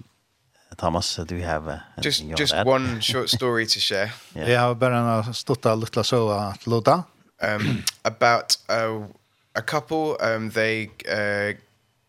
Thomas, 0.77 1.15
do 1.15 1.35
you 1.35 1.45
have 1.45 1.67
uh, 1.73 2.03
Just 2.03 2.23
just 2.37 2.53
that? 2.53 2.67
one 2.67 3.01
short 3.01 3.29
story 3.29 3.65
to 3.65 3.79
share. 3.79 4.11
yeah. 4.35 4.49
Jag 4.51 4.61
har 4.61 4.75
bara 4.75 4.97
en 4.97 5.33
stutta 5.33 5.75
lilla 5.75 6.03
så 6.03 6.29
at 6.29 6.67
låta. 6.67 7.03
Um 7.41 7.83
about 8.03 8.57
uh 8.69 9.07
a 9.55 9.61
couple 9.61 10.17
um 10.19 10.51
they 10.51 10.89
uh 11.07 11.57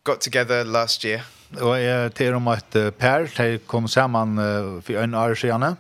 got 0.05 0.21
together 0.21 0.65
last 0.65 1.05
year. 1.05 1.21
Og 1.61 1.81
är 1.81 2.11
det 2.19 2.35
om 2.35 2.49
att 2.49 2.71
Per 2.99 3.31
de 3.37 3.59
kom 3.59 3.89
samman 3.89 4.37
for 4.83 4.93
en 4.93 5.15
år 5.15 5.35
sedan. 5.35 5.77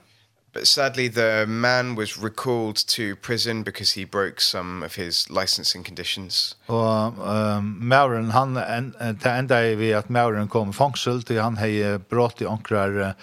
But 0.54 0.68
sadly 0.68 1.08
the 1.08 1.46
man 1.46 1.96
was 1.96 2.16
recalled 2.22 2.76
to 2.76 3.16
prison 3.22 3.64
because 3.64 4.00
he 4.00 4.06
broke 4.06 4.40
some 4.40 4.86
of 4.86 4.94
his 4.94 5.30
licensing 5.30 5.84
conditions. 5.84 6.56
Og 6.66 7.06
um, 7.18 7.78
Mauren 7.80 8.30
han 8.30 8.54
det 8.54 9.26
enda 9.26 9.56
är 9.56 9.74
vi 9.76 9.92
at 9.92 10.10
Mauren 10.10 10.48
kom 10.48 10.72
fangsel 10.72 11.22
til 11.22 11.42
han 11.42 11.56
hei 11.56 11.98
brott 11.98 12.40
i 12.40 12.46
ankrar 12.46 13.14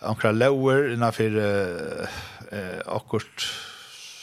ankrar 0.00 0.32
lower 0.32 0.92
innanför 0.92 1.36
eh 2.52 2.80
akkurat 2.86 3.44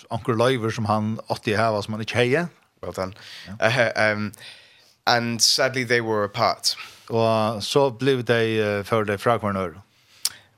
ankrar 0.10 0.36
lower 0.36 0.70
som 0.70 0.86
han 0.86 1.20
åtti 1.28 1.54
hava 1.54 1.82
som 1.82 1.94
han 1.94 2.02
inte 2.02 2.18
hejer 2.18 2.48
well 2.82 2.92
done. 2.92 3.14
Yeah. 3.60 3.92
Uh, 3.96 4.12
um, 4.14 4.32
and 5.08 5.42
sadly 5.42 5.84
they 5.84 6.02
were 6.02 6.24
apart. 6.24 6.76
Og 7.10 7.64
så 7.64 7.90
blev 7.90 8.24
de 8.24 8.80
uh, 8.80 8.86
för 8.86 9.04
det 9.04 9.22
fra. 9.22 9.40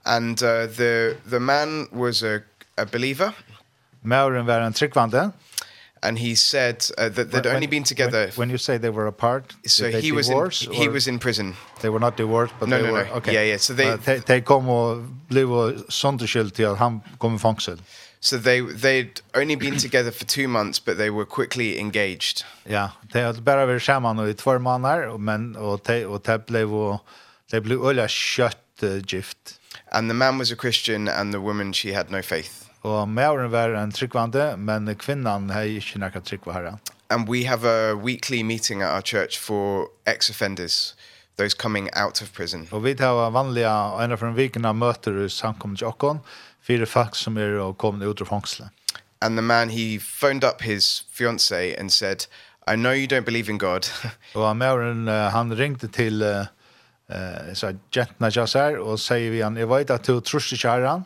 And 0.05 0.43
uh, 0.43 0.49
the 0.49 1.15
the 1.29 1.39
man 1.39 1.87
was 1.91 2.23
a 2.23 2.39
a 2.77 2.85
believer. 2.85 3.31
Mauren 4.03 4.45
var 4.45 4.67
en 4.67 4.73
tryggvande. 4.73 5.31
And 6.01 6.17
he 6.17 6.35
said 6.35 6.91
uh, 6.97 7.09
that 7.09 7.31
they'd 7.31 7.45
when, 7.45 7.55
only 7.55 7.67
been 7.67 7.83
together 7.83 8.25
when, 8.25 8.37
when 8.37 8.49
you 8.49 8.57
say 8.57 8.77
they 8.77 8.89
were 8.89 9.07
apart 9.07 9.55
so 9.65 9.89
he 9.89 10.11
was 10.11 10.27
divorce, 10.27 10.67
in, 10.67 10.73
he 10.73 10.89
was 10.89 11.07
in 11.07 11.17
prison 11.17 11.55
they 11.79 11.87
were 11.89 11.99
not 11.99 12.17
divorced 12.17 12.53
but 12.59 12.67
no, 12.67 12.77
they 12.77 12.87
no, 12.87 12.93
were 12.93 13.05
no. 13.05 13.13
okay 13.13 13.33
yeah 13.33 13.51
yeah 13.51 13.57
so 13.57 13.73
they 13.73 13.89
uh, 13.89 13.95
they, 13.95 14.19
they 14.19 14.41
kom 14.41 14.69
och 14.69 14.97
blev 15.27 15.47
sonderskilt 15.89 16.55
till 16.55 16.75
han 16.75 17.01
kom 17.17 17.35
i 17.35 17.39
fängelse 17.39 17.77
So 18.25 18.37
they 18.37 18.61
they'd 18.61 19.19
only 19.35 19.55
been 19.55 19.77
together 19.77 20.09
for 20.09 20.23
2 20.23 20.47
months 20.47 20.79
but 20.79 20.97
they 20.97 21.09
were 21.09 21.25
quickly 21.25 21.77
engaged. 21.77 22.45
Ja, 22.65 22.87
de 23.13 23.19
hadde 23.19 23.41
bara 23.41 23.65
vært 23.67 23.83
sammen 23.83 24.21
i 24.23 24.33
2 24.33 24.59
måneder, 24.59 25.17
men 25.17 25.55
og 25.59 25.81
de 25.87 26.05
og 26.07 26.23
de 26.25 26.39
blev 26.39 26.99
de 27.51 27.61
blev 27.61 27.83
öliga 27.83 28.07
kött 28.07 28.57
gift. 29.11 29.59
And 29.91 30.09
the 30.09 30.13
man 30.13 30.37
was 30.37 30.51
a 30.51 30.55
Christian 30.55 31.09
and 31.09 31.33
the 31.33 31.41
woman 31.41 31.73
she 31.73 31.93
had 31.93 32.11
no 32.11 32.21
faith. 32.21 32.63
Og 32.83 33.09
mauren 33.09 33.51
var 33.51 33.75
en 33.75 33.91
tryggvande 33.91 34.57
men 34.57 34.95
kvinnan 34.95 35.49
hade 35.49 35.75
inte 35.75 35.99
nekka 35.99 36.19
tryggva 36.19 36.53
herra. 36.53 36.79
And 37.09 37.27
we 37.27 37.43
have 37.43 37.65
a 37.65 37.93
weekly 37.95 38.43
meeting 38.43 38.81
at 38.81 38.89
our 38.89 39.01
church 39.01 39.37
for 39.37 39.89
ex-offenders 40.05 40.95
those 41.37 41.53
coming 41.53 41.89
out 41.95 42.21
of 42.21 42.31
prison. 42.31 42.67
Og 42.71 42.83
vi 42.83 42.95
tar 42.95 43.29
vanliga 43.31 44.03
ena 44.03 44.17
från 44.17 44.35
vikorna 44.35 44.73
möter 44.73 45.27
samkomna 45.27 45.87
och 45.87 46.17
fyra 46.67 46.85
folk 46.85 47.15
som 47.15 47.37
er 47.37 47.59
och 47.59 47.77
kommer 47.77 48.11
ut 48.11 48.21
ur 48.21 48.25
fängelse. 48.25 48.69
And 49.21 49.37
the 49.37 49.41
man 49.41 49.69
he 49.69 49.99
phoned 49.99 50.43
up 50.43 50.61
his 50.61 51.05
fiance 51.13 51.75
and 51.79 51.91
said 51.91 52.25
I 52.67 52.75
know 52.75 52.93
you 52.93 53.07
don't 53.07 53.25
believe 53.25 53.51
in 53.51 53.57
God. 53.57 53.87
Og 54.35 54.57
Maren 54.57 55.07
han 55.07 55.57
ringde 55.57 55.87
til 55.87 56.21
eh 56.21 56.45
så 57.53 57.73
Jetna 57.95 58.29
Jasar 58.35 58.77
og 58.77 58.99
säger 58.99 59.31
vi 59.31 59.41
han 59.41 59.57
jag 59.57 59.67
vet 59.67 59.89
att 59.89 60.03
du 60.03 60.19
tror 60.21 61.03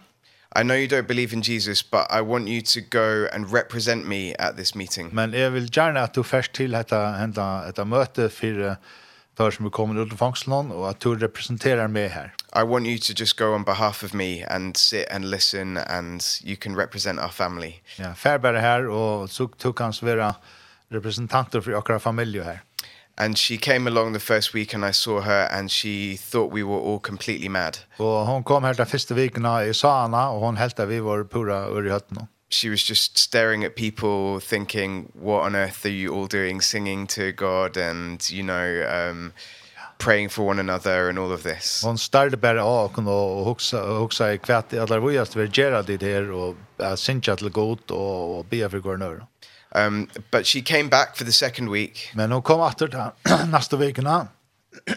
I 0.56 0.64
know 0.64 0.76
you 0.76 0.88
don't 0.88 1.08
believe 1.08 1.34
in 1.34 1.42
Jesus, 1.42 1.84
but 1.84 2.08
I 2.10 2.22
want 2.22 2.48
you 2.48 2.62
to 2.62 2.82
go 2.82 3.28
and 3.34 3.54
represent 3.54 4.08
me 4.08 4.34
at 4.40 4.56
this 4.56 4.76
meeting. 4.76 5.10
Men 5.14 5.34
jag 5.34 5.52
vil 5.52 5.70
gjerne 5.70 6.00
at 6.00 6.16
du 6.16 6.24
först 6.24 6.54
till 6.54 6.72
detta 6.72 7.12
hända 7.12 7.86
møte 7.86 8.30
for 8.30 8.70
uh, 8.70 8.76
tar 9.38 9.52
som 9.52 9.66
vi 9.66 9.72
kommer 9.72 10.02
ut 10.02 10.12
av 10.14 10.18
fangslån 10.18 10.72
och 10.72 10.90
at 10.90 11.00
du 11.00 11.16
representerar 11.16 11.88
meg 11.88 12.10
här. 12.10 12.34
I 12.56 12.64
want 12.64 12.88
you 12.88 12.98
to 12.98 13.14
just 13.14 13.40
go 13.40 13.46
on 13.46 13.64
behalf 13.64 14.04
of 14.04 14.14
me 14.14 14.44
and 14.44 14.78
sit 14.78 15.06
and 15.12 15.26
listen 15.26 15.78
and 15.78 16.22
you 16.44 16.56
can 16.56 16.76
represent 16.76 17.20
our 17.20 17.30
family. 17.30 17.74
Ja, 17.98 18.14
färbare 18.14 18.58
här 18.58 18.88
och 18.88 19.30
så 19.30 19.48
tog 19.48 19.80
hans 19.80 20.04
være 20.04 20.36
representanter 20.90 21.62
för 21.62 21.78
akkurat 21.78 22.04
familie 22.04 22.44
här. 22.44 22.62
And 23.18 23.38
she 23.38 23.58
came 23.58 23.90
along 23.90 24.14
the 24.14 24.20
first 24.20 24.56
week 24.56 24.74
and 24.74 24.86
I 24.86 24.94
saw 24.94 25.22
her 25.22 25.60
and 25.60 25.72
she 25.72 26.18
thought 26.32 26.54
we 26.54 26.64
were 26.64 26.94
all 26.94 27.00
completely 27.00 27.50
mad. 27.50 27.78
Och 27.98 28.28
hon 28.28 28.44
kom 28.44 28.64
her 28.64 28.74
den 28.74 28.86
första 28.86 29.14
veckan 29.14 29.46
och 29.46 29.68
jag 29.68 29.76
sa 29.76 30.02
henne 30.02 30.28
och 30.28 30.40
hon 30.40 30.58
helt 30.58 30.80
att 30.80 30.88
vi 30.88 31.00
var 31.00 31.24
pura 31.24 31.68
ur 31.68 31.88
i 31.88 31.90
hötten 31.90 32.28
she 32.50 32.70
was 32.70 32.90
just 32.90 33.18
staring 33.18 33.64
at 33.64 33.76
people 33.76 34.40
thinking 34.40 35.12
what 35.14 35.44
on 35.44 35.56
earth 35.56 35.86
are 35.86 35.90
you 35.90 36.14
all 36.14 36.28
doing 36.28 36.62
singing 36.62 37.08
to 37.08 37.32
God 37.32 37.78
and 37.78 38.30
you 38.30 38.44
know 38.44 38.86
um 38.90 39.34
praying 39.98 40.30
for 40.30 40.46
one 40.46 40.60
another 40.60 41.10
and 41.10 41.20
all 41.20 41.32
of 41.32 41.44
this. 41.44 41.82
Hon 41.84 41.98
startade 41.98 42.38
bara 42.38 42.64
av 42.64 42.92
och 42.96 43.40
och 43.40 43.46
huxa 43.46 43.78
huxa 43.78 44.34
i 44.34 44.38
kvätt 44.38 44.74
alla 44.74 45.00
vad 45.00 45.14
just 45.14 45.36
vi 45.36 45.50
gör 45.54 45.84
det 45.84 45.98
där 45.98 46.32
och 46.32 46.56
sinja 46.96 47.36
till 47.36 47.50
god 47.50 47.92
och 47.92 48.46
be 48.46 48.70
för 48.70 48.80
går 48.80 48.98
nu. 48.98 49.22
Um 49.76 50.10
but 50.32 50.48
she 50.48 50.62
came 50.62 50.90
back 50.90 51.18
for 51.18 51.26
the 51.26 51.32
second 51.32 51.72
week. 51.72 52.12
Men 52.16 52.32
hon 52.32 52.42
kom 52.42 52.60
åter 52.60 52.88
där 52.88 53.12
nästa 53.52 53.78
vecka. 53.78 54.28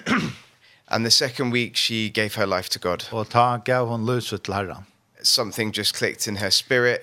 and 0.86 1.06
the 1.06 1.10
second 1.10 1.52
week 1.52 1.77
she 1.77 2.09
gave 2.09 2.31
her 2.36 2.47
life 2.47 2.68
to 2.68 2.78
God. 2.89 3.05
Och 3.10 3.28
ta 3.28 3.56
gav 3.64 3.89
hon 3.89 4.06
löset 4.06 4.43
till 4.43 4.55
Herren. 4.55 4.85
Something 5.22 5.72
just 5.72 5.97
clicked 5.97 6.28
in 6.28 6.36
her 6.36 6.51
spirit 6.51 7.01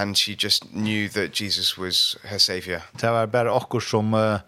and 0.00 0.16
she 0.16 0.34
just 0.34 0.64
knew 0.72 1.08
that 1.08 1.40
Jesus 1.40 1.78
was 1.78 2.16
her 2.24 2.38
savior. 2.38 2.80
Det 3.00 3.10
var 3.10 3.26
bara 3.26 3.52
okkur 3.52 3.80
som 3.80 4.14
uh, 4.14 4.38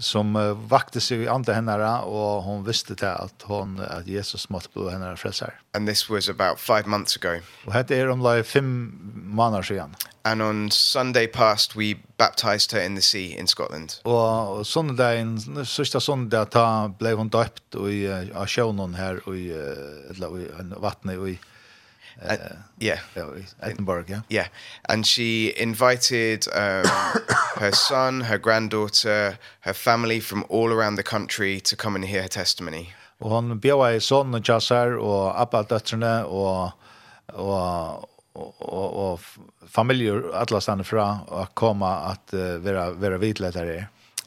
som 0.00 0.36
uh, 0.36 0.70
vakte 0.70 1.00
sig 1.00 1.22
i 1.22 1.26
andra 1.26 1.54
hennara 1.54 2.04
og 2.06 2.42
hon 2.42 2.66
visste 2.66 2.94
till 2.94 3.06
at 3.06 3.42
hon 3.44 3.80
at 3.80 4.06
Jesus 4.06 4.50
måste 4.50 4.70
bli 4.74 4.90
hennara 4.90 5.16
frelsar. 5.16 5.52
And 5.74 5.88
this 5.88 6.10
was 6.10 6.28
about 6.28 6.60
five 6.60 6.86
months 6.86 7.16
ago. 7.16 7.40
Og 7.66 7.72
hade 7.72 7.96
er 7.96 8.10
um 8.10 8.20
lite 8.20 8.44
fem 8.44 8.98
månader 9.14 9.62
sedan. 9.62 9.94
And 10.24 10.42
on 10.42 10.70
Sunday 10.70 11.26
past 11.26 11.76
we 11.76 11.94
baptized 12.18 12.72
her 12.72 12.86
in 12.86 12.94
the 12.94 13.02
sea 13.02 13.38
in 13.38 13.46
Scotland. 13.46 13.90
Och 14.04 14.66
söndagen 14.66 15.66
sista 15.66 16.00
söndag 16.00 16.44
ta 16.44 16.88
blev 16.98 17.16
hon 17.16 17.28
döpt 17.28 17.74
i 17.74 18.06
uh, 18.06 18.46
sjön 18.46 18.94
här 18.94 19.28
och 19.28 19.36
i 19.36 19.52
uh, 19.52 20.80
vattnet 20.80 21.18
i 21.28 21.38
Uh, 22.20 22.36
yeah, 22.78 23.00
Edinburgh. 23.62 24.04
Yeah, 24.08 24.22
yeah, 24.28 24.48
and 24.88 25.06
she 25.06 25.52
invited 25.56 26.46
um, 26.52 26.84
her 27.56 27.72
son, 27.72 28.20
her 28.22 28.38
granddaughter, 28.38 29.38
her 29.60 29.74
family 29.74 30.20
from 30.20 30.44
all 30.48 30.72
around 30.72 30.96
the 30.96 31.02
country 31.02 31.60
to 31.60 31.76
come 31.76 31.94
and 31.94 32.04
hear 32.04 32.22
her 32.22 32.28
testimony. 32.28 32.94
Og 33.22 33.30
hon 33.30 33.60
bjóa 33.60 33.92
i 33.94 34.00
sonen 34.02 34.34
og 34.34 34.48
jassar 34.48 34.96
og 34.98 35.40
abba 35.40 35.62
døtrene 35.62 36.24
og, 36.26 36.72
og, 37.38 38.08
og, 38.34 38.96
og, 39.04 39.20
familier 39.70 40.32
alla 40.34 40.60
stannar 40.60 40.84
fra 40.88 41.06
og 41.28 41.54
koma 41.54 41.92
at 42.10 42.34
uh, 42.34 42.56
vera, 42.64 42.90
vera 42.98 43.20
vidletar 43.22 43.70
i 43.70 43.78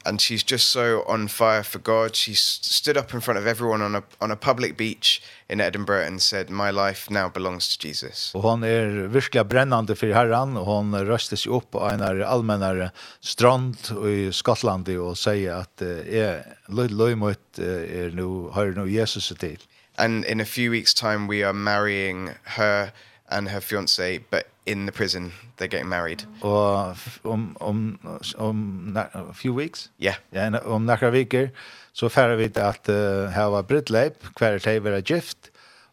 and 0.06 0.22
she's 0.22 0.44
just 0.52 0.70
so 0.70 1.04
on 1.08 1.28
fire 1.28 1.64
for 1.64 1.80
God. 1.80 2.16
She 2.16 2.34
stood 2.36 2.98
up 2.98 3.14
in 3.14 3.22
front 3.22 3.40
of 3.40 3.48
everyone 3.48 3.82
on 3.82 3.96
a 3.96 4.04
on 4.22 4.32
a 4.32 4.36
public 4.36 4.78
beach 4.78 5.22
in 5.50 5.62
Edinburgh 5.62 6.08
and 6.08 6.22
said 6.22 6.50
my 6.50 6.72
life 6.72 7.10
now 7.10 7.30
belongs 7.30 7.78
to 7.78 7.88
Jesus. 7.88 8.36
Och 8.36 8.42
hon 8.42 8.64
är 8.64 9.08
verkligen 9.08 9.48
brännande 9.48 9.96
för 9.96 10.08
Herren 10.08 10.58
och 10.58 10.66
hon 10.66 11.06
röstes 11.06 11.40
sig 11.40 11.52
upp 11.52 11.72
på 11.72 11.80
en 11.80 12.24
allmän 12.24 12.90
strand 13.20 13.78
i 14.08 14.32
Skottland 14.32 14.90
och 14.90 15.18
säger 15.18 15.54
att 15.54 15.82
är 15.82 16.58
löj 16.68 16.90
löj 16.90 17.16
mot 17.16 17.60
är 17.60 18.10
nu 18.16 18.50
har 18.52 18.66
nu 18.66 18.92
Jesus 18.92 19.34
till. 19.40 19.60
And 19.98 20.26
in 20.26 20.42
a 20.42 20.46
few 20.46 20.70
weeks 20.78 20.94
time 20.94 21.28
we 21.28 21.46
are 21.46 21.54
marrying 21.54 22.30
her 22.44 22.90
and 23.30 23.48
her 23.50 23.60
fiance 23.60 24.20
but 24.30 24.44
in 24.66 24.86
the 24.86 24.92
prison. 24.92 25.32
They're 25.58 25.68
getting 25.68 25.90
married. 25.90 26.24
Or 26.42 26.96
om 27.24 27.56
om 27.60 28.00
om 28.38 28.98
a 28.98 29.34
few 29.34 29.54
weeks? 29.54 29.90
Yeah. 29.98 30.16
Ja 30.30 30.60
om 30.60 30.86
några 30.86 31.10
veckor 31.10 31.50
så 31.94 32.10
färre 32.10 32.36
vi 32.36 32.60
att 32.60 32.90
uh, 32.90 33.30
ha 33.30 33.64
bröllop 33.64 34.36
kvar 34.36 34.52
det 34.52 34.68
är 34.68 35.12
gift 35.12 35.38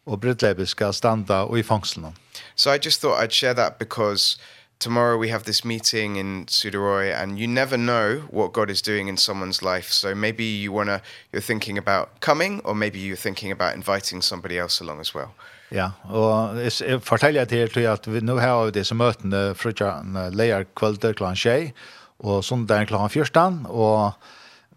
och 0.03 0.19
bröllopet 0.19 0.69
ska 0.69 0.93
stanna 0.93 1.43
och 1.43 1.59
i 1.59 1.63
fängseln 1.63 2.13
so 2.55 2.73
i 2.73 2.79
just 2.81 3.01
thought 3.01 3.23
i'd 3.23 3.33
share 3.33 3.53
that 3.53 3.79
because 3.79 4.37
tomorrow 4.79 5.17
we 5.17 5.29
have 5.29 5.43
this 5.43 5.63
meeting 5.63 6.17
in 6.17 6.45
Sudaroy 6.45 7.13
and 7.13 7.39
you 7.39 7.47
never 7.47 7.77
know 7.77 8.23
what 8.29 8.51
God 8.51 8.69
is 8.69 8.81
doing 8.81 9.07
in 9.07 9.17
someone's 9.17 9.61
life. 9.61 9.93
So 9.93 10.13
maybe 10.13 10.43
you 10.43 10.73
want 10.73 10.89
to 10.89 11.01
you're 11.31 11.41
thinking 11.41 11.77
about 11.77 12.19
coming 12.19 12.59
or 12.65 12.75
maybe 12.75 12.99
you're 12.99 13.15
thinking 13.15 13.51
about 13.51 13.75
inviting 13.75 14.21
somebody 14.21 14.59
else 14.59 14.81
along 14.81 14.99
as 14.99 15.13
well. 15.13 15.35
Ja, 15.73 15.89
og 16.05 16.59
jeg 16.61 17.01
forteller 17.01 17.47
til 17.49 17.71
til 17.73 17.87
at 17.89 18.05
vi 18.05 18.21
nå 18.21 18.37
har 18.37 18.67
vi 18.67 18.75
disse 18.75 18.93
møtene 18.93 19.55
fra 19.57 19.93
leier 20.29 20.67
kvölder 20.77 21.15
klokken 21.17 21.39
tjei, 21.39 21.73
og 22.21 22.43
sondag 22.45 22.91
klokken 22.91 23.09
fyrstan, 23.09 23.63
og 23.65 24.13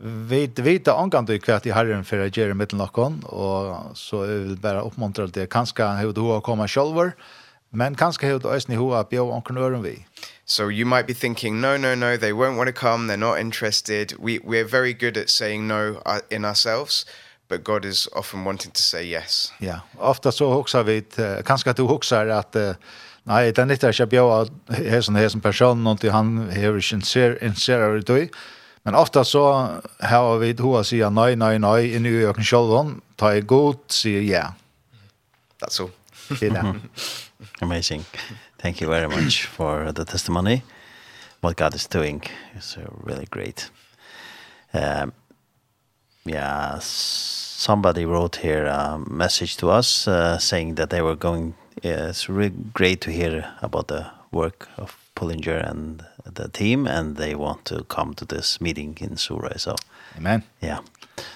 vi 0.01 0.47
vet 0.57 0.89
angående 0.89 1.37
i 1.37 1.41
kvart 1.41 1.67
i 1.67 1.75
herren 1.77 2.05
for 2.05 2.25
å 2.25 2.31
gjøre 2.33 2.57
mitt 2.57 2.73
noen, 2.73 3.21
og 3.29 3.93
så 3.97 4.25
jeg 4.25 4.41
vil 4.47 4.57
bare 4.61 4.85
oppmuntre 4.85 5.29
til 5.29 5.43
det, 5.43 5.51
kanskje 5.53 5.85
har 6.01 6.13
du 6.17 6.23
å 6.33 6.41
kommet 6.41 6.73
selv, 6.73 7.13
men 7.77 7.95
kanskje 7.95 8.31
har 8.31 8.41
du 8.41 8.49
også 8.49 8.73
i 8.73 8.81
hodet 8.81 9.21
omkring 9.21 9.59
øren 9.59 9.85
vi. 9.85 10.07
So 10.47 10.69
you 10.69 10.87
might 10.87 11.07
be 11.07 11.13
thinking, 11.13 11.61
no, 11.61 11.77
no, 11.77 11.95
no, 11.95 12.17
they 12.17 12.33
won't 12.33 12.57
want 12.57 12.69
to 12.69 12.73
come, 12.73 13.09
they're 13.09 13.19
not 13.19 13.39
interested. 13.39 14.15
We, 14.19 14.39
we're 14.39 14.65
very 14.65 14.95
good 14.95 15.17
at 15.19 15.29
saying 15.29 15.67
no 15.67 16.01
in 16.31 16.45
ourselves, 16.45 17.05
but 17.49 17.65
God 17.65 17.85
is 17.85 18.09
often 18.13 18.45
wanting 18.45 18.71
to 18.73 18.81
say 18.81 19.05
yes. 19.05 19.53
Ja, 19.59 19.81
ofta 19.99 20.33
så 20.33 20.55
huxar 20.55 20.83
vi, 20.83 21.05
uh, 21.19 21.43
kanske 21.43 21.71
att 21.71 21.77
du 21.77 21.83
huxar 21.83 22.27
att 22.27 22.57
uh, 22.57 22.73
nej, 23.23 23.53
det 23.53 23.63
är 23.63 23.73
inte 23.73 23.89
att 23.89 23.99
jag 23.99 24.09
bjöd 24.09 24.51
här 24.69 25.01
som 25.01 25.15
här 25.15 25.29
som 25.29 25.41
person, 25.41 25.85
någonting 25.85 26.11
han 26.11 26.39
har 26.39 26.95
inte 26.95 27.39
intresserad 27.41 28.11
av 28.11 28.17
det. 28.17 28.29
Men 28.83 28.95
ofta 28.95 29.25
så 29.25 29.69
har 30.01 30.39
vi 30.39 30.53
hoa 30.53 30.85
sier 30.85 31.11
nej, 31.11 31.37
nej, 31.37 31.59
nej, 31.59 31.95
i 31.95 31.99
nye 31.99 32.29
øken 32.29 32.45
sjølven, 32.45 33.01
ta 33.17 33.35
i 33.35 33.41
god, 33.41 33.79
sier 33.89 34.23
ja. 34.23 34.53
That's 35.59 35.81
all. 35.83 35.91
Det 36.41 36.53
er 36.53 36.75
Amazing. 37.63 38.05
Thank 38.63 38.83
you 38.83 38.91
very 38.91 39.07
much 39.07 39.47
for 39.47 39.93
the 39.93 40.05
testimony. 40.05 40.63
What 41.43 41.57
God 41.57 41.75
is 41.75 41.87
doing 41.87 42.23
is 42.57 42.79
really 43.05 43.27
great. 43.27 43.71
Um, 44.73 45.13
yeah, 46.29 46.79
somebody 46.81 48.05
wrote 48.05 48.37
here 48.37 48.67
a 48.67 48.99
message 48.99 49.57
to 49.59 49.71
us 49.71 50.09
uh, 50.09 50.39
saying 50.39 50.75
that 50.77 50.91
they 50.91 51.03
were 51.03 51.17
going, 51.17 51.55
yeah, 51.83 52.09
it's 52.09 52.29
really 52.29 52.55
great 52.73 53.01
to 53.03 53.11
hear 53.11 53.45
about 53.63 53.89
the 53.89 54.07
work 54.33 54.69
of 54.77 54.97
Pullinger 55.15 55.59
and 55.59 56.05
the 56.25 56.49
team, 56.49 56.87
and 56.87 57.17
they 57.17 57.35
want 57.35 57.65
to 57.65 57.85
come 57.85 58.15
to 58.15 58.25
this 58.25 58.61
meeting 58.61 58.97
in 59.01 59.17
Surrey. 59.17 59.59
So, 59.59 59.77
Amen. 60.17 60.43
Yeah. 60.63 60.79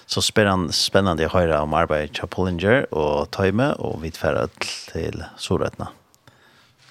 Så 0.06 0.22
so, 0.22 0.22
spännande, 0.22 0.72
spännande 0.72 1.26
att 1.26 1.32
höra 1.32 1.62
om 1.62 1.74
arbetet 1.74 2.14
till 2.14 2.28
Pullinger 2.28 2.94
och 2.94 3.30
Tøyme 3.30 3.72
och 3.72 4.04
vi 4.04 4.10
tvärar 4.10 4.48
till 4.92 5.24
Surrätna. 5.36 5.88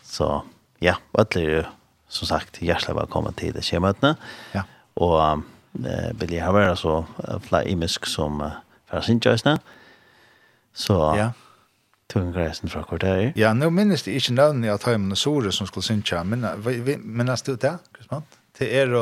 Så 0.03 0.43
ja, 0.79 0.95
ödlig 1.13 1.63
som 2.07 2.27
sagt, 2.27 2.61
hjertelig 2.61 2.95
velkommen 2.95 3.33
til 3.33 3.53
det 3.53 3.61
tjejmötena. 3.61 4.15
Ja. 4.51 4.63
Og 4.95 5.19
um, 5.21 5.43
eh 5.73 6.11
vill 6.19 6.33
jag 6.33 6.45
ha 6.45 6.75
så 6.75 7.05
fly 7.41 7.63
imisk 7.65 8.05
som 8.05 8.51
för 8.89 9.01
sin 9.01 9.21
tjänstna. 9.21 9.59
Så 10.73 10.93
ja. 11.17 11.31
Tungen 12.13 12.33
greisen 12.33 12.69
fra 12.69 12.81
hvor. 12.81 13.33
Ja, 13.37 13.53
nå 13.53 13.69
minnes 13.69 14.01
det 14.03 14.15
ikke 14.17 14.33
navnet 14.33 14.71
av 14.73 14.79
Taimann 14.81 15.13
og 15.13 15.19
Sore 15.21 15.51
som 15.53 15.67
skulle 15.69 15.85
synge, 15.85 16.23
men 16.25 16.41
minnes 17.05 17.43
du 17.45 17.51
det, 17.53 17.75
Krisman? 17.93 18.25
Det 18.57 18.69
er 18.81 18.95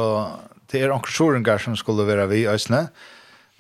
det 0.68 0.82
er 0.82 0.92
onker 0.92 1.14
Sorengar 1.16 1.62
som 1.64 1.78
skulle 1.80 2.04
være 2.04 2.28
vi 2.28 2.42
i 2.42 2.50
Øsne. 2.52 2.90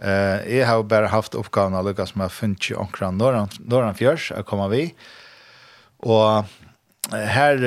Eh, 0.03 0.57
jeg 0.57 0.67
har 0.67 0.83
bare 0.83 1.07
haft 1.07 1.35
oppgaven 1.39 1.77
av 1.79 1.87
Lukas 1.87 2.11
med 2.15 2.27
å 2.27 2.33
finne 2.33 2.75
onkeren 2.75 3.15
norran 3.17 3.47
norran 3.63 3.95
fjørs, 3.95 4.33
jeg 4.35 4.45
kommer 4.45 4.67
vi. 4.67 4.91
Og 6.03 6.43
her, 7.15 7.63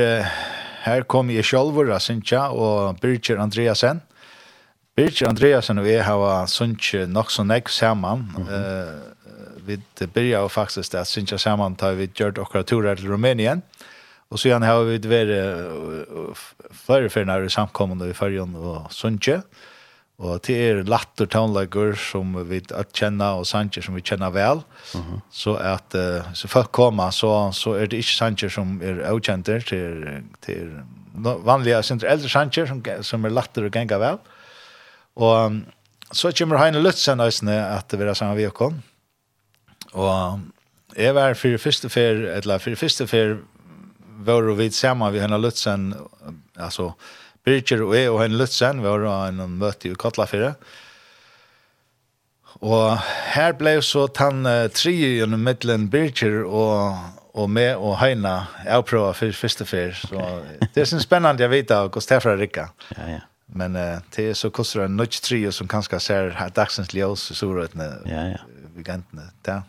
her 0.84 1.08
kom 1.08 1.32
jeg 1.32 1.48
selv, 1.48 1.80
og 1.80 1.96
Sintia 2.04 2.50
og 2.52 3.00
Birger 3.00 3.40
Andreasen, 3.40 4.04
Birgir 5.00 5.30
Andreasen 5.30 5.80
og 5.80 5.86
jeg 5.88 6.02
har 6.04 6.48
sunnet 6.52 7.08
nok 7.08 7.30
så 7.32 7.44
nekk 7.46 7.70
sammen. 7.72 8.26
Mm 8.36 8.44
-hmm. 8.44 8.52
uh, 8.52 9.66
vi 9.66 10.06
byrja 10.06 10.38
og 10.38 10.50
faktisk 10.50 10.94
at 10.94 11.06
sunnkje 11.06 11.38
saman 11.38 11.76
tar 11.76 11.92
vi 11.92 12.06
gjørt 12.06 12.38
okra 12.38 12.62
turer 12.62 12.94
til 12.94 13.12
Rumænien. 13.12 13.62
Og 14.30 14.38
så 14.38 14.48
igjen 14.48 14.62
har 14.62 14.82
vi 14.84 14.98
vært 15.08 15.30
uh, 15.30 16.36
flere 16.72 17.10
ferier 17.10 17.44
i 17.44 17.48
samkommende 17.48 18.10
i 18.10 18.12
ferien 18.12 18.54
og 18.54 18.86
sunnkje. 18.90 19.42
Og 20.18 20.42
til 20.42 20.54
er 20.54 20.82
latter 20.82 21.26
townlager 21.26 21.94
som 21.96 22.50
vi 22.50 22.60
kjenner 22.92 23.38
og 23.38 23.46
sanger 23.46 23.82
som 23.82 23.94
vi 23.94 24.00
kjenner 24.00 24.30
vel. 24.30 24.60
Mm 24.94 25.00
-hmm. 25.00 25.20
Så 25.30 25.54
at 25.54 25.94
uh, 25.94 26.34
så 26.34 26.48
folk 26.48 26.72
kommer 26.72 27.10
så, 27.10 27.52
så 27.52 27.70
er 27.72 27.86
det 27.86 27.96
ikke 27.96 28.16
sanger 28.16 28.48
som 28.48 28.80
er 28.82 29.04
avkjenter 29.04 29.60
til, 29.60 30.22
til 30.42 30.70
no, 31.14 31.30
vanlige, 31.30 31.76
eldre 32.08 32.28
sanger 32.28 32.66
som, 32.66 32.82
som 33.02 33.24
er 33.24 33.28
latter 33.28 33.64
og 33.64 33.70
ganger 33.70 33.98
vel. 33.98 34.14
Mm 34.14 34.39
Og 35.20 35.60
så 36.16 36.32
kommer 36.34 36.58
Heine 36.58 36.82
Lutzen 36.82 37.20
nøysene 37.20 37.54
at 37.76 37.92
vi 37.94 38.06
er 38.06 38.16
sammen 38.18 38.38
vi 38.38 38.48
og 38.48 38.72
Og 39.92 40.40
jeg 40.96 41.14
var 41.14 41.34
for 41.34 41.58
første 41.58 41.88
fer, 41.88 42.26
eller 42.36 42.58
for 42.58 42.74
første 42.74 43.06
fer 43.06 43.38
var 44.26 44.52
vi 44.56 44.70
sammen 44.70 45.12
med 45.12 45.20
Heine 45.20 45.38
Lutzen, 45.38 45.94
altså 46.56 46.92
Birger 47.44 47.82
og 47.82 47.94
jeg 47.96 48.10
og 48.10 48.20
Heine 48.20 48.36
Lutzen 48.36 48.82
var 48.82 49.28
en 49.28 49.58
møte 49.58 49.88
i 49.88 49.94
Kotlafire. 49.94 50.54
Og 52.60 52.98
her 53.32 53.54
ble 53.56 53.78
så 53.82 54.06
tann 54.12 54.44
uh, 54.44 54.68
tri 54.68 54.92
gjennom 54.92 55.40
middelen 55.40 55.88
Birger 55.90 56.44
og 56.44 56.98
og 57.34 57.50
med 57.50 57.76
og 57.78 57.98
Heina 58.00 58.46
jeg 58.64 58.84
prøver 58.84 59.12
for 59.14 59.32
første 59.32 59.64
fyr. 59.64 59.94
Så 59.94 60.18
det 60.74 60.82
er 60.82 60.88
sånn 60.90 61.02
spennende 61.02 61.44
jeg 61.44 61.52
vet 61.52 61.74
av 61.74 61.88
hvordan 61.88 62.08
det 62.08 62.16
er 62.16 62.24
fra 62.24 62.36
Rikka. 62.36 62.64
Ja, 62.96 63.06
ja. 63.14 63.20
Men 63.52 63.76
uh, 63.76 63.98
det 64.16 64.30
är 64.30 64.34
så 64.34 64.50
kostar 64.50 64.80
en 64.80 64.96
nudge 64.96 65.22
trio 65.22 65.52
som 65.52 65.68
kanske 65.68 66.00
ser 66.00 66.50
dagsens 66.54 66.94
ljus 66.94 67.38
så 67.38 67.54
rätt 67.54 67.74
när 67.74 68.02
ja 68.04 68.28
ja 68.28 68.38
vi 68.74 68.84
kan 68.84 68.94
inte 68.94 69.30
ta. 69.42 69.62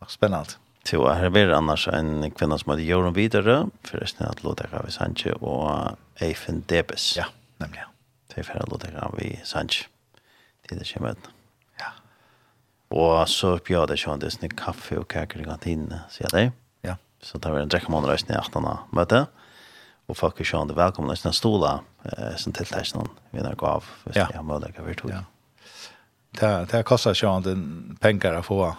Ja. 0.00 0.06
Spännande. 0.06 0.50
Jo, 0.92 1.08
her 1.08 1.30
blir 1.30 1.50
annars 1.50 1.88
en 1.88 2.30
kvinna 2.30 2.58
som 2.58 2.70
hadde 2.70 2.82
gjort 2.82 3.16
videre, 3.16 3.66
forresten 3.84 4.26
at 4.26 4.42
Lodeka 4.44 4.82
vi 4.84 4.92
Sanche 4.94 5.32
og 5.40 5.96
Eifen 6.22 6.62
Debes. 6.68 7.16
Ja, 7.16 7.26
nemlig. 7.58 7.82
Det 8.30 8.38
er 8.38 8.46
for 8.46 8.70
Lodeka 8.70 9.10
vi 9.18 9.40
Sanche. 9.44 9.88
Det 10.62 10.76
er 10.76 10.78
det 10.78 10.92
kommer 10.92 11.10
ut. 11.10 11.30
Ja. 11.80 11.90
Og 12.90 13.28
så 13.28 13.56
bjør 13.58 13.86
det 13.90 13.98
sånn, 13.98 14.22
det 14.22 14.30
er 14.42 14.54
kaffe 14.54 15.00
og 15.00 15.08
kaker 15.08 15.42
i 15.42 15.48
kantinen, 15.48 16.02
sier 16.10 16.28
jeg 16.30 16.34
det. 16.36 16.46
Ja. 16.90 16.96
Så 17.22 17.38
tar 17.38 17.54
vi 17.54 17.62
en 17.62 17.70
drekkemåned 17.70 18.10
reisende 18.10 18.38
i 18.38 18.42
18. 18.42 18.70
møte 18.94 19.26
og 20.06 20.16
folk 20.16 20.40
er 20.40 20.44
sjön 20.44 20.68
det 20.68 20.76
välkomna 20.76 21.12
nästan 21.12 21.32
stola 21.32 21.80
eh 22.04 22.36
sen 22.36 22.52
till 22.52 22.66
testan 22.66 23.08
vi 23.30 23.42
när 23.42 23.54
gav 23.54 23.84
visst 24.04 24.16
jag 24.34 24.44
möjligt 24.44 24.78
över 24.78 24.94
tog. 24.94 25.10
Ja. 25.10 25.24
Det 26.30 26.66
det 26.70 26.82
kostar 26.82 27.14
sjön 27.14 27.42
den 27.42 27.96
pengar 28.00 28.34
att 28.34 28.46
få 28.46 28.76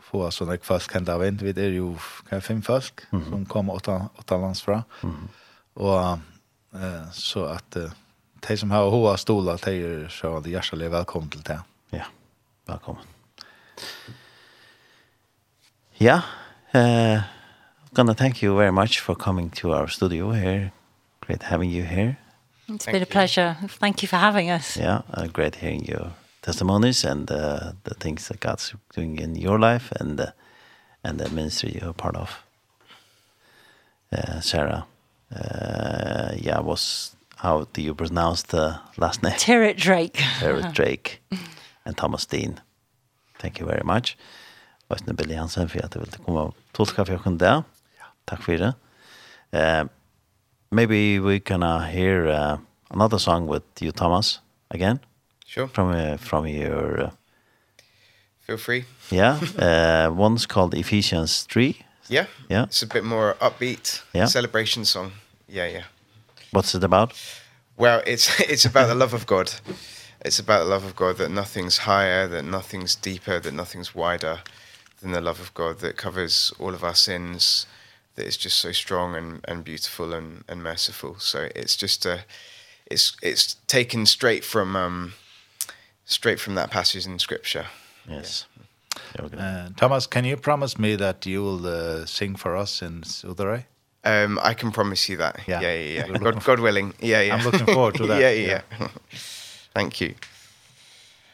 få 0.00 0.30
så 0.30 0.44
när 0.44 0.58
folk 0.62 0.90
kan 0.90 1.04
där 1.04 1.18
vänt 1.18 1.42
vid 1.42 1.58
är 1.58 1.70
ju 1.70 1.96
kan 2.28 2.42
fem 2.42 2.62
folk 2.62 3.00
som 3.10 3.46
kommer 3.46 3.74
åtta, 3.74 4.08
åtta 4.16 4.36
lands 4.36 4.62
fra. 4.62 4.84
Mm. 5.02 5.28
Och 5.74 6.00
eh 6.80 7.10
så 7.12 7.44
att 7.44 7.76
de 8.48 8.56
som 8.56 8.70
har 8.70 8.90
hoa 8.90 9.16
stolar 9.16 9.60
de 9.64 9.70
är 9.70 10.08
så 10.08 10.40
det 10.40 10.50
hjärtligt 10.50 10.90
välkomna 10.90 11.30
till 11.30 11.42
det. 11.42 11.60
Ja. 11.90 12.04
velkommen. 12.66 13.02
Ja, 15.98 16.22
eh 16.70 17.33
Gonna 17.94 18.12
thank 18.14 18.42
you 18.42 18.56
very 18.56 18.72
much 18.72 18.98
for 18.98 19.14
coming 19.14 19.50
to 19.50 19.72
our 19.72 19.86
studio 19.86 20.32
here. 20.32 20.72
Great 21.20 21.44
having 21.44 21.70
you 21.70 21.84
here. 21.84 22.18
It's 22.68 22.84
thank 22.86 22.94
been 22.94 23.02
a 23.02 23.06
pleasure. 23.06 23.56
You. 23.62 23.68
Thank 23.68 24.02
you 24.02 24.08
for 24.08 24.16
having 24.16 24.50
us. 24.50 24.76
Yeah, 24.76 25.02
uh, 25.12 25.28
great 25.28 25.54
hearing 25.54 25.84
your 25.84 26.10
testimonies 26.42 27.04
and 27.04 27.30
uh, 27.30 27.72
the 27.84 27.94
things 27.94 28.26
that 28.26 28.40
God's 28.40 28.74
doing 28.92 29.20
in 29.20 29.36
your 29.36 29.60
life 29.60 29.92
and 30.00 30.20
uh, 30.20 30.32
and 31.04 31.20
the 31.20 31.30
ministry 31.30 31.78
you're 31.80 31.92
part 31.92 32.16
of. 32.16 32.42
Uh, 34.10 34.40
Sarah, 34.40 34.86
uh, 35.32 36.32
yeah, 36.36 36.58
was 36.58 37.14
how 37.36 37.68
do 37.72 37.80
you 37.80 37.94
pronounce 37.94 38.42
the 38.42 38.80
last 38.96 39.22
name? 39.22 39.38
Territ 39.38 39.76
Drake. 39.76 40.16
Territ 40.40 40.72
Drake 40.72 41.22
and 41.84 41.96
Thomas 41.96 42.26
Dean. 42.26 42.60
Thank 43.38 43.60
you 43.60 43.66
very 43.66 43.84
much. 43.84 44.16
Varsna 44.90 45.12
Billy 45.12 45.34
Hansen 45.34 45.68
for 45.68 45.78
at 45.84 45.92
du 45.92 45.98
ville 46.00 46.18
komme 46.24 46.40
og 46.40 46.54
tolka 46.72 47.04
for 47.04 47.12
jag 47.12 47.22
kunde 47.22 47.44
det. 47.44 47.62
Takk 48.26 48.42
for 48.42 48.56
det. 48.56 48.74
Uh, 49.52 49.84
maybe 50.70 51.18
we 51.20 51.40
can 51.40 51.62
uh, 51.62 51.86
hear 51.86 52.26
uh, 52.28 52.56
another 52.90 53.18
song 53.18 53.46
with 53.46 53.62
you, 53.80 53.92
Thomas, 53.92 54.40
again. 54.70 55.00
Sure. 55.46 55.68
From 55.68 55.90
uh, 55.90 56.16
from 56.16 56.46
your. 56.46 57.00
Uh, 57.00 57.10
Feel 58.46 58.58
free. 58.58 58.84
yeah. 59.10 59.38
Uh, 59.58 60.10
one's 60.12 60.46
called 60.46 60.74
Ephesians 60.74 61.44
3. 61.44 61.76
Yeah. 62.08 62.26
Yeah. 62.50 62.64
It's 62.64 62.82
a 62.82 62.86
bit 62.86 63.04
more 63.04 63.36
upbeat. 63.40 64.02
Yeah. 64.12 64.26
Celebration 64.26 64.84
song. 64.84 65.12
Yeah, 65.48 65.66
yeah. 65.66 65.84
What's 66.50 66.74
it 66.74 66.84
about? 66.84 67.12
Well, 67.76 68.02
it's 68.06 68.28
it's 68.52 68.64
about 68.66 68.88
the 68.88 68.94
love 68.94 69.14
of 69.14 69.26
God. 69.26 69.50
It's 70.24 70.38
about 70.38 70.64
the 70.64 70.70
love 70.70 70.84
of 70.84 70.94
God 70.96 71.16
that 71.18 71.30
nothing's 71.30 71.78
higher, 71.78 72.28
that 72.28 72.44
nothing's 72.44 72.94
deeper, 72.94 73.40
that 73.40 73.52
nothing's 73.54 73.94
wider 73.94 74.40
than 75.00 75.12
the 75.12 75.20
love 75.20 75.40
of 75.40 75.52
God 75.54 75.78
that 75.80 75.96
covers 75.96 76.52
all 76.58 76.74
of 76.74 76.82
our 76.82 76.94
sins 76.94 77.66
that 78.14 78.26
is 78.26 78.36
just 78.36 78.58
so 78.58 78.72
strong 78.72 79.14
and 79.16 79.40
and 79.48 79.64
beautiful 79.64 80.12
and 80.14 80.44
and 80.48 80.62
merciful 80.62 81.16
so 81.18 81.48
it's 81.54 81.76
just 81.76 82.06
a 82.06 82.24
it's 82.90 83.16
it's 83.22 83.56
taken 83.66 84.06
straight 84.06 84.44
from 84.44 84.76
um 84.76 85.12
straight 86.04 86.40
from 86.40 86.54
that 86.54 86.70
passage 86.70 87.06
in 87.06 87.18
scripture 87.18 87.66
yes 88.08 88.46
yeah. 89.18 89.26
Uh, 89.38 89.68
Thomas, 89.76 90.06
can 90.06 90.24
you 90.24 90.36
promise 90.36 90.78
me 90.78 90.96
that 90.96 91.26
you 91.26 91.42
will 91.42 91.66
uh, 91.66 92.06
sing 92.06 92.36
for 92.36 92.56
us 92.56 92.82
in 92.82 93.02
Udaray? 93.02 93.64
Um 94.04 94.38
I 94.42 94.54
can 94.54 94.70
promise 94.70 95.08
you 95.08 95.16
that. 95.18 95.40
Yeah, 95.48 95.60
yeah, 95.62 95.74
yeah. 95.74 96.06
yeah. 96.06 96.18
God, 96.24 96.44
God 96.44 96.60
willing. 96.60 96.92
Yeah, 97.00 97.22
yeah. 97.22 97.34
I'm 97.36 97.44
looking 97.44 97.66
forward 97.66 97.94
to 97.94 98.06
that. 98.10 98.20
yeah, 98.20 98.30
yeah. 98.30 98.60
yeah. 98.80 98.88
Thank 99.74 100.00
you. 100.00 100.14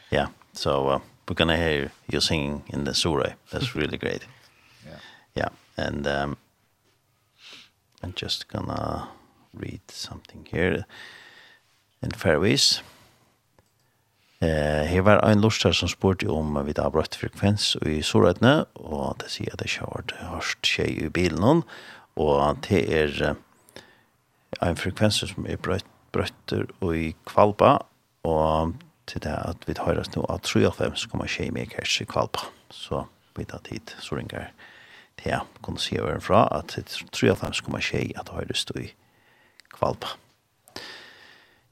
Yeah. 0.09 0.27
So 0.53 0.87
uh, 0.87 0.99
we're 1.27 1.35
going 1.35 1.49
to 1.49 1.57
hear 1.57 1.91
you 2.11 2.21
singing 2.21 2.63
in 2.73 2.85
the 2.85 2.93
surah. 2.93 3.33
That's 3.51 3.75
really 3.75 3.97
great. 3.97 4.25
yeah. 4.85 4.99
Yeah. 5.35 5.49
And 5.77 6.07
um 6.07 6.37
I'm 8.03 8.13
just 8.15 8.47
gonna 8.47 9.09
read 9.53 9.81
something 9.89 10.47
here 10.51 10.85
in 12.01 12.11
Fairways. 12.11 12.81
Eh, 14.41 14.87
her 14.87 15.01
var 15.01 15.23
ein 15.23 15.41
lustar 15.41 15.71
som 15.71 15.87
spurte 15.87 16.27
om 16.27 16.65
vi 16.65 16.73
da 16.73 16.89
brøtt 16.89 17.15
frekvens 17.15 17.75
i 17.85 18.01
Sorøtne, 18.01 18.65
og 18.75 19.19
det 19.21 19.29
sier 19.29 19.53
at 19.53 19.61
det 19.61 19.69
kjørt 19.69 20.15
hørst 20.17 20.63
tjei 20.65 20.89
i 21.05 21.09
bilen 21.13 21.61
og 22.17 22.57
det 22.67 22.81
er 22.89 23.35
ein 24.61 24.79
frekvens 24.79 25.21
som 25.21 25.45
er 25.45 25.61
brøtt, 25.61 25.85
brøtter 26.11 26.65
i 26.91 27.13
Kvalpa, 27.29 27.77
og 28.27 28.73
til 29.07 29.23
det 29.23 29.31
at 29.31 29.63
vi 29.67 29.77
høres 29.77 30.11
nå 30.15 30.25
at 30.29 30.49
3,5 30.49 31.07
kommer 31.11 31.29
i 31.29 32.05
Kvalpa. 32.05 32.49
Så 32.69 33.05
vi 33.37 33.45
tar 33.45 33.61
tid, 33.63 33.93
så 33.99 34.15
ringer 34.15 34.39
jeg 34.39 34.70
ja, 35.25 35.43
kunne 35.61 35.81
si 35.81 35.99
over 35.99 36.19
fra 36.23 36.47
at 36.55 36.75
det 36.75 36.87
tror 37.13 37.35
at 37.35 37.45
han 37.45 37.53
skulle 37.53 37.81
skje 37.83 38.11
at 38.15 38.27
det 38.27 38.37
høyre 38.37 38.57
stod 38.57 38.81
i 38.83 38.91
kvalpa. 39.75 40.15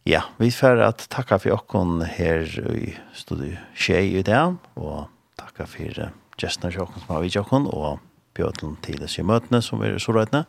Ja, 0.08 0.24
vi 0.38 0.50
får 0.52 0.80
at 0.82 1.08
takka 1.12 1.38
for 1.38 1.54
okken 1.54 2.02
her 2.08 2.46
i 2.74 2.94
studiet 3.14 3.60
skje 3.78 4.00
i 4.20 4.24
dag, 4.26 4.56
og 4.80 5.10
takka 5.38 5.68
for 5.70 6.12
gestene 6.40 6.72
til 6.72 6.86
okken 6.86 7.04
som 7.04 7.16
har 7.16 7.26
vidt 7.26 7.38
okken, 7.42 7.68
og 7.68 8.00
bjøtlen 8.38 8.78
til 8.86 9.02
disse 9.02 9.24
møtene 9.26 9.62
som 9.62 9.84
er 9.84 9.98
i 9.98 10.02
Sorøytene, 10.02 10.46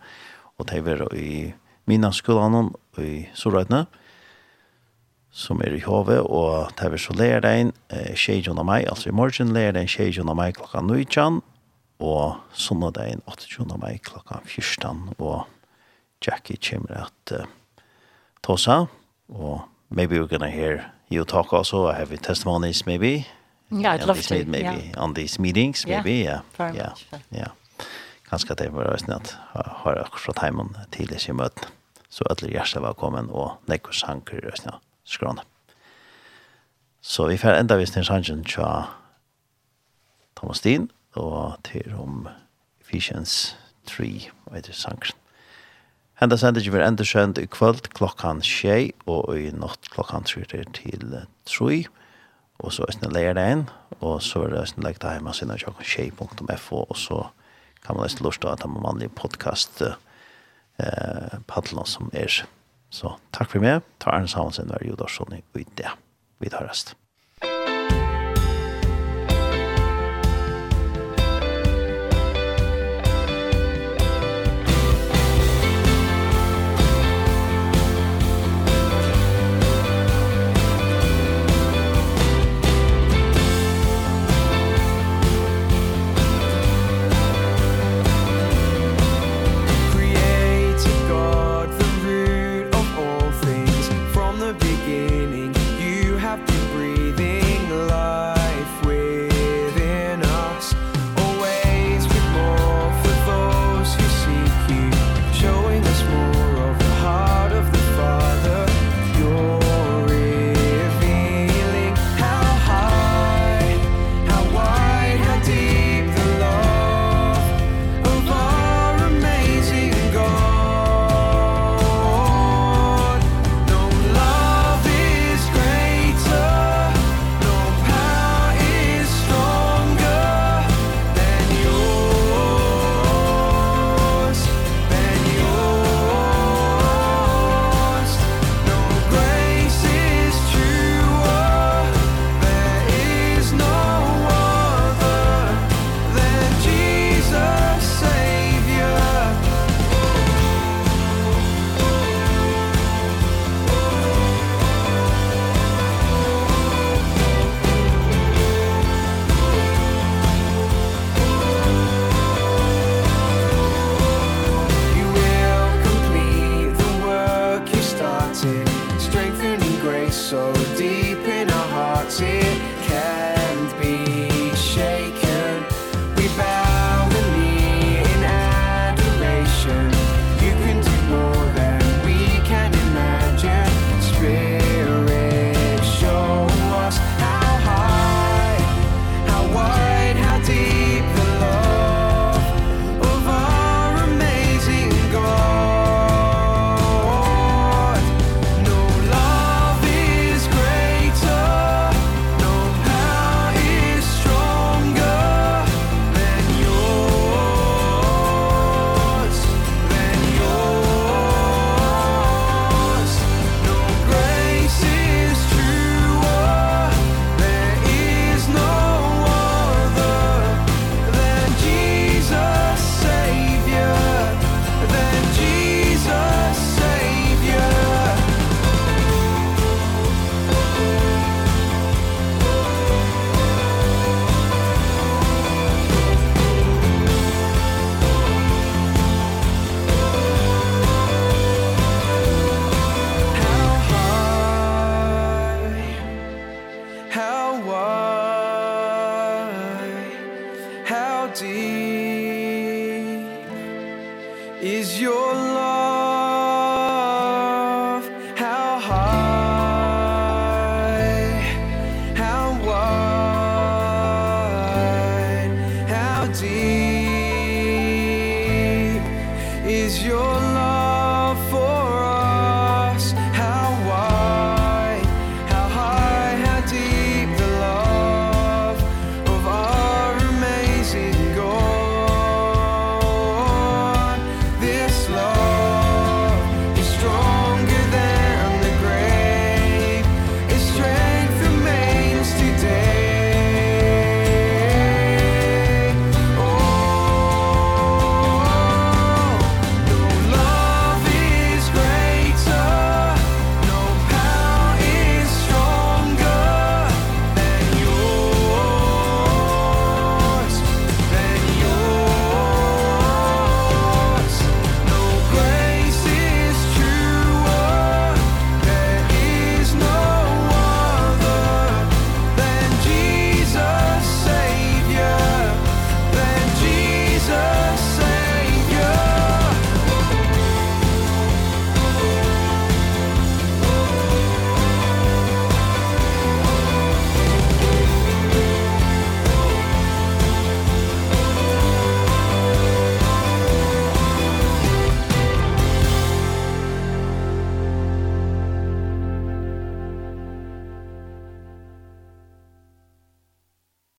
og 0.56 0.68
de 0.70 0.78
er 0.78 1.02
i 1.18 1.32
mina 1.90 2.12
skolan 2.14 2.70
i 3.02 3.26
Sorøytene, 3.34 3.84
som 5.30 5.60
er 5.62 5.76
i 5.76 5.82
HV, 5.84 6.16
og 6.24 6.72
det 6.78 6.86
er 6.86 6.98
så 6.98 7.14
lærer 7.14 7.44
deg 7.44 7.60
en 7.66 7.74
tjejjon 8.18 8.58
av 8.58 8.66
meg, 8.66 8.88
altså 8.90 9.10
i 9.10 9.14
morgen 9.14 9.52
lærer 9.54 9.76
deg 9.76 9.86
en 9.86 9.92
tjejjon 9.92 10.30
av 10.30 10.38
meg 10.38 10.56
klokka 10.58 10.82
9, 10.82 11.04
og 12.00 12.40
søndagen 12.52 13.22
28. 13.26 13.78
mai 13.78 13.98
klokka 13.98 14.40
14 14.44 15.14
og 15.18 15.44
Jackie 16.26 16.56
kommer 16.56 17.04
at 17.06 17.32
uh, 17.32 17.46
ta 18.42 18.56
seg 18.56 18.86
og 19.28 19.60
maybe 19.90 20.18
we're 20.18 20.28
gonna 20.28 20.50
hear 20.50 20.92
you 21.10 21.24
talk 21.24 21.52
also. 21.52 21.88
I 21.90 21.94
have 21.94 22.16
testimonies 22.16 22.86
maybe. 22.86 23.26
Yeah 23.70 23.94
I'd 23.94 24.06
love 24.06 24.22
to 24.22 24.34
meet, 24.34 24.48
maybe. 24.48 24.64
yeah. 24.64 25.02
on 25.02 25.14
these 25.14 25.38
meetings 25.38 25.86
maybe 25.86 26.10
yeah 26.10 26.40
yeah 26.58 26.74
yeah, 26.74 26.94
much, 27.12 27.22
yeah. 27.32 27.50
kanskje 28.30 28.54
det 28.54 28.72
var 28.72 28.96
snett 28.96 29.36
har 29.54 29.94
akkurat 29.94 30.20
fra 30.20 30.32
timen 30.32 30.76
tidlig 30.90 31.28
i 31.28 31.32
møten 31.32 31.68
så 32.08 32.24
alle 32.30 32.50
hjertelig 32.50 32.82
velkommen 32.82 33.30
og 33.30 33.62
nekker 33.70 33.92
sanker 33.94 34.42
i 34.42 34.56
snett 34.58 34.82
skråne 35.04 35.42
så 37.00 37.28
vi 37.30 37.38
får 37.38 37.60
enda 37.60 37.76
visst 37.76 37.96
en 37.96 38.04
sannsyn 38.04 38.42
til 38.44 38.66
Thomas 40.36 40.60
Dien 40.60 40.90
og 41.18 41.56
til 41.66 41.94
om 41.98 42.28
Ephesians 42.82 43.56
3, 43.86 44.30
og 44.46 44.58
etter 44.58 44.76
sangren. 44.76 45.16
Henda 46.20 46.36
sender 46.36 46.60
vi 46.60 46.82
endersønd 46.84 47.38
i 47.40 47.46
kvöld 47.48 47.88
klokkan 47.96 48.42
tjei, 48.44 48.92
og 49.08 49.32
i 49.38 49.48
natt 49.56 49.88
klokkan 49.94 50.26
tryrir 50.28 50.68
til 50.76 51.22
troi, 51.48 51.86
og 52.60 52.74
så 52.76 52.84
æsne 52.92 53.08
leir 53.08 53.32
det 53.38 53.46
inn, 53.54 53.64
og 54.00 54.20
så 54.22 54.44
er 54.44 54.52
det 54.52 54.62
æsne 54.66 54.84
leik 54.84 55.00
det 55.00 55.14
heima 55.14 55.32
sinna 55.32 55.56
tjokkan 55.56 55.88
tjei.fo, 55.88 56.84
og 56.84 56.96
så 56.96 57.22
kan 57.80 57.96
man 57.96 58.04
æsne 58.04 58.26
lort 58.26 58.44
at 58.44 58.60
det 58.60 59.08
er 59.08 59.16
podcast 59.16 59.80
eh, 59.82 61.40
paddelen 61.48 61.86
som 61.86 62.12
er. 62.12 62.42
Så 62.90 63.16
takk 63.32 63.54
for 63.54 63.64
meg, 63.64 63.80
ta 63.98 64.12
Arne 64.12 64.28
Samson, 64.28 64.68
Vær 64.68 64.84
Jodarsson 64.84 65.32
i 65.32 65.64
det. 65.78 65.94
Vi 66.38 66.52
tar 66.52 66.68
rest. 66.68 66.99